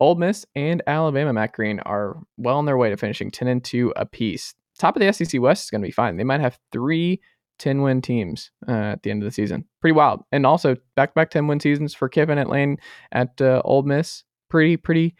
Ole 0.00 0.16
Miss 0.16 0.44
and 0.54 0.82
Alabama, 0.86 1.32
Matt 1.32 1.52
Green, 1.54 1.80
are 1.80 2.18
well 2.36 2.58
on 2.58 2.66
their 2.66 2.76
way 2.76 2.90
to 2.90 2.98
finishing 2.98 3.30
10 3.30 3.48
and 3.48 3.64
2 3.64 3.94
apiece. 3.96 4.54
Top 4.80 4.96
of 4.96 5.02
the 5.02 5.12
SEC 5.12 5.40
West 5.40 5.64
is 5.64 5.70
going 5.70 5.82
to 5.82 5.88
be 5.88 5.92
fine. 5.92 6.16
They 6.16 6.24
might 6.24 6.40
have 6.40 6.58
three 6.72 7.20
10 7.58 7.82
win 7.82 8.00
teams 8.00 8.50
uh, 8.66 8.72
at 8.72 9.02
the 9.02 9.10
end 9.10 9.22
of 9.22 9.26
the 9.26 9.30
season. 9.30 9.66
Pretty 9.82 9.92
wild. 9.92 10.22
And 10.32 10.46
also 10.46 10.74
back 10.96 11.10
to 11.10 11.14
back 11.14 11.30
10 11.30 11.46
win 11.46 11.60
seasons 11.60 11.94
for 11.94 12.08
Kiffin 12.08 12.38
at 12.38 12.48
Lane 12.48 12.78
at 13.12 13.38
uh, 13.42 13.60
Ole 13.66 13.82
Miss. 13.82 14.24
Pretty, 14.48 14.78
pretty 14.78 15.14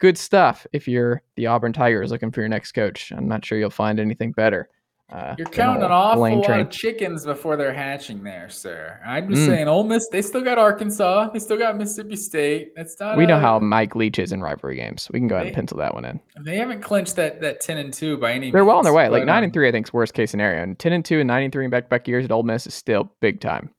good 0.00 0.18
stuff 0.18 0.66
if 0.72 0.88
you're 0.88 1.22
the 1.36 1.46
Auburn 1.46 1.72
Tigers 1.72 2.10
looking 2.10 2.32
for 2.32 2.40
your 2.40 2.48
next 2.48 2.72
coach. 2.72 3.12
I'm 3.16 3.28
not 3.28 3.44
sure 3.44 3.56
you'll 3.56 3.70
find 3.70 4.00
anything 4.00 4.32
better. 4.32 4.68
Uh, 5.12 5.34
You're 5.36 5.46
counting 5.48 5.82
an 5.84 5.92
awful 5.92 6.40
lot 6.40 6.60
of 6.60 6.70
chickens 6.70 7.24
before 7.26 7.56
they're 7.56 7.74
hatching 7.74 8.22
there, 8.24 8.48
sir. 8.48 8.98
I'm 9.06 9.28
just 9.28 9.42
Mm. 9.42 9.46
saying, 9.46 9.68
Ole 9.68 9.84
Miss, 9.84 10.08
they 10.08 10.22
still 10.22 10.40
got 10.40 10.56
Arkansas. 10.58 11.28
They 11.30 11.38
still 11.38 11.58
got 11.58 11.76
Mississippi 11.76 12.16
State. 12.16 12.72
That's 12.74 12.98
not 12.98 13.16
We 13.18 13.26
know 13.26 13.38
how 13.38 13.58
Mike 13.58 13.94
Leach 13.94 14.18
is 14.18 14.32
in 14.32 14.40
rivalry 14.40 14.76
games. 14.76 15.08
We 15.12 15.20
can 15.20 15.28
go 15.28 15.34
ahead 15.36 15.48
and 15.48 15.54
pencil 15.54 15.76
that 15.78 15.94
one 15.94 16.06
in. 16.06 16.20
They 16.42 16.56
haven't 16.56 16.80
clinched 16.80 17.16
that 17.16 17.40
that 17.42 17.60
10 17.60 17.76
and 17.76 17.92
2 17.92 18.16
by 18.16 18.32
any 18.32 18.50
They're 18.50 18.64
well 18.64 18.78
on 18.78 18.84
their 18.84 18.92
means, 18.94 19.10
way. 19.10 19.18
Like 19.18 19.26
nine 19.26 19.38
um, 19.38 19.44
and 19.44 19.52
three, 19.52 19.68
I 19.68 19.72
think 19.72 19.86
is 19.86 19.92
worst 19.92 20.14
case 20.14 20.30
scenario. 20.30 20.62
And 20.62 20.78
ten 20.78 20.92
and 20.92 21.04
two 21.04 21.20
and 21.20 21.28
nine 21.28 21.44
and 21.44 21.52
three 21.52 21.64
in 21.66 21.70
back 21.70 21.90
back 21.90 22.08
years 22.08 22.24
at 22.24 22.32
Ole 22.32 22.42
Miss 22.42 22.66
is 22.66 22.74
still 22.74 23.12
big 23.20 23.40
time. 23.40 23.70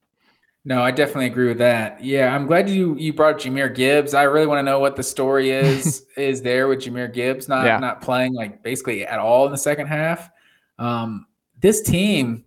No, 0.63 0.81
I 0.81 0.91
definitely 0.91 1.27
agree 1.27 1.47
with 1.47 1.57
that. 1.59 2.03
Yeah, 2.03 2.33
I'm 2.35 2.45
glad 2.45 2.69
you 2.69 2.95
you 2.97 3.13
brought 3.13 3.39
Jahmyr 3.39 3.73
Gibbs. 3.73 4.13
I 4.13 4.23
really 4.23 4.47
want 4.47 4.59
to 4.59 4.63
know 4.63 4.79
what 4.79 4.95
the 4.95 5.03
story 5.03 5.49
is 5.49 6.05
is 6.17 6.43
there 6.43 6.67
with 6.67 6.79
Jahmyr 6.81 7.11
Gibbs 7.11 7.49
not 7.49 7.65
Yeah. 7.65 7.79
not 7.79 8.01
playing 8.01 8.33
like 8.35 8.61
basically 8.63 9.05
at 9.05 9.19
all 9.19 9.47
in 9.47 9.51
the 9.51 9.57
second 9.57 9.87
half. 9.87 10.29
Um, 10.79 11.27
this 11.61 11.81
team, 11.81 12.45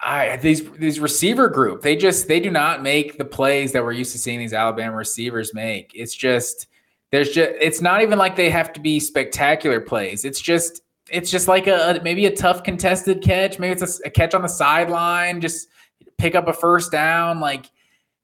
I 0.00 0.36
these 0.36 0.68
these 0.72 1.00
receiver 1.00 1.48
group, 1.48 1.82
they 1.82 1.96
just 1.96 2.28
they 2.28 2.40
do 2.40 2.50
not 2.50 2.82
make 2.82 3.18
the 3.18 3.24
plays 3.24 3.72
that 3.72 3.84
we're 3.84 3.92
used 3.92 4.12
to 4.12 4.18
seeing 4.18 4.38
these 4.38 4.52
Alabama 4.52 4.96
receivers 4.96 5.54
make. 5.54 5.92
It's 5.94 6.14
just 6.14 6.66
there's 7.10 7.30
just 7.30 7.52
it's 7.60 7.80
not 7.80 8.02
even 8.02 8.18
like 8.18 8.34
they 8.34 8.50
have 8.50 8.72
to 8.72 8.80
be 8.80 8.98
spectacular 8.98 9.80
plays. 9.80 10.24
It's 10.24 10.40
just 10.40 10.82
it's 11.10 11.30
just 11.30 11.46
like 11.46 11.66
a 11.66 12.00
maybe 12.02 12.26
a 12.26 12.34
tough 12.34 12.64
contested 12.64 13.22
catch. 13.22 13.58
Maybe 13.58 13.72
it's 13.80 14.00
a, 14.00 14.08
a 14.08 14.10
catch 14.10 14.34
on 14.34 14.42
the 14.42 14.48
sideline. 14.48 15.40
Just 15.40 15.68
pick 16.16 16.34
up 16.34 16.48
a 16.48 16.52
first 16.52 16.90
down. 16.90 17.38
Like 17.38 17.70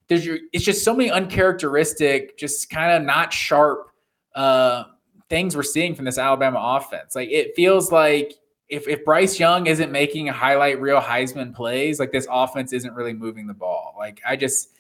there's 0.09 0.25
your, 0.25 0.39
it's 0.53 0.65
just 0.65 0.83
so 0.85 0.95
many 0.95 1.11
uncharacteristic, 1.11 2.39
just 2.39 2.71
kind 2.71 2.93
of 2.93 3.03
not 3.03 3.33
sharp 3.33 3.91
uh, 4.35 4.85
things 5.29 5.55
we're 5.55 5.63
seeing 5.63 5.95
from 5.95 6.07
this 6.07 6.19
Alabama 6.19 6.59
offense. 6.61 7.15
Like 7.15 7.29
it 7.31 7.55
feels 7.55 7.93
like 7.93 8.35
if 8.69 8.87
if 8.87 9.05
Bryce 9.05 9.39
Young 9.39 9.67
isn't 9.67 9.91
making 9.91 10.27
highlight 10.27 10.81
reel 10.81 11.01
Heisman 11.01 11.55
plays, 11.55 11.99
like 11.99 12.13
this 12.13 12.27
offense 12.31 12.73
isn't 12.73 12.95
really 12.95 13.15
moving 13.15 13.47
the 13.47 13.55
ball. 13.55 13.95
Like 13.99 14.21
I 14.27 14.37
just 14.37 14.71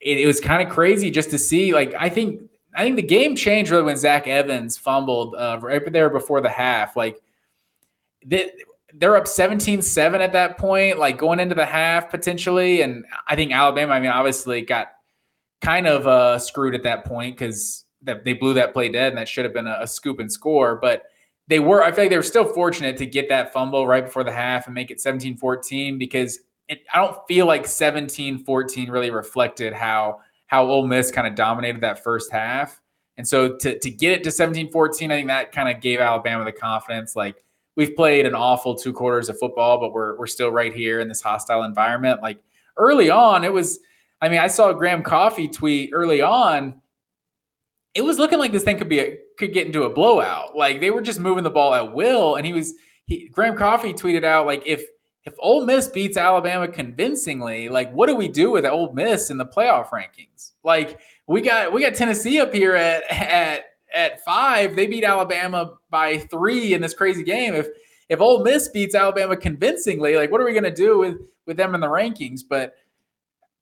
it, 0.00 0.18
it 0.18 0.26
was 0.26 0.40
kind 0.40 0.66
of 0.66 0.72
crazy 0.72 1.10
just 1.10 1.30
to 1.30 1.38
see. 1.38 1.72
Like 1.74 1.94
I 1.98 2.08
think 2.08 2.42
I 2.74 2.84
think 2.84 2.96
the 2.96 3.02
game 3.02 3.36
changed 3.36 3.70
really 3.70 3.82
when 3.82 3.96
Zach 3.96 4.26
Evans 4.26 4.76
fumbled 4.76 5.34
uh, 5.34 5.58
right 5.60 5.92
there 5.92 6.10
before 6.10 6.40
the 6.40 6.48
half. 6.48 6.96
Like 6.96 7.20
they, 8.24 8.52
they're 8.94 9.16
up 9.16 9.24
17-7 9.24 10.20
at 10.20 10.32
that 10.32 10.58
point, 10.58 10.98
like 10.98 11.18
going 11.18 11.40
into 11.40 11.54
the 11.54 11.66
half 11.66 12.10
potentially. 12.10 12.82
And 12.82 13.04
I 13.26 13.36
think 13.36 13.52
Alabama, 13.52 13.92
I 13.94 14.00
mean, 14.00 14.10
obviously 14.10 14.62
got 14.62 14.92
kind 15.60 15.86
of 15.86 16.06
uh, 16.06 16.38
screwed 16.38 16.74
at 16.74 16.84
that 16.84 17.04
point 17.04 17.36
because 17.36 17.84
they 18.02 18.32
blew 18.32 18.54
that 18.54 18.72
play 18.72 18.88
dead, 18.88 19.08
and 19.08 19.18
that 19.18 19.28
should 19.28 19.44
have 19.44 19.52
been 19.52 19.66
a, 19.66 19.78
a 19.80 19.86
scoop 19.86 20.20
and 20.20 20.32
score. 20.32 20.76
But 20.76 21.04
they 21.48 21.58
were, 21.58 21.82
I 21.82 21.90
feel 21.90 22.04
like 22.04 22.10
they 22.10 22.16
were 22.16 22.22
still 22.22 22.44
fortunate 22.44 22.96
to 22.98 23.06
get 23.06 23.28
that 23.30 23.52
fumble 23.52 23.86
right 23.86 24.04
before 24.04 24.22
the 24.22 24.32
half 24.32 24.66
and 24.66 24.74
make 24.74 24.90
it 24.90 24.98
17-14 24.98 25.98
because 25.98 26.40
it, 26.68 26.82
I 26.92 26.98
don't 26.98 27.16
feel 27.26 27.46
like 27.46 27.64
17-14 27.64 28.90
really 28.90 29.10
reflected 29.10 29.72
how 29.72 30.20
how 30.46 30.64
Ole 30.64 30.86
Miss 30.86 31.10
kind 31.10 31.26
of 31.26 31.34
dominated 31.34 31.82
that 31.82 32.02
first 32.02 32.32
half. 32.32 32.80
And 33.18 33.28
so 33.28 33.56
to, 33.56 33.78
to 33.78 33.90
get 33.90 34.12
it 34.12 34.24
to 34.24 34.30
17-14, 34.30 35.04
I 35.04 35.08
think 35.08 35.28
that 35.28 35.52
kind 35.52 35.68
of 35.68 35.82
gave 35.82 36.00
Alabama 36.00 36.44
the 36.44 36.52
confidence. 36.52 37.14
Like 37.16 37.44
we've 37.76 37.94
played 37.94 38.24
an 38.24 38.34
awful 38.34 38.74
two 38.74 38.92
quarters 38.92 39.28
of 39.28 39.38
football, 39.38 39.78
but 39.78 39.92
we're 39.92 40.16
we're 40.18 40.26
still 40.26 40.50
right 40.50 40.74
here 40.74 41.00
in 41.00 41.08
this 41.08 41.20
hostile 41.20 41.64
environment. 41.64 42.22
Like 42.22 42.38
early 42.76 43.10
on, 43.10 43.44
it 43.44 43.52
was, 43.52 43.80
I 44.22 44.28
mean, 44.28 44.38
I 44.38 44.46
saw 44.46 44.72
Graham 44.72 45.02
Coffee 45.02 45.48
tweet 45.48 45.90
early 45.92 46.22
on. 46.22 46.80
It 47.94 48.02
was 48.02 48.18
looking 48.18 48.38
like 48.38 48.52
this 48.52 48.64
thing 48.64 48.78
could 48.78 48.88
be 48.88 49.00
a, 49.00 49.18
could 49.38 49.52
get 49.52 49.66
into 49.66 49.84
a 49.84 49.90
blowout. 49.90 50.56
Like 50.56 50.80
they 50.80 50.90
were 50.90 51.00
just 51.00 51.20
moving 51.20 51.44
the 51.44 51.50
ball 51.50 51.74
at 51.74 51.92
will. 51.92 52.36
And 52.36 52.44
he 52.44 52.52
was 52.52 52.74
he 53.06 53.28
Graham 53.28 53.56
Coffee 53.56 53.94
tweeted 53.94 54.24
out 54.24 54.46
like 54.46 54.62
if 54.66 54.84
if 55.24 55.34
Ole 55.38 55.64
Miss 55.64 55.88
beats 55.88 56.16
Alabama 56.16 56.68
convincingly, 56.68 57.68
like 57.68 57.92
what 57.92 58.08
do 58.08 58.14
we 58.14 58.28
do 58.28 58.50
with 58.50 58.66
Ole 58.66 58.92
Miss 58.92 59.30
in 59.30 59.38
the 59.38 59.46
playoff 59.46 59.88
rankings? 59.90 60.52
Like 60.64 60.98
we 61.26 61.40
got 61.40 61.72
we 61.72 61.82
got 61.82 61.94
Tennessee 61.94 62.40
up 62.40 62.52
here 62.52 62.74
at 62.74 63.04
at 63.10 63.64
at 63.94 64.24
five. 64.24 64.76
They 64.76 64.86
beat 64.86 65.04
Alabama 65.04 65.74
by 65.90 66.18
three 66.18 66.74
in 66.74 66.80
this 66.80 66.94
crazy 66.94 67.22
game. 67.22 67.54
If 67.54 67.68
if 68.08 68.20
Ole 68.20 68.42
Miss 68.42 68.68
beats 68.68 68.94
Alabama 68.94 69.36
convincingly, 69.36 70.16
like 70.16 70.30
what 70.30 70.40
are 70.40 70.44
we 70.44 70.54
gonna 70.54 70.74
do 70.74 70.98
with 70.98 71.18
with 71.46 71.56
them 71.56 71.74
in 71.74 71.80
the 71.80 71.86
rankings? 71.86 72.40
But 72.48 72.74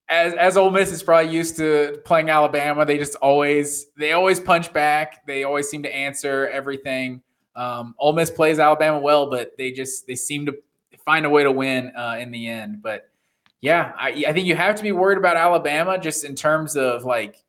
as 0.08 0.34
as 0.34 0.56
Ole 0.56 0.70
Miss 0.70 0.92
is 0.92 1.02
probably 1.02 1.32
used 1.32 1.56
to 1.56 2.00
playing 2.04 2.30
Alabama, 2.30 2.84
they 2.84 2.98
just 2.98 3.16
always 3.16 3.86
they 3.96 4.12
always 4.12 4.38
punch 4.38 4.72
back. 4.72 5.26
They 5.26 5.44
always 5.44 5.68
seem 5.68 5.82
to 5.82 5.94
answer 5.94 6.48
everything. 6.48 7.22
Um, 7.56 7.94
Ole 7.98 8.12
Miss 8.12 8.30
plays 8.30 8.58
Alabama 8.58 8.98
well, 9.00 9.28
but 9.28 9.56
they 9.56 9.72
just 9.72 10.06
they 10.06 10.14
seem 10.14 10.46
to 10.46 10.56
find 11.04 11.26
a 11.26 11.30
way 11.30 11.42
to 11.42 11.50
win 11.50 11.92
uh, 11.96 12.16
in 12.20 12.30
the 12.30 12.46
end. 12.46 12.82
But 12.82 13.08
yeah, 13.60 13.92
I, 13.96 14.24
I 14.28 14.32
think 14.32 14.46
you 14.46 14.54
have 14.54 14.76
to 14.76 14.82
be 14.82 14.92
worried 14.92 15.18
about 15.18 15.36
Alabama 15.36 15.98
just 15.98 16.24
in 16.24 16.34
terms 16.34 16.76
of 16.76 17.04
like 17.04 17.42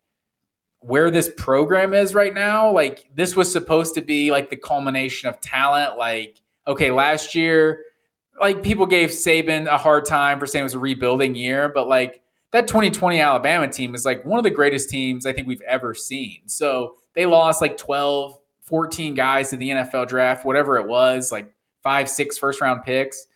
where 0.79 1.11
this 1.11 1.29
program 1.37 1.93
is 1.93 2.15
right 2.15 2.33
now. 2.33 2.71
Like 2.71 3.09
this 3.13 3.35
was 3.35 3.51
supposed 3.51 3.93
to 3.95 4.01
be 4.01 4.31
like 4.31 4.49
the 4.49 4.57
culmination 4.57 5.29
of 5.29 5.39
talent. 5.41 5.97
Like 5.97 6.41
okay, 6.65 6.89
last 6.89 7.35
year, 7.35 7.83
like 8.41 8.63
people 8.63 8.87
gave 8.87 9.09
Saban 9.09 9.67
a 9.67 9.77
hard 9.77 10.05
time 10.05 10.39
for 10.39 10.47
saying 10.47 10.61
it 10.61 10.63
was 10.63 10.73
a 10.73 10.79
rebuilding 10.79 11.35
year, 11.35 11.69
but 11.69 11.87
like 11.87 12.21
that 12.51 12.67
2020 12.67 13.19
Alabama 13.19 13.67
team 13.67 13.93
is 13.95 14.05
like 14.05 14.23
one 14.25 14.37
of 14.39 14.43
the 14.43 14.49
greatest 14.49 14.89
teams 14.89 15.25
I 15.25 15.33
think 15.33 15.47
we've 15.47 15.61
ever 15.61 15.93
seen. 15.93 16.41
So 16.45 16.95
they 17.13 17.25
lost 17.25 17.61
like 17.61 17.77
12, 17.77 18.37
14 18.61 19.13
guys 19.13 19.49
to 19.49 19.57
the 19.57 19.69
NFL 19.69 20.07
draft, 20.07 20.45
whatever 20.45 20.77
it 20.77 20.87
was, 20.87 21.31
like 21.31 21.53
five, 21.83 22.09
six 22.09 22.37
first 22.37 22.61
round 22.61 22.83
picks 22.83 23.27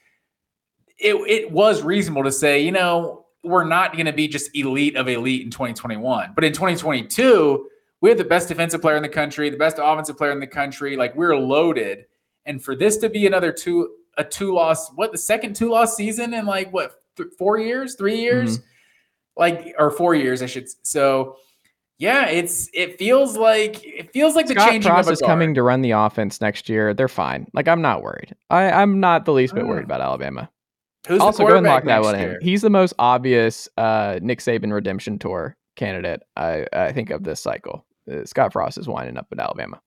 it, 1.02 1.16
it 1.28 1.52
was 1.52 1.82
reasonable 1.82 2.24
to 2.24 2.32
say, 2.32 2.62
you 2.62 2.72
know, 2.72 3.26
we're 3.44 3.64
not 3.64 3.94
going 3.94 4.06
to 4.06 4.14
be 4.14 4.28
just 4.28 4.56
elite 4.56 4.96
of 4.96 5.08
elite 5.08 5.42
in 5.42 5.50
2021. 5.50 6.34
But 6.36 6.44
in 6.44 6.54
2022, 6.54 7.68
we 8.02 8.10
have 8.10 8.18
the 8.18 8.24
best 8.24 8.48
defensive 8.48 8.82
player 8.82 8.98
in 8.98 9.04
the 9.04 9.10
country, 9.10 9.50
the 9.50 9.58
best 9.58 9.78
offensive 9.82 10.18
player 10.18 10.32
in 10.32 10.40
the 10.40 10.48
country. 10.48 10.96
Like 10.96 11.16
we're 11.16 11.36
loaded. 11.36 12.06
And 12.46 12.64
for 12.64 12.76
this 12.76 12.98
to 12.98 13.10
be 13.10 13.26
another 13.26 13.52
two, 13.52 13.96
a 14.18 14.24
two 14.24 14.54
loss, 14.54 14.92
what 14.94 15.12
the 15.12 15.18
second 15.18 15.56
two 15.56 15.72
loss 15.72 15.96
season 15.96 16.36
in 16.36 16.46
like 16.46 16.72
what, 16.72 17.02
th- 17.18 17.30
four 17.38 17.58
years, 17.58 17.96
three 17.96 18.20
years, 18.20 18.60
mm-hmm. 18.60 18.68
Like, 19.38 19.74
or 19.78 19.92
four 19.92 20.16
years, 20.16 20.42
I 20.42 20.46
should. 20.46 20.68
So, 20.84 21.38
yeah, 22.02 22.28
it's 22.28 22.68
it 22.74 22.98
feels 22.98 23.38
like 23.38 23.86
it 23.86 24.12
feels 24.12 24.36
like 24.36 24.48
Scott 24.48 24.66
the 24.66 24.72
changing 24.72 24.92
Frost 24.92 25.12
is 25.12 25.22
coming 25.22 25.54
to 25.54 25.62
run 25.62 25.82
the 25.82 25.92
offense 25.92 26.42
next 26.42 26.68
year. 26.68 26.96
They're 26.96 27.08
fine. 27.08 27.46
Like 27.54 27.68
I'm 27.68 27.82
not 27.82 28.02
worried. 28.02 28.36
I, 28.50 28.72
I'm 28.72 29.00
not 29.00 29.26
the 29.26 29.34
least 29.34 29.54
bit 29.54 29.68
worried 29.68 29.84
about 29.84 30.02
Alabama. 30.02 30.50
Who's 31.08 31.22
also 31.22 31.46
go 31.46 31.58
and 31.58 31.66
lock 31.66 31.84
that 31.86 32.02
one 32.02 32.16
in. 32.16 32.38
He's 32.42 32.64
the 32.64 32.72
most 32.72 32.94
obvious 32.98 33.70
uh, 33.78 34.20
Nick 34.22 34.40
Saban 34.40 34.74
redemption 34.74 35.20
tour 35.20 35.56
candidate. 35.76 36.24
I 36.36 36.66
I 36.74 36.92
think 36.92 37.12
of 37.12 37.24
this 37.24 37.40
cycle. 37.40 37.86
Uh, 38.12 38.26
Scott 38.26 38.52
Frost 38.52 38.80
is 38.80 38.88
winding 38.88 39.18
up 39.18 39.28
in 39.32 39.40
Alabama. 39.40 39.80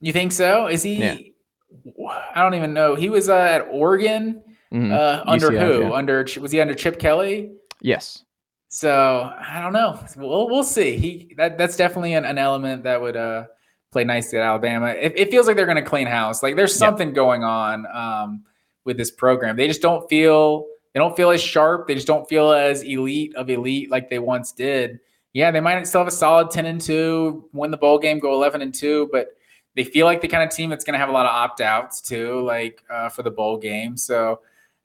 You 0.00 0.14
think 0.14 0.32
so? 0.32 0.68
Is 0.68 0.82
he? 0.82 0.94
Yeah. 0.94 1.16
I 2.34 2.42
don't 2.42 2.54
even 2.54 2.72
know. 2.72 2.94
He 2.94 3.10
was 3.10 3.28
uh, 3.28 3.36
at 3.36 3.68
Oregon 3.70 4.42
mm-hmm. 4.72 4.90
uh, 4.90 5.22
under 5.26 5.50
UCF, 5.50 5.66
who? 5.66 5.80
Yeah. 5.82 5.92
Under 5.92 6.26
was 6.40 6.50
he 6.50 6.60
under 6.62 6.74
Chip 6.74 6.98
Kelly? 6.98 7.52
Yes. 7.82 8.24
So 8.70 9.32
I 9.38 9.60
don't 9.60 9.72
know. 9.72 10.02
We'll 10.16 10.48
we'll 10.48 10.64
see. 10.64 10.96
He 10.96 11.34
that 11.36 11.58
that's 11.58 11.76
definitely 11.76 12.14
an, 12.14 12.24
an 12.24 12.38
element 12.38 12.84
that 12.84 13.00
would 13.00 13.16
uh 13.16 13.44
play 13.92 14.04
nicely 14.04 14.38
at 14.38 14.44
Alabama. 14.44 14.88
It, 14.88 15.12
it 15.16 15.30
feels 15.30 15.46
like 15.46 15.56
they're 15.56 15.66
going 15.66 15.76
to 15.76 15.82
clean 15.82 16.06
house. 16.06 16.42
Like 16.42 16.56
there's 16.56 16.74
something 16.74 17.12
going 17.12 17.44
on. 17.44 17.84
Um, 17.92 18.44
with 18.84 18.96
this 18.96 19.10
program. 19.10 19.56
They 19.56 19.66
just 19.66 19.82
don't 19.82 20.08
feel 20.08 20.66
they 20.92 20.98
don't 20.98 21.16
feel 21.16 21.30
as 21.30 21.40
sharp. 21.40 21.86
They 21.86 21.94
just 21.94 22.06
don't 22.06 22.28
feel 22.28 22.50
as 22.50 22.82
elite 22.82 23.34
of 23.36 23.48
elite 23.48 23.90
like 23.90 24.10
they 24.10 24.18
once 24.18 24.52
did. 24.52 25.00
Yeah, 25.32 25.50
they 25.50 25.60
might 25.60 25.86
still 25.86 26.00
have 26.00 26.08
a 26.08 26.10
solid 26.10 26.50
10 26.50 26.66
and 26.66 26.80
2, 26.80 27.50
win 27.52 27.70
the 27.70 27.76
bowl 27.76 28.00
game, 28.00 28.18
go 28.18 28.34
11 28.34 28.62
and 28.62 28.74
2, 28.74 29.10
but 29.12 29.28
they 29.76 29.84
feel 29.84 30.04
like 30.04 30.20
the 30.20 30.26
kind 30.26 30.42
of 30.42 30.50
team 30.50 30.68
that's 30.68 30.84
going 30.84 30.94
to 30.94 30.98
have 30.98 31.08
a 31.08 31.12
lot 31.12 31.24
of 31.24 31.30
opt 31.30 31.60
outs 31.60 32.00
too, 32.00 32.40
like 32.40 32.82
uh, 32.90 33.08
for 33.08 33.22
the 33.22 33.30
bowl 33.30 33.56
game. 33.56 33.96
So 33.96 34.40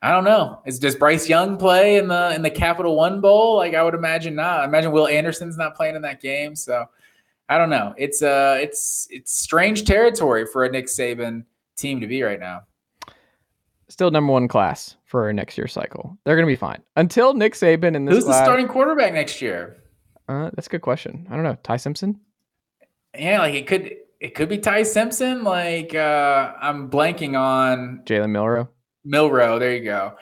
I 0.05 0.11
don't 0.11 0.23
know. 0.23 0.61
Is 0.65 0.77
does 0.79 0.95
Bryce 0.95 1.27
Young 1.27 1.57
play 1.57 1.97
in 1.97 2.07
the 2.07 2.33
in 2.35 2.41
the 2.41 2.51
Capital 2.51 2.95
One 2.95 3.21
Bowl? 3.21 3.55
Like 3.55 3.73
I 3.73 3.83
would 3.83 3.95
imagine 3.95 4.35
not. 4.35 4.59
I 4.59 4.65
imagine 4.65 4.91
Will 4.91 5.07
Anderson's 5.07 5.57
not 5.57 5.75
playing 5.75 5.95
in 5.95 6.01
that 6.03 6.21
game. 6.21 6.55
So 6.55 6.85
I 7.49 7.57
don't 7.57 7.69
know. 7.69 7.93
It's 7.97 8.21
uh 8.21 8.57
it's 8.59 9.07
it's 9.09 9.37
strange 9.37 9.83
territory 9.85 10.45
for 10.45 10.63
a 10.63 10.69
Nick 10.69 10.87
Saban 10.87 11.45
team 11.75 12.01
to 12.01 12.07
be 12.07 12.21
right 12.21 12.39
now 12.39 12.63
still 13.89 14.11
number 14.11 14.33
one 14.33 14.47
class 14.47 14.95
for 15.05 15.31
next 15.33 15.57
year's 15.57 15.73
cycle. 15.73 16.17
They're 16.23 16.35
going 16.35 16.47
to 16.47 16.51
be 16.51 16.55
fine 16.55 16.81
until 16.95 17.33
Nick 17.33 17.53
Saban 17.53 17.95
and 17.95 18.07
this. 18.07 18.15
Who's 18.15 18.23
class, 18.25 18.39
the 18.39 18.45
starting 18.45 18.67
quarterback 18.67 19.13
next 19.13 19.41
year? 19.41 19.77
Uh, 20.27 20.49
that's 20.53 20.67
a 20.67 20.69
good 20.69 20.81
question. 20.81 21.27
I 21.29 21.35
don't 21.35 21.43
know. 21.43 21.57
Ty 21.63 21.77
Simpson. 21.77 22.19
Yeah, 23.17 23.39
like 23.39 23.55
it 23.55 23.67
could. 23.67 23.95
It 24.19 24.33
could 24.33 24.49
be 24.49 24.57
Ty 24.57 24.83
Simpson. 24.83 25.43
Like 25.43 25.93
uh, 25.93 26.53
I'm 26.59 26.89
blanking 26.89 27.39
on 27.39 28.01
Jalen 28.05 28.31
Milroe. 28.31 28.69
Milroe. 29.05 29.59
There 29.59 29.75
you 29.75 29.83
go. 29.83 30.13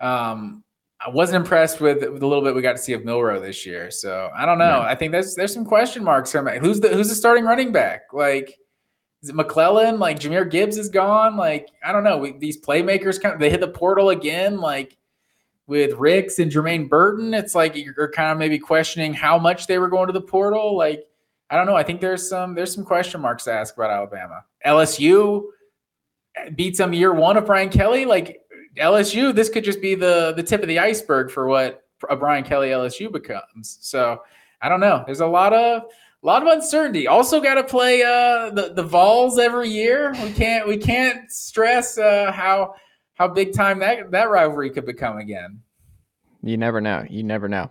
Um, 0.00 0.64
I 1.00 1.10
wasn't 1.10 1.44
impressed 1.44 1.80
with, 1.80 2.00
with 2.10 2.20
the 2.20 2.26
little 2.26 2.42
bit 2.42 2.54
we 2.54 2.62
got 2.62 2.72
to 2.72 2.82
see 2.82 2.92
of 2.92 3.04
Milroe 3.04 3.40
this 3.40 3.64
year. 3.64 3.90
So 3.90 4.30
I 4.36 4.44
don't 4.46 4.58
know. 4.58 4.80
I 4.80 4.94
think 4.94 5.12
there's 5.12 5.34
there's 5.34 5.54
some 5.54 5.64
question 5.64 6.02
marks. 6.02 6.32
From 6.32 6.46
who's 6.46 6.80
the 6.80 6.88
who's 6.88 7.08
the 7.08 7.14
starting 7.14 7.44
running 7.44 7.72
back? 7.72 8.02
Like 8.12 8.58
is 9.22 9.30
it 9.30 9.34
McClellan? 9.34 9.98
Like 9.98 10.18
Jahmyr 10.18 10.48
Gibbs 10.50 10.76
is 10.76 10.88
gone. 10.88 11.36
Like 11.36 11.68
I 11.84 11.92
don't 11.92 12.04
know. 12.04 12.18
We, 12.18 12.32
these 12.38 12.60
playmakers 12.60 13.20
kind 13.20 13.34
of 13.34 13.40
they 13.40 13.50
hit 13.50 13.60
the 13.60 13.68
portal 13.68 14.10
again. 14.10 14.58
Like 14.58 14.96
with 15.66 15.94
Ricks 15.94 16.38
and 16.38 16.50
Jermaine 16.50 16.88
Burton, 16.88 17.34
it's 17.34 17.54
like 17.54 17.76
you're 17.76 18.10
kind 18.10 18.32
of 18.32 18.38
maybe 18.38 18.58
questioning 18.58 19.12
how 19.12 19.38
much 19.38 19.66
they 19.66 19.78
were 19.78 19.88
going 19.88 20.06
to 20.06 20.12
the 20.12 20.20
portal. 20.20 20.76
Like 20.76 21.04
I 21.50 21.56
don't 21.56 21.66
know. 21.66 21.76
I 21.76 21.82
think 21.82 22.00
there's 22.00 22.28
some 22.28 22.54
there's 22.54 22.74
some 22.74 22.84
question 22.84 23.20
marks 23.20 23.44
to 23.44 23.52
ask 23.52 23.74
about 23.76 23.90
Alabama. 23.90 24.44
LSU 24.66 25.44
beats 26.54 26.78
them 26.78 26.92
year 26.92 27.12
one 27.12 27.36
of 27.36 27.46
Brian 27.46 27.68
Kelly. 27.68 28.04
Like 28.04 28.40
LSU, 28.78 29.34
this 29.34 29.48
could 29.48 29.64
just 29.64 29.80
be 29.80 29.94
the 29.94 30.32
the 30.36 30.42
tip 30.42 30.62
of 30.62 30.68
the 30.68 30.78
iceberg 30.78 31.30
for 31.30 31.46
what 31.46 31.84
a 32.08 32.16
Brian 32.16 32.44
Kelly 32.44 32.68
LSU 32.68 33.10
becomes. 33.10 33.78
So 33.80 34.22
I 34.60 34.68
don't 34.68 34.80
know. 34.80 35.02
There's 35.06 35.20
a 35.20 35.26
lot 35.26 35.52
of 35.52 35.82
a 36.22 36.26
lot 36.26 36.42
of 36.42 36.48
uncertainty. 36.48 37.06
Also, 37.06 37.40
got 37.40 37.54
to 37.54 37.64
play 37.64 38.02
uh, 38.02 38.50
the 38.50 38.72
the 38.74 38.82
Vols 38.82 39.38
every 39.38 39.68
year. 39.68 40.12
We 40.22 40.32
can't 40.32 40.66
we 40.66 40.76
can't 40.76 41.30
stress 41.30 41.98
uh, 41.98 42.32
how 42.32 42.74
how 43.14 43.28
big 43.28 43.52
time 43.52 43.78
that 43.80 44.10
that 44.10 44.30
rivalry 44.30 44.70
could 44.70 44.86
become 44.86 45.18
again. 45.18 45.60
You 46.42 46.56
never 46.56 46.80
know. 46.80 47.04
You 47.08 47.24
never 47.24 47.48
know. 47.48 47.70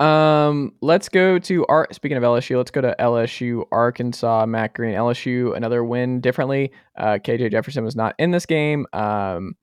Um, 0.00 0.72
let's 0.80 1.08
go 1.08 1.38
to 1.40 1.66
our 1.66 1.88
speaking 1.90 2.16
of 2.16 2.22
LSU, 2.22 2.56
let's 2.56 2.70
go 2.70 2.80
to 2.80 2.94
LSU, 3.00 3.64
Arkansas, 3.72 4.46
Matt 4.46 4.74
Green, 4.74 4.94
LSU, 4.94 5.56
another 5.56 5.82
win 5.82 6.20
differently. 6.20 6.70
Uh, 6.96 7.18
KJ 7.22 7.50
Jefferson 7.50 7.84
was 7.84 7.96
not 7.96 8.14
in 8.18 8.30
this 8.30 8.46
game. 8.46 8.86
Um, 8.92 9.56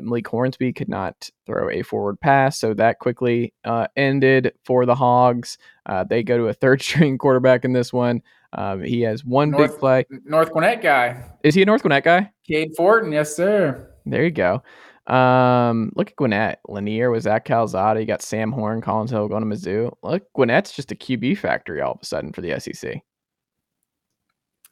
Malik 0.00 0.28
Hornsby 0.28 0.72
could 0.72 0.88
not 0.88 1.28
throw 1.46 1.70
a 1.70 1.82
forward 1.82 2.20
pass, 2.20 2.58
so 2.58 2.74
that 2.74 2.98
quickly 2.98 3.52
uh, 3.64 3.86
ended 3.96 4.52
for 4.64 4.86
the 4.86 4.94
Hogs. 4.94 5.58
Uh, 5.86 6.04
they 6.04 6.22
go 6.22 6.36
to 6.36 6.48
a 6.48 6.52
third 6.52 6.82
string 6.82 7.18
quarterback 7.18 7.64
in 7.64 7.72
this 7.72 7.92
one. 7.92 8.22
Um, 8.52 8.82
he 8.82 9.02
has 9.02 9.24
one 9.24 9.50
North, 9.50 9.72
big 9.72 9.80
play. 9.80 10.04
North 10.24 10.52
Gwinnett 10.52 10.82
guy. 10.82 11.22
Is 11.42 11.54
he 11.54 11.62
a 11.62 11.66
North 11.66 11.82
Gwinnett 11.82 12.04
guy? 12.04 12.30
Cade 12.46 12.72
Fortin, 12.76 13.12
yes, 13.12 13.34
sir. 13.34 13.90
There 14.06 14.24
you 14.24 14.30
go. 14.30 14.62
Um, 15.08 15.90
look 15.96 16.10
at 16.10 16.16
Gwinnett. 16.16 16.60
Lanier 16.68 17.10
was 17.10 17.26
at 17.26 17.44
Calzada. 17.44 17.98
You 17.98 18.06
got 18.06 18.22
Sam 18.22 18.52
Horn, 18.52 18.82
Collins 18.82 19.10
Hill 19.10 19.28
going 19.28 19.48
to 19.48 19.56
Mizzou. 19.56 19.92
Look, 20.02 20.24
Gwinnett's 20.34 20.72
just 20.72 20.92
a 20.92 20.94
QB 20.94 21.38
factory 21.38 21.80
all 21.80 21.92
of 21.92 22.00
a 22.02 22.04
sudden 22.04 22.32
for 22.32 22.42
the 22.42 22.58
SEC. 22.60 23.00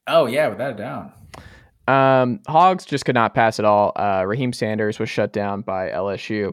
Oh 0.07 0.26
yeah, 0.26 0.49
without 0.49 0.72
a 0.72 0.76
doubt. 0.76 1.12
Um, 1.89 2.41
Hogs 2.49 2.84
just 2.84 3.05
could 3.05 3.14
not 3.14 3.34
pass 3.34 3.59
at 3.59 3.64
all. 3.64 3.93
Uh, 3.97 4.22
Raheim 4.22 4.55
Sanders 4.55 4.99
was 4.99 5.09
shut 5.09 5.32
down 5.32 5.62
by 5.62 5.89
LSU, 5.91 6.53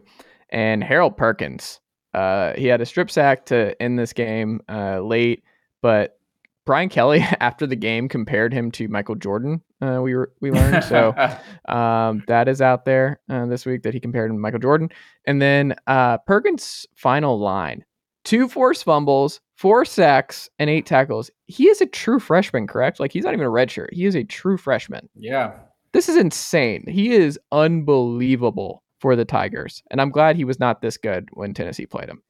and 0.49 0.83
Harold 0.83 1.17
Perkins. 1.17 1.79
Uh, 2.13 2.53
he 2.53 2.67
had 2.67 2.81
a 2.81 2.85
strip 2.85 3.09
sack 3.09 3.45
to 3.47 3.79
end 3.81 3.97
this 3.97 4.13
game 4.13 4.61
uh, 4.69 4.99
late, 4.99 5.43
but 5.81 6.19
Brian 6.65 6.89
Kelly 6.89 7.19
after 7.39 7.67
the 7.67 7.75
game 7.75 8.07
compared 8.07 8.53
him 8.53 8.71
to 8.71 8.87
Michael 8.87 9.15
Jordan. 9.15 9.61
Uh, 9.81 9.99
we 10.01 10.15
were 10.15 10.31
we 10.41 10.51
learned 10.51 10.83
so 10.83 11.13
um, 11.67 12.23
that 12.27 12.47
is 12.47 12.61
out 12.61 12.85
there 12.85 13.19
uh, 13.29 13.45
this 13.45 13.65
week 13.65 13.83
that 13.83 13.93
he 13.93 13.99
compared 13.99 14.29
him 14.29 14.37
to 14.37 14.41
Michael 14.41 14.59
Jordan. 14.59 14.89
And 15.25 15.41
then 15.41 15.75
uh, 15.87 16.19
Perkins' 16.19 16.85
final 16.95 17.39
line: 17.39 17.83
two 18.23 18.47
forced 18.47 18.83
fumbles, 18.83 19.41
four 19.55 19.85
sacks, 19.85 20.49
and 20.59 20.69
eight 20.69 20.85
tackles. 20.85 21.29
He 21.45 21.67
is 21.67 21.81
a 21.81 21.85
true 21.85 22.19
freshman, 22.19 22.67
correct? 22.67 22.99
Like 22.99 23.11
he's 23.11 23.23
not 23.25 23.33
even 23.33 23.45
a 23.45 23.49
redshirt. 23.49 23.91
He 23.91 24.05
is 24.05 24.15
a 24.15 24.23
true 24.23 24.57
freshman. 24.57 25.09
yeah. 25.15 25.53
This 25.91 26.09
is 26.09 26.17
insane. 26.17 26.85
He 26.87 27.11
is 27.11 27.37
unbelievable 27.51 28.81
for 28.99 29.15
the 29.15 29.25
Tigers, 29.25 29.83
and 29.91 30.01
I'm 30.01 30.09
glad 30.09 30.35
he 30.35 30.43
was 30.43 30.59
not 30.59 30.81
this 30.81 30.97
good 30.97 31.29
when 31.33 31.53
Tennessee 31.53 31.85
played 31.85 32.09
him. 32.09 32.23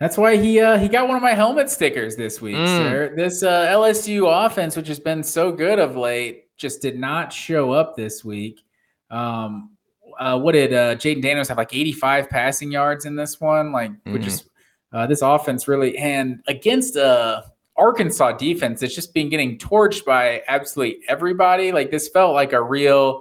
That's 0.00 0.16
why 0.16 0.36
he 0.36 0.60
uh, 0.60 0.78
he 0.78 0.88
got 0.88 1.08
one 1.08 1.16
of 1.16 1.22
my 1.22 1.34
helmet 1.34 1.68
stickers 1.70 2.14
this 2.16 2.40
week, 2.40 2.56
Mm. 2.56 2.66
sir. 2.76 3.12
This 3.16 3.42
uh, 3.42 3.66
LSU 3.68 4.28
offense, 4.46 4.76
which 4.76 4.86
has 4.88 5.00
been 5.00 5.22
so 5.22 5.50
good 5.50 5.78
of 5.78 5.96
late, 5.96 6.44
just 6.56 6.80
did 6.82 6.98
not 6.98 7.32
show 7.32 7.72
up 7.72 7.96
this 7.96 8.24
week. 8.24 8.62
Um, 9.10 9.70
uh, 10.18 10.38
what 10.38 10.52
did 10.52 10.72
uh, 10.72 10.94
Jayden 10.96 11.22
Daniels 11.22 11.48
have 11.48 11.58
like 11.58 11.74
85 11.74 12.28
passing 12.30 12.70
yards 12.70 13.06
in 13.06 13.16
this 13.16 13.40
one? 13.40 13.72
Like, 13.72 13.92
which 14.04 14.22
Mhm. 14.22 14.26
is 14.26 14.44
uh, 14.92 15.06
this 15.06 15.20
offense 15.22 15.68
really 15.68 15.98
and 15.98 16.40
against 16.48 16.96
uh 16.96 17.42
Arkansas 17.76 18.32
defense, 18.32 18.82
it's 18.82 18.94
just 18.94 19.14
been 19.14 19.28
getting 19.28 19.56
torched 19.58 20.04
by 20.04 20.42
absolutely 20.48 21.00
everybody. 21.08 21.70
Like 21.70 21.90
this 21.92 22.08
felt 22.08 22.34
like 22.34 22.52
a 22.52 22.60
real 22.62 23.20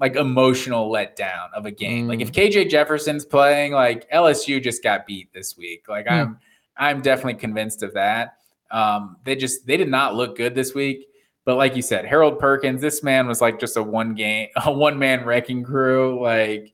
like 0.00 0.16
emotional 0.16 0.90
letdown 0.90 1.52
of 1.54 1.66
a 1.66 1.70
game. 1.70 2.08
Like 2.08 2.20
if 2.20 2.32
KJ 2.32 2.70
Jefferson's 2.70 3.24
playing, 3.24 3.72
like 3.72 4.10
LSU 4.10 4.62
just 4.62 4.82
got 4.82 5.06
beat 5.06 5.32
this 5.32 5.56
week. 5.56 5.86
Like 5.88 6.06
Hmm. 6.06 6.12
I'm 6.12 6.38
I'm 6.76 7.02
definitely 7.02 7.34
convinced 7.34 7.82
of 7.82 7.92
that. 7.94 8.38
Um, 8.70 9.16
they 9.24 9.36
just 9.36 9.66
they 9.66 9.76
did 9.76 9.88
not 9.88 10.14
look 10.14 10.36
good 10.36 10.54
this 10.54 10.74
week. 10.74 11.06
But 11.44 11.56
like 11.56 11.74
you 11.74 11.82
said, 11.82 12.04
Harold 12.04 12.38
Perkins, 12.38 12.80
this 12.80 13.02
man 13.02 13.26
was 13.26 13.40
like 13.40 13.58
just 13.60 13.76
a 13.76 13.82
one 13.82 14.14
game, 14.14 14.48
a 14.64 14.72
one 14.72 14.98
man 14.98 15.24
wrecking 15.24 15.62
crew. 15.62 16.22
Like 16.22 16.72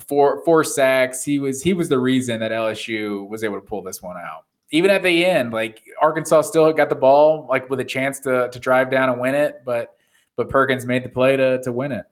four 0.00 0.44
four 0.44 0.64
sacks. 0.64 1.22
He 1.22 1.38
was 1.38 1.62
he 1.62 1.72
was 1.72 1.88
the 1.88 1.98
reason 1.98 2.40
that 2.40 2.50
LSU 2.50 3.28
was 3.28 3.44
able 3.44 3.56
to 3.56 3.66
pull 3.66 3.82
this 3.82 4.02
one 4.02 4.16
out. 4.16 4.46
Even 4.72 4.90
at 4.90 5.02
the 5.02 5.24
end, 5.24 5.52
like 5.52 5.82
Arkansas 6.00 6.42
still 6.42 6.72
got 6.72 6.88
the 6.88 6.94
ball, 6.94 7.46
like 7.48 7.68
with 7.70 7.80
a 7.80 7.84
chance 7.84 8.18
to 8.20 8.48
to 8.50 8.58
drive 8.58 8.90
down 8.90 9.08
and 9.08 9.20
win 9.20 9.34
it, 9.34 9.62
but 9.64 9.96
but 10.36 10.48
Perkins 10.48 10.86
made 10.86 11.04
the 11.04 11.08
play 11.08 11.36
to 11.36 11.62
to 11.62 11.70
win 11.70 11.92
it. 11.92 12.06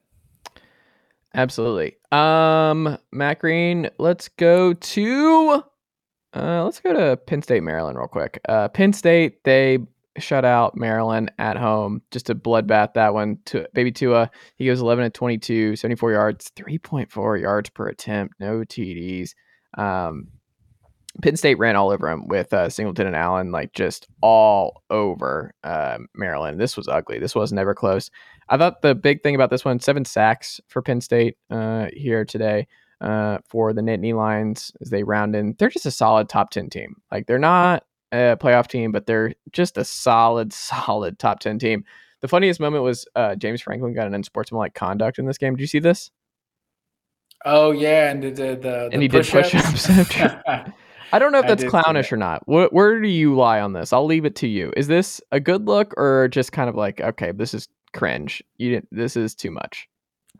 Absolutely. 1.39 1.95
Um, 2.11 2.99
Matt 3.13 3.39
Green, 3.39 3.89
let's 3.99 4.27
go 4.27 4.73
to 4.75 5.63
uh 6.35 6.65
let's 6.65 6.81
go 6.81 6.93
to 6.93 7.17
Penn 7.17 7.43
State, 7.43 7.63
Maryland, 7.63 7.97
real 7.97 8.09
quick. 8.09 8.41
Uh 8.49 8.67
Penn 8.67 8.93
State, 8.93 9.45
they 9.45 9.79
shut 10.19 10.45
out 10.45 10.77
Maryland 10.77 11.31
at 11.39 11.57
home. 11.57 12.03
Just 12.11 12.29
a 12.29 12.35
bloodbath 12.35 12.95
that 12.95 13.15
one. 13.15 13.39
To 13.47 13.69
baby 13.73 13.93
Tua, 13.93 14.29
he 14.57 14.67
goes 14.67 14.81
11 14.81 15.05
to 15.05 15.11
22, 15.11 15.77
74 15.77 16.11
yards, 16.11 16.51
3.4 16.57 17.41
yards 17.41 17.71
per 17.71 17.87
attempt, 17.87 18.35
no 18.41 18.59
TDs. 18.65 19.31
Um 19.77 20.27
Penn 21.23 21.37
State 21.37 21.59
ran 21.59 21.77
all 21.77 21.91
over 21.91 22.09
him 22.09 22.27
with 22.29 22.53
uh, 22.53 22.69
Singleton 22.69 23.07
and 23.09 23.17
Allen, 23.17 23.51
like 23.51 23.73
just 23.73 24.07
all 24.21 24.83
over 24.89 25.53
uh, 25.65 25.99
Maryland. 26.15 26.61
This 26.61 26.77
was 26.77 26.87
ugly. 26.87 27.19
This 27.19 27.35
was 27.35 27.53
never 27.53 27.75
close. 27.75 28.09
I 28.51 28.57
thought 28.57 28.83
the 28.83 28.95
big 28.95 29.23
thing 29.23 29.35
about 29.35 29.51
this 29.51 29.65
one, 29.65 29.81
seven 29.81 30.05
sacks 30.05 30.61
for 30.69 30.83
Penn 30.83 31.01
State 31.01 31.37
uh, 31.51 31.89
here 31.93 32.25
today 32.25 32.67
uh, 33.01 33.39
for 33.47 33.73
the 33.73 33.83
Nittany 33.83 34.15
Lions 34.15 34.73
as 34.81 34.91
they 34.91 35.03
round 35.03 35.37
in. 35.37 35.55
They're 35.59 35.69
just 35.69 35.87
a 35.87 35.91
solid 35.91 36.29
top 36.29 36.51
10 36.51 36.71
team. 36.71 36.97
Like 37.13 37.27
they're 37.27 37.39
not 37.39 37.85
a 38.13 38.37
playoff 38.41 38.69
team, 38.69 38.93
but 38.93 39.07
they're 39.07 39.35
just 39.53 39.77
a 39.77 39.85
solid, 39.85 40.53
solid 40.55 41.19
top 41.19 41.41
10 41.41 41.59
team. 41.59 41.85
The 42.21 42.29
funniest 42.29 42.59
moment 42.59 42.83
was 42.83 43.07
uh, 43.15 43.37
James 43.37 43.61
Franklin 43.61 43.95
got 43.95 44.07
an 44.07 44.15
unsportsmanlike 44.15 44.75
conduct 44.75 45.19
in 45.19 45.27
this 45.27 45.39
game. 45.39 45.55
Did 45.55 45.61
you 45.61 45.69
see 45.69 45.79
this? 45.79 46.11
Oh 47.45 47.71
yeah, 47.71 48.11
and 48.11 48.21
the 48.21 48.31
the, 48.31 48.57
the 48.57 48.89
And 48.93 49.01
he 49.01 49.07
did 49.07 49.25
push-ups. 49.25 49.89
I 51.13 51.19
don't 51.19 51.33
know 51.33 51.39
if 51.39 51.47
that's 51.47 51.63
clownish 51.63 52.11
that. 52.11 52.13
or 52.13 52.17
not. 52.17 52.43
Where, 52.47 52.67
where 52.69 53.01
do 53.01 53.09
you 53.09 53.37
lie 53.37 53.61
on 53.61 53.73
this? 53.73 53.93
I'll 53.93 54.05
leave 54.05 54.25
it 54.25 54.35
to 54.37 54.49
you. 54.49 54.73
Is 54.77 54.89
this 54.89 55.21
a 55.33 55.41
good 55.41 55.67
look 55.67 55.95
or 55.97 56.29
just 56.29 56.53
kind 56.53 56.69
of 56.69 56.75
like, 56.75 57.01
okay, 57.01 57.33
this 57.33 57.55
is 57.55 57.69
cringe. 57.93 58.43
You 58.57 58.71
didn't. 58.71 58.89
This 58.91 59.17
is 59.17 59.35
too 59.35 59.51
much. 59.51 59.89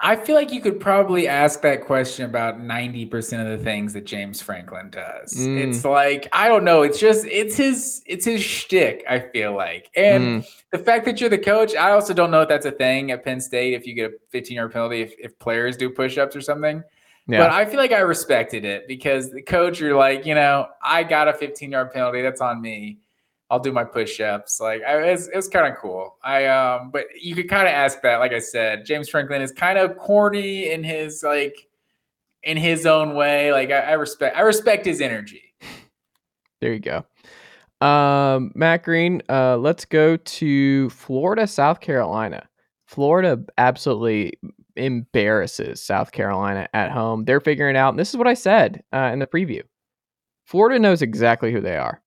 I 0.01 0.15
feel 0.15 0.37
like 0.37 0.53
you 0.53 0.61
could 0.61 0.79
probably 0.79 1.27
ask 1.27 1.61
that 1.63 1.85
question 1.85 2.25
about 2.25 2.61
90% 2.61 3.43
of 3.43 3.59
the 3.59 3.65
things 3.65 3.93
that 3.95 4.05
James 4.05 4.41
Franklin 4.41 4.91
does. 4.91 5.35
Mm. 5.35 5.59
It's 5.59 5.85
like, 5.85 6.29
I 6.33 6.47
don't 6.47 6.63
know. 6.63 6.83
It's 6.83 7.01
just, 7.01 7.25
it's 7.27 7.57
his, 7.57 8.01
it's 8.07 8.25
his 8.25 8.41
shtick, 8.41 9.03
I 9.11 9.19
feel 9.19 9.57
like. 9.57 9.91
And 9.97 10.45
Mm, 10.45 10.49
the 10.71 10.79
fact 10.79 11.05
that 11.07 11.21
you're 11.21 11.31
the 11.31 11.37
coach, 11.39 11.75
I 11.75 11.91
also 11.91 12.15
don't 12.15 12.31
know 12.31 12.43
if 12.43 12.49
that's 12.49 12.67
a 12.67 12.71
thing 12.71 13.11
at 13.11 13.25
Penn 13.25 13.41
State, 13.41 13.75
if 13.75 13.89
you 13.89 13.95
get 13.95 14.13
a 14.13 14.15
15 14.31 14.55
yard 14.57 14.73
penalty, 14.73 15.01
if, 15.01 15.15
if 15.19 15.37
players 15.41 15.77
do 15.77 15.91
push 15.91 16.17
ups 16.17 16.37
or 16.37 16.43
something. 16.43 16.85
yeah. 17.27 17.39
But 17.39 17.51
I 17.51 17.65
feel 17.65 17.79
like 17.81 17.91
I 17.93 17.99
respected 18.01 18.65
it 18.65 18.87
because 18.87 19.33
the 19.33 19.43
coach, 19.43 19.81
you're 19.81 19.97
like, 19.97 20.25
you 20.25 20.37
know, 20.37 20.69
I 20.81 21.03
got 21.03 21.27
a 21.27 21.33
15 21.33 21.73
yard 21.73 21.93
penalty. 21.93 22.23
That's 22.23 22.41
on 22.41 22.63
me. 22.63 22.99
I'll 23.51 23.61
do 23.61 23.73
my 23.73 23.85
push 23.85 24.21
ups. 24.21 24.61
Like 24.61 24.83
I, 24.83 25.09
it 25.09 25.13
was, 25.13 25.29
it 25.29 25.37
was 25.37 25.49
kind 25.49 25.73
of 25.73 25.79
cool. 25.81 26.17
I 26.23 26.47
um, 26.47 26.91
but 26.91 27.07
you 27.21 27.35
could 27.35 27.49
kind 27.49 27.67
of 27.67 27.73
ask 27.73 28.03
that. 28.03 28.19
Like 28.19 28.33
I 28.33 28.41
said, 28.41 28.85
James 28.85 29.09
Franklin 29.09 29.43
is 29.43 29.53
kind 29.53 29.79
of 29.79 29.97
corny 29.97 30.71
in 30.71 30.85
his 30.85 31.23
like, 31.23 31.57
in 32.43 32.57
his 32.57 32.87
own 32.87 33.15
way. 33.15 33.53
Like 33.53 33.71
I, 33.71 33.81
I 33.81 33.93
respect, 33.95 34.37
I 34.37 34.41
respect 34.41 34.87
his 34.87 35.01
energy. 35.01 35.43
There 36.61 36.73
you 36.73 36.81
go. 36.81 37.05
Um, 37.87 38.53
Matt 38.55 38.83
Green, 38.83 39.23
uh, 39.29 39.57
let's 39.57 39.85
go 39.85 40.17
to 40.17 40.91
Florida, 40.91 41.47
South 41.47 41.81
Carolina. 41.81 42.49
Florida 42.87 43.43
absolutely 43.59 44.33
embarrasses 44.77 45.83
South 45.83 46.11
Carolina 46.13 46.69
at 46.75 46.91
home. 46.91 47.25
They're 47.25 47.41
figuring 47.41 47.77
out. 47.77 47.91
And 47.91 47.99
this 47.99 48.11
is 48.11 48.17
what 48.17 48.27
I 48.27 48.35
said 48.35 48.83
uh, 48.93 49.11
in 49.13 49.19
the 49.19 49.27
preview. 49.27 49.63
Florida 50.47 50.79
knows 50.79 51.03
exactly 51.03 51.53
who 51.53 51.61
they 51.61 51.77
are. 51.77 52.03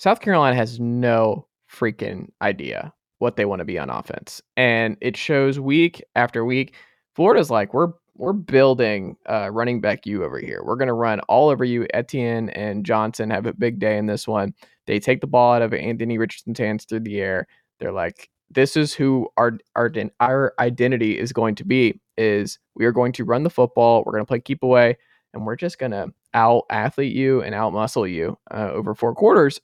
South 0.00 0.20
Carolina 0.20 0.56
has 0.56 0.80
no 0.80 1.46
freaking 1.70 2.30
idea 2.40 2.90
what 3.18 3.36
they 3.36 3.44
want 3.44 3.58
to 3.58 3.66
be 3.66 3.78
on 3.78 3.90
offense. 3.90 4.40
And 4.56 4.96
it 5.02 5.14
shows 5.14 5.60
week 5.60 6.02
after 6.16 6.42
week. 6.42 6.74
Florida's 7.14 7.50
like, 7.50 7.74
we're 7.74 7.92
we're 8.16 8.32
building 8.32 9.16
uh, 9.28 9.50
running 9.52 9.82
back 9.82 10.06
you 10.06 10.24
over 10.24 10.38
here. 10.38 10.62
We're 10.64 10.76
going 10.76 10.88
to 10.88 10.94
run 10.94 11.20
all 11.20 11.50
over 11.50 11.66
you. 11.66 11.86
Etienne 11.92 12.48
and 12.50 12.82
Johnson 12.82 13.28
have 13.28 13.44
a 13.44 13.52
big 13.52 13.78
day 13.78 13.98
in 13.98 14.06
this 14.06 14.26
one. 14.26 14.54
They 14.86 15.00
take 15.00 15.20
the 15.20 15.26
ball 15.26 15.52
out 15.52 15.60
of 15.60 15.74
Anthony 15.74 16.16
Richardson's 16.16 16.58
hands 16.58 16.86
through 16.86 17.00
the 17.00 17.20
air. 17.20 17.46
They're 17.78 17.92
like, 17.92 18.30
this 18.50 18.78
is 18.78 18.94
who 18.94 19.28
our 19.36 19.58
our 19.76 19.92
our 20.20 20.54
identity 20.58 21.18
is 21.18 21.34
going 21.34 21.56
to 21.56 21.64
be. 21.66 22.00
Is 22.16 22.58
we 22.74 22.86
are 22.86 22.92
going 22.92 23.12
to 23.12 23.24
run 23.24 23.42
the 23.42 23.50
football. 23.50 24.02
We're 24.06 24.12
going 24.12 24.24
to 24.24 24.28
play 24.28 24.40
keep 24.40 24.62
away, 24.62 24.96
and 25.34 25.44
we're 25.44 25.56
just 25.56 25.78
going 25.78 25.92
to 25.92 26.08
out 26.32 26.64
athlete 26.70 27.14
you 27.14 27.42
and 27.42 27.54
out 27.54 27.74
muscle 27.74 28.06
you 28.06 28.38
uh, 28.50 28.70
over 28.72 28.94
four 28.94 29.14
quarters. 29.14 29.60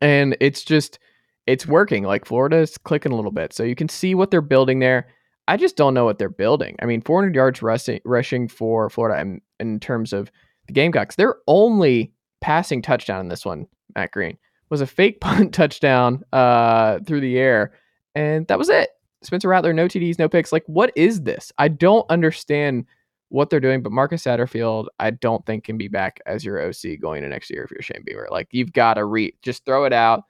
And 0.00 0.36
it's 0.40 0.64
just 0.64 0.98
it's 1.46 1.66
working. 1.66 2.04
Like 2.04 2.24
Florida 2.24 2.58
is 2.58 2.78
clicking 2.78 3.12
a 3.12 3.16
little 3.16 3.32
bit, 3.32 3.52
so 3.52 3.62
you 3.62 3.74
can 3.74 3.88
see 3.88 4.14
what 4.14 4.30
they're 4.30 4.40
building 4.40 4.78
there. 4.78 5.08
I 5.48 5.56
just 5.56 5.76
don't 5.76 5.94
know 5.94 6.04
what 6.04 6.18
they're 6.18 6.28
building. 6.28 6.76
I 6.80 6.86
mean, 6.86 7.02
400 7.02 7.34
yards 7.34 7.62
rushing, 7.62 8.00
rushing 8.04 8.48
for 8.48 8.88
Florida 8.88 9.20
in, 9.20 9.40
in 9.58 9.80
terms 9.80 10.12
of 10.12 10.30
the 10.68 10.72
Gamecocks. 10.72 11.16
Their 11.16 11.36
only 11.48 12.12
passing 12.40 12.80
touchdown 12.80 13.20
in 13.20 13.28
this 13.28 13.44
one, 13.44 13.66
Matt 13.96 14.12
Green, 14.12 14.38
was 14.70 14.80
a 14.80 14.86
fake 14.86 15.20
punt 15.20 15.52
touchdown 15.52 16.22
uh, 16.32 17.00
through 17.00 17.20
the 17.20 17.38
air, 17.38 17.72
and 18.14 18.46
that 18.46 18.58
was 18.58 18.68
it. 18.68 18.90
Spencer 19.22 19.48
Rattler, 19.48 19.72
no 19.72 19.86
TDs, 19.86 20.18
no 20.18 20.28
picks. 20.28 20.52
Like, 20.52 20.64
what 20.66 20.92
is 20.96 21.22
this? 21.22 21.52
I 21.58 21.68
don't 21.68 22.08
understand 22.10 22.86
what 23.32 23.48
they're 23.48 23.60
doing. 23.60 23.82
But 23.82 23.92
Marcus 23.92 24.22
Satterfield, 24.22 24.86
I 25.00 25.10
don't 25.10 25.44
think 25.46 25.64
can 25.64 25.78
be 25.78 25.88
back 25.88 26.20
as 26.26 26.44
your 26.44 26.60
OC 26.62 27.00
going 27.00 27.22
to 27.22 27.28
next 27.28 27.50
year 27.50 27.64
if 27.64 27.70
you're 27.70 27.80
Shane 27.80 28.02
Beamer. 28.04 28.28
Like 28.30 28.48
you've 28.50 28.72
got 28.72 28.94
to 28.94 29.06
re 29.06 29.34
just 29.42 29.64
throw 29.64 29.84
it 29.84 29.92
out. 29.92 30.24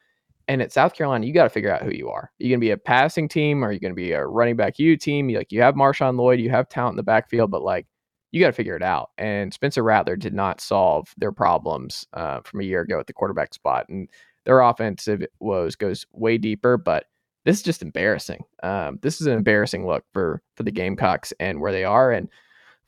And 0.49 0.63
at 0.63 0.73
South 0.73 0.95
Carolina, 0.95 1.27
you 1.27 1.33
got 1.33 1.45
to 1.45 1.51
figure 1.51 1.73
out 1.73 1.83
who 1.83 1.91
you 1.91 2.09
are. 2.11 2.23
Are 2.23 2.31
you 2.39 2.51
gonna 2.51 2.61
be 2.61 2.71
a 2.71 2.77
passing 2.77 3.29
team? 3.29 3.65
Or 3.65 3.69
are 3.69 3.73
you 3.73 3.81
gonna 3.81 3.95
be 3.95 4.13
a 4.13 4.25
running 4.25 4.57
back 4.57 4.79
U 4.79 4.97
team? 4.97 5.29
You, 5.29 5.39
like 5.39 5.53
you 5.53 5.61
have 5.63 5.75
Marshawn 5.75 6.17
Lloyd, 6.17 6.41
you 6.41 6.51
have 6.51 6.69
talent 6.69 6.95
in 6.95 6.97
the 6.97 7.03
backfield, 7.03 7.51
but 7.51 7.63
like 7.63 7.87
you 8.31 8.41
got 8.41 8.47
to 8.47 8.53
figure 8.53 8.77
it 8.77 8.83
out. 8.83 9.11
And 9.19 9.53
Spencer 9.53 9.83
Rattler 9.83 10.17
did 10.17 10.33
not 10.33 10.61
solve 10.61 11.13
their 11.19 11.33
problems 11.33 12.07
uh, 12.15 12.41
from 12.45 12.61
a 12.61 12.65
year 12.65 12.81
ago 12.81 12.99
at 12.99 13.07
the 13.07 13.13
quarterback 13.13 13.53
spot. 13.53 13.87
And 13.89 14.09
their 14.45 14.61
offensive 14.61 15.25
woes 15.39 15.77
goes 15.77 16.07
way 16.13 16.39
deeper, 16.39 16.77
but 16.79 17.05
this 17.45 17.57
is 17.57 17.63
just 17.63 17.83
embarrassing. 17.83 18.43
Um, 18.63 18.99
this 19.03 19.21
is 19.21 19.27
an 19.27 19.35
embarrassing 19.35 19.87
look 19.87 20.05
for 20.13 20.43
for 20.57 20.63
the 20.63 20.71
Gamecocks 20.71 21.33
and 21.41 21.61
where 21.61 21.73
they 21.73 21.85
are. 21.85 22.11
And 22.11 22.29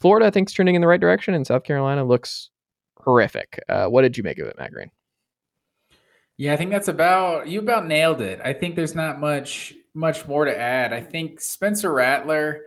Florida, 0.05 0.27
I 0.27 0.31
think, 0.31 0.51
is 0.51 0.53
trending 0.53 0.75
in 0.75 0.83
the 0.83 0.87
right 0.87 1.01
direction, 1.01 1.33
and 1.33 1.47
South 1.47 1.65
Carolina 1.65 2.05
looks 2.05 2.51
horrific. 2.99 3.59
Uh, 3.71 3.87
what 3.87 4.03
did 4.03 4.19
you 4.19 4.23
make 4.23 4.39
of 4.39 4.47
it, 4.47 4.59
Matt 4.59 4.71
Green? 4.71 4.91
Yeah, 6.37 6.53
I 6.53 6.59
think 6.59 6.73
that's 6.73 6.89
about 6.89 7.49
you 7.49 7.59
about 7.61 7.87
nailed 7.87 8.21
it. 8.21 8.39
I 8.45 8.53
think 8.53 8.77
there's 8.77 8.95
not 8.95 9.19
much 9.19 9.73
much 9.95 10.29
more 10.29 10.45
to 10.45 10.55
add. 10.55 10.93
I 10.93 11.01
think 11.01 11.41
Spencer 11.41 11.91
Rattler. 11.91 12.61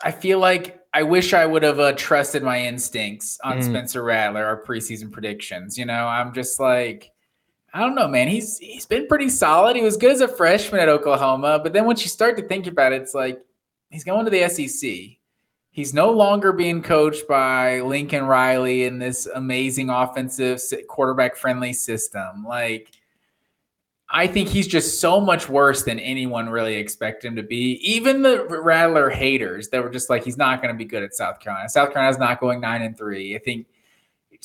I 0.00 0.12
feel 0.12 0.38
like 0.38 0.80
I 0.92 1.02
wish 1.02 1.34
I 1.34 1.44
would 1.44 1.64
have 1.64 1.80
uh, 1.80 1.90
trusted 1.94 2.44
my 2.44 2.64
instincts 2.64 3.36
on 3.42 3.58
mm. 3.58 3.64
Spencer 3.64 4.04
Rattler, 4.04 4.44
our 4.44 4.62
preseason 4.62 5.10
predictions. 5.10 5.76
You 5.76 5.86
know, 5.86 6.06
I'm 6.06 6.32
just 6.32 6.60
like 6.60 7.10
I 7.72 7.80
don't 7.80 7.96
know, 7.96 8.06
man. 8.06 8.28
He's 8.28 8.58
he's 8.58 8.86
been 8.86 9.08
pretty 9.08 9.28
solid. 9.28 9.74
He 9.74 9.82
was 9.82 9.96
good 9.96 10.12
as 10.12 10.20
a 10.20 10.28
freshman 10.28 10.80
at 10.80 10.88
Oklahoma, 10.88 11.58
but 11.60 11.72
then 11.72 11.84
once 11.84 12.02
you 12.02 12.08
start 12.08 12.36
to 12.36 12.46
think 12.46 12.68
about 12.68 12.92
it, 12.92 13.02
it's 13.02 13.12
like 13.12 13.40
he's 13.90 14.04
going 14.04 14.24
to 14.24 14.30
the 14.30 14.48
SEC. 14.48 15.18
He's 15.74 15.92
no 15.92 16.12
longer 16.12 16.52
being 16.52 16.84
coached 16.84 17.26
by 17.26 17.80
Lincoln 17.80 18.26
Riley 18.26 18.84
in 18.84 19.00
this 19.00 19.26
amazing 19.26 19.90
offensive 19.90 20.60
quarterback 20.86 21.34
friendly 21.34 21.72
system. 21.72 22.44
Like 22.46 22.92
I 24.08 24.28
think 24.28 24.48
he's 24.48 24.68
just 24.68 25.00
so 25.00 25.20
much 25.20 25.48
worse 25.48 25.82
than 25.82 25.98
anyone 25.98 26.48
really 26.48 26.76
expected 26.76 27.26
him 27.26 27.34
to 27.34 27.42
be. 27.42 27.80
Even 27.82 28.22
the 28.22 28.44
Rattler 28.44 29.10
haters 29.10 29.68
that 29.70 29.82
were 29.82 29.90
just 29.90 30.08
like, 30.08 30.22
he's 30.22 30.36
not 30.36 30.62
going 30.62 30.72
to 30.72 30.78
be 30.78 30.84
good 30.84 31.02
at 31.02 31.12
South 31.12 31.40
Carolina. 31.40 31.68
South 31.68 31.92
Carolina's 31.92 32.20
not 32.20 32.38
going 32.38 32.60
nine 32.60 32.82
and 32.82 32.96
three. 32.96 33.34
I 33.34 33.40
think 33.40 33.66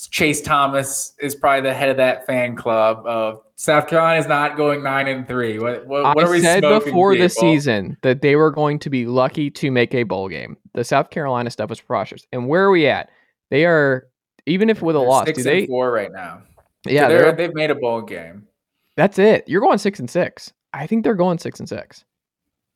Chase 0.10 0.41
Thomas 0.41 1.14
is 1.19 1.35
probably 1.35 1.69
the 1.69 1.76
head 1.76 1.89
of 1.89 1.97
that 1.97 2.26
fan 2.26 2.56
club 2.56 3.06
of 3.06 3.43
South 3.57 3.88
Carolina 3.88 4.19
is 4.19 4.27
not 4.27 4.57
going 4.57 4.81
nine 4.81 5.07
and 5.07 5.27
three. 5.27 5.60
What, 5.60 5.85
what, 5.85 6.03
what 6.03 6.18
I 6.18 6.27
are 6.27 6.31
we 6.31 6.41
said 6.41 6.61
before 6.61 7.11
people? 7.11 7.26
the 7.26 7.30
season 7.30 7.97
that 8.01 8.22
they 8.22 8.38
were 8.38 8.51
going 8.51 8.80
to 8.80 8.89
be 8.89 9.06
lucky 9.06 9.51
to 9.51 9.69
make 9.69 9.93
a 9.93 10.03
bowl 10.03 10.30
game. 10.30 10.57
The 10.74 10.84
South 10.84 11.10
Carolina 11.10 11.50
stuff 11.50 11.70
was 11.70 11.80
preposterous. 11.80 12.26
And 12.32 12.48
where 12.48 12.64
are 12.64 12.72
we 12.72 12.88
at? 12.88 13.10
They 13.50 13.66
are 13.66 14.08
even 14.46 14.70
if 14.70 14.82
with 14.82 14.96
a 14.96 15.00
loss, 15.00 15.26
six 15.26 15.38
do 15.38 15.44
they 15.44 15.68
four 15.68 15.91
right 15.91 16.12
now? 16.12 16.41
Yeah, 16.86 17.08
so 17.08 17.10
they're, 17.10 17.32
they've 17.34 17.54
made 17.54 17.72
a 17.72 17.76
bowl 17.76 18.02
game. 18.02 18.48
That's 18.96 19.20
it. 19.20 19.48
You're 19.48 19.62
going 19.62 19.78
six 19.78 20.00
and 20.00 20.10
six. 20.10 20.54
I 20.74 20.88
think 20.88 21.04
they're 21.04 21.16
going 21.16 21.40
six 21.40 21.60
and 21.60 21.68
six. 21.68 22.06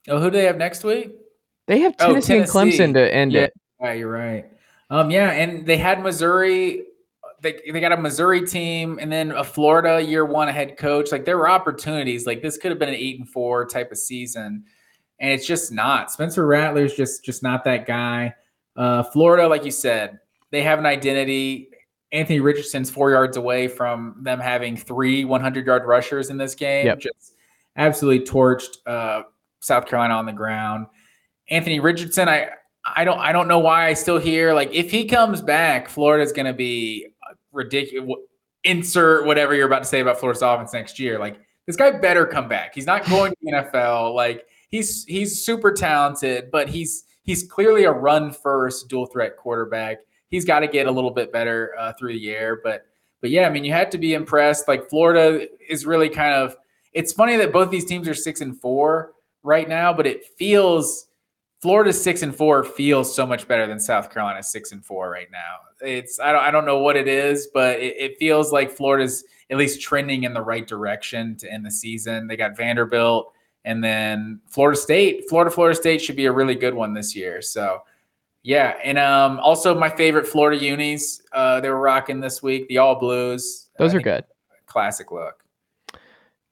Oh, 0.08 0.20
who 0.20 0.30
do 0.30 0.38
they 0.38 0.46
have 0.46 0.58
next 0.58 0.84
week? 0.84 1.12
They 1.68 1.80
have 1.80 1.96
Tennessee, 1.96 2.34
oh, 2.34 2.46
Tennessee. 2.46 2.82
and 2.84 2.94
Clemson 2.94 2.94
to 2.96 3.14
end 3.14 3.32
yeah. 3.32 3.42
it. 3.42 3.54
Yeah, 3.82 3.94
you're 3.94 4.12
right. 4.12 4.46
Um, 4.90 5.12
yeah, 5.12 5.32
and 5.32 5.66
they 5.66 5.78
had 5.78 6.02
Missouri 6.02 6.86
they, 7.44 7.60
they 7.72 7.82
got 7.82 7.92
a 7.92 7.98
Missouri 7.98 8.48
team 8.48 8.98
and 9.00 9.12
then 9.12 9.32
a 9.32 9.44
Florida 9.44 10.02
year 10.02 10.26
one 10.26 10.48
head 10.48 10.78
coach. 10.78 11.12
Like 11.12 11.26
there 11.26 11.38
were 11.38 11.50
opportunities. 11.50 12.26
Like 12.26 12.42
this 12.42 12.58
could 12.58 12.72
have 12.72 12.80
been 12.80 12.90
an 12.90 12.96
eight 12.96 13.20
and 13.20 13.30
four 13.30 13.66
type 13.66 13.92
of 13.92 13.98
season, 13.98 14.64
and 15.24 15.32
it's 15.32 15.48
just 15.48 15.72
not. 15.72 16.12
Spencer 16.12 16.46
Rattler's 16.46 16.94
just 16.94 17.24
just 17.24 17.42
not 17.42 17.64
that 17.64 17.88
guy. 17.88 18.36
Uh, 18.76 19.04
Florida, 19.04 19.48
like 19.48 19.64
you 19.64 19.72
said, 19.72 20.20
they 20.52 20.62
have 20.62 20.78
an 20.78 20.86
identity. 20.86 21.70
Anthony 22.12 22.42
Richardson's 22.42 22.92
four 22.92 23.10
yards 23.10 23.38
away 23.38 23.68
from 23.70 24.18
them 24.22 24.40
having 24.40 24.76
three 24.78 25.24
100 25.26 25.66
yard 25.66 25.86
rushers 25.86 26.30
in 26.30 26.38
this 26.38 26.54
game. 26.54 26.86
Yep. 26.86 27.00
Just 27.00 27.36
absolutely 27.78 28.28
torched 28.28 28.78
uh, 28.86 29.24
South 29.62 29.88
Carolina 29.88 30.14
on 30.16 30.26
the 30.26 30.34
ground. 30.34 30.88
Anthony 31.50 31.80
Richardson, 31.80 32.28
I 32.28 32.50
I 32.86 33.06
don't 33.06 33.18
I 33.18 33.32
don't 33.32 33.48
know 33.48 33.60
why 33.60 33.88
I 33.88 33.94
still 33.94 34.20
hear 34.20 34.54
like 34.54 34.74
if 34.74 34.92
he 34.92 35.06
comes 35.06 35.42
back, 35.42 35.88
Florida's 35.88 36.34
going 36.34 36.48
to 36.48 36.54
be 36.54 37.08
ridiculous. 37.54 38.20
Insert 38.66 39.26
whatever 39.26 39.56
you're 39.56 39.68
about 39.68 39.84
to 39.84 39.88
say 39.88 40.02
about 40.02 40.20
Florida's 40.20 40.42
offense 40.42 40.74
next 40.74 41.00
year. 41.00 41.18
Like 41.18 41.40
this 41.66 41.78
guy 41.78 41.92
better 41.92 42.26
come 42.26 42.50
back. 42.50 42.76
He's 42.76 42.86
not 42.86 43.06
going 43.10 43.32
to 43.32 43.38
the 43.42 43.52
NFL. 43.52 44.14
Like 44.14 44.46
he's 44.74 45.06
he's 45.06 45.46
super 45.46 45.72
talented, 45.72 46.50
but 46.52 46.68
he's 46.68 47.06
he's 47.22 47.44
clearly 47.44 47.84
a 47.84 47.92
run 47.92 48.34
first 48.34 48.90
dual 48.90 49.06
threat 49.06 49.38
quarterback. 49.38 50.00
He's 50.30 50.46
got 50.46 50.62
to 50.62 50.68
get 50.68 50.88
a 50.88 50.92
little 50.92 51.12
bit 51.12 51.32
better 51.32 51.76
uh, 51.80 51.94
through 51.94 52.14
the 52.14 52.32
air, 52.32 52.60
but 52.62 52.88
but 53.22 53.30
yeah, 53.30 53.48
I 53.48 53.50
mean, 53.52 53.64
you 53.64 53.72
had 53.72 53.92
to 53.92 53.98
be 54.00 54.16
impressed. 54.16 54.68
Like 54.68 54.90
Florida 54.90 55.48
is 55.70 55.86
really 55.86 56.10
kind 56.10 56.34
of. 56.34 56.58
It's 56.92 57.14
funny 57.14 57.38
that 57.38 57.54
both 57.54 57.70
these 57.70 57.86
teams 57.86 58.08
are 58.08 58.14
six 58.16 58.42
and 58.42 58.60
four 58.60 59.14
right 59.44 59.70
now, 59.70 59.94
but 59.94 60.08
it 60.08 60.26
feels 60.38 61.08
Florida's 61.62 62.02
six 62.02 62.24
and 62.24 62.36
four 62.36 62.64
feels 62.64 63.16
so 63.16 63.26
much 63.26 63.48
better 63.48 63.68
than 63.68 63.80
South 63.80 64.12
Carolina's 64.12 64.52
six 64.52 64.72
and 64.72 64.84
four 64.84 65.10
right 65.10 65.30
now. 65.32 65.58
It's 65.82 66.20
I 66.20 66.32
don't 66.32 66.44
I 66.44 66.50
don't 66.50 66.66
know 66.66 66.80
what 66.80 66.98
it 66.98 67.08
is, 67.08 67.48
but 67.54 67.80
it, 67.80 67.96
it 67.98 68.18
feels 68.18 68.52
like 68.52 68.72
Florida's 68.72 69.24
at 69.52 69.58
least 69.58 69.82
trending 69.82 70.24
in 70.24 70.34
the 70.34 70.42
right 70.42 70.68
direction 70.68 71.36
to 71.38 71.52
end 71.52 71.64
the 71.64 71.72
season. 71.72 72.26
They 72.26 72.36
got 72.36 72.58
Vanderbilt 72.58 73.34
and 73.66 73.84
then 73.84 74.40
Florida 74.50 74.78
State. 74.80 75.30
Florida 75.30 75.52
Florida 75.52 75.76
State 75.76 76.02
should 76.02 76.16
be 76.16 76.26
a 76.26 76.32
really 76.32 76.56
good 76.56 76.74
one 76.74 76.94
this 76.94 77.16
year. 77.16 77.42
So 77.42 77.82
yeah, 78.44 78.76
and 78.84 78.98
um, 78.98 79.40
also 79.40 79.74
my 79.74 79.90
favorite 79.90 80.28
Florida 80.28 80.62
unis 80.64 81.22
uh, 81.32 81.62
they 81.62 81.70
were 81.70 81.80
rocking 81.80 82.20
this 82.20 82.44
week, 82.44 82.68
the 82.68 82.78
all 82.78 82.96
blues. 82.96 83.70
Those 83.78 83.94
are 83.94 84.02
good. 84.02 84.26
Classic 84.66 85.12
look. 85.12 85.44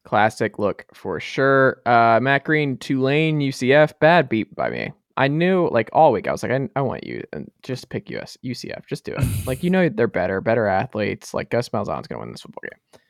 Classic 0.04 0.58
look 0.58 0.86
for 0.94 1.20
sure. 1.20 1.82
Uh, 1.86 2.20
Matt 2.22 2.44
Green, 2.44 2.78
Tulane, 2.78 3.40
UCF, 3.40 3.94
bad 4.00 4.30
beat 4.30 4.54
by 4.56 4.70
me. 4.70 4.92
I 5.18 5.28
knew 5.28 5.70
like 5.70 5.90
all 5.94 6.12
week 6.12 6.28
I 6.28 6.32
was 6.32 6.42
like 6.42 6.52
I, 6.52 6.70
I 6.76 6.82
want 6.82 7.06
you 7.06 7.24
and 7.34 7.52
just 7.64 7.90
pick 7.90 8.10
US 8.10 8.38
UCF 8.44 8.88
just 8.88 9.04
do 9.04 9.14
it 9.14 9.24
like 9.46 9.62
you 9.62 9.70
know 9.70 9.90
they're 9.90 10.08
better 10.08 10.42
better 10.42 10.68
athletes 10.68 11.34
like 11.34 11.50
Gus 11.50 11.70
Malzahn's 11.70 12.08
gonna 12.08 12.22
win 12.22 12.32
this 12.32 12.42
football 12.42 12.64
game 12.64 13.02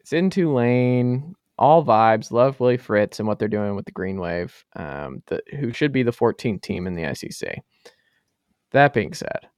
it's 0.00 0.12
in 0.12 0.30
Tulane 0.30 1.34
all 1.58 1.84
vibes 1.84 2.30
love 2.30 2.60
Willie 2.60 2.76
Fritz 2.76 3.18
and 3.18 3.26
what 3.26 3.38
they're 3.38 3.48
doing 3.48 3.76
with 3.76 3.84
the 3.84 3.92
Green 3.92 4.18
Wave 4.18 4.64
um 4.76 5.22
the, 5.26 5.42
who 5.58 5.72
should 5.72 5.92
be 5.92 6.02
the 6.02 6.12
14th 6.12 6.62
team 6.62 6.86
in 6.86 6.94
the 6.94 7.14
SEC 7.14 7.62
that 8.72 8.94
being 8.94 9.14
said 9.14 9.48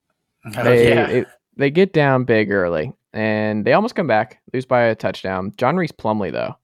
oh, 0.56 0.62
they 0.64 0.88
yeah. 0.88 1.08
it, 1.08 1.26
they 1.56 1.70
get 1.70 1.92
down 1.92 2.24
big 2.24 2.50
early 2.50 2.92
and 3.12 3.64
they 3.64 3.72
almost 3.72 3.94
come 3.94 4.06
back 4.06 4.40
lose 4.52 4.66
by 4.66 4.82
a 4.82 4.94
touchdown 4.94 5.52
John 5.56 5.76
Rhys 5.76 5.92
Plumlee 5.92 6.32
though 6.32 6.56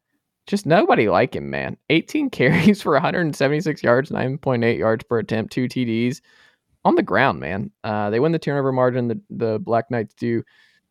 just 0.47 0.67
nobody 0.67 1.09
like 1.09 1.35
him, 1.35 1.51
man. 1.51 1.77
18 1.91 2.31
carries 2.31 2.83
for 2.83 2.93
176 2.93 3.83
yards, 3.83 4.11
9.8 4.11 4.79
yards 4.79 5.05
per 5.05 5.19
attempt, 5.19 5.53
two 5.53 5.67
TDs 5.67 6.21
on 6.85 6.97
the 6.97 7.03
ground, 7.03 7.41
man. 7.41 7.71
Uh, 7.83 8.11
they 8.11 8.21
win 8.21 8.33
the 8.33 8.39
turnover 8.39 8.73
margin. 8.73 9.09
The, 9.09 9.21
the 9.31 9.59
Black 9.59 9.91
Knights 9.91 10.15
do 10.15 10.43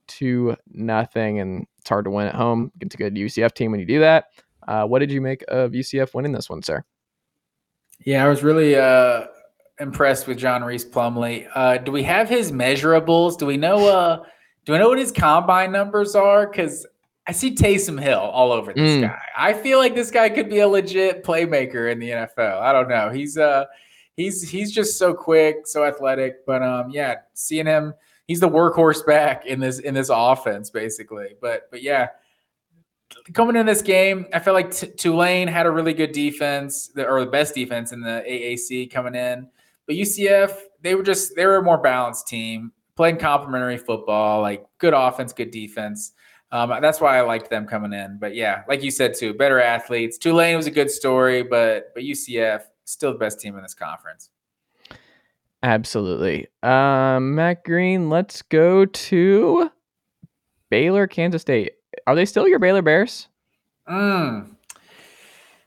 two 0.07 0.55
nothing, 0.71 1.39
and 1.39 1.67
it's 1.83 1.89
hard 1.89 2.05
to 2.05 2.11
win 2.11 2.27
at 2.27 2.35
home 2.35 2.71
against 2.77 2.95
a 2.95 2.97
good 2.97 3.13
UCF 3.13 3.53
team 3.53 3.71
when 3.71 3.79
you 3.81 3.85
do 3.85 3.99
that. 3.99 4.27
Uh, 4.65 4.85
what 4.85 4.99
did 4.99 5.11
you 5.11 5.19
make 5.19 5.43
of 5.49 5.71
UCF 5.71 6.13
winning 6.13 6.31
this 6.31 6.49
one, 6.49 6.63
sir? 6.63 6.81
Yeah, 8.05 8.23
I 8.25 8.29
was 8.29 8.41
really 8.41 8.77
uh, 8.77 9.25
impressed 9.81 10.25
with 10.25 10.37
John 10.37 10.63
Rhys 10.63 10.85
Plumlee. 10.85 11.45
Uh, 11.53 11.77
do 11.79 11.91
we 11.91 12.01
have 12.03 12.29
his 12.29 12.53
measurables? 12.53 13.37
Do 13.37 13.45
we 13.45 13.57
know? 13.57 13.85
Uh, 13.85 14.23
do 14.63 14.71
we 14.71 14.77
know 14.77 14.87
what 14.87 14.97
his 14.97 15.11
combine 15.11 15.73
numbers 15.73 16.15
are? 16.15 16.47
Because 16.47 16.87
I 17.27 17.33
see 17.33 17.53
Taysom 17.53 18.01
Hill 18.01 18.19
all 18.19 18.53
over 18.53 18.71
this 18.71 18.91
mm. 18.97 19.01
guy. 19.01 19.19
I 19.37 19.51
feel 19.51 19.79
like 19.79 19.93
this 19.93 20.09
guy 20.09 20.29
could 20.29 20.49
be 20.49 20.59
a 20.59 20.67
legit 20.67 21.25
playmaker 21.25 21.91
in 21.91 21.99
the 21.99 22.11
NFL. 22.11 22.61
I 22.61 22.71
don't 22.71 22.87
know. 22.87 23.09
He's 23.09 23.37
uh 23.37 23.65
he's 24.15 24.49
he's 24.49 24.71
just 24.71 24.97
so 24.97 25.13
quick, 25.13 25.67
so 25.67 25.83
athletic. 25.83 26.45
But 26.45 26.63
um 26.63 26.91
yeah, 26.91 27.15
seeing 27.33 27.65
him, 27.65 27.93
he's 28.27 28.39
the 28.39 28.49
workhorse 28.49 29.05
back 29.05 29.45
in 29.45 29.59
this 29.59 29.79
in 29.79 29.93
this 29.93 30.09
offense 30.11 30.69
basically. 30.69 31.35
But 31.41 31.69
but 31.71 31.81
yeah, 31.81 32.09
coming 33.33 33.55
in 33.55 33.65
this 33.65 33.81
game, 33.81 34.25
I 34.33 34.39
felt 34.39 34.55
like 34.55 34.71
T- 34.71 34.87
Tulane 34.87 35.47
had 35.47 35.65
a 35.65 35.71
really 35.71 35.93
good 35.93 36.11
defense, 36.11 36.91
or 36.97 37.23
the 37.23 37.31
best 37.31 37.55
defense 37.55 37.91
in 37.91 38.01
the 38.01 38.23
AAC 38.27 38.91
coming 38.91 39.15
in. 39.15 39.47
But 39.85 39.95
UCF, 39.95 40.57
they 40.81 40.95
were 40.95 41.03
just 41.03 41.35
they 41.35 41.45
were 41.45 41.57
a 41.57 41.63
more 41.63 41.77
balanced 41.77 42.27
team, 42.27 42.71
playing 42.95 43.17
complementary 43.17 43.77
football, 43.77 44.41
like 44.41 44.65
good 44.77 44.93
offense, 44.93 45.33
good 45.33 45.51
defense. 45.51 46.13
Um, 46.51 46.69
that's 46.81 47.01
why 47.01 47.17
I 47.17 47.21
liked 47.21 47.49
them 47.49 47.65
coming 47.65 47.93
in. 47.93 48.17
But 48.19 48.35
yeah, 48.35 48.63
like 48.67 48.83
you 48.83 48.91
said 48.91 49.15
too, 49.15 49.33
better 49.33 49.59
athletes. 49.59 50.17
Tulane 50.17 50.55
was 50.55 50.67
a 50.67 50.71
good 50.71 50.91
story, 50.91 51.41
but 51.43 51.91
but 51.93 52.03
UCF 52.03 52.61
still 52.85 53.13
the 53.13 53.17
best 53.17 53.39
team 53.39 53.55
in 53.55 53.63
this 53.63 53.73
conference. 53.73 54.29
Absolutely. 55.63 56.47
Um, 56.61 57.35
Matt 57.35 57.63
Green, 57.63 58.09
let's 58.09 58.41
go 58.41 58.85
to 58.85 59.71
Baylor, 60.69 61.07
Kansas 61.07 61.41
State. 61.41 61.73
Are 62.05 62.15
they 62.15 62.25
still 62.25 62.47
your 62.47 62.59
Baylor 62.59 62.81
Bears? 62.81 63.29
Mm, 63.89 64.55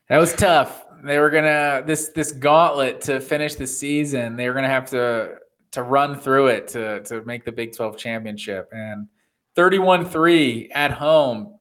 that 0.09 0.19
was 0.19 0.35
tough. 0.35 0.85
They 1.03 1.19
were 1.19 1.31
gonna 1.31 1.83
this 1.87 2.09
this 2.09 2.33
gauntlet 2.33 3.01
to 3.03 3.21
finish 3.21 3.55
the 3.55 3.67
season. 3.67 4.37
They 4.37 4.49
were 4.49 4.55
gonna 4.55 4.69
have 4.69 4.91
to 4.91 5.37
to 5.73 5.83
run 5.83 6.19
through 6.19 6.49
it 6.49 6.69
to 6.69 7.03
to 7.05 7.23
make 7.25 7.45
the 7.45 7.53
Big 7.53 7.75
12 7.75 7.97
championship. 7.97 8.69
And 8.73 9.09
31-3 9.57 10.69
at 10.75 10.91
home 10.91 11.59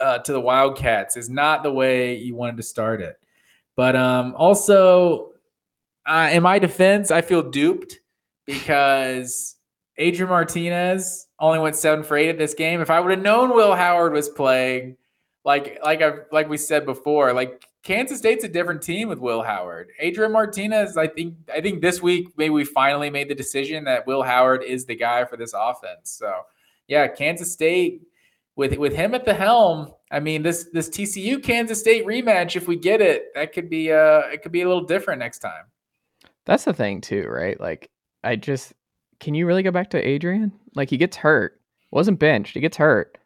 uh, 0.00 0.18
to 0.18 0.32
the 0.32 0.40
Wildcats 0.40 1.16
is 1.16 1.28
not 1.28 1.62
the 1.62 1.72
way 1.72 2.16
you 2.16 2.34
wanted 2.34 2.56
to 2.56 2.62
start 2.62 3.02
it. 3.02 3.16
But 3.76 3.96
um, 3.96 4.34
also, 4.36 5.32
uh, 6.08 6.30
in 6.32 6.42
my 6.42 6.58
defense, 6.58 7.10
I 7.10 7.20
feel 7.20 7.42
duped 7.42 8.00
because 8.46 9.56
Adrian 9.98 10.30
Martinez 10.30 11.26
only 11.38 11.58
went 11.58 11.76
seven 11.76 12.02
for 12.02 12.16
eight 12.16 12.30
at 12.30 12.38
this 12.38 12.54
game. 12.54 12.80
If 12.80 12.90
I 12.90 12.98
would 12.98 13.10
have 13.10 13.20
known 13.20 13.54
Will 13.54 13.74
Howard 13.74 14.14
was 14.14 14.28
playing, 14.28 14.96
like 15.44 15.78
like 15.84 16.00
I 16.00 16.12
like 16.32 16.48
we 16.48 16.56
said 16.56 16.86
before, 16.86 17.32
like 17.34 17.62
Kansas 17.82 18.18
State's 18.18 18.44
a 18.44 18.48
different 18.48 18.82
team 18.82 19.08
with 19.08 19.18
Will 19.18 19.42
Howard. 19.42 19.90
Adrian 19.98 20.32
Martinez, 20.32 20.96
I 20.96 21.08
think 21.08 21.34
I 21.52 21.60
think 21.60 21.82
this 21.82 22.00
week 22.00 22.28
maybe 22.36 22.50
we 22.50 22.64
finally 22.64 23.10
made 23.10 23.28
the 23.28 23.34
decision 23.34 23.84
that 23.84 24.06
Will 24.06 24.22
Howard 24.22 24.62
is 24.62 24.86
the 24.86 24.96
guy 24.96 25.26
for 25.26 25.36
this 25.36 25.52
offense. 25.54 26.10
So 26.10 26.32
yeah, 26.86 27.06
Kansas 27.06 27.52
State 27.52 28.02
with 28.56 28.76
with 28.78 28.94
him 28.94 29.14
at 29.14 29.24
the 29.24 29.34
helm. 29.34 29.92
I 30.10 30.20
mean 30.20 30.42
this 30.42 30.68
this 30.72 30.88
TCU 30.88 31.42
Kansas 31.42 31.78
State 31.78 32.06
rematch, 32.06 32.56
if 32.56 32.66
we 32.66 32.76
get 32.76 33.02
it, 33.02 33.26
that 33.34 33.52
could 33.52 33.68
be 33.68 33.92
uh 33.92 34.20
it 34.32 34.42
could 34.42 34.52
be 34.52 34.62
a 34.62 34.68
little 34.68 34.84
different 34.84 35.18
next 35.18 35.40
time. 35.40 35.64
That's 36.48 36.64
the 36.64 36.72
thing 36.72 37.02
too, 37.02 37.26
right? 37.28 37.60
Like 37.60 37.90
I 38.24 38.34
just 38.34 38.72
can 39.20 39.34
you 39.34 39.46
really 39.46 39.62
go 39.62 39.70
back 39.70 39.90
to 39.90 39.98
Adrian? 40.08 40.50
Like 40.74 40.88
he 40.90 40.96
gets 40.96 41.16
hurt, 41.16 41.60
wasn't 41.92 42.18
benched, 42.18 42.54
he 42.54 42.60
gets 42.60 42.78
hurt. 42.78 43.18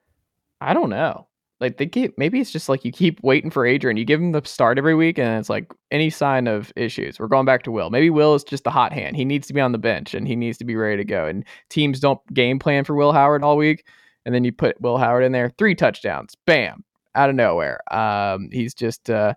I 0.61 0.75
don't 0.75 0.91
know. 0.91 1.29
Like 1.61 1.79
they 1.79 1.87
keep 1.87 2.19
maybe 2.19 2.41
it's 2.41 2.51
just 2.51 2.69
like 2.69 2.85
you 2.85 2.91
keep 2.91 3.23
waiting 3.23 3.49
for 3.49 3.65
Adrian. 3.65 3.97
You 3.97 4.05
give 4.05 4.21
him 4.21 4.33
the 4.33 4.43
start 4.45 4.77
every 4.77 4.97
week, 4.97 5.19
and 5.19 5.39
it's 5.39 5.49
like 5.49 5.73
any 5.93 6.11
sign 6.11 6.49
of 6.49 6.73
issues. 6.75 7.21
We're 7.21 7.29
going 7.29 7.47
back 7.47 7.63
to 7.63 7.71
Will. 7.71 7.91
Maybe 7.91 8.11
Will 8.11 8.35
is 8.35 8.43
just 8.43 8.65
the 8.65 8.71
hot 8.71 8.93
hand. 8.93 9.15
He 9.15 9.25
needs 9.25 9.47
to 9.47 9.55
be 9.55 9.61
on 9.61 9.71
the 9.71 9.79
bench 9.79 10.15
and 10.15 10.27
he 10.27 10.35
needs 10.35 10.59
to 10.59 10.65
be 10.65 10.75
ready 10.75 10.97
to 10.97 11.05
go. 11.05 11.27
And 11.27 11.45
teams 11.71 12.01
don't 12.01 12.21
game 12.35 12.59
plan 12.59 12.83
for 12.83 12.97
Will 12.97 13.13
Howard 13.13 13.45
all 13.45 13.57
week, 13.57 13.87
and 14.27 14.35
then 14.35 14.43
you 14.43 14.51
put 14.51 14.81
Will 14.81 14.99
Howard 14.99 15.23
in 15.23 15.31
there, 15.31 15.53
three 15.57 15.77
touchdowns, 15.77 16.35
bam, 16.45 16.83
out 17.15 17.31
of 17.31 17.37
nowhere. 17.37 17.79
Um, 17.95 18.49
he's 18.51 18.75
just 18.75 19.09
uh, 19.09 19.35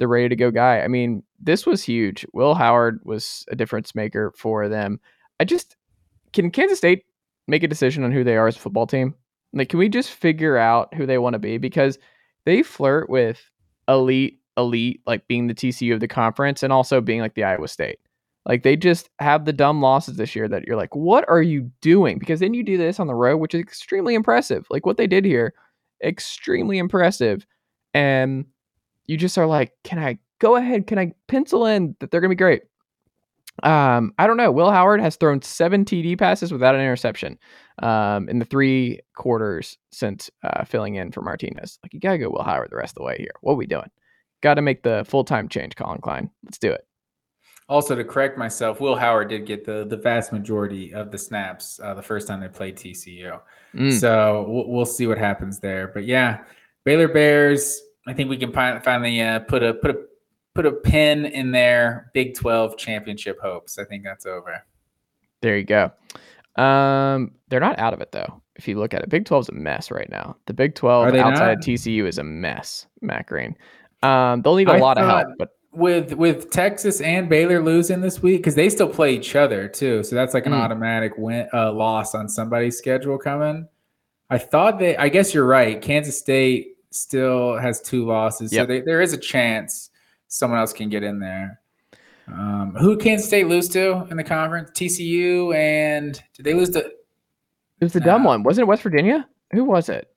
the 0.00 0.08
ready 0.08 0.28
to 0.28 0.36
go 0.36 0.50
guy. 0.50 0.80
I 0.80 0.88
mean, 0.88 1.22
this 1.40 1.66
was 1.66 1.82
huge. 1.82 2.26
Will 2.32 2.54
Howard 2.54 3.00
was 3.04 3.44
a 3.50 3.56
difference 3.56 3.94
maker 3.94 4.32
for 4.36 4.68
them. 4.68 5.00
I 5.40 5.44
just 5.44 5.76
can 6.32 6.50
Kansas 6.50 6.78
State 6.78 7.04
make 7.46 7.62
a 7.62 7.68
decision 7.68 8.04
on 8.04 8.12
who 8.12 8.24
they 8.24 8.36
are 8.36 8.48
as 8.48 8.56
a 8.56 8.60
football 8.60 8.86
team? 8.86 9.14
Like, 9.52 9.70
can 9.70 9.78
we 9.78 9.88
just 9.88 10.10
figure 10.10 10.56
out 10.56 10.92
who 10.94 11.06
they 11.06 11.18
want 11.18 11.34
to 11.34 11.38
be? 11.38 11.58
Because 11.58 11.98
they 12.44 12.62
flirt 12.62 13.08
with 13.08 13.40
elite, 13.88 14.40
elite, 14.56 15.00
like 15.06 15.26
being 15.26 15.46
the 15.46 15.54
TCU 15.54 15.94
of 15.94 16.00
the 16.00 16.08
conference 16.08 16.62
and 16.62 16.72
also 16.72 17.00
being 17.00 17.20
like 17.20 17.34
the 17.34 17.44
Iowa 17.44 17.68
State. 17.68 17.98
Like, 18.44 18.62
they 18.62 18.76
just 18.76 19.10
have 19.18 19.44
the 19.44 19.52
dumb 19.52 19.82
losses 19.82 20.16
this 20.16 20.34
year 20.34 20.48
that 20.48 20.64
you're 20.64 20.76
like, 20.76 20.94
what 20.94 21.24
are 21.28 21.42
you 21.42 21.70
doing? 21.80 22.18
Because 22.18 22.40
then 22.40 22.54
you 22.54 22.62
do 22.62 22.78
this 22.78 22.98
on 22.98 23.06
the 23.06 23.14
road, 23.14 23.38
which 23.38 23.54
is 23.54 23.60
extremely 23.60 24.14
impressive. 24.14 24.66
Like, 24.70 24.86
what 24.86 24.96
they 24.96 25.06
did 25.06 25.24
here, 25.24 25.54
extremely 26.02 26.78
impressive. 26.78 27.46
And 27.92 28.46
you 29.06 29.16
just 29.16 29.36
are 29.38 29.46
like, 29.46 29.72
can 29.84 29.98
I 29.98 30.18
go 30.38 30.56
ahead? 30.56 30.86
Can 30.86 30.98
I 30.98 31.12
pencil 31.26 31.66
in 31.66 31.96
that 32.00 32.10
they're 32.10 32.20
going 32.20 32.30
to 32.30 32.34
be 32.34 32.38
great? 32.38 32.62
Um, 33.62 34.14
I 34.18 34.26
don't 34.26 34.36
know. 34.36 34.52
Will 34.52 34.70
Howard 34.70 35.00
has 35.00 35.16
thrown 35.16 35.42
seven 35.42 35.84
TD 35.84 36.18
passes 36.18 36.52
without 36.52 36.74
an 36.74 36.80
interception 36.80 37.38
um, 37.82 38.28
in 38.28 38.38
the 38.38 38.44
three 38.44 39.00
quarters 39.14 39.78
since 39.90 40.30
uh, 40.44 40.64
filling 40.64 40.94
in 40.94 41.10
for 41.10 41.22
Martinez. 41.22 41.78
Like, 41.82 41.92
you 41.92 42.00
got 42.00 42.12
to 42.12 42.18
go 42.18 42.30
Will 42.30 42.44
Howard 42.44 42.70
the 42.70 42.76
rest 42.76 42.92
of 42.92 43.00
the 43.00 43.04
way 43.04 43.16
here. 43.18 43.32
What 43.40 43.54
are 43.54 43.56
we 43.56 43.66
doing? 43.66 43.90
Got 44.42 44.54
to 44.54 44.62
make 44.62 44.82
the 44.82 45.04
full 45.08 45.24
time 45.24 45.48
change, 45.48 45.74
Collin 45.74 46.00
Klein. 46.00 46.30
Let's 46.44 46.58
do 46.58 46.70
it. 46.70 46.86
Also, 47.68 47.94
to 47.94 48.04
correct 48.04 48.38
myself, 48.38 48.80
Will 48.80 48.96
Howard 48.96 49.28
did 49.28 49.44
get 49.44 49.66
the 49.66 49.84
the 49.84 49.96
vast 49.96 50.32
majority 50.32 50.94
of 50.94 51.10
the 51.10 51.18
snaps 51.18 51.78
uh, 51.82 51.92
the 51.92 52.02
first 52.02 52.26
time 52.26 52.40
they 52.40 52.48
played 52.48 52.76
TCU. 52.76 53.38
Mm. 53.74 53.92
So 54.00 54.46
we'll, 54.48 54.68
we'll, 54.68 54.86
see 54.86 55.06
what 55.06 55.18
happens 55.18 55.58
there. 55.58 55.88
But 55.88 56.06
yeah, 56.06 56.44
Baylor 56.84 57.08
Bears. 57.08 57.82
I 58.06 58.14
think 58.14 58.30
we 58.30 58.38
can 58.38 58.52
finally 58.52 59.20
uh, 59.20 59.40
put 59.40 59.62
a 59.62 59.74
put 59.74 59.90
a 59.90 59.98
put 60.54 60.66
a 60.66 60.72
pin 60.72 61.26
in 61.26 61.50
their 61.52 62.10
Big 62.14 62.34
12 62.34 62.76
championship 62.76 63.38
hopes. 63.40 63.78
I 63.78 63.84
think 63.84 64.04
that's 64.04 64.26
over. 64.26 64.64
There 65.40 65.56
you 65.56 65.64
go. 65.64 65.92
Um, 66.60 67.32
they're 67.48 67.60
not 67.60 67.78
out 67.78 67.94
of 67.94 68.00
it 68.00 68.12
though. 68.12 68.42
If 68.56 68.66
you 68.66 68.78
look 68.78 68.92
at 68.92 69.02
it, 69.02 69.08
Big 69.08 69.24
12 69.24 69.44
is 69.44 69.48
a 69.50 69.52
mess 69.52 69.90
right 69.90 70.10
now. 70.10 70.36
The 70.46 70.54
Big 70.54 70.74
12 70.74 71.14
outside? 71.14 71.58
TCU 71.58 72.06
is 72.06 72.18
a 72.18 72.24
mess. 72.24 72.86
Matt 73.00 73.26
Green. 73.26 73.56
Um, 74.02 74.42
they'll 74.42 74.56
need 74.56 74.68
a 74.68 74.72
I 74.72 74.78
lot 74.78 74.98
of 74.98 75.06
help, 75.06 75.28
but 75.38 75.50
with 75.72 76.14
with 76.14 76.50
Texas 76.50 77.00
and 77.00 77.28
Baylor 77.28 77.62
losing 77.62 78.00
this 78.00 78.22
week 78.22 78.38
because 78.38 78.54
they 78.54 78.68
still 78.68 78.88
play 78.88 79.14
each 79.14 79.36
other 79.36 79.68
too, 79.68 80.02
so 80.02 80.14
that's 80.14 80.34
like 80.34 80.46
an 80.46 80.52
mm. 80.52 80.60
automatic 80.60 81.12
win 81.16 81.48
uh, 81.52 81.72
loss 81.72 82.14
on 82.14 82.28
somebody's 82.28 82.76
schedule 82.78 83.18
coming. 83.18 83.68
I 84.30 84.38
thought 84.38 84.78
they. 84.78 84.96
I 84.96 85.08
guess 85.08 85.34
you're 85.34 85.46
right. 85.46 85.80
Kansas 85.80 86.18
State 86.18 86.76
still 86.90 87.56
has 87.56 87.80
two 87.80 88.06
losses, 88.06 88.52
yep. 88.52 88.62
so 88.62 88.66
they, 88.66 88.80
there 88.80 89.00
is 89.00 89.12
a 89.12 89.18
chance 89.18 89.90
someone 90.28 90.60
else 90.60 90.72
can 90.72 90.88
get 90.88 91.02
in 91.02 91.18
there. 91.18 91.60
Um, 92.28 92.76
who 92.78 92.96
Kansas 92.96 93.26
State 93.26 93.48
lose 93.48 93.68
to 93.70 94.06
in 94.10 94.16
the 94.16 94.24
conference? 94.24 94.70
TCU 94.70 95.54
and 95.54 96.22
did 96.34 96.44
they 96.44 96.54
lose 96.54 96.70
to? 96.70 96.80
It 96.80 97.84
was 97.84 97.92
the 97.92 98.00
dumb 98.00 98.24
one, 98.24 98.42
wasn't 98.42 98.64
it? 98.64 98.68
West 98.68 98.82
Virginia? 98.82 99.26
Who 99.52 99.64
was 99.64 99.88
it? 99.88 100.08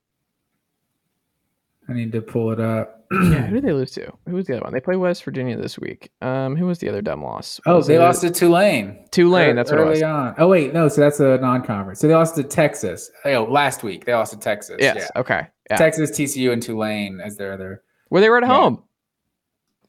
I 1.88 1.94
need 1.94 2.12
to 2.12 2.22
pull 2.22 2.52
it 2.52 2.60
up. 2.60 3.06
yeah, 3.12 3.46
who 3.48 3.56
did 3.56 3.66
they 3.66 3.74
lose 3.74 3.92
to? 3.92 4.12
Who 4.28 4.36
was 4.36 4.48
the 4.48 4.54
other 4.54 4.64
one? 4.64 4.74
They 4.74 4.80
play 4.80 4.96
West 4.96 5.24
Virginia 5.24 5.58
this 5.58 5.78
week. 5.78 6.10
Um, 6.22 6.56
who 6.56 6.66
was 6.66 6.80
the 6.80 6.88
other 6.88 7.02
dumb 7.02 7.22
loss? 7.22 7.60
Oh, 7.66 7.78
was 7.78 7.88
they 7.88 7.96
it? 7.96 8.00
lost 8.00 8.22
to 8.22 8.32
Tulane. 8.32 9.06
Tulane, 9.12 9.56
that's 9.56 9.70
what 9.70 9.80
early 9.80 9.90
it 9.90 9.92
was. 9.92 10.04
on. 10.04 10.36
Oh 10.38 10.48
wait, 10.48 10.74
no, 10.74 10.88
so 10.88 11.02
that's 11.02 11.20
a 11.20 11.38
non-conference. 11.38 12.00
So 12.00 12.08
they 12.08 12.16
lost 12.16 12.36
to 12.36 12.44
Texas. 12.44 13.12
Oh, 13.26 13.44
last 13.44 13.84
week 13.84 14.06
they 14.06 14.14
lost 14.14 14.32
to 14.32 14.40
Texas. 14.40 14.78
Yes. 14.80 14.96
Yeah. 14.98 15.20
Okay. 15.20 15.48
Yeah. 15.70 15.76
Texas, 15.78 16.12
TCU, 16.12 16.52
and 16.52 16.62
Tulane 16.62 17.20
as 17.20 17.36
their 17.36 17.52
other. 17.54 17.84
Where 18.10 18.22
they 18.22 18.30
were 18.30 18.38
at 18.38 18.44
yeah. 18.44 18.50
home. 18.50 18.84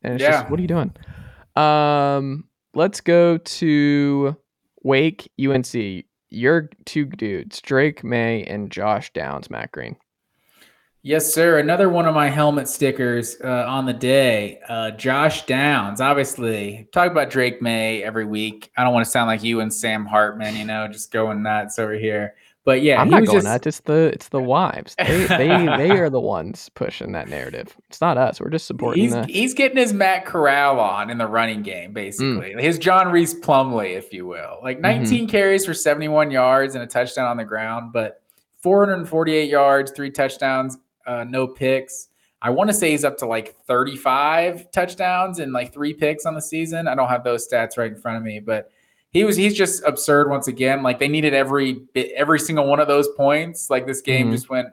And 0.02 0.14
it's 0.14 0.22
yeah. 0.22 0.40
just, 0.40 0.50
what 0.50 0.58
are 0.58 0.62
you 0.62 0.68
doing? 0.68 0.92
Um, 1.56 2.44
let's 2.74 3.00
go 3.00 3.38
to 3.38 4.36
Wake 4.82 5.30
UNC. 5.40 6.04
Your 6.30 6.70
two 6.86 7.04
dudes, 7.04 7.60
Drake 7.60 8.02
Maye 8.02 8.44
and 8.44 8.70
Josh 8.70 9.12
Downs, 9.12 9.50
Matt 9.50 9.70
Green. 9.70 9.96
Yes, 11.04 11.34
sir. 11.34 11.58
Another 11.58 11.88
one 11.88 12.06
of 12.06 12.14
my 12.14 12.28
helmet 12.28 12.68
stickers 12.68 13.36
uh, 13.42 13.64
on 13.66 13.86
the 13.86 13.92
day. 13.92 14.60
Uh, 14.68 14.92
Josh 14.92 15.46
Downs, 15.46 16.00
obviously, 16.00 16.88
talk 16.92 17.10
about 17.10 17.28
Drake 17.28 17.60
Maye 17.60 18.04
every 18.04 18.24
week. 18.24 18.70
I 18.76 18.84
don't 18.84 18.94
want 18.94 19.04
to 19.04 19.10
sound 19.10 19.26
like 19.26 19.42
you 19.42 19.60
and 19.60 19.74
Sam 19.74 20.06
Hartman, 20.06 20.54
you 20.54 20.64
know, 20.64 20.86
just 20.86 21.10
going 21.10 21.42
nuts 21.42 21.80
over 21.80 21.94
here. 21.94 22.36
But 22.64 22.82
yeah, 22.82 23.00
I'm 23.00 23.10
not 23.10 23.24
going 23.24 23.38
just... 23.38 23.44
nuts. 23.44 23.66
It's 23.66 23.80
the 23.80 24.10
it's 24.12 24.28
the 24.28 24.40
wives. 24.40 24.94
They 24.96 25.26
they 25.26 25.48
they 25.76 25.90
are 25.90 26.08
the 26.08 26.20
ones 26.20 26.70
pushing 26.74 27.12
that 27.12 27.28
narrative. 27.28 27.76
It's 27.88 28.00
not 28.00 28.16
us. 28.16 28.40
We're 28.40 28.50
just 28.50 28.66
supporting. 28.66 29.02
He's 29.02 29.12
the... 29.12 29.24
he's 29.24 29.54
getting 29.54 29.78
his 29.78 29.92
Matt 29.92 30.26
Corral 30.26 30.78
on 30.78 31.10
in 31.10 31.18
the 31.18 31.26
running 31.26 31.62
game, 31.62 31.92
basically. 31.92 32.54
Mm. 32.54 32.60
His 32.60 32.78
John 32.78 33.10
Rhys 33.10 33.34
Plumlee, 33.34 33.96
if 33.96 34.12
you 34.12 34.26
will. 34.26 34.60
Like 34.62 34.80
19 34.80 35.24
mm-hmm. 35.24 35.30
carries 35.30 35.66
for 35.66 35.74
71 35.74 36.30
yards 36.30 36.76
and 36.76 36.84
a 36.84 36.86
touchdown 36.86 37.26
on 37.26 37.36
the 37.36 37.44
ground, 37.44 37.92
but 37.92 38.22
448 38.60 39.50
yards, 39.50 39.90
three 39.90 40.10
touchdowns, 40.10 40.78
uh, 41.06 41.24
no 41.24 41.48
picks. 41.48 42.08
I 42.40 42.50
want 42.50 42.70
to 42.70 42.74
say 42.74 42.90
he's 42.90 43.04
up 43.04 43.18
to 43.18 43.26
like 43.26 43.56
35 43.66 44.70
touchdowns 44.70 45.40
and 45.40 45.52
like 45.52 45.72
three 45.72 45.94
picks 45.94 46.26
on 46.26 46.34
the 46.34 46.42
season. 46.42 46.86
I 46.86 46.94
don't 46.94 47.08
have 47.08 47.24
those 47.24 47.46
stats 47.48 47.76
right 47.76 47.90
in 47.90 48.00
front 48.00 48.18
of 48.18 48.22
me, 48.22 48.40
but 48.40 48.70
he 49.12 49.24
was 49.24 49.36
he's 49.36 49.54
just 49.54 49.82
absurd 49.84 50.30
once 50.30 50.48
again. 50.48 50.82
Like 50.82 50.98
they 50.98 51.08
needed 51.08 51.34
every 51.34 51.74
bit, 51.92 52.12
every 52.12 52.40
single 52.40 52.66
one 52.66 52.80
of 52.80 52.88
those 52.88 53.08
points. 53.08 53.68
Like 53.68 53.86
this 53.86 54.00
game 54.00 54.26
mm-hmm. 54.26 54.34
just 54.34 54.48
went 54.48 54.68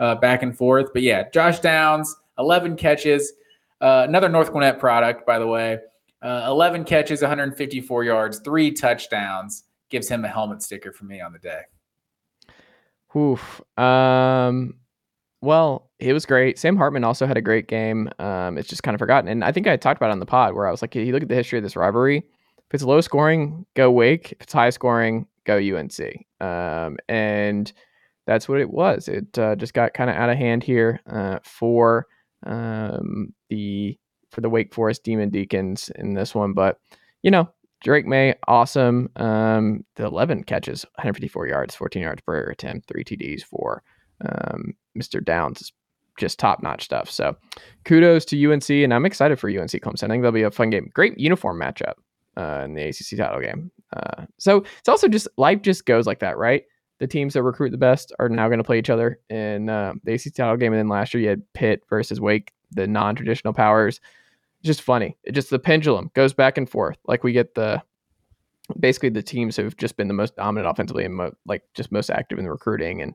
uh, 0.00 0.16
back 0.16 0.42
and 0.42 0.56
forth. 0.56 0.92
But 0.92 1.02
yeah, 1.02 1.30
Josh 1.30 1.60
Downs, 1.60 2.14
11 2.38 2.76
catches, 2.76 3.32
uh, 3.80 4.04
another 4.08 4.28
North 4.28 4.50
Gwinnett 4.50 4.80
product, 4.80 5.24
by 5.26 5.38
the 5.38 5.46
way. 5.46 5.78
Uh, 6.20 6.44
11 6.46 6.84
catches, 6.84 7.20
154 7.20 8.04
yards, 8.04 8.38
three 8.40 8.72
touchdowns. 8.72 9.64
Gives 9.90 10.08
him 10.08 10.24
a 10.24 10.28
helmet 10.28 10.60
sticker 10.62 10.90
for 10.90 11.04
me 11.04 11.20
on 11.20 11.32
the 11.32 11.38
day. 11.38 11.60
Oof. 13.16 13.60
Um. 13.78 14.74
Well, 15.40 15.90
it 16.00 16.14
was 16.14 16.24
great. 16.24 16.58
Sam 16.58 16.76
Hartman 16.76 17.04
also 17.04 17.26
had 17.26 17.36
a 17.36 17.42
great 17.42 17.68
game. 17.68 18.08
Um, 18.18 18.56
it's 18.56 18.66
just 18.66 18.82
kind 18.82 18.94
of 18.94 18.98
forgotten, 18.98 19.28
and 19.28 19.44
I 19.44 19.52
think 19.52 19.66
I 19.66 19.76
talked 19.76 19.98
about 19.98 20.08
it 20.08 20.12
on 20.12 20.18
the 20.18 20.26
pod 20.26 20.54
where 20.54 20.66
I 20.66 20.70
was 20.70 20.82
like, 20.82 20.94
"You 20.94 21.12
look 21.12 21.22
at 21.22 21.28
the 21.28 21.34
history 21.34 21.58
of 21.58 21.62
this 21.62 21.76
rivalry 21.76 22.24
it's 22.74 22.82
low 22.82 23.00
scoring, 23.00 23.64
go 23.74 23.90
Wake. 23.90 24.32
If 24.32 24.42
it's 24.42 24.52
high 24.52 24.70
scoring, 24.70 25.26
go 25.44 25.56
UNC. 25.56 26.26
Um, 26.40 26.96
and 27.08 27.72
that's 28.26 28.48
what 28.48 28.60
it 28.60 28.70
was. 28.70 29.06
It 29.06 29.38
uh, 29.38 29.54
just 29.54 29.74
got 29.74 29.94
kind 29.94 30.10
of 30.10 30.16
out 30.16 30.30
of 30.30 30.36
hand 30.36 30.64
here 30.64 31.00
uh, 31.06 31.38
for 31.44 32.06
um, 32.44 33.32
the 33.48 33.98
for 34.30 34.40
the 34.40 34.50
Wake 34.50 34.74
Forest 34.74 35.04
Demon 35.04 35.30
Deacons 35.30 35.90
in 35.96 36.14
this 36.14 36.34
one. 36.34 36.52
But 36.52 36.80
you 37.22 37.30
know, 37.30 37.48
Drake 37.82 38.06
Maye, 38.06 38.34
awesome. 38.48 39.08
Um, 39.16 39.84
the 39.94 40.06
11 40.06 40.42
catches, 40.44 40.84
154 40.96 41.46
yards, 41.46 41.74
14 41.76 42.02
yards 42.02 42.22
per 42.22 42.40
attempt, 42.50 42.88
three 42.88 43.04
TDs 43.04 43.44
for 43.44 43.82
um, 44.28 44.74
Mr. 44.98 45.24
Downs. 45.24 45.72
Just 46.16 46.38
top 46.38 46.62
notch 46.62 46.84
stuff. 46.84 47.10
So 47.10 47.36
kudos 47.84 48.24
to 48.26 48.52
UNC, 48.52 48.68
and 48.70 48.94
I'm 48.94 49.06
excited 49.06 49.38
for 49.38 49.48
UNC 49.48 49.70
Clemson. 49.70 50.04
I 50.04 50.08
think 50.08 50.22
that'll 50.22 50.32
be 50.32 50.42
a 50.42 50.50
fun 50.50 50.70
game. 50.70 50.90
Great 50.94 51.18
uniform 51.18 51.60
matchup 51.60 51.94
uh, 52.36 52.62
in 52.64 52.74
the 52.74 52.82
ACC 52.82 53.18
title 53.18 53.40
game. 53.40 53.70
Uh, 53.94 54.26
so 54.38 54.64
it's 54.78 54.88
also 54.88 55.08
just 55.08 55.28
life 55.36 55.62
just 55.62 55.86
goes 55.86 56.06
like 56.06 56.20
that, 56.20 56.36
right? 56.36 56.64
The 56.98 57.06
teams 57.06 57.34
that 57.34 57.42
recruit 57.42 57.70
the 57.70 57.76
best 57.76 58.12
are 58.18 58.28
now 58.28 58.48
going 58.48 58.58
to 58.58 58.64
play 58.64 58.78
each 58.78 58.90
other 58.90 59.20
in 59.28 59.68
uh, 59.68 59.94
the 60.04 60.14
ACC 60.14 60.34
title 60.34 60.56
game, 60.56 60.72
and 60.72 60.78
then 60.78 60.88
last 60.88 61.12
year 61.12 61.22
you 61.22 61.28
had 61.28 61.42
Pitt 61.52 61.82
versus 61.88 62.20
Wake, 62.20 62.52
the 62.70 62.86
non-traditional 62.86 63.52
powers. 63.52 64.00
Just 64.62 64.82
funny. 64.82 65.16
It 65.24 65.32
just 65.32 65.50
the 65.50 65.58
pendulum 65.58 66.10
goes 66.14 66.32
back 66.32 66.56
and 66.56 66.68
forth. 66.68 66.96
Like 67.06 67.24
we 67.24 67.32
get 67.32 67.54
the 67.54 67.82
basically 68.80 69.10
the 69.10 69.22
teams 69.22 69.56
who've 69.56 69.76
just 69.76 69.96
been 69.96 70.08
the 70.08 70.14
most 70.14 70.36
dominant 70.36 70.70
offensively 70.70 71.04
and 71.04 71.14
mo- 71.14 71.34
like 71.46 71.62
just 71.74 71.92
most 71.92 72.10
active 72.10 72.38
in 72.38 72.44
the 72.44 72.50
recruiting 72.50 73.02
and 73.02 73.14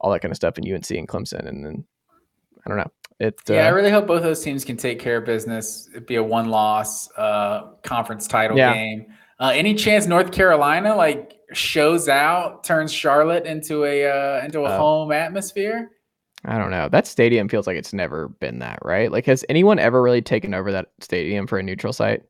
all 0.00 0.10
that 0.10 0.20
kind 0.20 0.32
of 0.32 0.36
stuff 0.36 0.58
in 0.58 0.64
UNC 0.64 0.90
and 0.90 1.08
Clemson, 1.08 1.46
and 1.46 1.64
then 1.64 1.84
I 2.64 2.68
don't 2.68 2.78
know. 2.78 2.90
It, 3.20 3.40
yeah, 3.48 3.66
I 3.66 3.70
uh, 3.70 3.74
really 3.74 3.90
hope 3.90 4.06
both 4.06 4.22
those 4.22 4.42
teams 4.42 4.64
can 4.64 4.76
take 4.76 4.98
care 4.98 5.18
of 5.18 5.24
business. 5.24 5.88
It'd 5.92 6.06
be 6.06 6.16
a 6.16 6.22
one 6.22 6.48
loss 6.48 7.10
uh, 7.16 7.72
conference 7.82 8.26
title 8.26 8.58
Yeah. 8.58 8.74
game. 8.74 9.06
Uh, 9.38 9.52
any 9.54 9.74
chance 9.74 10.06
North 10.06 10.32
Carolina 10.32 10.94
like 10.96 11.38
shows 11.52 12.08
out, 12.08 12.64
turns 12.64 12.92
Charlotte 12.92 13.46
into 13.46 13.84
a 13.84 14.06
uh, 14.06 14.44
into 14.44 14.60
a 14.60 14.64
Uh, 14.64 14.76
home 14.76 15.12
atmosphere? 15.12 15.90
I 16.44 16.58
don't 16.58 16.70
know. 16.70 16.88
That 16.88 17.06
stadium 17.06 17.48
feels 17.48 17.66
like 17.66 17.76
it's 17.76 17.92
never 17.94 18.28
been 18.28 18.58
that, 18.58 18.78
right? 18.82 19.10
Like, 19.10 19.24
has 19.26 19.44
anyone 19.48 19.78
ever 19.78 20.02
really 20.02 20.20
taken 20.22 20.52
over 20.54 20.72
that 20.72 20.90
stadium 21.00 21.46
for 21.46 21.58
a 21.58 21.62
neutral 21.62 21.92
site? 21.92 22.22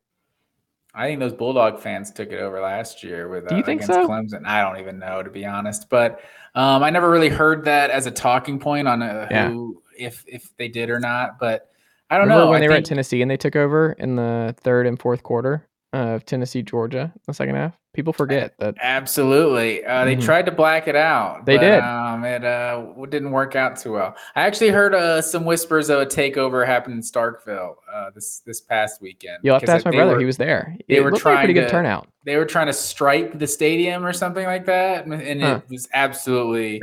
I 0.93 1.07
think 1.07 1.19
those 1.19 1.33
Bulldog 1.33 1.79
fans 1.79 2.11
took 2.11 2.31
it 2.31 2.39
over 2.39 2.61
last 2.61 3.03
year 3.03 3.27
with 3.27 3.45
uh, 3.45 3.49
Do 3.49 3.55
you 3.55 3.63
think 3.63 3.81
against 3.81 3.87
so? 3.87 4.07
Clemson. 4.07 4.45
I 4.45 4.61
don't 4.61 4.79
even 4.79 4.97
know 4.99 5.21
to 5.21 5.29
be 5.29 5.45
honest, 5.45 5.89
but 5.89 6.21
um, 6.55 6.83
I 6.83 6.89
never 6.89 7.09
really 7.09 7.27
heard 7.29 7.65
that 7.65 7.89
as 7.89 8.05
a 8.05 8.11
talking 8.11 8.59
point 8.59 8.87
on 8.87 9.01
a, 9.01 9.27
Yeah. 9.29 9.49
who 9.49 9.81
if 9.97 10.23
if 10.27 10.55
they 10.57 10.67
did 10.67 10.89
or 10.89 10.99
not. 10.99 11.39
But 11.39 11.69
I 12.09 12.17
don't 12.17 12.25
Remember 12.27 12.45
know. 12.45 12.49
when 12.51 12.57
I 12.57 12.59
they 12.61 12.67
were 12.69 12.75
at 12.75 12.85
Tennessee 12.85 13.21
and 13.21 13.29
they 13.31 13.37
took 13.37 13.55
over 13.55 13.93
in 13.93 14.15
the 14.15 14.55
third 14.59 14.85
and 14.87 14.99
fourth 14.99 15.23
quarter 15.23 15.67
of 15.93 16.25
Tennessee, 16.25 16.61
Georgia, 16.61 17.11
the 17.25 17.33
second 17.33 17.55
half? 17.55 17.77
People 17.93 18.11
forget 18.11 18.53
that. 18.59 18.75
Absolutely. 18.81 19.85
Uh, 19.85 20.03
they 20.03 20.17
Mhm. 20.17 20.21
tried 20.25 20.45
to 20.47 20.51
black 20.51 20.89
it 20.89 20.97
out. 20.97 21.45
They 21.45 21.55
but, 21.55 21.61
did. 21.61 21.79
Um, 21.79 22.25
it 22.25 22.43
uh, 22.43 22.83
didn't 23.09 23.31
work 23.31 23.55
out 23.55 23.77
too 23.77 23.93
well. 23.93 24.17
I 24.35 24.41
actually 24.45 24.71
heard 24.71 24.93
uh, 24.93 25.21
some 25.21 25.45
whispers 25.45 25.89
of 25.89 25.99
a 26.01 26.05
takeover 26.05 26.65
happened 26.65 26.95
in 26.95 27.01
Starkville 27.01 27.75
uh, 27.93 28.09
this 28.13 28.39
this 28.45 28.59
past 28.59 29.01
weekend. 29.01 29.37
You'll 29.43 29.55
have 29.55 29.63
to 29.63 29.71
ask 29.71 29.85
my 29.85 29.91
brother. 29.91 30.15
were- 30.15 30.19
he 30.19 30.25
was 30.25 30.35
there. 30.35 30.75
they 30.89 30.99
were 30.99 31.09
looked 31.11 31.23
like 31.23 31.37
pretty 31.37 31.53
trying 31.53 31.63
good 31.63 31.69
to- 31.69 31.71
turnout. 31.71 32.07
They 32.25 32.35
were 32.35 32.45
trying 32.45 32.67
to 32.67 32.73
stripe 32.73 33.39
the 33.39 33.47
stadium 33.47 34.05
or 34.05 34.11
something 34.11 34.45
like 34.45 34.65
that, 34.65 35.05
and- 35.05 35.41
Huh. 35.41 35.61
it 35.63 35.71
was 35.71 35.87
absolutely 35.93 36.81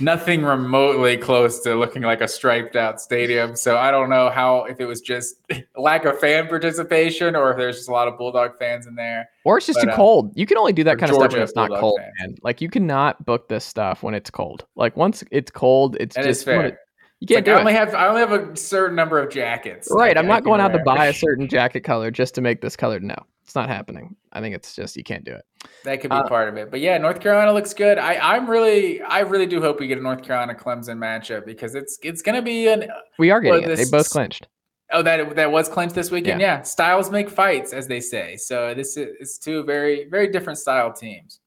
nothing 0.00 0.42
remotely 0.42 1.16
close 1.16 1.60
to 1.60 1.74
looking 1.74 2.02
like 2.02 2.20
a 2.20 2.28
striped 2.28 2.76
out 2.76 3.00
stadium. 3.00 3.56
So 3.56 3.76
I 3.76 3.90
don't 3.90 4.08
know 4.08 4.30
how 4.30 4.64
if 4.64 4.80
it 4.80 4.86
was 4.86 5.00
just 5.00 5.36
lack 5.76 6.04
of 6.04 6.18
fan 6.18 6.46
participation 6.46 7.34
or 7.34 7.50
if 7.50 7.56
there's 7.56 7.76
just 7.76 7.88
a 7.88 7.92
lot 7.92 8.08
of 8.08 8.16
Bulldog 8.16 8.58
fans 8.58 8.86
in 8.86 8.94
there. 8.94 9.28
Or 9.44 9.58
it's 9.58 9.66
just 9.66 9.78
but, 9.80 9.86
too 9.86 9.90
uh, 9.90 9.96
cold. 9.96 10.32
You 10.36 10.46
can 10.46 10.58
only 10.58 10.72
do 10.72 10.84
that 10.84 10.98
kind 10.98 11.10
of 11.10 11.16
stuff 11.16 11.22
when 11.22 11.30
Georgia 11.30 11.42
it's 11.42 11.54
not 11.56 11.68
Bulldog 11.68 11.80
cold, 11.80 12.00
fans. 12.00 12.12
man. 12.20 12.36
Like 12.42 12.60
you 12.60 12.68
cannot 12.68 13.24
book 13.24 13.48
this 13.48 13.64
stuff 13.64 14.02
when 14.02 14.14
it's 14.14 14.30
cold. 14.30 14.66
Like 14.76 14.96
once 14.96 15.24
it's 15.30 15.50
cold, 15.50 15.96
it's 16.00 16.16
That 16.16 16.24
just 16.24 16.44
fair. 16.44 16.78
You 17.20 17.26
can't 17.26 17.46
like, 17.46 17.56
I 17.56 17.58
only 17.58 17.72
it. 17.72 17.76
have 17.76 17.94
I 17.94 18.06
only 18.06 18.20
have 18.20 18.32
a 18.32 18.56
certain 18.56 18.94
number 18.94 19.18
of 19.18 19.32
jackets. 19.32 19.88
Right. 19.90 20.16
I'm 20.16 20.28
not 20.28 20.44
going 20.44 20.60
out 20.60 20.72
to 20.72 20.78
buy 20.78 21.06
a 21.06 21.12
certain 21.12 21.48
jacket 21.48 21.80
color 21.80 22.12
just 22.12 22.34
to 22.36 22.40
make 22.40 22.60
this 22.60 22.76
color. 22.76 23.00
No, 23.00 23.16
it's 23.48 23.54
not 23.54 23.70
happening. 23.70 24.14
I 24.30 24.42
think 24.42 24.54
it's 24.54 24.74
just 24.76 24.94
you 24.94 25.02
can't 25.02 25.24
do 25.24 25.32
it. 25.32 25.42
That 25.84 26.02
could 26.02 26.10
be 26.10 26.16
Uh, 26.16 26.28
part 26.28 26.50
of 26.50 26.58
it. 26.58 26.70
But 26.70 26.80
yeah, 26.80 26.98
North 26.98 27.18
Carolina 27.18 27.50
looks 27.50 27.72
good. 27.72 27.96
I, 27.96 28.16
I'm 28.36 28.46
really 28.48 29.00
I 29.00 29.20
really 29.20 29.46
do 29.46 29.58
hope 29.58 29.80
we 29.80 29.86
get 29.86 29.96
a 29.96 30.02
North 30.02 30.22
Carolina 30.22 30.54
Clemson 30.54 30.98
matchup 30.98 31.46
because 31.46 31.74
it's 31.74 31.98
it's 32.02 32.20
gonna 32.20 32.42
be 32.42 32.68
an 32.68 32.90
We 33.18 33.30
are 33.30 33.40
Well, 33.40 33.58
getting 33.58 33.70
it. 33.70 33.76
They 33.76 33.90
both 33.90 34.10
clinched. 34.10 34.48
oh 34.92 35.00
that 35.02 35.34
that 35.36 35.50
was 35.50 35.66
clinched 35.70 35.94
this 35.94 36.10
weekend. 36.10 36.42
Yeah. 36.42 36.60
styles 36.60 37.10
make 37.10 37.30
fights, 37.30 37.72
as 37.72 37.86
they 37.88 38.00
say. 38.00 38.36
So 38.36 38.74
this 38.74 38.98
is 38.98 39.16
it's 39.18 39.38
two 39.38 39.64
very 39.64 40.04
very 40.10 40.28
different 40.28 40.58
style 40.58 40.92
teams. 40.92 41.40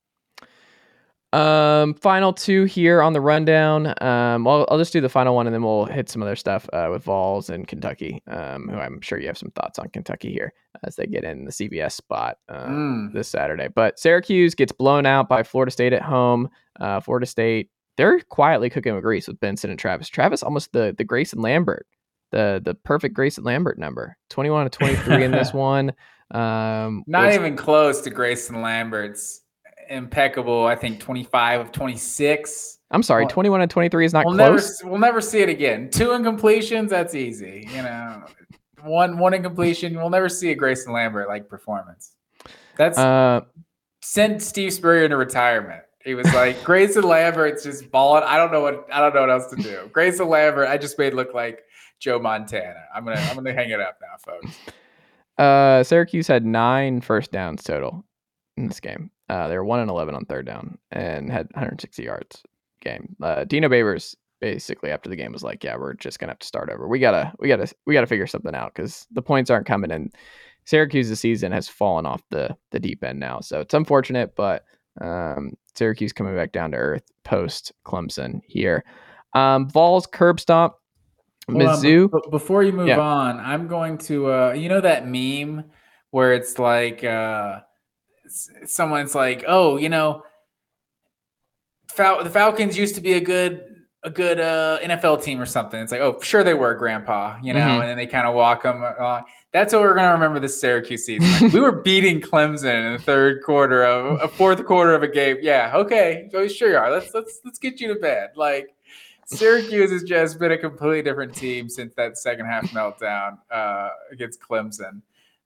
Um, 1.34 1.94
final 1.94 2.34
two 2.34 2.66
here 2.66 3.02
on 3.02 3.14
the 3.14 3.22
rundown. 3.22 3.94
Um, 4.04 4.44
well, 4.44 4.66
I'll 4.70 4.78
just 4.78 4.92
do 4.92 5.00
the 5.00 5.08
final 5.10 5.34
one 5.34 5.48
and 5.48 5.54
then 5.54 5.64
we'll 5.64 5.86
hit 5.86 6.10
some 6.10 6.22
other 6.22 6.36
stuff 6.36 6.68
uh, 6.74 6.90
with 6.92 7.04
Vols 7.04 7.50
and 7.50 7.66
Kentucky. 7.68 8.22
Um, 8.28 8.68
who 8.68 8.78
I'm 8.78 9.00
sure 9.02 9.18
you 9.18 9.28
have 9.28 9.38
some 9.38 9.52
thoughts 9.52 9.80
on 9.80 9.88
Kentucky 9.90 10.32
here 10.34 10.54
as 10.86 10.98
they 10.98 11.06
get 11.06 11.24
in 11.24 11.46
the 11.46 11.52
CBS 11.52 11.94
spot 11.94 12.38
uh, 12.50 12.66
Mm. 12.68 13.14
this 13.14 13.30
Saturday. 13.30 13.70
But 13.74 13.98
Syracuse 13.98 14.56
gets 14.56 14.72
blown 14.74 15.06
out 15.06 15.30
by 15.30 15.44
Florida 15.44 15.72
State 15.72 15.94
at 15.94 16.02
home. 16.02 16.50
Uh, 16.80 17.00
Florida 17.00 17.26
State 17.26 17.70
they're 17.98 18.20
quietly 18.22 18.70
cooking 18.70 18.94
with 18.96 19.04
grease 19.04 19.28
with 19.28 19.40
Benson 19.42 19.70
and 19.70 19.78
Travis. 19.78 20.08
Travis 20.10 20.42
almost 20.44 20.72
the 20.74 20.96
the 20.98 21.04
Grayson 21.04 21.40
Lambert, 21.42 21.86
the 22.32 22.62
the 22.64 22.74
perfect 22.74 23.14
Grayson 23.14 23.44
Lambert 23.44 23.78
number, 23.78 24.18
21 24.30 24.64
to 24.66 24.70
23 24.70 25.24
in 25.26 25.32
this 25.32 25.54
one. 25.54 25.92
Um, 26.32 27.04
Not 27.08 27.34
even 27.34 27.58
close 27.58 28.02
to 28.02 28.10
Grayson 28.10 28.62
Lambert's 28.62 29.41
impeccable. 29.92 30.66
I 30.66 30.76
think 30.76 31.00
25 31.00 31.62
of 31.62 31.72
26. 31.72 32.80
I'm 32.92 33.04
sorry, 33.04 33.24
well, 33.24 33.30
21 33.30 33.62
and 33.62 33.72
23 33.72 34.06
is 34.06 34.14
not 34.14 34.26
we'll 34.26 34.34
never 34.36 34.56
close. 34.58 34.82
s- 34.82 34.84
we'll 34.84 35.00
never 35.00 35.22
see 35.22 35.40
it 35.40 35.50
again. 35.50 35.90
Two 35.90 36.10
incompletions, 36.10 36.90
that's 36.90 37.16
easy. 37.16 37.68
You 37.74 37.84
know, 37.84 38.24
one 38.84 39.18
one 39.18 39.34
incompletion, 39.34 39.96
we'll 39.96 40.10
never 40.10 40.28
see 40.28 40.52
a 40.52 40.56
Grayson 40.56 40.92
Lambert 40.92 41.28
like 41.30 41.48
performance. 41.48 42.16
That's 42.78 42.98
Uh, 42.98 43.42
sent 44.02 44.42
Steve 44.42 44.74
Spurrier 44.74 45.06
into 45.06 45.16
retirement. 45.18 45.84
He 46.04 46.16
was 46.16 46.26
like, 46.34 46.62
Grayson 46.66 47.04
Lambert's 47.04 47.64
just 47.64 47.90
balling. 47.92 48.24
I 48.26 48.36
don't 48.38 48.52
know 48.52 48.62
what 48.62 48.88
I 48.92 49.00
don't 49.00 49.14
know 49.14 49.22
what 49.22 49.30
else 49.30 49.48
to 49.52 49.56
do. 49.56 49.90
Grayson 49.94 50.28
Lambert, 50.28 50.68
I 50.68 50.78
just 50.78 50.98
made 51.00 51.14
look 51.14 51.34
like 51.34 51.62
Joe 52.00 52.20
Montana. 52.20 52.84
I'm 52.94 53.06
gonna 53.06 53.22
I'm 53.30 53.36
gonna 53.36 53.54
hang 53.54 53.70
it 53.70 53.80
up 53.80 54.00
now, 54.02 54.18
folks. 54.34 54.58
Uh, 55.38 55.84
Syracuse 55.84 56.28
had 56.28 56.46
nine 56.46 57.00
first 57.02 57.32
downs 57.32 57.64
total 57.64 58.04
in 58.58 58.68
this 58.68 58.80
game. 58.82 59.12
Uh, 59.32 59.48
they 59.48 59.58
were 59.58 59.64
one 59.66 59.80
and 59.80 59.90
eleven 59.90 60.14
on 60.14 60.26
third 60.26 60.46
down 60.46 60.78
and 60.92 61.32
had 61.32 61.48
160 61.54 62.04
yards 62.04 62.44
game. 62.82 63.16
Uh, 63.24 63.46
Dino 63.46 63.70
Babers 63.70 64.16
basically 64.42 64.92
after 64.92 65.10
the 65.10 65.16
game 65.16 65.32
was 65.32 65.44
like, 65.44 65.64
"Yeah, 65.64 65.78
we're 65.78 65.94
just 65.94 66.20
gonna 66.20 66.32
have 66.32 66.40
to 66.40 66.48
start 66.48 66.70
over. 66.70 66.88
We 66.88 67.00
gotta, 67.00 67.32
we 67.40 67.48
gotta, 67.48 67.68
we 67.86 67.94
gotta 67.94 68.08
figure 68.08 68.28
something 68.28 68.54
out 68.56 68.74
because 68.76 69.08
the 69.12 69.22
points 69.22 69.50
aren't 69.50 69.66
coming." 69.68 69.92
And 69.92 70.14
Syracuse's 70.66 71.20
season 71.20 71.52
has 71.54 71.68
fallen 71.70 72.06
off 72.06 72.22
the 72.30 72.56
the 72.72 72.80
deep 72.80 73.04
end 73.04 73.20
now, 73.20 73.40
so 73.40 73.62
it's 73.62 73.74
unfortunate, 73.74 74.36
but 74.36 74.66
um, 75.00 75.54
Syracuse 75.76 76.12
coming 76.12 76.36
back 76.36 76.52
down 76.52 76.72
to 76.72 76.78
earth 76.78 77.04
post 77.24 77.72
Clemson 77.86 78.42
here. 78.46 78.84
Um, 79.34 79.70
Vols 79.70 80.06
curb 80.08 80.40
stomp. 80.42 80.74
Hold 81.50 81.62
on, 81.64 81.78
Mizzou. 81.78 82.12
but 82.12 82.30
before 82.32 82.64
you 82.64 82.74
move 82.74 82.88
Yeah. 82.90 83.00
on, 83.00 83.40
I'm 83.40 83.68
going 83.68 83.98
to 84.00 84.32
uh 84.32 84.52
you 84.54 84.68
know 84.70 84.82
that 84.82 85.08
meme 85.08 85.64
where 86.10 86.34
it's 86.34 86.60
like 86.60 87.04
uh 87.04 87.62
someone's 88.66 89.16
like, 89.16 89.44
"Oh, 89.48 89.78
you 89.78 89.90
know, 89.90 90.24
Fal- 91.90 92.24
the 92.24 92.30
Falcons 92.30 92.78
used 92.78 92.96
to 92.96 93.02
be 93.02 93.14
a 93.14 93.22
good 93.22 93.68
a 94.04 94.10
good 94.10 94.40
uh 94.40 94.80
NFL 94.82 95.24
team 95.24 95.40
or 95.40 95.46
something." 95.46 95.80
It's 95.80 95.92
like, 95.92 96.02
"Oh, 96.02 96.20
sure 96.22 96.44
they 96.44 96.54
were, 96.54 96.74
grandpa," 96.74 97.38
you 97.44 97.54
know, 97.54 97.60
Mhm. 97.60 97.80
and 97.82 97.90
then 97.90 97.98
they 97.98 98.08
kind 98.08 98.28
of 98.28 98.34
walk 98.36 98.64
them 98.64 98.82
along. 98.84 99.24
That's 99.54 99.74
what 99.74 99.82
we're 99.82 99.94
going 99.96 100.08
to 100.08 100.14
remember 100.14 100.40
this 100.40 100.60
Syracuse 100.62 101.06
season. 101.06 101.30
Like, 101.42 101.54
we 101.54 101.60
were 101.60 101.74
beating 101.84 102.22
Clemson 102.22 102.88
in 102.88 102.94
the 102.94 103.00
third 103.00 103.44
quarter 103.44 103.84
of 103.84 104.22
a 104.22 104.28
fourth 104.30 104.66
quarter 104.66 104.96
of 104.96 105.04
a 105.04 105.10
game. 105.10 105.38
Yeah, 105.42 105.72
okay. 105.76 106.30
So 106.32 106.48
sure 106.48 106.70
you 106.72 106.78
are. 106.78 106.90
Let's 106.90 107.14
let's 107.14 107.42
let's 107.44 107.60
get 107.60 107.82
you 107.82 107.94
to 107.94 108.00
bed. 108.00 108.30
Like 108.38 108.70
Syracuse 109.26 109.92
has 109.92 110.04
just 110.04 110.40
been 110.40 110.52
a 110.54 110.58
completely 110.58 111.02
different 111.02 111.36
team 111.36 111.68
since 111.70 111.94
that 111.96 112.18
second 112.18 112.46
half 112.46 112.64
meltdown 112.72 113.38
uh, 113.52 113.90
against 114.12 114.40
Clemson. 114.42 115.02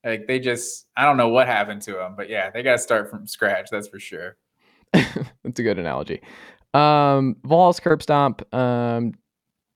Like 0.06 0.28
they 0.28 0.40
just, 0.40 0.86
I 0.96 1.04
don't 1.04 1.18
know 1.18 1.30
what 1.30 1.48
happened 1.48 1.82
to 1.84 1.94
them, 1.94 2.14
but 2.16 2.30
yeah, 2.30 2.52
they 2.52 2.62
got 2.62 2.74
to 2.74 2.80
start 2.80 3.10
from 3.10 3.26
scratch. 3.26 3.68
That's 3.72 3.88
for 3.88 4.00
sure. 4.00 4.38
That's 4.94 5.60
a 5.60 5.64
good 5.64 5.80
analogy. 5.80 6.22
Um, 6.74 7.38
Vols 7.44 7.80
curb 7.80 8.04
stomp. 8.04 8.42
Um, 8.54 9.14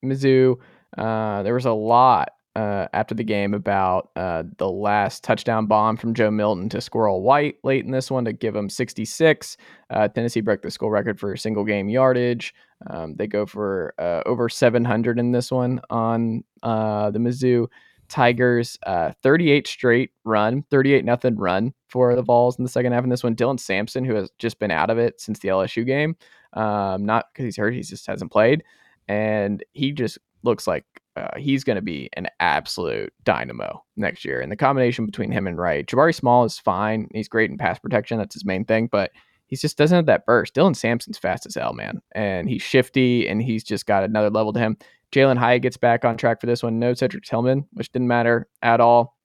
Mizzou. 0.05 0.57
Uh, 0.97 1.43
there 1.43 1.53
was 1.53 1.65
a 1.65 1.71
lot 1.71 2.29
uh, 2.55 2.87
after 2.93 3.15
the 3.15 3.23
game 3.23 3.53
about 3.53 4.09
uh, 4.15 4.43
the 4.57 4.69
last 4.69 5.23
touchdown 5.23 5.65
bomb 5.65 5.97
from 5.97 6.13
Joe 6.13 6.31
Milton 6.31 6.67
to 6.69 6.81
Squirrel 6.81 7.21
White 7.21 7.57
late 7.63 7.85
in 7.85 7.91
this 7.91 8.11
one 8.11 8.25
to 8.25 8.33
give 8.33 8.55
him 8.55 8.69
66. 8.69 9.57
Uh, 9.89 10.07
Tennessee 10.07 10.41
broke 10.41 10.61
the 10.61 10.71
school 10.71 10.89
record 10.89 11.19
for 11.19 11.35
single 11.37 11.63
game 11.63 11.89
yardage. 11.89 12.53
Um, 12.89 13.15
they 13.15 13.27
go 13.27 13.45
for 13.45 13.93
uh, 13.97 14.23
over 14.25 14.49
700 14.49 15.19
in 15.19 15.31
this 15.31 15.51
one 15.51 15.79
on 15.89 16.43
uh, 16.63 17.11
the 17.11 17.19
Mizzou 17.19 17.67
Tigers. 18.09 18.77
Uh, 18.85 19.11
38 19.23 19.67
straight 19.67 20.11
run, 20.23 20.63
38 20.69 21.05
nothing 21.05 21.37
run 21.37 21.73
for 21.87 22.15
the 22.15 22.21
Vols 22.21 22.57
in 22.57 22.63
the 22.63 22.69
second 22.69 22.91
half 22.91 23.03
in 23.03 23.09
this 23.09 23.23
one. 23.23 23.35
Dylan 23.35 23.59
Sampson, 23.59 24.03
who 24.03 24.15
has 24.15 24.29
just 24.39 24.59
been 24.59 24.71
out 24.71 24.89
of 24.89 24.97
it 24.97 25.21
since 25.21 25.39
the 25.39 25.49
LSU 25.49 25.85
game, 25.85 26.15
um, 26.53 27.05
not 27.05 27.27
because 27.31 27.45
he's 27.45 27.57
hurt, 27.57 27.73
he 27.73 27.81
just 27.81 28.07
hasn't 28.07 28.31
played, 28.31 28.63
and 29.07 29.63
he 29.73 29.91
just 29.91 30.17
looks 30.43 30.67
like 30.67 30.85
uh, 31.15 31.37
he's 31.37 31.63
going 31.63 31.75
to 31.75 31.81
be 31.81 32.09
an 32.13 32.27
absolute 32.39 33.13
dynamo 33.23 33.83
next 33.97 34.23
year. 34.23 34.41
And 34.41 34.51
the 34.51 34.55
combination 34.55 35.05
between 35.05 35.31
him 35.31 35.47
and 35.47 35.57
Wright, 35.57 35.85
Jabari 35.85 36.15
Small 36.15 36.45
is 36.45 36.57
fine. 36.57 37.09
He's 37.13 37.27
great 37.27 37.51
in 37.51 37.57
pass 37.57 37.79
protection. 37.79 38.17
That's 38.17 38.35
his 38.35 38.45
main 38.45 38.65
thing, 38.65 38.87
but 38.91 39.11
he 39.47 39.55
just 39.55 39.77
doesn't 39.77 39.95
have 39.95 40.05
that 40.05 40.25
burst. 40.25 40.53
Dylan 40.53 40.75
Sampson's 40.75 41.17
fast 41.17 41.45
as 41.45 41.55
hell, 41.55 41.73
man, 41.73 42.01
and 42.13 42.47
he's 42.47 42.61
shifty, 42.61 43.27
and 43.27 43.41
he's 43.41 43.63
just 43.63 43.85
got 43.85 44.03
another 44.03 44.29
level 44.29 44.53
to 44.53 44.59
him. 44.59 44.77
Jalin 45.11 45.37
Hyatt 45.37 45.61
gets 45.61 45.77
back 45.77 46.05
on 46.05 46.17
track 46.17 46.39
for 46.39 46.47
this 46.47 46.61
one. 46.61 46.79
No 46.79 46.93
Cedric 46.93 47.23
Tillman, 47.23 47.65
which 47.73 47.91
didn't 47.91 48.07
matter 48.07 48.47
at 48.61 48.79
all. 48.79 49.17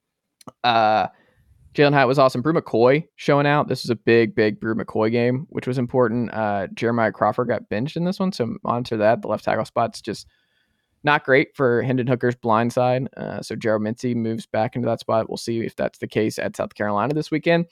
Uh, 0.62 1.09
Jalin 1.74 1.93
Hyatt 1.93 2.09
was 2.09 2.19
awesome. 2.19 2.40
Bru 2.40 2.52
McCoy 2.52 3.06
showing 3.16 3.47
out. 3.47 3.69
This 3.69 3.82
was 3.82 3.90
a 3.90 3.97
big, 3.97 4.35
big 4.35 4.61
Bru 4.61 4.74
McCoy 4.74 5.11
game, 5.11 5.47
which 5.51 5.66
was 5.66 5.77
important. 5.77 6.32
Uh, 6.32 6.69
Jeremiah 6.74 7.12
Crawford 7.12 7.48
got 7.48 7.69
benched 7.69 7.97
in 7.97 8.05
this 8.05 8.20
one, 8.20 8.32
so 8.32 8.56
monitor 8.62 8.97
that. 8.97 9.23
The 9.23 9.28
left 9.28 9.44
tackle 9.44 9.65
spot's 9.65 10.01
just 10.01 10.28
not 11.02 11.24
great 11.24 11.55
for 11.55 11.82
Hendon 11.82 12.06
Hooker's 12.06 12.36
blind 12.36 12.73
side. 12.73 13.09
Uh, 13.16 13.43
so 13.43 13.56
Gerald 13.56 13.82
Mincey 13.82 14.15
moves 14.15 14.47
back 14.47 14.77
into 14.77 14.86
that 14.86 15.01
spot. 15.01 15.28
We'll 15.28 15.36
see 15.36 15.61
if 15.61 15.77
that's 15.77 15.98
the 15.98 16.09
case 16.09 16.39
at 16.39 16.56
South 16.56 16.74
Carolina 16.74 17.12
this 17.12 17.31
weekend. 17.31 17.66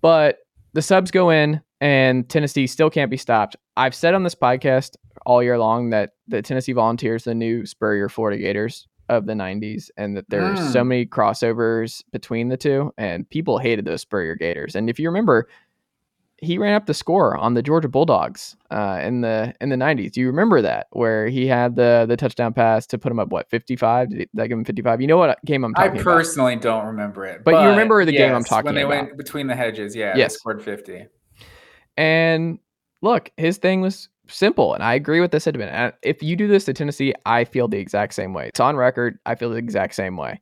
But 0.00 0.38
the 0.72 0.82
subs 0.82 1.10
go 1.10 1.30
in, 1.30 1.60
and 1.84 2.26
Tennessee 2.30 2.66
still 2.66 2.88
can't 2.88 3.10
be 3.10 3.18
stopped. 3.18 3.56
I've 3.76 3.94
said 3.94 4.14
on 4.14 4.22
this 4.22 4.34
podcast 4.34 4.96
all 5.26 5.42
year 5.42 5.58
long 5.58 5.90
that 5.90 6.12
the 6.26 6.40
Tennessee 6.40 6.72
Volunteers, 6.72 7.24
the 7.24 7.34
new 7.34 7.66
Spurrier 7.66 8.08
Florida 8.08 8.40
Gators 8.40 8.88
of 9.10 9.26
the 9.26 9.34
90s, 9.34 9.90
and 9.98 10.16
that 10.16 10.24
there's 10.30 10.58
mm. 10.58 10.72
so 10.72 10.82
many 10.82 11.04
crossovers 11.04 12.02
between 12.10 12.48
the 12.48 12.56
two, 12.56 12.90
and 12.96 13.28
people 13.28 13.58
hated 13.58 13.84
those 13.84 14.00
Spurrier 14.00 14.34
Gators. 14.34 14.74
And 14.74 14.88
if 14.88 14.98
you 14.98 15.10
remember, 15.10 15.46
he 16.38 16.56
ran 16.56 16.72
up 16.72 16.86
the 16.86 16.94
score 16.94 17.36
on 17.36 17.52
the 17.52 17.62
Georgia 17.62 17.88
Bulldogs 17.88 18.56
uh, 18.70 19.00
in 19.02 19.20
the 19.20 19.54
in 19.60 19.68
the 19.68 19.76
90s. 19.76 20.12
Do 20.12 20.22
you 20.22 20.26
remember 20.28 20.62
that 20.62 20.86
where 20.92 21.28
he 21.28 21.46
had 21.46 21.76
the 21.76 22.06
the 22.08 22.16
touchdown 22.16 22.54
pass 22.54 22.86
to 22.86 22.98
put 22.98 23.12
him 23.12 23.18
up 23.18 23.28
what 23.28 23.50
55? 23.50 24.08
Did 24.08 24.30
that 24.32 24.48
give 24.48 24.56
him 24.56 24.64
55? 24.64 25.02
You 25.02 25.06
know 25.06 25.18
what 25.18 25.38
game 25.44 25.64
I'm 25.64 25.74
talking 25.74 26.00
I 26.00 26.02
personally 26.02 26.54
about. 26.54 26.62
don't 26.62 26.86
remember 26.86 27.26
it. 27.26 27.44
But, 27.44 27.52
but 27.52 27.62
you 27.62 27.68
remember 27.68 28.06
the 28.06 28.12
yes, 28.14 28.20
game 28.20 28.34
I'm 28.34 28.42
talking 28.42 28.70
about. 28.70 28.74
when 28.74 28.74
they 28.74 28.82
about. 28.84 29.06
went 29.08 29.18
between 29.18 29.48
the 29.48 29.54
hedges, 29.54 29.94
yeah, 29.94 30.14
yes. 30.16 30.36
scored 30.36 30.62
50. 30.62 31.08
And 31.96 32.58
look, 33.02 33.30
his 33.36 33.58
thing 33.58 33.80
was 33.80 34.08
simple, 34.28 34.74
and 34.74 34.82
I 34.82 34.94
agree 34.94 35.20
with 35.20 35.30
the 35.30 35.40
sentiment. 35.40 35.94
If 36.02 36.22
you 36.22 36.36
do 36.36 36.48
this 36.48 36.64
to 36.64 36.72
Tennessee, 36.72 37.14
I 37.26 37.44
feel 37.44 37.68
the 37.68 37.78
exact 37.78 38.14
same 38.14 38.32
way. 38.32 38.48
It's 38.48 38.60
on 38.60 38.76
record. 38.76 39.18
I 39.26 39.34
feel 39.34 39.50
the 39.50 39.56
exact 39.56 39.94
same 39.94 40.16
way. 40.16 40.40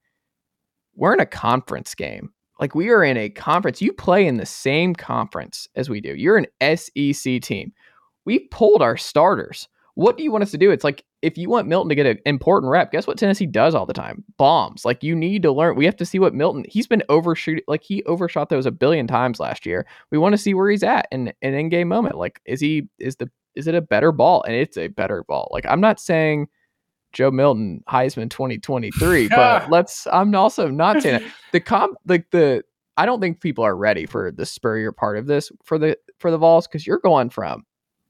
We're 0.95 1.15
in 1.15 1.21
a 1.21 1.27
conference 1.27 1.95
game. 1.95 2.33
Like 2.61 2.75
we 2.75 2.91
are 2.91 3.03
in 3.03 3.17
a 3.17 3.29
conference. 3.29 3.83
You 3.83 3.93
play 3.93 4.27
in 4.27 4.37
the 4.37 4.47
same 4.47 4.95
conference 4.95 5.67
as 5.75 5.91
we 5.91 6.01
do. 6.01 6.15
You're 6.15 6.39
an 6.39 6.47
SEC 6.77 7.41
team. 7.41 7.73
We 8.25 8.41
pulled 8.51 8.83
our 8.83 8.97
starters. 8.97 9.69
What 9.95 10.17
do 10.17 10.23
you 10.23 10.31
want 10.31 10.45
us 10.45 10.53
to 10.53 10.59
do? 10.59 10.71
It's 10.71 10.85
like 10.85 11.05
if 11.23 11.39
you 11.39 11.49
want 11.49 11.69
Milton 11.69 11.89
to 11.89 11.95
get 11.95 12.07
an 12.07 12.19
important 12.27 12.71
rep, 12.71 12.91
guess 12.91 13.07
what 13.07 13.17
Tennessee 13.17 13.47
does 13.47 13.75
all 13.75 13.87
the 13.87 13.93
time? 13.93 14.25
Bombs. 14.37 14.85
Like 14.85 15.05
you 15.05 15.15
need 15.15 15.43
to 15.43 15.53
learn. 15.53 15.77
We 15.77 15.85
have 15.85 15.97
to 15.97 16.05
see 16.05 16.19
what 16.19 16.35
Milton. 16.35 16.65
He's 16.69 16.89
been 16.89 17.05
overshooting. 17.09 17.65
Like 17.69 17.83
he 17.83 18.03
overshot 18.05 18.49
those 18.49 18.67
a 18.67 18.73
billion 18.73 19.07
times 19.07 19.39
last 19.39 19.65
year. 19.65 19.87
We 20.11 20.19
want 20.19 20.33
to 20.33 20.39
see 20.39 20.53
where 20.53 20.69
he's 20.69 20.83
at 20.83 21.07
in 21.13 21.33
an 21.43 21.55
in 21.55 21.69
game 21.69 21.89
moment. 21.89 22.19
Like 22.19 22.41
is 22.45 22.61
he 22.61 22.89
is 22.99 23.17
the 23.17 23.31
is 23.55 23.69
it 23.69 23.75
a 23.75 23.81
better 23.81 24.11
ball? 24.11 24.43
And 24.43 24.55
it's 24.55 24.77
a 24.77 24.89
better 24.89 25.25
ball. 25.29 25.49
Like 25.53 25.65
I'm 25.67 25.81
not 25.81 26.01
saying 26.01 26.49
Joe 27.13 27.31
Milton 27.31 27.85
Heisman 27.89 28.29
2023. 28.29 29.29
but 29.29 29.71
let's 29.71 30.09
I'm 30.13 30.35
also 30.35 30.69
not 30.69 31.03
saying 31.03 31.23
that. 31.23 31.33
the 31.53 31.61
comp 31.61 31.97
like 32.07 32.31
the 32.33 32.65
I 32.97 33.07
don't 33.07 33.21
think 33.21 33.41
people 33.41 33.65
are 33.65 33.77
ready 33.77 34.07
for 34.07 34.33
the 34.33 34.45
Spurrier 34.45 34.91
part 34.91 35.17
of 35.17 35.27
this 35.27 35.53
for 35.63 35.79
the 35.79 35.97
for 36.19 36.33
the 36.33 36.39
Vols 36.39 36.67
because 36.67 36.85
you're 36.85 36.99
going 36.99 37.31
from 37.31 37.65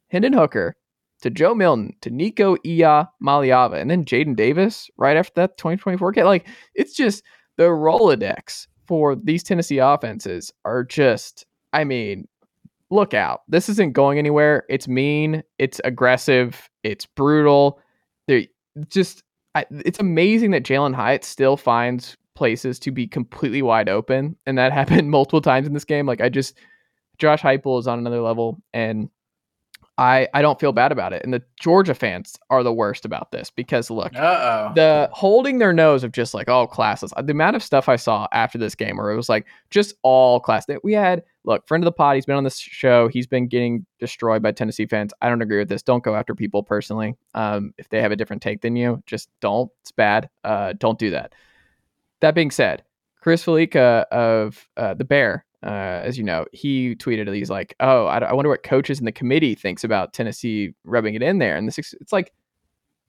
Hendon 0.09 0.33
Hooker 0.33 0.77
to 1.23 1.31
Joe 1.31 1.55
Milton 1.55 1.95
to 2.03 2.11
Nico 2.11 2.57
Ia 2.65 3.09
Maliava 3.23 3.81
and 3.81 3.91
then 3.91 4.05
Jaden 4.05 4.37
Davis 4.37 4.91
right 4.97 5.17
after 5.17 5.33
that 5.37 5.57
2024 5.57 6.13
kid. 6.13 6.25
Like 6.25 6.47
it's 6.75 6.95
just 6.95 7.25
the 7.57 7.65
Rolodex 7.65 8.67
for 8.87 9.17
these 9.17 9.43
Tennessee 9.43 9.79
offenses 9.79 10.53
are 10.65 10.85
just 10.85 11.47
I 11.73 11.85
mean, 11.85 12.29
look 12.91 13.15
out. 13.15 13.43
This 13.49 13.71
isn't 13.71 13.95
going 13.95 14.19
anywhere. 14.19 14.65
It's 14.69 14.87
mean, 14.87 15.43
it's 15.59 15.81
aggressive, 15.85 16.69
it's 16.83 17.07
brutal. 17.07 17.81
They're 18.29 18.45
just 18.89 19.23
I, 19.55 19.67
it's 19.71 20.01
amazing 20.01 20.51
that 20.53 20.65
Jalin 20.65 20.95
Hyatt 20.95 21.25
still 21.25 21.57
finds 21.57 22.17
places 22.35 22.79
to 22.81 22.91
be 22.91 23.07
completely 23.07 23.63
wide 23.63 23.89
open, 23.89 24.37
and 24.47 24.59
that 24.59 24.73
happened 24.81 25.11
multiple 25.11 25.41
times 25.41 25.67
in 25.67 25.75
this 25.75 25.85
game. 25.85 26.07
Like 26.07 26.21
I 26.21 26.29
just, 26.29 26.59
Josh 27.19 27.43
Heupel 27.43 27.79
is 27.79 27.87
on 27.87 27.99
another 27.99 28.21
level, 28.21 28.61
and 28.73 29.09
I 30.03 30.27
I 30.35 30.43
don't 30.43 30.59
feel 30.59 30.73
bad 30.73 30.91
about 30.91 31.13
it. 31.13 31.23
And 31.23 31.33
the 31.33 31.43
Georgia 31.61 31.95
fans 31.95 32.37
are 32.51 32.65
the 32.65 32.73
worst 32.73 33.05
about 33.05 33.31
this 33.31 33.51
because 33.51 33.89
look, 33.89 34.13
Uh-oh. 34.17 34.73
the 34.75 35.09
holding 35.13 35.59
their 35.59 35.73
nose 35.73 36.03
of 36.03 36.11
just 36.11 36.35
like 36.35 36.49
oh 36.49 36.67
classes. 36.67 37.13
The 37.17 37.31
amount 37.31 37.55
of 37.55 37.63
stuff 37.63 37.89
I 37.89 37.95
saw 37.95 38.27
after 38.33 38.59
this 38.59 38.75
game 38.75 38.97
where 38.97 39.13
it 39.13 39.17
was 39.17 39.29
like 39.29 39.47
just 39.71 39.95
all 40.03 40.41
class 40.41 40.67
that 40.67 40.83
we 40.83 40.93
had. 40.93 41.23
Look, 41.45 41.69
friend 41.69 41.85
of 41.85 41.87
the 41.87 41.93
pod, 41.93 42.17
he's 42.17 42.27
been 42.27 42.35
on 42.37 42.43
this 42.43 42.59
show. 42.59 43.07
He's 43.07 43.29
been 43.29 43.47
getting 43.47 43.87
destroyed 44.01 44.43
by 44.43 44.51
Tennessee 44.51 44.87
fans. 44.87 45.13
I 45.23 45.29
don't 45.29 45.43
agree 45.43 45.59
with 45.59 45.69
this. 45.69 45.83
Don't 45.85 46.03
go 46.03 46.17
after 46.17 46.35
people 46.35 46.65
personally. 46.65 47.15
Um, 47.35 47.73
if 47.79 47.89
they 47.89 48.03
have 48.03 48.13
a 48.13 48.17
different 48.17 48.43
take 48.43 48.61
than 48.61 48.75
you, 48.75 49.03
just 49.07 49.29
don't. 49.41 49.71
It's 49.83 49.93
bad. 49.93 50.29
Uh, 50.43 50.73
don't 50.79 50.99
do 50.99 51.11
that. 51.11 51.33
That 52.21 52.35
being 52.35 52.51
said, 52.51 52.83
Chris 53.21 53.45
Fallica 53.45 54.05
of 54.11 54.69
uh, 54.77 54.95
the 54.95 55.05
Bear 55.05 55.45
uh, 55.63 56.01
as 56.03 56.19
you 56.19 56.25
know, 56.25 56.45
he 56.53 56.97
tweeted, 56.97 57.33
he's 57.35 57.51
like, 57.51 57.75
"Oh, 57.79 58.07
I, 58.07 58.19
I, 58.19 58.33
wonder 58.33 58.49
what 58.49 58.63
coaches 58.63 58.99
in 58.99 59.05
the 59.05 59.13
committee 59.13 59.55
thinks 59.55 59.85
about 59.85 60.13
Tennessee 60.13 60.75
rubbing 60.85 61.15
it 61.15 61.23
in 61.23 61.39
there." 61.39 61.57
And 61.57 61.69
this, 61.69 61.79
it's 61.79 62.13
like 62.13 62.33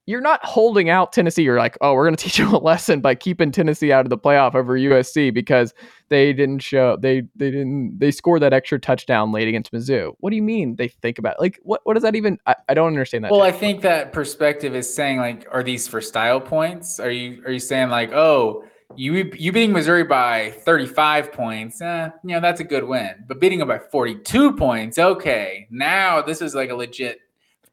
you're 0.05 0.21
not 0.21 0.43
holding 0.45 0.89
out 0.89 1.13
Tennessee. 1.13 1.41
You're 1.41 1.57
like, 1.57 1.77
"Oh, 1.81 1.93
we're 1.93 2.05
going 2.05 2.15
to 2.17 2.23
teach 2.23 2.37
you 2.37 2.55
a 2.55 2.59
lesson 2.59 3.01
by 3.01 3.15
keeping 3.15 3.51
Tennessee 3.51 3.91
out 3.91 4.05
of 4.05 4.11
the 4.11 4.17
playoff 4.17 4.53
over 4.53 4.77
USC 4.77 5.33
because 5.33 5.73
they 6.09 6.31
didn't 6.31 6.59
show 6.59 6.95
they 6.95 7.21
they 7.35 7.49
didn't 7.49 7.97
they 7.97 8.11
scored 8.11 8.43
that 8.43 8.53
extra 8.53 8.79
touchdown 8.79 9.31
late 9.31 9.47
against 9.47 9.71
Mizzou." 9.71 10.13
What 10.19 10.29
do 10.29 10.35
you 10.35 10.43
mean 10.43 10.75
they 10.75 10.89
think 10.89 11.17
about 11.17 11.35
it? 11.35 11.41
like 11.41 11.59
what 11.63 11.81
what 11.85 11.95
does 11.95 12.03
that 12.03 12.15
even? 12.15 12.37
I, 12.45 12.55
I 12.69 12.75
don't 12.75 12.87
understand 12.87 13.23
that. 13.23 13.31
Well, 13.31 13.41
I 13.41 13.51
think 13.51 13.81
that 13.81 14.13
perspective 14.13 14.75
is 14.75 14.93
saying 14.93 15.17
like, 15.17 15.47
are 15.51 15.63
these 15.63 15.87
for 15.87 16.01
style 16.01 16.39
points? 16.39 16.99
Are 16.99 17.11
you 17.11 17.41
are 17.45 17.51
you 17.51 17.59
saying 17.59 17.89
like, 17.89 18.11
oh? 18.11 18.65
You 18.97 19.31
you 19.35 19.51
beating 19.51 19.71
Missouri 19.71 20.03
by 20.03 20.51
35 20.65 21.31
points, 21.31 21.81
eh, 21.81 22.09
you 22.23 22.31
know, 22.31 22.39
that's 22.39 22.59
a 22.59 22.63
good 22.63 22.83
win. 22.83 23.23
But 23.27 23.39
beating 23.39 23.59
them 23.59 23.67
by 23.67 23.79
42 23.79 24.53
points, 24.53 24.97
okay. 24.97 25.67
Now 25.69 26.21
this 26.21 26.41
is 26.41 26.55
like 26.55 26.69
a 26.69 26.75
legit 26.75 27.19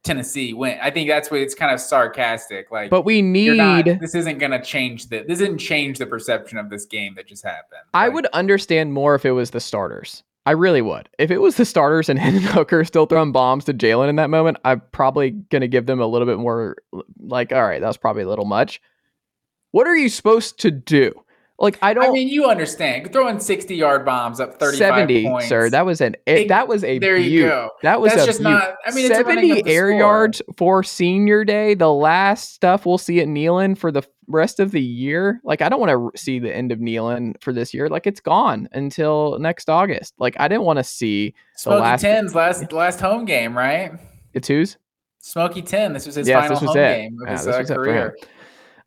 Tennessee 0.03 0.55
win. 0.55 0.79
I 0.83 0.91
think 0.91 1.09
that's 1.09 1.31
what 1.31 1.41
it's 1.41 1.55
kind 1.55 1.73
of 1.73 1.81
sarcastic. 1.81 2.71
Like, 2.71 2.91
but 2.91 3.05
we 3.05 3.21
need 3.21 3.57
not, 3.57 3.85
this 3.85 4.15
isn't 4.15 4.39
going 4.39 4.53
to 4.53 4.63
change 4.63 5.09
the 5.09 5.25
this 5.27 5.39
didn't 5.39 5.59
change 5.59 5.99
the 5.99 6.07
perception 6.07 6.59
of 6.59 6.71
this 6.71 6.87
game 6.87 7.15
that 7.17 7.27
just 7.27 7.45
happened. 7.45 7.83
I 7.93 8.09
would 8.09 8.27
understand 8.33 8.95
more 8.95 9.15
if 9.15 9.25
it 9.25 9.33
was 9.33 9.51
the 9.51 9.61
starters. 9.61 10.23
I 10.47 10.53
really 10.53 10.81
would. 10.81 11.09
If 11.19 11.31
it 11.31 11.39
was 11.39 11.57
the 11.57 11.67
starters 11.67 12.09
and 12.09 12.19
Hendon 12.19 12.43
Hooker 12.43 12.85
still 12.85 13.07
throwing 13.07 13.33
bombs 13.33 13.65
to 13.67 13.75
Jalen 13.75 14.09
in 14.09 14.17
that 14.17 14.31
moment, 14.31 14.57
I'm 14.65 14.81
probably 14.93 15.31
going 15.31 15.61
to 15.61 15.69
give 15.69 15.87
them 15.87 16.01
a 16.01 16.07
little 16.07 16.27
bit 16.27 16.39
more 16.39 16.77
like, 17.21 17.53
all 17.53 17.63
right, 17.63 17.81
that 17.81 17.87
was 17.87 17.99
probably 17.99 18.23
a 18.23 18.29
little 18.29 18.47
much. 18.47 18.81
What 19.73 19.87
are 19.87 19.97
you 19.97 20.09
supposed 20.09 20.59
to 20.61 20.71
do? 20.71 21.13
Like 21.61 21.79
I 21.83 21.93
don't. 21.93 22.05
I 22.05 22.11
mean, 22.11 22.29
you 22.29 22.47
understand 22.47 23.13
throwing 23.13 23.39
sixty 23.39 23.77
yard 23.77 24.07
bombs 24.07 24.41
up 24.41 24.59
thirty 24.59 24.79
seventy, 24.79 25.25
points. 25.25 25.47
sir. 25.47 25.69
That 25.69 25.85
was 25.85 26.01
an 26.01 26.17
it, 26.25 26.49
that 26.49 26.69
was 26.69 26.83
a 26.85 26.99
there 26.99 27.19
you 27.19 27.43
go. 27.43 27.71
That 27.83 28.01
was 28.01 28.15
That's 28.15 28.25
just 28.25 28.41
beaut. 28.41 28.51
not. 28.51 28.77
I 28.87 28.93
mean, 28.93 29.09
seventy 29.09 29.63
air 29.67 29.91
score. 29.91 29.99
yards 29.99 30.41
for 30.57 30.83
senior 30.83 31.45
day. 31.45 31.75
The 31.75 31.93
last 31.93 32.55
stuff 32.55 32.87
we'll 32.87 32.97
see 32.97 33.21
at 33.21 33.29
Neyland 33.29 33.77
for 33.77 33.93
the 33.93 34.03
rest 34.27 34.59
of 34.59 34.71
the 34.71 34.81
year. 34.81 35.39
Like 35.45 35.61
I 35.61 35.69
don't 35.69 35.81
want 35.81 36.15
to 36.15 36.19
see 36.19 36.39
the 36.39 36.55
end 36.55 36.73
of 36.73 36.79
Neyland 36.79 37.39
for 37.43 37.53
this 37.53 37.75
year. 37.75 37.91
Like 37.91 38.07
it's 38.07 38.21
gone 38.21 38.67
until 38.73 39.39
next 39.39 39.69
August. 39.69 40.15
Like 40.19 40.37
I 40.41 40.49
didn't 40.49 40.65
want 40.65 40.79
to 40.79 40.85
see 40.85 41.35
Smoky 41.57 41.77
the 41.77 41.83
last 41.83 42.01
tens 42.01 42.35
last 42.35 42.73
last 42.73 43.01
home 43.03 43.27
game, 43.27 43.55
right? 43.55 43.93
It's 44.33 44.49
whose? 44.49 44.79
Smoky 45.19 45.61
ten. 45.61 45.93
This 45.93 46.07
was 46.07 46.15
his 46.15 46.27
yes, 46.27 46.49
final 46.49 46.69
home 46.69 46.79
it. 46.79 46.97
game 46.97 47.19
of 47.21 47.29
yeah, 47.29 47.59
his 47.59 47.71
uh, 47.71 47.75
career. 47.75 48.17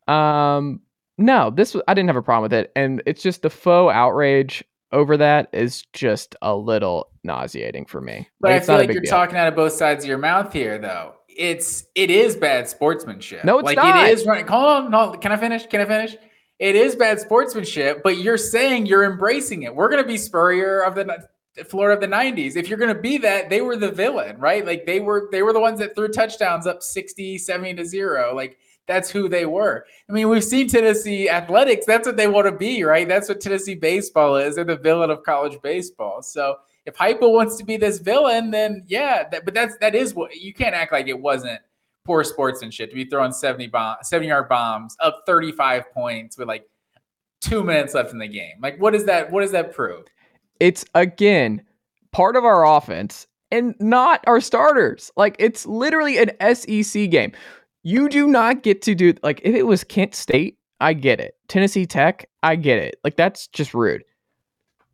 Um, 0.08 0.80
no, 1.18 1.50
this 1.50 1.74
was 1.74 1.82
I 1.88 1.94
didn't 1.94 2.08
have 2.08 2.16
a 2.16 2.22
problem 2.22 2.42
with 2.42 2.52
it, 2.52 2.72
and 2.74 3.02
it's 3.06 3.22
just 3.22 3.42
the 3.42 3.50
faux 3.50 3.94
outrage 3.94 4.64
over 4.92 5.16
that 5.16 5.48
is 5.52 5.82
just 5.92 6.36
a 6.42 6.54
little 6.54 7.08
nauseating 7.24 7.84
for 7.86 8.00
me. 8.00 8.28
But 8.40 8.52
like, 8.52 8.62
I 8.62 8.64
feel 8.64 8.76
like 8.76 8.92
you're 8.92 9.02
deal. 9.02 9.10
talking 9.10 9.36
out 9.36 9.48
of 9.48 9.56
both 9.56 9.72
sides 9.72 10.04
of 10.04 10.08
your 10.08 10.18
mouth 10.18 10.52
here, 10.52 10.78
though. 10.78 11.14
It's 11.28 11.84
it 11.94 12.10
is 12.10 12.36
bad 12.36 12.68
sportsmanship. 12.68 13.44
No, 13.44 13.58
it's 13.58 13.66
like 13.66 13.76
not. 13.76 14.08
it 14.08 14.12
is 14.12 14.24
right. 14.24 14.48
Hold 14.48 14.64
on, 14.64 14.90
no. 14.90 15.12
Can 15.12 15.32
I 15.32 15.36
finish? 15.36 15.66
Can 15.66 15.80
I 15.80 15.84
finish? 15.84 16.16
It 16.60 16.76
is 16.76 16.94
bad 16.94 17.20
sportsmanship, 17.20 18.02
but 18.04 18.18
you're 18.18 18.38
saying 18.38 18.86
you're 18.86 19.04
embracing 19.04 19.64
it. 19.64 19.74
We're 19.74 19.88
gonna 19.88 20.06
be 20.06 20.16
Spurrier 20.16 20.80
of 20.82 20.94
the 20.94 21.26
Florida 21.64 21.94
of 21.94 22.00
the 22.00 22.14
90s. 22.14 22.56
If 22.56 22.68
you're 22.68 22.78
going 22.78 22.94
to 22.94 23.00
be 23.00 23.18
that, 23.18 23.48
they 23.48 23.60
were 23.60 23.76
the 23.76 23.92
villain, 23.92 24.38
right? 24.38 24.66
Like 24.66 24.86
they 24.86 24.98
were 24.98 25.28
they 25.30 25.42
were 25.42 25.52
the 25.52 25.60
ones 25.60 25.78
that 25.78 25.94
threw 25.94 26.08
touchdowns 26.08 26.66
up 26.66 26.82
60, 26.82 27.38
70 27.38 27.74
to 27.74 27.84
0. 27.84 28.34
Like 28.34 28.58
that's 28.86 29.10
who 29.10 29.28
they 29.28 29.46
were. 29.46 29.86
I 30.08 30.12
mean, 30.12 30.28
we've 30.28 30.44
seen 30.44 30.68
Tennessee 30.68 31.28
athletics. 31.28 31.86
That's 31.86 32.06
what 32.06 32.16
they 32.16 32.28
want 32.28 32.46
to 32.46 32.52
be, 32.52 32.84
right? 32.84 33.08
That's 33.08 33.28
what 33.28 33.40
Tennessee 33.40 33.74
baseball 33.74 34.36
is. 34.36 34.56
They're 34.56 34.64
the 34.64 34.76
villain 34.76 35.10
of 35.10 35.22
college 35.22 35.60
baseball. 35.62 36.22
So 36.22 36.56
if 36.86 36.94
Heupel 36.96 37.32
wants 37.32 37.56
to 37.56 37.64
be 37.64 37.76
this 37.76 37.98
villain, 37.98 38.50
then 38.50 38.84
yeah, 38.86 39.28
that, 39.30 39.44
but 39.44 39.54
that's 39.54 39.76
that 39.78 39.94
is 39.94 40.14
what 40.14 40.34
you 40.36 40.52
can't 40.52 40.74
act 40.74 40.92
like 40.92 41.08
it 41.08 41.18
wasn't 41.18 41.60
poor 42.04 42.22
sportsmanship 42.22 42.90
to 42.90 42.94
be 42.94 43.06
throwing 43.06 43.32
70 43.32 43.68
bomb 43.68 43.96
70 44.02 44.28
yard 44.28 44.48
bombs 44.48 44.94
up 45.00 45.22
35 45.24 45.90
points 45.92 46.36
with 46.36 46.46
like 46.46 46.68
two 47.40 47.62
minutes 47.62 47.94
left 47.94 48.12
in 48.12 48.18
the 48.18 48.28
game. 48.28 48.56
Like 48.60 48.78
what 48.80 48.94
is 48.94 49.06
that? 49.06 49.30
What 49.30 49.40
does 49.40 49.52
that 49.52 49.72
prove? 49.74 50.04
It's 50.60 50.84
again 50.94 51.62
part 52.12 52.36
of 52.36 52.44
our 52.44 52.66
offense 52.66 53.26
and 53.50 53.74
not 53.80 54.22
our 54.26 54.40
starters. 54.40 55.10
Like 55.16 55.36
it's 55.38 55.64
literally 55.64 56.18
an 56.18 56.54
SEC 56.54 57.10
game. 57.10 57.32
You 57.86 58.08
do 58.08 58.26
not 58.26 58.62
get 58.62 58.80
to 58.82 58.94
do 58.94 59.12
like 59.22 59.42
if 59.44 59.54
it 59.54 59.66
was 59.66 59.84
Kent 59.84 60.14
State, 60.14 60.56
I 60.80 60.94
get 60.94 61.20
it. 61.20 61.34
Tennessee 61.48 61.84
Tech, 61.84 62.26
I 62.42 62.56
get 62.56 62.78
it. 62.78 62.96
Like 63.04 63.16
that's 63.16 63.46
just 63.48 63.74
rude. 63.74 64.02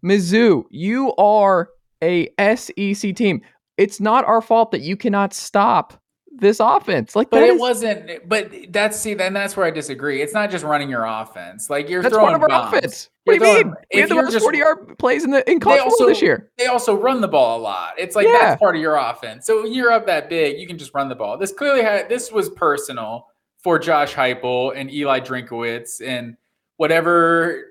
Mizzou, 0.05 0.65
you 0.71 1.15
are 1.15 1.71
a 2.03 2.29
SEC 2.57 3.15
team. 3.15 3.43
It's 3.77 4.01
not 4.01 4.25
our 4.25 4.43
fault 4.43 4.73
that 4.73 4.81
you 4.81 4.97
cannot 4.97 5.33
stop 5.33 6.01
this 6.31 6.61
offense. 6.61 7.17
Like, 7.17 7.29
but 7.31 7.43
it 7.43 7.51
is, 7.55 7.61
wasn't. 7.61 8.29
But 8.29 8.53
that's 8.71 8.99
see, 8.99 9.15
then 9.15 9.33
that's 9.33 9.57
where 9.57 9.67
I 9.67 9.71
disagree. 9.71 10.23
It's 10.23 10.33
not 10.33 10.51
just 10.51 10.65
running 10.65 10.89
your 10.89 11.05
offense. 11.05 11.69
Like 11.69 11.89
you're 11.89 12.03
that's 12.03 12.15
throwing 12.15 12.31
part 12.31 12.37
of 12.37 12.43
our 12.43 12.49
bombs. 12.49 12.77
offense. 12.77 13.11
You're 13.27 13.37
What 13.37 13.43
do 13.43 13.47
you 13.47 13.53
throwing- 13.53 13.67
mean? 13.67 13.75
We 13.95 14.01
had 14.01 14.09
the 14.11 14.15
you're 14.15 14.41
40 14.41 14.59
yard 14.59 14.99
plays 14.99 15.25
in 15.25 15.31
the 15.31 15.49
in 15.51 15.59
They 15.59 15.65
college 15.65 15.81
also 15.83 16.07
this 16.07 16.23
year. 16.23 16.51
They 16.57 16.67
also 16.67 16.95
run 16.95 17.21
the 17.21 17.29
ball 17.29 17.59
a 17.59 17.63
lot. 17.63 17.95
It's 17.99 18.15
like 18.17 18.27
Yeah. 18.27 18.39
that's 18.41 18.61
part 18.61 18.77
of 18.77 18.81
your 18.83 18.97
offense. 18.97 19.47
So 19.47 19.63
when 19.63 19.73
you're 19.73 19.91
up 19.93 20.07
that 20.07 20.29
big, 20.29 20.59
you 20.59 20.67
can 20.67 20.79
just 20.79 20.95
run 20.95 21.09
the 21.09 21.15
ball. 21.17 21.37
This 21.37 21.53
clearly 21.53 21.83
had 21.83 22.09
this 22.09 22.31
was 22.33 22.49
personal 22.51 23.27
for 23.63 23.79
Josh 23.79 24.15
Heupel 24.15 24.73
and 24.75 24.91
Eli 24.91 25.21
Drinkwitz 25.21 26.01
and 26.05 26.37
whatever 26.77 27.70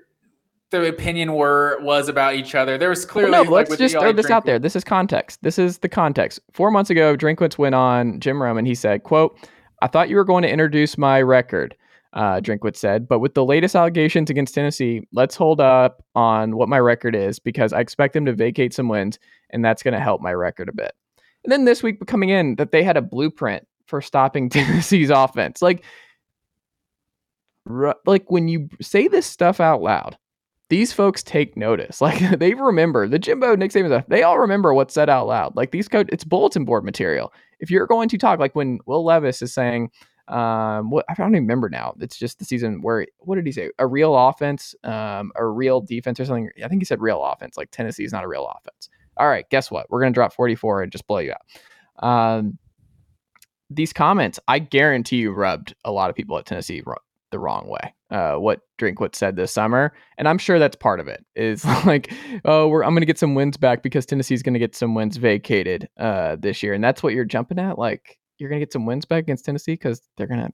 the 0.70 0.88
opinion 0.88 1.34
were 1.34 1.78
was 1.80 2.08
about 2.08 2.34
each 2.34 2.54
other. 2.54 2.78
There 2.78 2.90
was 2.90 3.04
Well, 3.04 3.12
clearly 3.12 3.30
no, 3.32 3.42
like, 3.42 3.68
let's 3.68 3.76
just 3.76 3.94
throw 3.94 4.12
this 4.12 4.30
out 4.30 4.46
there. 4.46 4.58
This 4.58 4.76
is 4.76 4.84
context. 4.84 5.42
This 5.42 5.58
is 5.58 5.78
the 5.78 5.88
context. 5.88 6.40
Four 6.52 6.70
months 6.70 6.90
ago, 6.90 7.16
Drinkwitz 7.16 7.58
went 7.58 7.74
on 7.74 8.20
Jim 8.20 8.42
Rome 8.42 8.58
and 8.58 8.66
he 8.66 8.74
said, 8.74 9.02
quote, 9.02 9.36
I 9.82 9.88
thought 9.88 10.08
you 10.08 10.16
were 10.16 10.24
going 10.24 10.42
to 10.42 10.50
introduce 10.50 10.96
my 10.96 11.22
record, 11.22 11.74
uh, 12.12 12.40
Drinkwitz 12.40 12.76
said, 12.76 13.08
but 13.08 13.18
with 13.18 13.34
the 13.34 13.44
latest 13.44 13.74
allegations 13.74 14.30
against 14.30 14.54
Tennessee, 14.54 15.06
let's 15.12 15.34
hold 15.34 15.60
up 15.60 16.04
on 16.14 16.56
what 16.56 16.68
my 16.68 16.78
record 16.78 17.14
is 17.14 17.38
because 17.38 17.72
I 17.72 17.80
expect 17.80 18.14
them 18.14 18.26
to 18.26 18.32
vacate 18.32 18.74
some 18.74 18.88
wins 18.88 19.18
and 19.50 19.64
that's 19.64 19.82
going 19.82 19.94
to 19.94 20.00
help 20.00 20.20
my 20.20 20.32
record 20.32 20.68
a 20.68 20.72
bit. 20.72 20.92
And 21.44 21.50
then 21.50 21.64
this 21.64 21.82
week 21.82 22.04
coming 22.06 22.28
in 22.28 22.56
that 22.56 22.72
they 22.72 22.82
had 22.82 22.96
a 22.96 23.02
blueprint 23.02 23.66
for 23.86 24.00
stopping 24.00 24.48
Tennessee's 24.50 25.10
offense. 25.10 25.62
Like, 25.62 25.84
like 28.06 28.30
when 28.30 28.48
you 28.48 28.68
say 28.80 29.08
this 29.08 29.26
stuff 29.26 29.60
out 29.60 29.82
loud, 29.82 30.16
these 30.70 30.92
folks 30.92 31.22
take 31.22 31.56
notice. 31.56 32.00
Like 32.10 32.38
they 32.38 32.54
remember 32.54 33.06
the 33.06 33.18
Jimbo, 33.18 33.54
Nick 33.56 33.72
Saban. 33.72 34.04
They 34.08 34.22
all 34.22 34.38
remember 34.38 34.72
what's 34.72 34.94
said 34.94 35.10
out 35.10 35.26
loud. 35.26 35.54
Like 35.54 35.70
these 35.70 35.86
coach, 35.86 36.08
it's 36.10 36.24
bulletin 36.24 36.64
board 36.64 36.84
material. 36.84 37.32
If 37.60 37.70
you're 37.70 37.86
going 37.86 38.08
to 38.08 38.18
talk, 38.18 38.40
like 38.40 38.54
when 38.54 38.78
Will 38.86 39.04
Levis 39.04 39.42
is 39.42 39.52
saying, 39.52 39.90
um, 40.28 40.90
what 40.90 41.04
I 41.08 41.14
don't 41.14 41.30
even 41.30 41.42
remember 41.42 41.68
now. 41.68 41.94
It's 42.00 42.16
just 42.16 42.38
the 42.38 42.44
season 42.44 42.82
where 42.82 43.06
what 43.18 43.34
did 43.34 43.46
he 43.46 43.52
say? 43.52 43.70
A 43.78 43.86
real 43.86 44.16
offense, 44.16 44.74
um, 44.84 45.32
a 45.36 45.44
real 45.44 45.80
defense 45.80 46.20
or 46.20 46.24
something. 46.24 46.50
I 46.64 46.68
think 46.68 46.80
he 46.80 46.84
said 46.84 47.00
real 47.00 47.22
offense. 47.22 47.56
Like 47.56 47.70
Tennessee 47.70 48.04
is 48.04 48.12
not 48.12 48.24
a 48.24 48.28
real 48.28 48.46
offense. 48.46 48.88
All 49.16 49.28
right, 49.28 49.44
guess 49.50 49.70
what? 49.70 49.90
We're 49.90 50.00
gonna 50.00 50.12
drop 50.12 50.32
44 50.32 50.84
and 50.84 50.92
just 50.92 51.06
blow 51.06 51.18
you 51.18 51.32
out. 51.32 52.06
Um, 52.08 52.58
these 53.68 53.92
comments, 53.92 54.38
I 54.48 54.60
guarantee 54.60 55.16
you, 55.16 55.32
rubbed 55.32 55.74
a 55.84 55.92
lot 55.92 56.10
of 56.10 56.16
people 56.16 56.38
at 56.38 56.46
Tennessee 56.46 56.82
the 57.30 57.38
wrong 57.38 57.68
way. 57.68 57.94
Uh, 58.10 58.34
what 58.34 58.60
Drinkwitz 58.80 59.14
said 59.14 59.36
this 59.36 59.52
summer, 59.52 59.92
and 60.18 60.26
I'm 60.26 60.38
sure 60.38 60.58
that's 60.58 60.74
part 60.74 60.98
of 60.98 61.06
it. 61.06 61.24
Is 61.36 61.64
like, 61.86 62.12
oh, 62.44 62.66
we're 62.66 62.82
I'm 62.82 62.90
going 62.90 63.02
to 63.02 63.06
get 63.06 63.18
some 63.18 63.34
wins 63.34 63.56
back 63.56 63.82
because 63.82 64.04
Tennessee's 64.04 64.42
going 64.42 64.54
to 64.54 64.58
get 64.60 64.74
some 64.74 64.94
wins 64.94 65.16
vacated 65.16 65.88
uh, 65.98 66.36
this 66.36 66.62
year, 66.62 66.74
and 66.74 66.82
that's 66.82 67.02
what 67.02 67.14
you're 67.14 67.24
jumping 67.24 67.58
at. 67.58 67.78
Like, 67.78 68.18
you're 68.38 68.48
going 68.48 68.58
to 68.58 68.66
get 68.66 68.72
some 68.72 68.86
wins 68.86 69.04
back 69.04 69.22
against 69.22 69.44
Tennessee 69.44 69.74
because 69.74 70.02
they're 70.16 70.26
going 70.26 70.40
to 70.40 70.50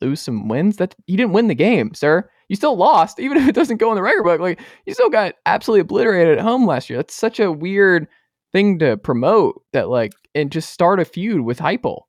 lose 0.00 0.20
some 0.20 0.48
wins. 0.48 0.76
That 0.76 0.94
you 1.06 1.16
didn't 1.16 1.32
win 1.32 1.48
the 1.48 1.54
game, 1.54 1.92
sir. 1.92 2.28
You 2.48 2.56
still 2.56 2.76
lost, 2.76 3.20
even 3.20 3.36
if 3.36 3.48
it 3.48 3.54
doesn't 3.54 3.78
go 3.78 3.90
in 3.90 3.96
the 3.96 4.02
record 4.02 4.24
book. 4.24 4.40
Like, 4.40 4.60
you 4.86 4.94
still 4.94 5.10
got 5.10 5.34
absolutely 5.46 5.80
obliterated 5.82 6.38
at 6.38 6.44
home 6.44 6.66
last 6.66 6.88
year. 6.88 6.98
That's 6.98 7.14
such 7.14 7.40
a 7.40 7.52
weird 7.52 8.06
thing 8.52 8.78
to 8.78 8.96
promote. 8.96 9.62
That 9.72 9.88
like, 9.88 10.12
and 10.34 10.50
just 10.50 10.70
start 10.70 11.00
a 11.00 11.04
feud 11.04 11.42
with 11.42 11.58
Heupel. 11.58 12.02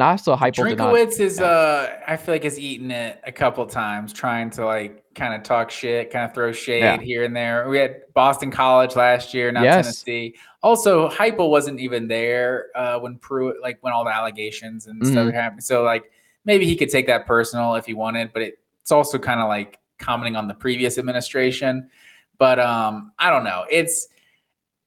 And 0.00 0.02
I 0.42 0.50
did 0.50 0.78
not. 0.78 0.94
Drinkwitz 0.94 1.20
is 1.20 1.40
uh 1.40 1.96
I 2.06 2.16
feel 2.16 2.34
like 2.34 2.44
has 2.44 2.58
eaten 2.58 2.90
it 2.90 3.20
a 3.24 3.32
couple 3.32 3.64
times 3.66 4.12
trying 4.12 4.50
to 4.50 4.64
like 4.66 5.04
kind 5.14 5.34
of 5.34 5.42
talk 5.42 5.70
shit, 5.70 6.10
kind 6.10 6.24
of 6.24 6.34
throw 6.34 6.52
shade 6.52 6.82
Yeah. 6.82 7.00
here 7.00 7.24
and 7.24 7.34
there. 7.34 7.68
We 7.68 7.78
had 7.78 8.02
Boston 8.14 8.50
College 8.50 8.96
last 8.96 9.32
year, 9.34 9.50
not 9.52 9.64
Yes. 9.64 9.84
Tennessee. 9.84 10.34
Also, 10.62 11.08
Heupel 11.08 11.50
wasn't 11.50 11.80
even 11.80 12.08
there 12.08 12.66
uh 12.74 12.98
when 12.98 13.16
Pruitt 13.18 13.56
like 13.62 13.78
when 13.82 13.92
all 13.92 14.04
the 14.04 14.14
allegations 14.14 14.86
and 14.86 15.06
stuff 15.06 15.26
Mhm. 15.28 15.34
happened. 15.34 15.64
So 15.64 15.82
like 15.82 16.10
maybe 16.44 16.64
he 16.66 16.76
could 16.76 16.90
take 16.90 17.06
that 17.06 17.26
personal 17.26 17.74
if 17.76 17.86
he 17.86 17.94
wanted, 17.94 18.32
but 18.32 18.42
it, 18.42 18.58
it's 18.82 18.92
also 18.92 19.18
kind 19.18 19.40
of 19.40 19.48
like 19.48 19.78
commenting 19.98 20.36
on 20.36 20.46
the 20.46 20.54
previous 20.54 20.98
administration. 20.98 21.88
But 22.38 22.58
um 22.60 23.12
I 23.18 23.30
don't 23.30 23.44
know. 23.44 23.64
It's 23.70 24.08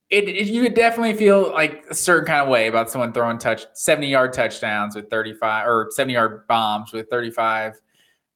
it, 0.10 0.28
it 0.28 0.48
you 0.48 0.64
would 0.64 0.74
definitely 0.74 1.14
feel 1.14 1.52
like 1.52 1.86
a 1.90 1.96
certain 1.96 2.26
kind 2.26 2.42
of 2.42 2.50
way 2.50 2.68
about 2.68 2.90
someone 2.90 3.14
throwing 3.14 3.38
touch 3.38 3.66
70 3.74 4.08
yard 4.08 4.34
touchdowns 4.34 4.96
with 4.96 5.10
35 5.10 5.68
or 5.68 5.88
70 5.92 6.14
yard 6.14 6.48
bombs 6.48 6.92
with 6.92 7.10
35 7.10 7.80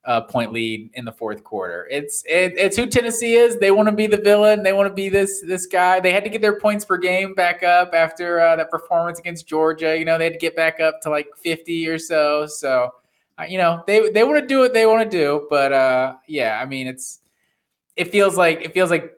uh, 0.05 0.21
point 0.21 0.51
lead 0.51 0.91
in 0.95 1.05
the 1.05 1.11
fourth 1.11 1.43
quarter. 1.43 1.87
It's 1.89 2.23
it, 2.25 2.53
it's 2.57 2.75
who 2.75 2.85
Tennessee 2.85 3.35
is. 3.35 3.57
They 3.57 3.71
want 3.71 3.87
to 3.87 3.95
be 3.95 4.05
the 4.05 4.17
villain. 4.17 4.61
They 4.61 4.73
want 4.73 4.89
to 4.89 4.93
be 4.93 5.09
this 5.09 5.41
this 5.41 5.65
guy. 5.65 5.99
They 5.99 6.11
had 6.11 6.23
to 6.25 6.29
get 6.29 6.41
their 6.41 6.59
points 6.59 6.83
per 6.83 6.97
game 6.97 7.33
back 7.33 7.63
up 7.63 7.93
after 7.93 8.39
uh, 8.39 8.55
that 8.57 8.69
performance 8.69 9.19
against 9.19 9.47
Georgia. 9.47 9.97
You 9.97 10.05
know 10.05 10.17
they 10.17 10.25
had 10.25 10.33
to 10.33 10.39
get 10.39 10.55
back 10.55 10.79
up 10.79 11.01
to 11.01 11.09
like 11.09 11.27
50 11.41 11.87
or 11.87 11.97
so. 11.97 12.45
So 12.47 12.91
uh, 13.39 13.45
you 13.47 13.57
know 13.57 13.83
they 13.87 14.09
they 14.11 14.23
want 14.23 14.41
to 14.41 14.47
do 14.47 14.59
what 14.59 14.73
they 14.73 14.85
want 14.85 15.09
to 15.09 15.17
do. 15.17 15.47
But 15.49 15.71
uh, 15.71 16.15
yeah, 16.27 16.59
I 16.61 16.65
mean 16.65 16.87
it's 16.87 17.19
it 17.95 18.11
feels 18.11 18.35
like 18.35 18.61
it 18.61 18.73
feels 18.73 18.89
like 18.89 19.17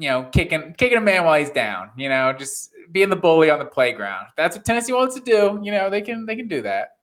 you 0.00 0.08
know, 0.08 0.24
kicking 0.32 0.74
kicking 0.78 0.96
a 0.96 1.00
man 1.00 1.24
while 1.24 1.38
he's 1.38 1.50
down. 1.50 1.90
You 1.96 2.08
know, 2.08 2.32
just 2.32 2.70
being 2.90 3.10
the 3.10 3.16
bully 3.16 3.50
on 3.50 3.58
the 3.58 3.66
playground. 3.66 4.26
That's 4.36 4.56
what 4.56 4.64
Tennessee 4.64 4.94
wants 4.94 5.14
to 5.14 5.20
do. 5.20 5.60
You 5.62 5.70
know, 5.70 5.90
they 5.90 6.00
can 6.00 6.24
they 6.26 6.36
can 6.36 6.48
do 6.48 6.62
that. 6.62 6.96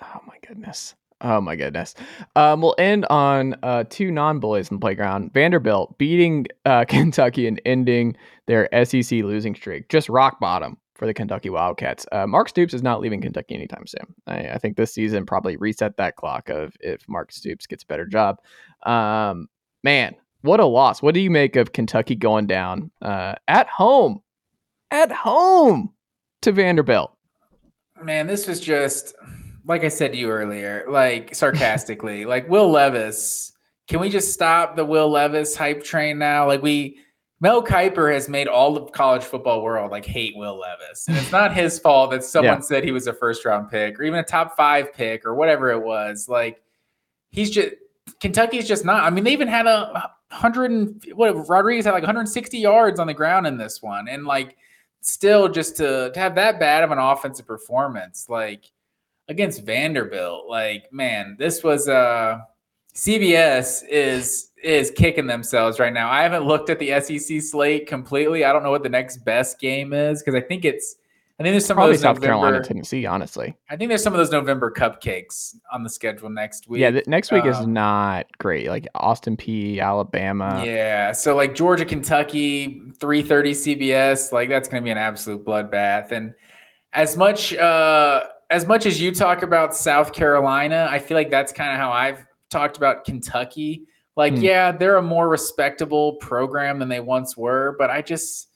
Oh 0.00 0.20
my 0.26 0.36
goodness. 0.46 0.94
Oh 1.20 1.40
my 1.40 1.56
goodness. 1.56 1.94
Um, 2.36 2.60
we'll 2.60 2.74
end 2.78 3.06
on 3.06 3.56
uh, 3.62 3.84
two 3.88 4.10
non-bullies 4.10 4.70
in 4.70 4.76
the 4.76 4.80
playground. 4.80 5.32
Vanderbilt 5.32 5.98
beating 5.98 6.46
uh, 6.66 6.84
Kentucky 6.88 7.46
and 7.48 7.60
ending 7.64 8.16
their 8.46 8.68
SEC 8.84 9.10
losing 9.10 9.54
streak. 9.54 9.88
Just 9.88 10.08
rock 10.08 10.38
bottom 10.38 10.76
for 10.94 11.06
the 11.06 11.14
Kentucky 11.14 11.50
Wildcats. 11.50 12.06
Uh, 12.12 12.26
Mark 12.26 12.48
Stoops 12.48 12.74
is 12.74 12.82
not 12.82 13.00
leaving 13.00 13.20
Kentucky 13.20 13.54
anytime 13.54 13.86
soon. 13.86 14.14
I, 14.26 14.50
I 14.50 14.58
think 14.58 14.76
this 14.76 14.94
season 14.94 15.26
probably 15.26 15.56
reset 15.56 15.96
that 15.96 16.16
clock 16.16 16.48
of 16.48 16.74
if 16.80 17.08
Mark 17.08 17.32
Stoops 17.32 17.66
gets 17.66 17.82
a 17.82 17.86
better 17.86 18.06
job. 18.06 18.38
Um, 18.84 19.48
man, 19.82 20.14
what 20.44 20.60
a 20.60 20.66
loss. 20.66 21.00
What 21.02 21.14
do 21.14 21.20
you 21.20 21.30
make 21.30 21.56
of 21.56 21.72
Kentucky 21.72 22.14
going 22.14 22.46
down 22.46 22.90
uh, 23.00 23.34
at 23.48 23.66
home? 23.66 24.20
At 24.90 25.10
home 25.10 25.92
to 26.42 26.52
Vanderbilt. 26.52 27.16
Man, 28.02 28.26
this 28.26 28.46
was 28.46 28.60
just 28.60 29.14
like 29.66 29.82
I 29.82 29.88
said 29.88 30.12
to 30.12 30.18
you 30.18 30.30
earlier, 30.30 30.84
like 30.88 31.34
sarcastically, 31.34 32.24
like 32.26 32.48
Will 32.48 32.70
Levis. 32.70 33.52
Can 33.88 34.00
we 34.00 34.08
just 34.10 34.32
stop 34.32 34.76
the 34.76 34.84
Will 34.84 35.08
Levis 35.10 35.56
hype 35.56 35.82
train 35.82 36.18
now? 36.18 36.46
Like 36.46 36.62
we 36.62 36.98
Mel 37.40 37.62
Kiper 37.64 38.12
has 38.12 38.28
made 38.28 38.46
all 38.46 38.76
of 38.76 38.92
college 38.92 39.22
football 39.24 39.62
world 39.62 39.90
like 39.90 40.04
hate 40.04 40.36
Will 40.36 40.58
Levis. 40.58 41.08
And 41.08 41.16
it's 41.16 41.32
not 41.32 41.54
his 41.54 41.78
fault 41.78 42.10
that 42.10 42.22
someone 42.22 42.56
Yeah. 42.58 42.60
said 42.60 42.84
he 42.84 42.92
was 42.92 43.06
a 43.06 43.12
first 43.14 43.44
round 43.44 43.70
pick 43.70 43.98
or 43.98 44.02
even 44.02 44.18
a 44.20 44.24
top 44.24 44.56
five 44.56 44.92
pick 44.92 45.24
or 45.24 45.34
whatever 45.34 45.70
it 45.70 45.82
was. 45.82 46.28
Like 46.28 46.62
he's 47.30 47.50
just 47.50 47.74
Kentucky's 48.20 48.68
just 48.68 48.84
not. 48.84 49.02
I 49.02 49.08
mean, 49.10 49.24
they 49.24 49.32
even 49.32 49.48
had 49.48 49.66
a 49.66 50.10
hundred 50.34 50.70
and 50.70 51.02
what 51.14 51.48
Rodriguez 51.48 51.84
had 51.84 51.92
like 51.92 52.02
160 52.02 52.58
yards 52.58 52.98
on 52.98 53.06
the 53.06 53.14
ground 53.14 53.46
in 53.46 53.56
this 53.56 53.82
one. 53.82 54.08
And 54.08 54.26
like 54.26 54.56
still 55.00 55.48
just 55.48 55.76
to, 55.76 56.10
to 56.12 56.20
have 56.20 56.34
that 56.34 56.58
bad 56.58 56.82
of 56.82 56.90
an 56.90 56.98
offensive 56.98 57.46
performance, 57.46 58.26
like 58.28 58.64
against 59.28 59.62
Vanderbilt, 59.62 60.46
like 60.48 60.92
man, 60.92 61.36
this 61.38 61.62
was 61.62 61.88
uh 61.88 62.40
CBS 62.94 63.82
is 63.88 64.50
is 64.62 64.90
kicking 64.90 65.26
themselves 65.26 65.78
right 65.78 65.92
now. 65.92 66.10
I 66.10 66.22
haven't 66.22 66.44
looked 66.44 66.70
at 66.70 66.78
the 66.78 67.00
SEC 67.00 67.42
slate 67.42 67.86
completely. 67.86 68.44
I 68.44 68.52
don't 68.52 68.62
know 68.62 68.70
what 68.70 68.82
the 68.82 68.88
next 68.88 69.18
best 69.18 69.60
game 69.60 69.92
is 69.92 70.22
because 70.22 70.34
I 70.34 70.40
think 70.40 70.64
it's 70.64 70.96
I 71.38 71.42
think 71.42 71.52
there's 71.54 71.66
some 71.66 71.74
Probably 71.74 71.94
of 71.96 72.00
those 72.00 72.02
South 72.02 72.16
November, 72.20 72.26
Carolina, 72.26 72.62
Tennessee, 72.64 73.06
honestly. 73.06 73.56
I 73.68 73.76
think 73.76 73.88
there's 73.88 74.04
some 74.04 74.12
of 74.12 74.18
those 74.18 74.30
November 74.30 74.70
cupcakes 74.70 75.56
on 75.72 75.82
the 75.82 75.90
schedule 75.90 76.30
next 76.30 76.68
week. 76.68 76.80
Yeah, 76.80 76.92
th- 76.92 77.06
next 77.08 77.32
week 77.32 77.44
is 77.44 77.56
Um, 77.56 77.72
not 77.72 78.26
great. 78.38 78.68
Like 78.68 78.86
Austin 78.94 79.36
Peay, 79.36 79.80
Alabama. 79.80 80.62
yeah, 80.64 81.10
so 81.10 81.34
like 81.34 81.56
Georgia, 81.56 81.84
Kentucky, 81.84 82.82
3:30 83.00 83.52
CBS, 83.52 84.30
like 84.30 84.48
that's 84.48 84.68
going 84.68 84.80
to 84.80 84.84
be 84.84 84.90
an 84.92 84.98
absolute 84.98 85.44
bloodbath. 85.44 86.12
And 86.12 86.34
as 86.92 87.16
much 87.16 87.52
uh 87.54 88.22
as 88.50 88.66
much 88.68 88.86
as 88.86 89.00
you 89.00 89.12
talk 89.12 89.42
about 89.42 89.74
South 89.74 90.12
Carolina, 90.12 90.86
I 90.88 91.00
feel 91.00 91.16
like 91.16 91.30
that's 91.30 91.52
kind 91.52 91.72
of 91.72 91.78
how 91.78 91.90
I've 91.90 92.24
talked 92.50 92.76
about 92.76 93.04
Kentucky. 93.04 93.86
Like, 94.16 94.34
Hmm. 94.34 94.42
yeah, 94.42 94.70
they're 94.70 94.98
a 94.98 95.02
more 95.02 95.28
respectable 95.28 96.12
program 96.18 96.78
than 96.78 96.88
they 96.88 97.00
once 97.00 97.36
were, 97.36 97.74
but 97.78 97.90
I 97.90 98.02
just 98.02 98.50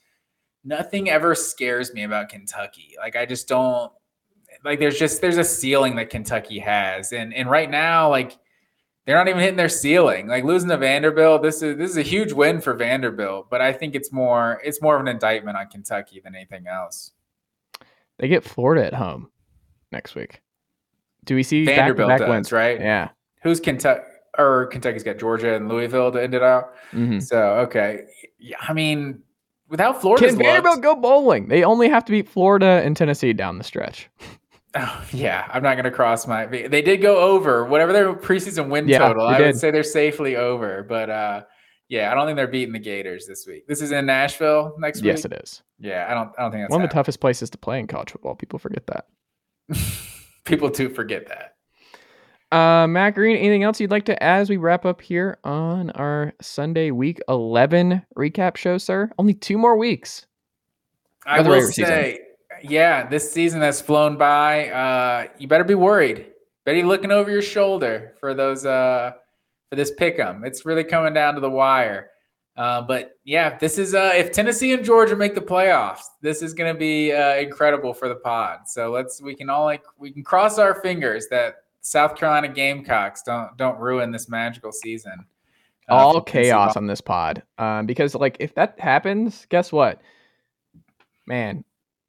nothing 0.69 1.09
ever 1.09 1.35
scares 1.35 1.93
me 1.93 2.03
about 2.03 2.29
Kentucky. 2.29 2.95
Like 2.97 3.15
I 3.15 3.25
just 3.25 3.47
don't 3.47 3.91
like 4.63 4.79
there's 4.79 4.97
just 4.99 5.19
there's 5.19 5.37
a 5.37 5.43
ceiling 5.43 5.95
that 5.95 6.09
Kentucky 6.09 6.59
has. 6.59 7.11
And 7.11 7.33
and 7.33 7.49
right 7.49 7.69
now, 7.69 8.09
like 8.09 8.37
they're 9.05 9.17
not 9.17 9.27
even 9.27 9.41
hitting 9.41 9.57
their 9.57 9.67
ceiling. 9.67 10.27
Like 10.27 10.43
losing 10.43 10.69
to 10.69 10.77
Vanderbilt, 10.77 11.41
this 11.41 11.61
is 11.63 11.77
this 11.77 11.89
is 11.89 11.97
a 11.97 12.03
huge 12.03 12.31
win 12.31 12.61
for 12.61 12.73
Vanderbilt, 12.75 13.49
but 13.49 13.59
I 13.59 13.73
think 13.73 13.95
it's 13.95 14.13
more 14.13 14.61
it's 14.63 14.81
more 14.81 14.95
of 14.95 15.01
an 15.01 15.07
indictment 15.07 15.57
on 15.57 15.67
Kentucky 15.67 16.21
than 16.23 16.35
anything 16.35 16.67
else. 16.67 17.11
They 18.19 18.27
get 18.27 18.43
Florida 18.43 18.85
at 18.85 18.93
home 18.93 19.29
next 19.91 20.13
week. 20.15 20.41
Do 21.25 21.35
we 21.35 21.43
see 21.43 21.65
Vanderbilt 21.65 22.09
back-to-back 22.09 22.19
does, 22.27 22.29
wins? 22.29 22.51
right? 22.51 22.79
Yeah. 22.79 23.09
Who's 23.43 23.59
Kentucky? 23.59 24.03
or 24.37 24.67
Kentucky's 24.67 25.03
got 25.03 25.17
Georgia 25.17 25.55
and 25.55 25.67
Louisville 25.67 26.11
to 26.11 26.21
end 26.21 26.33
it 26.35 26.43
out. 26.43 26.75
Mhm. 26.91 27.21
So 27.21 27.37
okay, 27.61 28.03
yeah, 28.37 28.57
I 28.61 28.73
mean, 28.73 29.23
without 29.69 30.01
Florida, 30.01 30.27
Can 30.27 30.37
Vanderbilt 30.37 30.81
go 30.81 30.95
bowling? 30.95 31.47
They 31.47 31.63
only 31.63 31.87
have 31.89 32.03
to 32.05 32.11
beat 32.11 32.27
Florida 32.27 32.81
and 32.83 32.95
Tennessee 32.97 33.33
down 33.33 33.57
the 33.57 33.63
stretch. 33.63 34.09
Oh, 34.75 35.03
yeah, 35.11 35.47
I'm 35.51 35.63
not 35.63 35.73
going 35.73 35.85
to 35.85 35.91
cross 35.91 36.27
my. 36.27 36.45
They 36.45 36.83
did 36.83 37.01
go 37.01 37.17
over 37.17 37.65
whatever 37.65 37.91
their 37.91 38.13
preseason 38.13 38.69
win 38.69 38.87
Yeah, 38.87 38.99
total. 38.99 39.25
I 39.25 39.39
did. 39.39 39.45
would 39.47 39.57
say 39.57 39.71
they're 39.71 39.81
safely 39.81 40.35
over, 40.35 40.83
but 40.87 41.09
uh, 41.09 41.41
yeah, 41.87 42.11
I 42.11 42.13
don't 42.13 42.27
think 42.27 42.35
they're 42.35 42.45
beating 42.47 42.73
the 42.73 42.77
Gators 42.79 43.25
this 43.25 43.47
week. 43.47 43.65
This 43.67 43.81
is 43.81 43.91
in 43.91 44.05
Nashville 44.05 44.75
next 44.77 44.99
Yes, 45.01 45.03
week. 45.03 45.11
Yes, 45.15 45.25
it 45.25 45.33
is. 45.43 45.63
Yeah, 45.79 46.05
I 46.07 46.13
don't. 46.13 46.29
I 46.37 46.43
don't 46.43 46.51
think 46.51 46.63
that's 46.65 46.69
One 46.71 46.83
of 46.83 46.87
the 46.89 46.93
toughest 46.93 47.19
places 47.19 47.49
to 47.49 47.57
play 47.57 47.79
in 47.79 47.87
college 47.87 48.11
football. 48.11 48.35
People 48.35 48.59
forget 48.59 48.85
that. 48.85 49.07
People 50.45 50.69
do 50.69 50.87
forget 50.87 51.27
that. 51.29 51.55
Uh, 52.51 52.87
Matt 52.87 53.13
Green, 53.13 53.37
anything 53.37 53.63
else 53.63 53.79
you'd 53.79 53.91
like 53.91 54.05
to 54.05 54.23
add 54.23 54.41
as 54.41 54.49
we 54.49 54.57
wrap 54.57 54.85
up 54.85 55.01
here 55.01 55.37
on 55.43 55.91
our 55.91 56.33
Sunday 56.41 56.89
Week 56.89 57.19
11 57.29 58.03
recap 58.17 58.57
show, 58.57 58.79
sir? 58.79 59.11
Only 59.19 59.35
two 59.35 59.57
more 59.57 59.77
weeks. 59.77 60.25
I 61.25 61.41
will 61.41 61.51
regular 61.51 61.71
season. 61.71 61.85
say, 61.85 62.19
yeah, 62.63 63.07
this 63.07 63.31
season 63.31 63.61
has 63.61 63.79
flown 63.79 64.17
by. 64.17 64.69
Uh, 64.69 65.27
you 65.37 65.47
better 65.47 65.63
be 65.63 65.75
worried. 65.75 66.27
Better 66.65 66.81
be 66.81 66.83
looking 66.83 67.11
over 67.11 67.29
your 67.29 67.43
shoulder 67.43 68.15
for 68.19 68.33
those 68.33 68.65
uh, 68.65 69.11
for 69.69 69.75
this 69.75 69.91
pick'em. 69.99 70.45
It's 70.45 70.65
really 70.65 70.83
coming 70.83 71.13
down 71.13 71.35
to 71.35 71.41
the 71.41 71.49
wire. 71.49 72.09
Uh, 72.57 72.81
but 72.81 73.17
yeah, 73.23 73.57
this 73.57 73.77
is 73.77 73.93
uh, 73.93 74.11
if 74.15 74.31
Tennessee 74.31 74.73
and 74.73 74.83
Georgia 74.83 75.15
make 75.15 75.35
the 75.35 75.41
playoffs, 75.41 76.01
this 76.21 76.41
is 76.41 76.53
going 76.53 76.73
to 76.73 76.77
be 76.77 77.13
uh, 77.13 77.35
incredible 77.35 77.93
for 77.93 78.09
the 78.09 78.15
pod. 78.15 78.67
So 78.67 78.91
let's 78.91 79.21
we 79.21 79.35
can 79.35 79.49
all 79.49 79.65
like 79.65 79.83
we 79.97 80.11
can 80.11 80.23
cross 80.23 80.57
our 80.57 80.81
fingers 80.81 81.27
that 81.29 81.55
South 81.81 82.15
Carolina 82.15 82.47
Gamecocks 82.49 83.23
don't 83.23 83.55
don't 83.57 83.79
ruin 83.79 84.11
this 84.11 84.29
magical 84.29 84.71
season. 84.71 85.25
uh, 85.89 85.93
All 85.93 86.21
chaos 86.21 86.75
on 86.77 86.87
this 86.87 87.01
pod. 87.01 87.41
Um, 87.57 87.85
because 87.85 88.15
like 88.15 88.37
if 88.39 88.53
that 88.55 88.79
happens, 88.79 89.45
guess 89.49 89.71
what? 89.71 90.01
Man, 91.27 91.63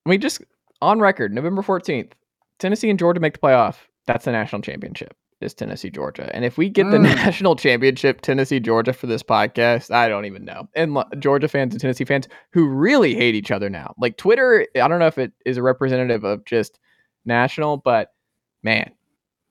we 0.06 0.18
just 0.18 0.42
on 0.82 1.00
record, 1.00 1.32
November 1.32 1.62
14th, 1.62 2.12
Tennessee 2.58 2.90
and 2.90 2.98
Georgia 2.98 3.20
make 3.20 3.34
the 3.34 3.38
playoff. 3.38 3.76
That's 4.06 4.24
the 4.24 4.32
national 4.32 4.62
championship. 4.62 5.14
Is 5.40 5.54
Tennessee 5.54 5.88
Georgia. 5.88 6.28
And 6.34 6.44
if 6.44 6.58
we 6.58 6.68
get 6.68 6.90
the 6.90 6.98
Mm. 6.98 7.02
national 7.16 7.56
championship 7.56 8.20
Tennessee 8.20 8.60
Georgia 8.60 8.92
for 8.92 9.06
this 9.06 9.22
podcast, 9.22 9.90
I 9.90 10.06
don't 10.06 10.26
even 10.26 10.44
know. 10.44 10.68
And 10.74 10.92
lo- 10.92 11.08
Georgia 11.18 11.48
fans 11.48 11.72
and 11.72 11.80
Tennessee 11.80 12.04
fans 12.04 12.28
who 12.52 12.68
really 12.68 13.14
hate 13.14 13.34
each 13.34 13.50
other 13.50 13.70
now. 13.70 13.94
Like 13.98 14.18
Twitter, 14.18 14.66
I 14.76 14.86
don't 14.86 14.98
know 14.98 15.06
if 15.06 15.16
it 15.16 15.32
is 15.46 15.56
a 15.56 15.62
representative 15.62 16.24
of 16.24 16.44
just 16.44 16.78
national, 17.24 17.78
but 17.78 18.12
man, 18.62 18.90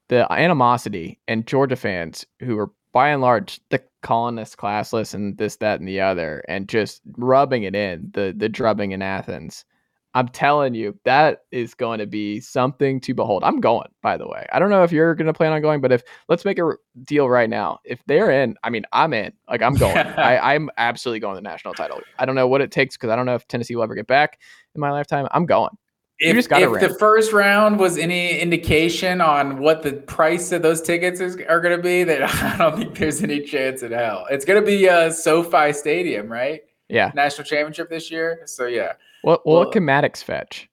the 0.10 0.31
animosity 0.31 1.19
and 1.27 1.48
Georgia 1.48 1.76
fans 1.76 2.26
who 2.41 2.57
are 2.57 2.72
by 2.91 3.10
and 3.10 3.22
large 3.22 3.61
the 3.69 3.81
colonists 4.02 4.56
classless 4.56 5.14
and 5.14 5.38
this 5.38 5.57
that 5.57 5.80
and 5.80 5.88
the 5.88 6.02
other 6.02 6.44
and 6.48 6.68
just 6.68 7.02
rubbing 7.18 7.64
it 7.64 7.76
in 7.76 8.10
the 8.14 8.34
the 8.36 8.49
drubbing 8.49 8.91
in 8.91 9.02
Athens. 9.02 9.65
I'm 10.15 10.27
telling 10.27 10.73
you 10.73 10.98
that 11.06 11.41
is 11.52 11.76
going 11.76 11.99
to 11.99 12.07
be 12.07 12.40
something 12.40 12.99
to 13.02 13.14
behold. 13.14 13.44
I'm 13.44 13.61
going 13.61 13.90
by 14.02 14.18
the 14.18 14.27
way. 14.27 14.48
I 14.52 14.57
don't 14.57 14.72
know 14.72 14.84
if 14.84 14.91
you're 14.91 15.14
going 15.14 15.27
to 15.27 15.34
plan 15.34 15.53
on 15.53 15.61
going 15.61 15.81
but 15.81 15.91
if 15.91 16.02
let's 16.27 16.45
make 16.45 16.57
a 16.57 16.73
deal 17.03 17.30
right 17.30 17.49
now. 17.49 17.80
If 17.86 18.03
they're 18.07 18.31
in, 18.31 18.56
I 18.64 18.72
mean 18.72 18.86
I'm 18.91 19.14
in. 19.14 19.31
Like 19.48 19.61
I'm 19.61 19.76
going. 19.76 19.98
I 20.18 20.56
I'm 20.56 20.72
absolutely 20.77 21.19
going 21.19 21.36
to 21.36 21.41
the 21.41 21.48
national 21.48 21.76
title. 21.76 22.02
I 22.18 22.26
don't 22.26 22.36
know 22.36 22.48
what 22.48 22.61
it 22.61 22.72
takes 22.72 22.98
cuz 22.98 23.11
I 23.11 23.15
don't 23.15 23.27
know 23.27 23.36
if 23.36 23.48
Tennessee 23.48 23.76
will 23.76 23.84
ever 23.84 23.95
get 23.95 24.07
back 24.07 24.40
in 24.73 24.81
my 24.81 24.90
lifetime. 24.91 25.27
I'm 25.31 25.45
going. 25.45 25.77
If, 26.21 26.35
if 26.51 26.81
the 26.81 26.95
first 26.99 27.31
round 27.31 27.79
was 27.79 27.97
any 27.97 28.39
indication 28.39 29.21
on 29.21 29.59
what 29.59 29.83
the 29.83 29.93
price 29.93 30.51
of 30.51 30.61
those 30.61 30.81
tickets 30.81 31.21
is, 31.21 31.37
are 31.47 31.61
going 31.61 31.77
to 31.77 31.81
be, 31.81 32.03
then 32.03 32.23
I 32.43 32.57
don't 32.57 32.77
think 32.77 32.97
there's 32.97 33.23
any 33.23 33.39
chance 33.41 33.83
in 33.83 33.93
hell. 33.93 34.27
It's 34.29 34.43
going 34.43 34.61
to 34.61 34.65
be 34.65 34.89
uh, 34.89 35.11
SoFi 35.11 35.71
Stadium, 35.71 36.29
right? 36.29 36.61
Yeah. 36.89 37.11
National 37.15 37.45
championship 37.45 37.89
this 37.89 38.11
year. 38.11 38.41
So 38.45 38.65
yeah, 38.65 38.93
What 39.21 39.45
Well- 39.45 39.59
what 39.59 39.71
can 39.71 39.85
Maddox 39.85 40.21
fetch? 40.21 40.69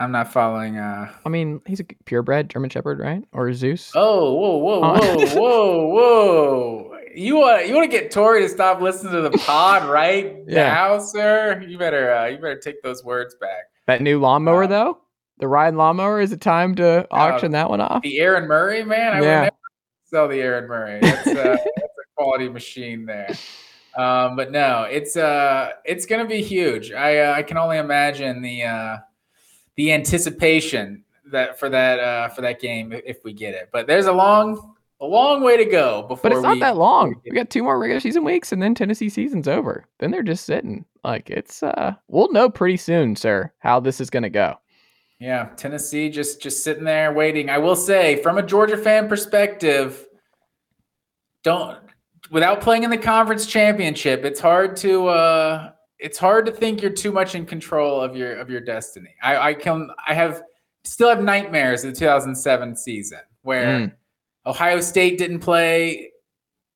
I'm 0.00 0.10
not 0.12 0.32
following. 0.32 0.78
Uh... 0.78 1.12
I 1.24 1.28
mean, 1.28 1.60
he's 1.66 1.78
a 1.78 1.84
purebred 2.06 2.48
German 2.48 2.70
Shepherd, 2.70 2.98
right? 2.98 3.22
Or 3.32 3.52
Zeus? 3.52 3.92
Oh, 3.94 4.32
whoa, 4.34 4.56
whoa, 4.56 4.80
whoa, 4.80 5.36
whoa, 5.36 5.86
whoa! 5.86 6.93
You 7.14 7.36
want 7.36 7.68
you 7.68 7.74
want 7.74 7.90
to 7.90 7.98
get 7.98 8.10
Tori 8.10 8.42
to 8.42 8.48
stop 8.48 8.80
listening 8.80 9.12
to 9.12 9.20
the 9.22 9.30
pod 9.38 9.88
right 9.88 10.36
Yeah. 10.46 10.72
now, 10.74 10.98
sir? 10.98 11.62
You 11.66 11.78
better 11.78 12.12
uh, 12.14 12.26
you 12.26 12.36
better 12.36 12.58
take 12.58 12.82
those 12.82 13.04
words 13.04 13.34
back. 13.40 13.64
That 13.86 14.02
new 14.02 14.18
lawnmower, 14.20 14.64
Uh, 14.64 14.68
though? 14.68 14.98
The 15.38 15.48
Ryan 15.48 15.76
lawnmower? 15.76 16.20
Is 16.20 16.32
it 16.32 16.40
time 16.40 16.74
to 16.76 17.06
auction 17.10 17.52
that 17.52 17.68
one 17.68 17.80
off? 17.80 18.02
The 18.02 18.18
Aaron 18.20 18.46
Murray, 18.48 18.84
man. 18.84 19.12
I 19.14 19.20
Yeah. 19.20 19.20
would 19.20 19.42
never 19.44 19.56
sell 20.04 20.28
the 20.28 20.40
Aaron 20.40 20.68
Murray. 20.68 21.00
That's, 21.00 21.26
uh, 21.28 21.32
that's 21.34 21.68
a 21.68 22.14
quality 22.16 22.48
machine 22.48 23.04
there. 23.04 23.30
Um, 23.96 24.36
but 24.36 24.50
no, 24.50 24.84
it's 24.90 25.16
uh, 25.16 25.70
it's 25.84 26.06
gonna 26.06 26.24
be 26.26 26.42
huge. 26.42 26.92
I 26.92 27.18
uh, 27.18 27.34
I 27.34 27.42
can 27.42 27.56
only 27.58 27.78
imagine 27.78 28.42
the 28.42 28.64
uh, 28.64 28.96
the 29.76 29.92
anticipation 29.92 31.04
that 31.30 31.58
for 31.58 31.68
that 31.68 31.98
uh, 32.00 32.28
for 32.28 32.40
that 32.42 32.60
game 32.60 32.92
if 32.92 33.18
we 33.24 33.32
get 33.32 33.54
it. 33.54 33.68
But 33.72 33.86
there's 33.86 34.06
a 34.06 34.12
long 34.12 34.73
a 35.04 35.06
long 35.06 35.42
way 35.42 35.56
to 35.56 35.64
go 35.64 36.02
before. 36.02 36.30
But 36.30 36.32
it's 36.32 36.42
not 36.42 36.54
we, 36.54 36.60
that 36.60 36.76
long. 36.76 37.20
we 37.24 37.32
got 37.32 37.50
two 37.50 37.62
more 37.62 37.78
regular 37.78 38.00
season 38.00 38.24
weeks 38.24 38.52
and 38.52 38.62
then 38.62 38.74
Tennessee 38.74 39.08
season's 39.08 39.48
over. 39.48 39.86
Then 39.98 40.10
they're 40.10 40.22
just 40.22 40.46
sitting. 40.46 40.84
Like 41.04 41.28
it's 41.30 41.62
uh 41.62 41.94
we'll 42.08 42.32
know 42.32 42.48
pretty 42.48 42.78
soon, 42.78 43.14
sir, 43.16 43.52
how 43.58 43.80
this 43.80 44.00
is 44.00 44.10
gonna 44.10 44.30
go. 44.30 44.56
Yeah, 45.20 45.50
Tennessee 45.56 46.08
just 46.10 46.40
just 46.40 46.64
sitting 46.64 46.84
there 46.84 47.12
waiting. 47.12 47.50
I 47.50 47.58
will 47.58 47.76
say, 47.76 48.22
from 48.22 48.38
a 48.38 48.42
Georgia 48.42 48.76
fan 48.76 49.08
perspective, 49.08 50.06
don't 51.42 51.78
without 52.30 52.60
playing 52.60 52.84
in 52.84 52.90
the 52.90 52.98
conference 52.98 53.46
championship, 53.46 54.24
it's 54.24 54.40
hard 54.40 54.76
to 54.78 55.08
uh 55.08 55.70
it's 55.98 56.18
hard 56.18 56.46
to 56.46 56.52
think 56.52 56.82
you're 56.82 56.90
too 56.90 57.12
much 57.12 57.34
in 57.34 57.46
control 57.46 58.00
of 58.00 58.16
your 58.16 58.36
of 58.36 58.50
your 58.50 58.60
destiny. 58.60 59.14
I, 59.22 59.50
I 59.50 59.54
can 59.54 59.88
I 60.06 60.14
have 60.14 60.42
still 60.84 61.08
have 61.08 61.22
nightmares 61.22 61.84
of 61.84 61.94
the 61.94 61.98
2007 61.98 62.76
season 62.76 63.20
where 63.42 63.66
Mm. 63.66 63.92
Ohio 64.46 64.80
State 64.80 65.18
didn't 65.18 65.40
play 65.40 66.10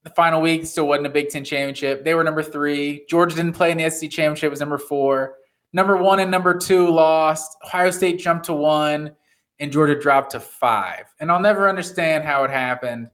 the 0.04 0.10
final 0.10 0.40
week, 0.40 0.64
still 0.66 0.88
wasn't 0.88 1.06
a 1.06 1.10
Big 1.10 1.28
Ten 1.28 1.44
championship. 1.44 2.04
They 2.04 2.14
were 2.14 2.24
number 2.24 2.42
three. 2.42 3.04
Georgia 3.08 3.36
didn't 3.36 3.52
play 3.52 3.70
in 3.70 3.78
the 3.78 3.90
SEC 3.90 4.10
championship, 4.10 4.50
was 4.50 4.60
number 4.60 4.78
four. 4.78 5.34
Number 5.72 5.96
one 5.96 6.20
and 6.20 6.30
number 6.30 6.56
two 6.56 6.88
lost. 6.88 7.56
Ohio 7.64 7.90
State 7.90 8.18
jumped 8.18 8.46
to 8.46 8.54
one, 8.54 9.14
and 9.58 9.70
Georgia 9.70 9.98
dropped 9.98 10.32
to 10.32 10.40
five. 10.40 11.04
And 11.20 11.30
I'll 11.30 11.40
never 11.40 11.68
understand 11.68 12.24
how 12.24 12.44
it 12.44 12.50
happened. 12.50 13.10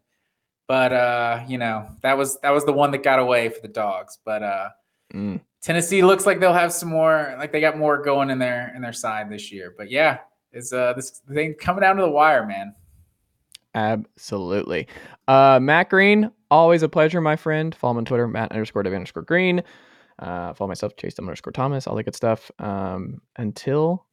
But 0.69 0.93
uh, 0.93 1.45
you 1.49 1.59
know, 1.59 1.89
that 2.03 2.17
was 2.17 2.39
that 2.41 2.51
was 2.51 2.65
the 2.65 2.73
one 2.73 2.91
that 2.93 3.03
got 3.03 3.19
away 3.19 3.49
for 3.49 3.61
the 3.61 3.69
dogs. 3.69 4.19
But 4.25 4.43
uh 4.43 4.69
Mm. 5.15 5.41
Tennessee 5.63 6.03
looks 6.03 6.27
like 6.27 6.41
they'll 6.41 6.53
have 6.53 6.73
some 6.73 6.89
more, 6.89 7.35
like 7.39 7.53
they 7.53 7.61
got 7.61 7.79
more 7.79 8.03
going 8.03 8.31
in 8.31 8.39
their 8.39 8.73
in 8.75 8.83
their 8.83 8.93
side 8.93 9.31
this 9.31 9.51
year. 9.53 9.75
But 9.77 9.91
yeah, 9.91 10.19
it's 10.53 10.73
uh 10.73 10.93
this 10.95 11.23
thing 11.33 11.55
coming 11.55 11.83
down 11.83 11.97
to 11.97 12.03
the 12.03 12.11
wire, 12.11 12.47
man. 12.47 12.75
Absolutely. 13.75 14.87
Uh 15.27 15.59
Matt 15.61 15.91
Green, 15.91 16.31
always 16.51 16.83
a 16.83 16.89
pleasure, 16.89 17.21
my 17.21 17.37
friend. 17.37 17.75
Follow 17.75 17.95
me 17.95 17.99
on 17.99 18.05
Twitter, 18.05 18.29
Matt 18.29 18.53
underscore 18.53 18.83
David 18.83 18.97
underscore 18.97 19.23
Green. 19.25 19.63
Uh 20.19 20.55
follow 20.55 20.69
myself, 20.69 20.97
Chase 20.97 21.15
Dumb 21.15 21.27
underscore 21.27 21.53
Thomas, 21.53 21.87
all 21.87 21.97
that 21.97 22.05
good 22.05 22.15
stuff. 22.15 22.51
Um 22.59 23.21
until 23.37 24.07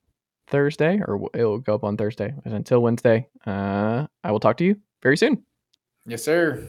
Thursday, 0.48 1.00
or 1.08 1.30
it'll 1.34 1.60
go 1.60 1.76
up 1.76 1.84
on 1.84 1.96
Thursday. 1.98 2.34
And 2.44 2.54
until 2.54 2.82
Wednesday, 2.82 3.28
uh 3.46 4.08
I 4.24 4.32
will 4.32 4.40
talk 4.40 4.58
to 4.58 4.66
you 4.66 4.78
very 5.04 5.18
soon. 5.18 5.44
Yes, 6.06 6.24
sir. 6.24 6.68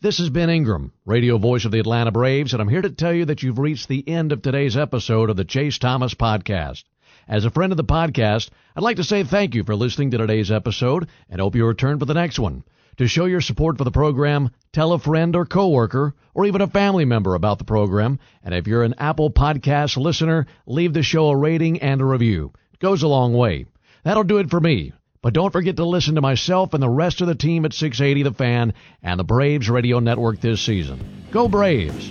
This 0.00 0.18
is 0.18 0.30
Ben 0.30 0.50
Ingram, 0.50 0.92
radio 1.04 1.38
voice 1.38 1.64
of 1.64 1.70
the 1.70 1.78
Atlanta 1.78 2.10
Braves, 2.10 2.52
and 2.54 2.60
I'm 2.60 2.68
here 2.68 2.82
to 2.82 2.90
tell 2.90 3.12
you 3.12 3.26
that 3.26 3.44
you've 3.44 3.60
reached 3.60 3.86
the 3.86 4.08
end 4.08 4.32
of 4.32 4.42
today's 4.42 4.76
episode 4.76 5.30
of 5.30 5.36
the 5.36 5.44
Chase 5.44 5.78
Thomas 5.78 6.12
Podcast. 6.14 6.82
As 7.28 7.44
a 7.44 7.50
friend 7.50 7.72
of 7.72 7.76
the 7.76 7.84
podcast, 7.84 8.50
I'd 8.74 8.82
like 8.82 8.96
to 8.96 9.04
say 9.04 9.22
thank 9.22 9.54
you 9.54 9.64
for 9.64 9.76
listening 9.76 10.10
to 10.10 10.18
today's 10.18 10.50
episode 10.50 11.08
and 11.30 11.40
hope 11.40 11.54
you 11.54 11.64
return 11.66 11.98
for 11.98 12.04
the 12.04 12.14
next 12.14 12.38
one. 12.38 12.64
To 12.98 13.06
show 13.06 13.24
your 13.24 13.40
support 13.40 13.78
for 13.78 13.84
the 13.84 13.90
program, 13.90 14.50
tell 14.72 14.92
a 14.92 14.98
friend 14.98 15.34
or 15.34 15.46
coworker 15.46 16.14
or 16.34 16.46
even 16.46 16.60
a 16.60 16.66
family 16.66 17.04
member 17.04 17.34
about 17.34 17.58
the 17.58 17.64
program. 17.64 18.18
And 18.42 18.54
if 18.54 18.66
you're 18.66 18.82
an 18.82 18.94
Apple 18.98 19.30
Podcast 19.30 19.96
listener, 19.96 20.46
leave 20.66 20.92
the 20.92 21.02
show 21.02 21.28
a 21.28 21.36
rating 21.36 21.80
and 21.80 22.00
a 22.00 22.04
review. 22.04 22.52
It 22.72 22.80
goes 22.80 23.02
a 23.02 23.08
long 23.08 23.32
way. 23.32 23.66
That'll 24.04 24.24
do 24.24 24.38
it 24.38 24.50
for 24.50 24.60
me. 24.60 24.92
But 25.22 25.34
don't 25.34 25.52
forget 25.52 25.76
to 25.76 25.84
listen 25.84 26.16
to 26.16 26.20
myself 26.20 26.74
and 26.74 26.82
the 26.82 26.88
rest 26.88 27.20
of 27.20 27.28
the 27.28 27.34
team 27.34 27.64
at 27.64 27.72
680 27.72 28.24
The 28.24 28.34
Fan 28.34 28.74
and 29.02 29.18
the 29.18 29.24
Braves 29.24 29.70
Radio 29.70 30.00
Network 30.00 30.40
this 30.40 30.60
season. 30.60 31.26
Go 31.30 31.48
Braves! 31.48 32.10